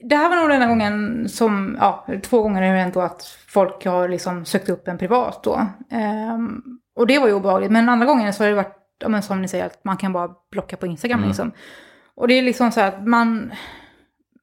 Det 0.00 0.16
här 0.16 0.28
var 0.28 0.36
nog 0.36 0.48
den 0.48 0.62
enda 0.62 0.66
gången 0.66 1.28
som, 1.28 1.76
ja, 1.80 2.06
två 2.22 2.42
gånger 2.42 2.62
har 2.62 2.72
det 2.74 2.78
hänt 2.80 2.94
då 2.94 3.00
att 3.00 3.22
folk 3.48 3.84
har 3.86 4.08
liksom 4.08 4.44
sökt 4.44 4.68
upp 4.68 4.88
en 4.88 4.98
privat 4.98 5.42
då. 5.42 5.66
Ehm, 5.90 6.62
och 6.96 7.06
det 7.06 7.18
var 7.18 7.26
ju 7.28 7.34
obehagligt. 7.34 7.70
Men 7.70 7.88
andra 7.88 8.06
gången 8.06 8.32
så 8.32 8.42
har 8.44 8.48
det 8.48 8.56
varit, 8.56 8.76
ja, 8.98 9.08
men 9.08 9.22
som 9.22 9.42
ni 9.42 9.48
säger, 9.48 9.66
att 9.66 9.84
man 9.84 9.96
kan 9.96 10.12
bara 10.12 10.30
blocka 10.50 10.76
på 10.76 10.86
Instagram 10.86 11.24
liksom. 11.24 11.52
Och 12.14 12.28
det 12.28 12.34
är 12.34 12.42
liksom 12.42 12.72
så 12.72 12.80
här 12.80 12.88
att 12.88 13.06
man, 13.06 13.52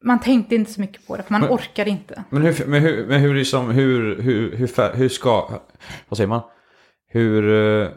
man 0.03 0.19
tänkte 0.19 0.55
inte 0.55 0.71
så 0.71 0.81
mycket 0.81 1.07
på 1.07 1.17
det, 1.17 1.23
för 1.23 1.31
man 1.31 1.41
Men- 1.41 1.49
orkade 1.49 1.89
inte. 1.89 2.23
Men 2.29 2.41
hur, 2.41 2.65
men 2.67 2.81
hur, 2.81 3.07
men 3.07 3.21
hur, 3.21 3.35
liksom, 3.35 3.69
hur, 3.71 4.21
hur, 4.21 4.55
hur, 4.57 4.93
hur 4.93 5.09
ska, 5.09 5.49
vad 6.09 6.17
säger 6.17 6.27
man? 6.27 6.41
Hur, 7.07 7.51
eh, 7.81 7.87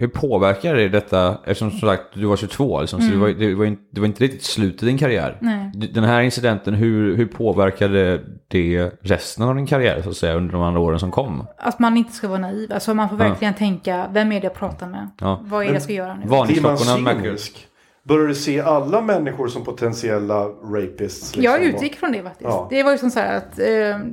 hur 0.00 0.08
påverkar 0.08 0.74
det 0.74 0.88
detta, 0.88 1.38
eftersom 1.44 1.70
som 1.70 1.80
sagt 1.80 2.02
du 2.14 2.26
var 2.26 2.36
22, 2.36 2.80
liksom, 2.80 3.00
så 3.00 3.10
det 3.10 3.16
var, 3.16 3.28
det, 3.28 3.54
var 3.54 3.64
inte, 3.64 3.82
det 3.90 4.00
var 4.00 4.06
inte 4.06 4.24
riktigt 4.24 4.42
slutet 4.44 4.82
i 4.82 4.86
din 4.86 4.98
karriär. 4.98 5.36
Nej. 5.40 5.70
Den 5.94 6.04
här 6.04 6.20
incidenten, 6.20 6.74
hur, 6.74 7.16
hur 7.16 7.26
påverkade 7.26 8.20
det 8.48 8.90
resten 9.02 9.44
av 9.44 9.54
din 9.54 9.66
karriär 9.66 10.00
så 10.02 10.10
att 10.10 10.16
säga 10.16 10.34
under 10.34 10.52
de 10.52 10.62
andra 10.62 10.80
åren 10.80 10.98
som 10.98 11.10
kom? 11.10 11.46
Att 11.58 11.78
man 11.78 11.96
inte 11.96 12.12
ska 12.12 12.28
vara 12.28 12.38
naiv. 12.38 12.72
Alltså 12.72 12.94
man 12.94 13.08
får 13.08 13.20
Ja. 13.20 13.28
verkligen 13.28 13.54
tänka, 13.54 14.06
vem 14.12 14.32
är 14.32 14.40
det 14.40 14.44
jag 14.46 14.54
pratar 14.54 14.86
med? 14.86 15.10
Ja. 15.20 15.40
Vad 15.42 15.62
är 15.62 15.66
det 15.68 15.72
jag 15.72 15.82
ska 15.82 15.92
göra 15.92 16.14
nu? 16.14 16.26
Varningsklockorna 16.26 17.14
cynisk? 17.14 17.64
Börjar 18.02 18.28
du 18.28 18.34
se 18.34 18.60
alla 18.60 19.00
människor 19.00 19.48
som 19.48 19.64
potentiella 19.64 20.44
rapists? 20.44 21.36
liksom? 21.36 21.42
Jag 21.42 21.62
utgick 21.62 21.96
från 21.96 22.12
det 22.12 22.22
faktiskt. 22.22 22.50
Ja. 22.50 22.66
Det 22.70 22.82
var 22.82 22.92
ju 22.92 22.98
som 22.98 23.10
så 23.10 23.20
här 23.20 23.36
att 23.36 23.58
eh, 23.58 23.66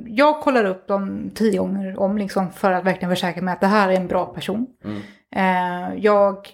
jag 0.06 0.40
kollar 0.40 0.64
upp 0.64 0.88
dem 0.88 1.30
tio 1.34 1.58
gånger 1.58 2.00
om 2.00 2.18
liksom 2.18 2.50
för 2.50 2.72
att 2.72 2.84
verkligen 2.84 3.10
försäkra 3.10 3.42
mig 3.42 3.52
att 3.52 3.60
det 3.60 3.66
här 3.66 3.88
är 3.88 3.96
en 3.96 4.06
bra 4.06 4.26
person. 4.26 4.66
Eh, 4.84 4.90
jag 5.96 6.48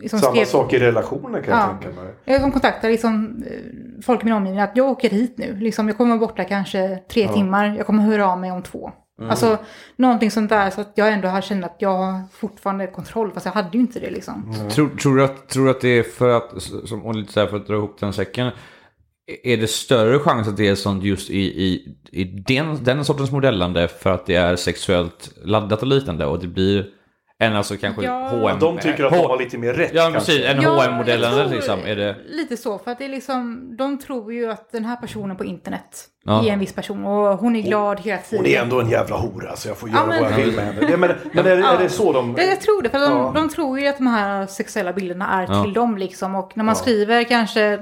liksom 0.00 0.18
Samma 0.18 0.32
skrev, 0.32 0.44
sak 0.44 0.72
i 0.72 0.78
relationer 0.78 1.42
kan 1.42 1.58
Ja. 1.58 1.68
jag 1.72 1.82
tänka 1.82 2.00
mig. 2.00 2.14
Jag 2.24 2.40
som 2.40 2.52
kontaktar 2.52 2.88
liksom, 2.88 3.42
eh, 3.46 4.02
folk 4.02 4.22
i 4.22 4.24
min 4.24 4.34
omgivning 4.34 4.60
att 4.60 4.76
jag 4.76 4.90
åker 4.90 5.10
hit 5.10 5.34
nu. 5.38 5.56
Liksom, 5.56 5.88
jag 5.88 5.96
kommer 5.96 6.10
vara 6.16 6.28
borta 6.28 6.44
kanske 6.44 6.98
tre 7.10 7.28
timmar. 7.28 7.74
Jag 7.76 7.86
kommer 7.86 8.02
höra 8.02 8.32
av 8.32 8.38
mig 8.38 8.52
om 8.52 8.62
två. 8.62 8.90
Mm. 9.18 9.30
Alltså 9.30 9.58
någonting 9.96 10.30
sånt 10.30 10.50
där 10.50 10.70
så 10.70 10.80
att 10.80 10.92
jag 10.94 11.12
ändå 11.12 11.28
har 11.28 11.40
känt 11.40 11.64
att 11.64 11.76
jag 11.78 11.96
har 11.96 12.22
fortfarande 12.32 12.86
kontroll. 12.86 13.32
Fast 13.32 13.46
jag 13.46 13.52
hade 13.52 13.68
ju 13.72 13.80
inte 13.80 14.00
det 14.00 14.10
liksom. 14.10 14.54
Tror, 14.70 14.88
tror, 14.88 15.16
du 15.16 15.24
att, 15.24 15.48
tror 15.48 15.64
du 15.64 15.70
att 15.70 15.80
det 15.80 15.88
är 15.88 16.02
för 16.02 16.28
att, 16.28 16.62
som, 16.62 17.06
och 17.06 17.14
lite 17.14 17.32
så 17.32 17.40
här 17.40 17.46
för 17.46 17.56
att 17.56 17.66
dra 17.66 17.74
ihop 17.74 18.00
den 18.00 18.12
säcken, 18.12 18.50
är 19.44 19.56
det 19.56 19.70
större 19.70 20.18
chans 20.18 20.48
att 20.48 20.56
det 20.56 20.68
är 20.68 20.74
sånt 20.74 21.04
just 21.04 21.30
i, 21.30 21.40
i, 21.40 21.96
i 22.12 22.24
den, 22.24 22.84
den 22.84 23.04
sortens 23.04 23.32
modellande 23.32 23.88
för 23.88 24.10
att 24.10 24.26
det 24.26 24.34
är 24.34 24.56
sexuellt 24.56 25.32
laddat 25.44 25.82
och 25.82 25.88
liknande 25.88 26.26
och 26.26 26.38
det 26.38 26.48
blir 26.48 26.86
än 27.42 27.56
alltså 27.56 27.76
kanske 27.76 28.02
Ja. 28.04 28.28
H&M 28.28 28.56
De 28.60 28.78
tycker 28.78 29.04
att 29.04 29.10
H- 29.10 29.22
de 29.22 29.26
har 29.28 29.38
lite 29.38 29.58
mer 29.58 29.72
rätt 29.72 29.90
Ja 29.94 30.02
kanske. 30.02 30.18
precis, 30.18 30.44
en 30.46 30.62
Ja, 30.62 30.84
jag 31.06 31.06
tror 31.32 31.48
liksom. 31.54 31.78
Är 31.86 31.96
det... 31.96 32.16
Lite 32.28 32.56
så, 32.56 32.78
för 32.78 32.90
att 32.90 32.98
det 32.98 33.04
är 33.04 33.08
liksom, 33.08 33.68
de 33.76 33.98
tror 33.98 34.32
ju 34.32 34.50
att 34.52 34.72
den 34.72 34.84
här 34.84 34.96
personen 34.96 35.36
på 35.36 35.44
internet 35.44 36.08
Ja. 36.24 36.44
är 36.46 36.52
en 36.52 36.58
viss 36.58 36.72
person 36.72 37.04
och 37.04 37.38
hon 37.38 37.56
är 37.56 37.62
glad 37.62 38.00
hela 38.00 38.18
tiden. 38.22 38.44
Hon 38.44 38.54
är 38.54 38.62
ändå 38.62 38.80
en 38.80 38.90
jävla 38.90 39.16
hora 39.16 39.56
så 39.56 39.68
jag 39.68 39.76
får 39.76 39.88
Ja, 39.88 39.94
göra 39.94 40.06
men- 40.06 40.22
vad 40.22 40.32
jag 40.32 40.36
vill 40.36 40.56
med 40.56 40.64
henne. 40.64 40.80
Det, 40.86 40.96
men 40.96 41.10
men 41.32 41.46
är, 41.46 41.74
är 41.74 41.78
det 41.78 41.88
så 41.88 42.12
de... 42.12 42.34
Ja, 42.38 42.42
jag 42.44 42.60
tror 42.60 42.82
det, 42.82 42.88
för 42.90 42.98
de, 42.98 43.10
Ja. 43.12 43.32
de 43.34 43.48
tror 43.48 43.80
ju 43.80 43.86
att 43.86 43.98
de 43.98 44.06
här 44.06 44.46
sexuella 44.46 44.92
bilderna 44.92 45.28
är 45.42 45.46
Ja. 45.54 45.62
till 45.64 45.72
dem 45.72 45.98
liksom. 45.98 46.34
Och 46.34 46.52
när 46.56 46.64
man 46.64 46.76
skriver 46.76 47.24
kanske, 47.24 47.78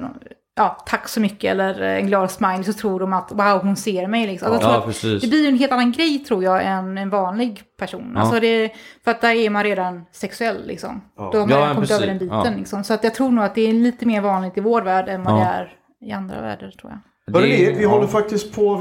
ja, 0.57 0.77
tack 0.87 1.09
så 1.09 1.21
mycket 1.21 1.51
eller 1.51 1.81
en 1.83 2.07
glad 2.07 2.31
smile 2.31 2.65
så 2.65 2.73
tror 2.73 3.01
de 3.01 3.13
att 3.13 3.33
wow, 3.33 3.63
hon 3.63 3.77
ser 3.77 4.07
mig 4.07 4.27
liksom. 4.27 4.53
Alltså, 4.53 4.69
Ja. 5.07 5.19
Det 5.21 5.27
blir 5.29 5.43
ju 5.43 5.49
en 5.49 5.59
helt 5.59 5.73
annan 5.73 5.93
grej 5.93 6.19
tror 6.19 6.45
jag 6.45 6.65
än 6.65 6.99
en 6.99 7.11
vanlig 7.11 7.63
person. 7.79 8.13
Ja. 8.15 8.21
Alltså 8.21 8.41
det, 8.41 8.73
för 9.05 9.11
att 9.11 9.21
där 9.21 9.35
är 9.35 9.51
man 9.51 9.65
redan 9.65 10.05
sexuell 10.13 10.67
liksom. 10.67 11.01
Då 11.17 11.23
har 11.23 11.33
man 11.35 11.49
Ja, 11.51 11.57
redan 11.57 11.75
kommit 11.75 11.89
precis. 11.89 11.97
över 11.97 12.07
den 12.07 12.19
biten 12.19 12.37
Ja. 12.45 12.53
liksom. 12.57 12.85
Så 12.85 12.95
att 12.95 13.05
jag 13.05 13.15
tror 13.15 13.31
nog 13.31 13.45
att 13.45 13.55
det 13.55 13.63
är 13.69 13.73
lite 13.73 14.07
mer 14.07 14.21
vanligt 14.21 14.59
i 14.59 14.61
vår 14.61 14.83
värld 14.83 15.09
än 15.09 15.23
vad 15.23 15.35
Ja. 15.35 15.39
det 15.39 15.45
är 15.45 15.73
i 16.09 16.13
andra 16.13 16.41
världar 16.41 16.71
tror 16.71 16.93
jag. 16.93 17.01
Hörrni, 17.35 17.65
Det- 17.67 17.73
vi 17.73 17.83
ja. 17.83 17.89
håller 17.89 18.07
faktiskt 18.07 18.53
på 18.55 18.73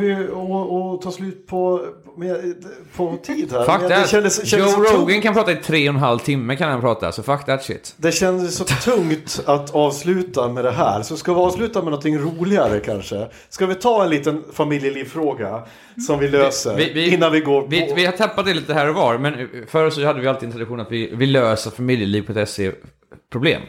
att 0.95 1.01
ta 1.01 1.11
slut 1.11 1.47
på, 1.47 1.81
med, 2.17 2.55
på 2.95 3.17
tid 3.23 3.51
här. 3.51 3.59
Fuck 3.59 3.79
that. 3.79 3.89
det 4.03 4.09
kändes, 4.09 4.45
kändes 4.47 4.77
Joe. 4.77 4.83
Rogan 4.83 5.21
kan 5.21 5.33
prata 5.33 5.51
i 5.51 5.55
tre 5.55 5.89
och 5.89 5.95
en 5.95 6.01
halv 6.01 6.19
timme 6.19 6.55
kan 6.55 6.69
han 6.69 6.81
prata, 6.81 7.11
så 7.11 7.23
fuck 7.23 7.45
that 7.45 7.63
shit. 7.63 7.93
Det 7.97 8.11
kändes 8.11 8.55
så 8.55 8.63
tungt 8.63 9.41
att 9.45 9.75
avsluta 9.75 10.47
med 10.49 10.63
det 10.65 10.71
här. 10.71 11.01
Så 11.01 11.17
ska 11.17 11.33
vi 11.33 11.39
avsluta 11.39 11.79
med 11.79 11.85
någonting 11.85 12.17
roligare 12.19 12.79
kanske? 12.79 13.27
Ska 13.49 13.65
vi 13.65 13.75
ta 13.75 14.03
en 14.03 14.09
liten 14.09 14.43
familjelivfråga 14.53 15.63
som 16.07 16.19
vi 16.19 16.27
löser 16.27 16.75
Vi- 16.77 16.91
vi- 16.93 17.13
innan 17.13 17.31
vi 17.31 17.39
går 17.39 17.61
på... 17.61 17.67
Vi, 17.67 17.93
vi 17.95 18.05
har 18.05 18.11
tappat 18.13 18.45
det 18.45 18.53
lite 18.53 18.73
här 18.73 18.89
och 18.89 18.95
var, 18.95 19.17
men 19.17 19.49
förr 19.67 19.89
så 19.89 20.05
hade 20.05 20.19
vi 20.21 20.27
alltid 20.27 20.47
en 20.47 20.51
tradition 20.53 20.79
att 20.79 20.91
vi, 20.91 21.11
vi 21.15 21.25
löser 21.25 21.71
familjeliv.se-problem. 21.71 23.61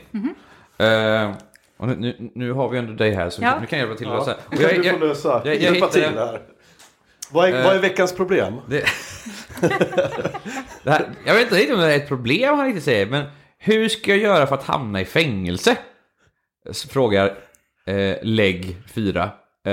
Eh, 0.79 1.31
och 1.81 1.89
nu, 1.89 1.97
nu, 1.97 2.31
nu 2.35 2.53
har 2.53 2.69
vi 2.69 2.79
ändå 2.79 2.93
dig 2.93 3.11
här, 3.15 3.31
så 3.31 3.43
Ja. 3.43 3.59
nu 3.61 3.67
kan 3.67 3.79
jag 3.79 3.87
hjälpa 3.89 3.99
till 3.99 4.09
att 4.09 4.13
Ja, 4.13 4.19
lösa. 4.19 4.37
nu 4.51 4.57
Och 4.57 4.63
jag- 4.63 4.83
du 4.83 4.87
jag- 4.89 5.01
lösa. 5.01 5.29
jag- 5.45 5.47
jag 5.55 5.63
hjälpa 5.63 5.75
hittade- 5.87 5.93
till 6.09 6.19
här. 6.19 6.41
Vad 7.33 7.49
är, 7.49 7.59
Eh. 7.59 7.65
vad 7.65 7.77
är 7.77 7.79
veckans 7.81 8.13
problem? 8.13 8.55
Det, 8.69 8.85
det 10.83 10.91
här, 10.91 11.09
jag 11.25 11.35
vet 11.35 11.43
inte 11.43 11.55
riktigt 11.55 11.75
om 11.75 11.81
det 11.81 11.93
är 11.93 11.97
ett 11.97 12.09
problem 12.09 12.57
han 12.57 12.67
riktigt 12.67 12.85
säger, 12.85 13.07
men 13.07 13.25
hur 13.59 13.89
ska 13.89 14.11
jag 14.11 14.19
göra 14.19 14.47
för 14.47 14.55
att 14.55 14.63
hamna 14.65 15.01
i 15.01 15.05
fängelse? 15.05 15.77
Frågar 16.91 17.27
eh, 17.87 18.17
Lägg 18.23 18.77
4. 18.95 19.31
Eh, 19.67 19.73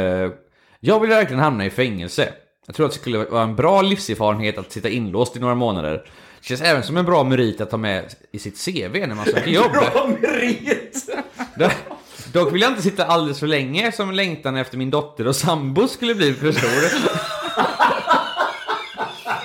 jag 0.79 0.99
vill 0.99 1.09
verkligen 1.09 1.39
hamna 1.43 1.65
i 1.65 1.69
fängelse. 1.69 2.29
Jag 2.67 2.75
tror 2.75 2.85
att 2.85 2.91
det 2.91 2.99
skulle 2.99 3.17
vara 3.17 3.43
en 3.43 3.55
bra 3.55 3.81
livserfarenhet 3.81 4.57
att 4.57 4.71
sitta 4.71 4.89
inlåst 4.89 5.35
i 5.37 5.39
några 5.39 5.55
månader. 5.55 5.91
Det 6.39 6.45
känns 6.47 6.61
även 6.61 6.83
som 6.83 6.97
en 6.97 7.05
bra 7.05 7.23
merit 7.23 7.61
att 7.61 7.69
ta 7.69 7.77
med 7.77 8.13
i 8.31 8.39
sitt 8.39 8.65
CV 8.65 9.07
när 9.07 9.15
man 9.15 9.25
söker 9.25 9.51
jobb. 9.51 9.71
Bra 9.71 10.09
merit! 10.21 11.09
Do- 12.34 12.39
Dock 12.43 12.53
vill 12.53 12.61
jag 12.61 12.71
inte 12.71 12.82
sitta 12.82 13.05
alldeles 13.05 13.39
för 13.39 13.47
länge 13.47 13.91
som 13.91 14.11
längtan 14.11 14.55
efter 14.55 14.78
min 14.78 14.89
dotter 14.89 15.28
och 15.28 15.36
sambo 15.36 15.88
skulle 15.88 16.15
bli 16.15 16.34
för 16.34 16.51
stor. 16.51 17.07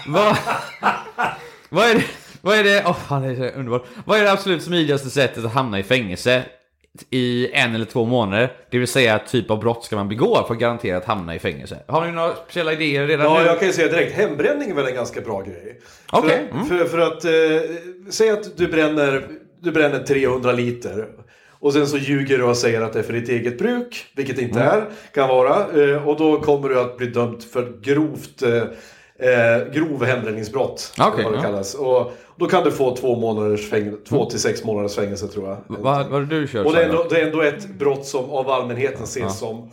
vad, 0.07 0.37
vad 1.69 1.91
är 1.91 1.95
det? 1.95 2.05
Vad 2.41 2.59
är 2.59 2.65
det? 2.65 2.83
Åh 2.87 2.97
fan, 3.09 3.23
det 3.23 3.29
är 3.29 3.35
så 3.53 3.59
underbart. 3.59 3.85
Vad 4.05 4.19
är 4.19 4.23
det 4.25 4.33
absolut 4.33 4.63
smidigaste 4.63 5.11
sättet 5.11 5.45
att 5.45 5.53
hamna 5.53 5.79
i 5.79 5.83
fängelse 5.83 6.43
i 7.11 7.51
en 7.53 7.75
eller 7.75 7.85
två 7.85 8.05
månader? 8.05 8.53
Det 8.71 8.79
vill 8.79 8.89
säga, 8.89 9.19
typ 9.19 9.51
av 9.51 9.61
brott 9.61 9.85
ska 9.85 9.97
man 9.97 10.09
begå 10.09 10.45
för 10.47 10.55
att 10.55 10.61
garanterat 10.61 11.05
hamna 11.05 11.35
i 11.35 11.39
fängelse. 11.39 11.79
Har 11.89 12.07
ni 12.07 12.13
några 12.13 12.35
speciella 12.45 12.73
idéer 12.73 13.07
redan 13.07 13.27
Ja, 13.27 13.39
nu? 13.41 13.47
jag 13.47 13.59
kan 13.59 13.69
ju 13.69 13.75
säga 13.75 13.89
direkt. 13.89 14.13
Hembränning 14.17 14.71
är 14.71 14.75
väl 14.75 14.87
en 14.87 14.95
ganska 14.95 15.21
bra 15.21 15.41
grej. 15.43 15.81
Okej, 16.13 16.49
För, 16.51 16.55
mm. 16.57 16.67
för, 16.67 16.85
för 16.85 16.99
att, 16.99 17.25
eh, 17.25 17.71
säg 18.11 18.31
att 18.31 18.57
du 18.57 18.67
bränner, 18.69 19.27
du 19.61 19.71
bränner 19.73 19.99
300 19.99 20.53
liter. 20.53 21.07
Och 21.63 21.73
sen 21.73 21.87
så 21.87 21.97
ljuger 21.97 22.39
du 22.39 22.45
och 22.45 22.57
säger 22.57 22.83
att 22.83 22.93
det 22.93 22.99
är 22.99 23.03
för 23.03 23.13
ditt 23.13 23.29
eget 23.29 23.59
bruk, 23.59 24.07
vilket 24.17 24.37
det 24.37 24.43
inte 24.43 24.61
Mm. 24.61 24.75
är, 24.75 24.85
kan 25.15 25.29
vara. 25.29 25.83
Eh, 25.83 26.09
och 26.09 26.17
då 26.17 26.41
kommer 26.41 26.69
du 26.69 26.81
att 26.81 26.97
bli 26.97 27.07
dömd 27.07 27.43
för 27.43 27.73
grovt, 27.83 28.43
eh, 28.43 28.53
eh, 29.29 29.73
grov 29.73 30.05
hembränningsbrott. 30.05 30.95
Okej, 31.01 31.25
vad 31.25 31.33
det 31.33 31.37
ja. 31.37 31.43
kallas. 31.43 31.75
Och 31.75 32.13
då 32.37 32.47
kan 32.47 32.65
du 32.65 32.71
få 32.71 32.97
två, 32.97 33.17
månaders 33.17 33.71
fängelse, 33.71 33.99
två 34.09 34.31
till 34.31 34.41
sex 34.41 34.65
månaders 34.65 34.95
fängelse 34.95 35.29
tror 35.29 35.49
jag. 35.49 35.57
Vad 35.67 35.83
vad 35.83 36.13
har 36.13 36.21
du 36.21 36.47
kört? 36.47 36.67
Och 36.67 36.73
det 36.73 36.81
är, 36.81 36.89
ändå, 36.89 37.07
det 37.11 37.21
är 37.21 37.27
ändå 37.27 37.43
ett 37.43 37.69
brott 37.69 38.07
som 38.07 38.31
av 38.31 38.51
allmänheten 38.51 39.05
ses 39.05 39.39
som... 39.39 39.71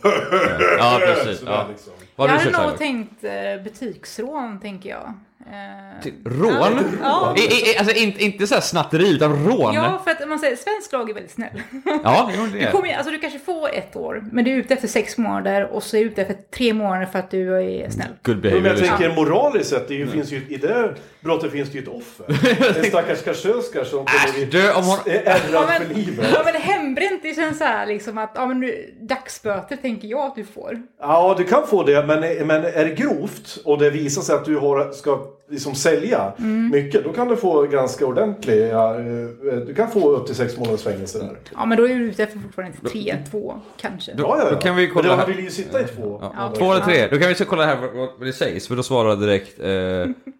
Ja, 0.78 1.00
precis. 1.00 1.42
Ja. 1.46 1.66
liksom. 1.70 1.92
Jag 2.16 2.28
hade 2.28 2.66
nog 2.66 2.78
tänkt 2.78 3.24
eh, 3.24 3.62
butiksrån, 3.64 4.60
tänker 4.60 4.90
jag. 4.90 5.14
Eh, 5.46 6.10
Rån? 6.24 6.98
Ja. 7.02 7.34
I, 7.38 7.40
i, 7.40 7.76
alltså 7.78 7.96
inte, 7.96 8.24
inte 8.24 8.46
så 8.46 8.54
här 8.54 8.60
snatteri, 8.62 9.14
utan 9.14 9.46
rån? 9.48 9.74
Ja, 9.74 10.00
för 10.04 10.10
att 10.10 10.28
man 10.28 10.38
säger 10.38 10.56
svensk 10.56 10.92
lag 10.92 11.10
är 11.10 11.14
väldigt 11.14 11.32
snäll. 11.32 11.62
Ja, 12.04 12.30
jo, 12.36 12.46
det 12.52 12.58
Du, 12.58 12.70
kommer, 12.70 12.94
alltså, 12.96 13.10
du 13.12 13.18
kanske 13.18 13.38
får 13.38 13.68
ett 13.74 13.96
år, 13.96 14.24
men 14.32 14.44
du 14.44 14.52
är 14.52 14.56
ute 14.56 14.74
efter 14.74 14.88
sex 14.88 15.18
månader 15.18 15.68
och 15.72 15.82
så 15.82 15.96
är 15.96 16.00
du 16.00 16.06
ute 16.06 16.22
efter 16.22 16.36
tre 16.56 16.74
månader 16.74 17.06
för 17.06 17.18
att 17.18 17.30
du 17.30 17.54
är 17.62 17.90
snäll. 17.90 18.08
Good 18.22 18.34
Men 18.36 18.42
behavior. 18.42 18.66
jag 18.66 18.76
liksom. 18.78 18.98
tänker 18.98 19.16
moraliskt 19.16 19.70
sett, 19.70 19.88
det 19.88 19.94
ju, 19.94 20.06
finns 20.06 20.32
ju, 20.32 20.42
i 20.48 20.56
det 20.56 20.94
brottet 21.20 21.52
finns 21.52 21.68
det 21.70 21.78
ju 21.78 21.82
ett 21.82 21.88
offer. 21.88 22.26
En 22.78 22.84
stackars 22.84 23.22
kassörska 23.22 23.84
som 23.84 24.04
kommer 24.06 25.08
är 25.08 25.22
ärrad 25.26 25.68
för 25.68 25.84
men, 25.88 25.98
livet. 25.98 26.26
ja, 26.34 26.42
men 26.44 26.54
hembränt, 26.54 27.20
det 27.22 27.34
känns 27.34 27.58
så 27.58 27.64
här 27.64 27.86
liksom 27.86 28.18
att 28.18 28.30
ja, 28.34 28.46
men 28.46 28.60
nu, 28.60 28.94
dagsböter 29.00 29.76
tänker 29.76 30.08
jag 30.08 30.20
att 30.26 30.34
du 30.36 30.44
får. 30.44 30.82
Ja, 31.00 31.34
du 31.38 31.44
kan 31.44 31.66
få 31.66 31.82
det, 31.82 32.06
men, 32.06 32.46
men 32.46 32.64
är 32.64 32.84
det 32.84 32.94
grovt 32.94 33.58
och 33.64 33.78
det 33.78 33.90
visar 33.90 34.22
sig 34.22 34.34
att 34.34 34.44
du 34.44 34.56
har, 34.56 34.92
ska 34.92 35.26
liksom 35.50 35.74
sälja 35.74 36.32
mycket, 36.72 37.04
då 37.04 37.12
kan 37.12 37.28
du 37.28 37.36
få 37.36 37.62
ganska 37.62 38.06
ordentliga... 38.06 38.94
eh, 38.94 39.56
Du 39.66 39.74
kan 39.76 39.90
få 39.90 40.10
upp 40.10 40.26
till 40.26 40.34
sex 40.36 40.56
månaders 40.56 40.82
fängelse 40.82 41.18
där. 41.18 41.36
Ja, 41.56 41.64
men 41.66 41.78
då 41.78 41.84
är 41.88 41.94
du 41.94 42.04
ute 42.04 42.22
efter 42.22 42.38
fortfarande 42.38 42.76
inte 42.76 42.90
tre, 42.90 43.16
två 43.30 43.54
kanske. 43.76 44.12
Då- 44.14 44.22
Ja, 44.22 44.36
ja, 44.38 44.44
ja. 44.44 44.50
Då 44.50 44.56
kan 44.60 44.76
vi 44.76 44.88
kolla 44.88 45.16
Men 45.16 45.26
de 45.26 45.32
vill 45.34 45.44
ju 45.44 45.50
sitta 45.50 45.80
i 45.80 45.84
två. 45.84 46.18
Ja, 46.36 46.52
två 46.58 46.72
eller 46.72 46.84
tre. 46.84 47.06
Då 47.10 47.18
kan 47.18 47.28
vi 47.28 47.34
kolla 47.34 47.66
här 47.66 47.76
vad, 47.76 47.92
vad 48.18 48.26
det 48.28 48.32
sägs, 48.32 48.68
för 48.68 48.76
då 48.76 48.82
svarar 48.82 49.16
direkt 49.16 49.58
eh, 49.60 49.66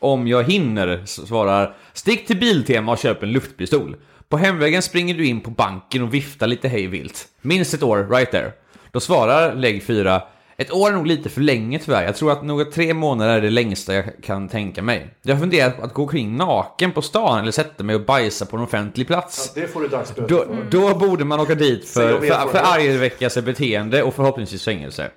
Om 0.00 0.28
jag 0.28 0.44
hinner 0.50 1.02
svarar 1.06 1.74
Stick 1.92 2.26
till 2.26 2.36
Biltema 2.36 2.92
och 2.92 2.98
köp 2.98 3.22
en 3.22 3.32
luftpistol. 3.32 3.96
På 4.28 4.36
hemvägen 4.36 4.82
springer 4.82 5.14
du 5.14 5.26
in 5.26 5.40
på 5.40 5.50
banken 5.50 6.02
och 6.02 6.14
viftar 6.14 6.46
lite 6.46 6.68
hej 6.68 6.86
vilt. 6.86 7.28
Minst 7.42 7.74
ett 7.74 7.82
år, 7.82 8.08
right 8.10 8.30
there. 8.30 8.52
Då 8.92 9.00
svarar 9.00 9.54
lägg 9.54 9.82
4 9.82 10.22
Ett 10.56 10.72
år 10.72 10.88
är 10.88 10.92
nog 10.92 11.06
lite 11.06 11.28
för 11.28 11.40
länge 11.40 11.78
tyvärr. 11.78 12.04
Jag 12.04 12.16
tror 12.16 12.32
att 12.32 12.44
några 12.44 12.64
tre 12.64 12.94
månader 12.94 13.36
är 13.36 13.40
det 13.40 13.50
längsta 13.50 13.94
jag 13.94 14.04
kan 14.22 14.48
tänka 14.48 14.82
mig. 14.82 15.14
Jag 15.22 15.34
har 15.34 15.40
funderat 15.40 15.76
på 15.76 15.84
att 15.84 15.94
gå 15.94 16.06
kring 16.06 16.36
naken 16.36 16.92
på 16.92 17.02
stan 17.02 17.38
eller 17.40 17.52
sätta 17.52 17.84
mig 17.84 17.94
och 17.96 18.04
bajsa 18.04 18.46
på 18.46 18.56
en 18.56 18.62
offentlig 18.62 19.06
plats. 19.06 19.52
Det 19.54 19.68
får 19.68 19.80
du 19.80 19.88
dagsböter 19.88 20.28
Då, 20.28 20.44
för. 20.44 20.66
då 20.70 20.94
borde 20.94 21.24
man 21.24 21.40
åka 21.40 21.54
dit 21.54 21.88
för, 21.88 22.12
för, 22.12 22.18
för 22.18 22.26
erfarenhet. 22.26 22.66
argväckelse 22.66 23.42
beteende 23.42 24.02
och 24.02 24.14
förhoppningsvis 24.14 24.64
fängelse. 24.64 25.10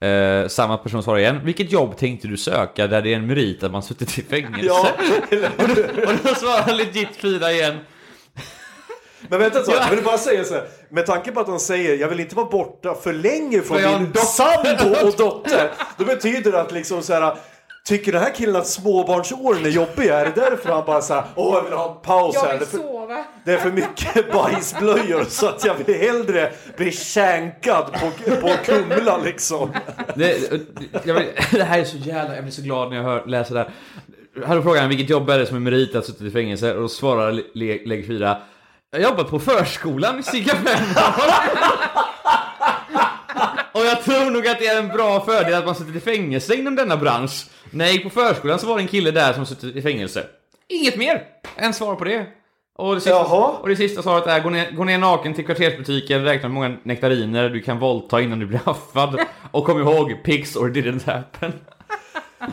Eh, 0.00 0.48
samma 0.48 0.76
person 0.76 1.02
svarar 1.02 1.18
igen. 1.18 1.40
Vilket 1.44 1.72
jobb 1.72 1.96
tänkte 1.96 2.28
du 2.28 2.36
söka 2.36 2.86
där 2.86 3.02
det 3.02 3.12
är 3.12 3.16
en 3.16 3.26
merit 3.26 3.62
att 3.62 3.72
man 3.72 3.82
suttit 3.82 4.18
i 4.18 4.22
fängelse? 4.22 4.66
Ja, 4.66 4.88
och, 5.56 5.68
då, 5.68 5.82
och 5.82 6.14
då 6.24 6.34
svarar 6.34 6.74
legit 6.74 7.16
fyra 7.16 7.52
igen. 7.52 7.78
Men 9.28 9.38
vänta 9.38 9.58
ett 9.60 9.66
tag, 9.66 9.74
jag 9.74 9.90
vill 9.90 10.04
bara 10.04 10.18
säga 10.18 10.44
så 10.44 10.54
här. 10.54 10.68
Med 10.88 11.06
tanke 11.06 11.32
på 11.32 11.40
att 11.40 11.46
de 11.46 11.60
säger 11.60 11.96
jag 11.96 12.08
vill 12.08 12.20
inte 12.20 12.34
vara 12.36 12.46
borta 12.46 12.94
för 12.94 13.12
länge 13.12 13.62
från 13.62 13.82
min 13.82 14.12
dotter." 14.12 14.20
sambo 14.20 15.06
och 15.06 15.16
dotter. 15.16 15.70
Då 15.96 16.04
betyder 16.04 16.52
det 16.52 16.60
att 16.60 16.72
liksom 16.72 17.02
så 17.02 17.12
här. 17.12 17.36
Tycker 17.88 18.12
den 18.12 18.22
här 18.22 18.34
killen 18.34 18.56
att 18.56 18.66
småbarnsåren 18.66 19.64
är 19.66 19.68
jobbiga? 19.70 20.18
Är 20.20 20.24
det 20.24 20.32
därför 20.34 20.68
han 20.72 20.84
bara 20.86 21.00
såhär, 21.02 21.24
åh 21.34 21.54
jag 21.54 21.62
vill 21.62 21.72
ha 21.72 21.94
en 21.94 22.00
paus 22.02 22.36
här. 22.36 22.48
Jag 22.48 22.54
Det 22.54 22.58
vill 22.58 22.62
är 22.62 22.66
för, 22.70 22.78
sova. 22.78 23.24
det 23.44 23.52
är 23.52 23.58
för 23.58 23.70
mycket 23.70 24.32
bajsblöjor 24.32 25.24
så 25.28 25.46
att 25.48 25.64
jag 25.64 25.74
vill 25.74 25.96
hellre 25.96 26.52
bli 26.76 26.92
känkad 26.92 27.84
på, 27.92 28.10
på 28.40 28.50
Kumla 28.64 29.16
liksom. 29.24 29.70
Det, 30.14 30.38
jag 31.04 31.14
vill, 31.14 31.26
det 31.52 31.64
här 31.64 31.78
är 31.78 31.84
så 31.84 31.96
jävla... 31.96 32.34
Jag 32.34 32.44
blir 32.44 32.52
så 32.52 32.62
glad 32.62 32.90
när 32.90 32.96
jag 32.96 33.04
hör, 33.04 33.26
läser 33.26 33.54
det 33.54 33.60
här. 33.60 33.70
Här 34.46 34.56
är 34.56 34.62
frågan, 34.62 34.88
vilket 34.88 35.10
jobb 35.10 35.30
är 35.30 35.38
det 35.38 35.46
som 35.46 35.56
är 35.56 35.60
merit 35.60 35.94
att 35.94 36.06
sitta 36.06 36.24
i 36.24 36.30
fängelse? 36.30 36.74
Och 36.74 36.80
då 36.82 36.88
svarar 36.88 37.32
Le- 37.54 37.86
lägg 37.86 38.06
4. 38.06 38.36
Jag 38.90 38.98
har 38.98 39.10
jobbat 39.10 39.30
på 39.30 39.38
förskolan 39.38 40.18
i 40.18 40.22
cirka 40.22 40.56
fem 40.56 40.64
år. 40.96 41.32
Och 43.78 43.86
jag 43.86 44.02
tror 44.02 44.30
nog 44.30 44.46
att 44.46 44.58
det 44.58 44.66
är 44.66 44.78
en 44.78 44.88
bra 44.88 45.24
fördel 45.24 45.54
att 45.54 45.66
man 45.66 45.74
sitter 45.74 45.96
i 45.96 46.00
fängelse 46.00 46.54
inom 46.54 46.74
denna 46.76 46.96
bransch. 46.96 47.46
När 47.70 47.84
jag 47.84 47.94
gick 47.94 48.02
på 48.02 48.10
förskolan 48.10 48.58
så 48.58 48.66
var 48.66 48.76
det 48.76 48.82
en 48.82 48.88
kille 48.88 49.10
där 49.10 49.32
som 49.32 49.46
suttit 49.46 49.76
i 49.76 49.82
fängelse. 49.82 50.26
Inget 50.68 50.96
mer 50.96 51.22
än 51.56 51.74
svar 51.74 51.94
på 51.94 52.04
det. 52.04 52.26
Och 52.78 52.94
det, 52.94 53.00
sista, 53.00 53.16
Jaha. 53.16 53.48
och 53.48 53.68
det 53.68 53.76
sista 53.76 54.02
svaret 54.02 54.26
är 54.26 54.40
gå 54.40 54.50
ner, 54.50 54.70
gå 54.70 54.84
ner 54.84 54.98
naken 54.98 55.34
till 55.34 55.46
kvartersbutiken, 55.46 56.24
räkna 56.24 56.48
hur 56.48 56.54
många 56.54 56.76
nektariner 56.82 57.48
du 57.48 57.60
kan 57.60 57.78
våldta 57.78 58.20
innan 58.20 58.38
du 58.38 58.46
blir 58.46 58.60
haffad. 58.64 59.20
Och 59.50 59.64
kom 59.64 59.80
ihåg, 59.80 60.24
pigs 60.24 60.56
or 60.56 60.68
didn't 60.68 61.06
happen. 61.06 61.52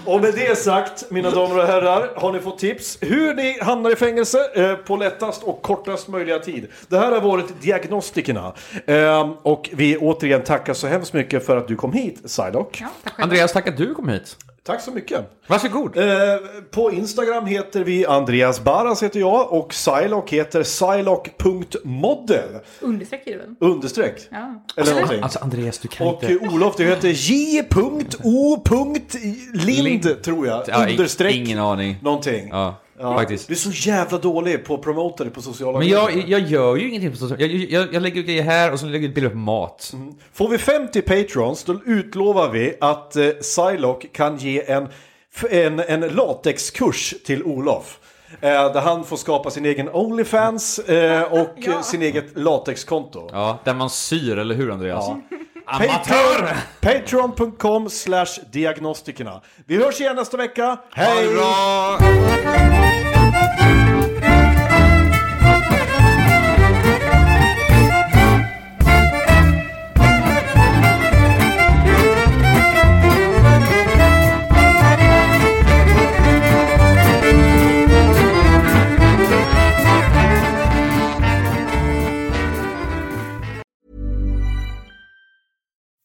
Och 0.05 0.21
med 0.21 0.33
det 0.33 0.57
sagt, 0.57 1.11
mina 1.11 1.29
damer 1.29 1.57
och 1.57 1.67
herrar, 1.67 2.09
har 2.15 2.33
ni 2.33 2.39
fått 2.39 2.59
tips 2.59 2.97
hur 3.01 3.33
ni 3.33 3.59
hamnar 3.61 3.91
i 3.91 3.95
fängelse 3.95 4.37
eh, 4.55 4.75
på 4.75 4.95
lättast 4.95 5.43
och 5.43 5.61
kortast 5.61 6.07
möjliga 6.07 6.39
tid. 6.39 6.67
Det 6.87 6.97
här 6.97 7.11
har 7.11 7.21
varit 7.21 7.61
Diagnostikerna. 7.61 8.53
Eh, 8.85 9.29
och 9.41 9.69
vi 9.73 9.97
återigen 9.97 10.43
tackar 10.43 10.73
så 10.73 10.87
hemskt 10.87 11.13
mycket 11.13 11.45
för 11.45 11.57
att 11.57 11.67
du 11.67 11.75
kom 11.75 11.93
hit, 11.93 12.23
Psylocke. 12.27 12.83
Ja, 12.83 12.87
tack 13.03 13.13
själv. 13.13 13.23
Andreas, 13.23 13.53
tack 13.53 13.67
att 13.67 13.77
du 13.77 13.93
kom 13.93 14.09
hit. 14.09 14.37
Tack 14.65 14.81
så 14.81 14.91
mycket. 14.91 15.31
Varsågod. 15.47 15.97
Eh, 15.97 16.05
på 16.71 16.91
Instagram 16.91 17.45
heter 17.45 17.83
vi 17.83 18.05
Andreas 18.05 18.63
Barras 18.63 19.03
heter 19.03 19.19
jag 19.19 19.53
och 19.53 19.69
Psylocke 19.69 20.35
heter 20.35 20.63
psylocke.model 20.63 22.49
Understreck 22.81 23.27
är 23.27 23.31
det 23.31 23.37
väl? 23.37 23.55
understreck. 23.59 24.27
Ja. 24.31 24.63
Eller 24.77 24.93
någonting. 24.93 25.23
Alltså 25.23 25.39
Andreas, 25.39 25.79
du 25.79 25.87
kan 25.87 26.07
Och 26.07 26.23
inte... 26.23 26.45
eh, 26.45 26.53
Olof, 26.53 26.75
du 26.77 26.85
heter 26.85 27.07
J.O.Lind 27.09 28.63
Lind. 30.03 30.23
tror 30.23 30.47
jag. 30.47 30.89
Understreck. 30.89 31.35
Ingen 31.35 31.59
aning. 31.59 31.95
Någonting. 32.01 32.47
Ja, 32.51 32.75
Ja. 32.99 33.17
faktiskt. 33.17 33.47
Du 33.47 33.53
är 33.53 33.57
så 33.57 33.89
jävla 33.89 34.17
dålig 34.17 34.65
på 34.65 34.73
att 34.73 34.81
promota 34.81 35.23
det 35.23 35.29
på 35.29 35.41
sociala 35.41 35.71
Men 35.79 35.87
medier. 35.87 36.09
jag, 36.09 36.29
jag 36.29 36.39
gör 36.49 36.75
ju 36.75 36.87
ingenting 36.89 37.11
på 37.11 37.17
sociala 37.17 37.41
jag, 37.41 37.51
jag, 37.71 37.93
jag 37.93 38.01
lägger 38.03 38.19
ut 38.21 38.25
grejer 38.27 38.43
här 38.43 38.71
och 38.73 38.79
så 38.79 38.85
lägger 38.85 38.99
jag 38.99 39.09
ut 39.09 39.15
bilder 39.15 39.29
på 39.29 39.37
mat. 39.37 39.93
Får 40.33 40.49
vi 40.49 40.57
50 40.57 41.01
patrons 41.01 41.63
då 41.63 41.79
utlovar 41.85 42.49
vi 42.51 42.75
att 42.81 43.15
eh, 43.15 43.27
Psylocke 43.29 44.07
kan 44.07 44.37
ge 44.37 44.71
en, 44.71 44.87
en, 45.49 45.79
en 45.79 46.01
latexkurs 46.01 47.13
till 47.25 47.43
Olof. 47.43 47.99
Eh, 48.41 48.49
där 48.73 48.81
han 48.81 49.03
får 49.03 49.17
skapa 49.17 49.49
sin 49.49 49.65
egen 49.65 49.89
Onlyfans 49.89 50.79
eh, 50.79 51.21
och 51.23 51.49
Ja. 51.55 51.71
eh, 51.71 51.81
sin 51.81 52.01
eget 52.01 52.37
latexkonto. 52.37 53.29
Ja, 53.31 53.59
där 53.63 53.73
man 53.73 53.89
syr, 53.89 54.37
eller 54.37 54.55
hur 54.55 54.71
Andreas? 54.71 55.05
Ja. 55.07 55.21
Amatör! 55.67 56.55
Patreon- 56.81 57.35
Patreon.com 57.35 57.89
slash 57.89 58.39
diagnostikerna. 58.51 59.41
Vi 59.67 59.77
hörs 59.77 60.01
igen 60.01 60.15
nästa 60.15 60.37
vecka. 60.37 60.77
Hej! 60.93 61.27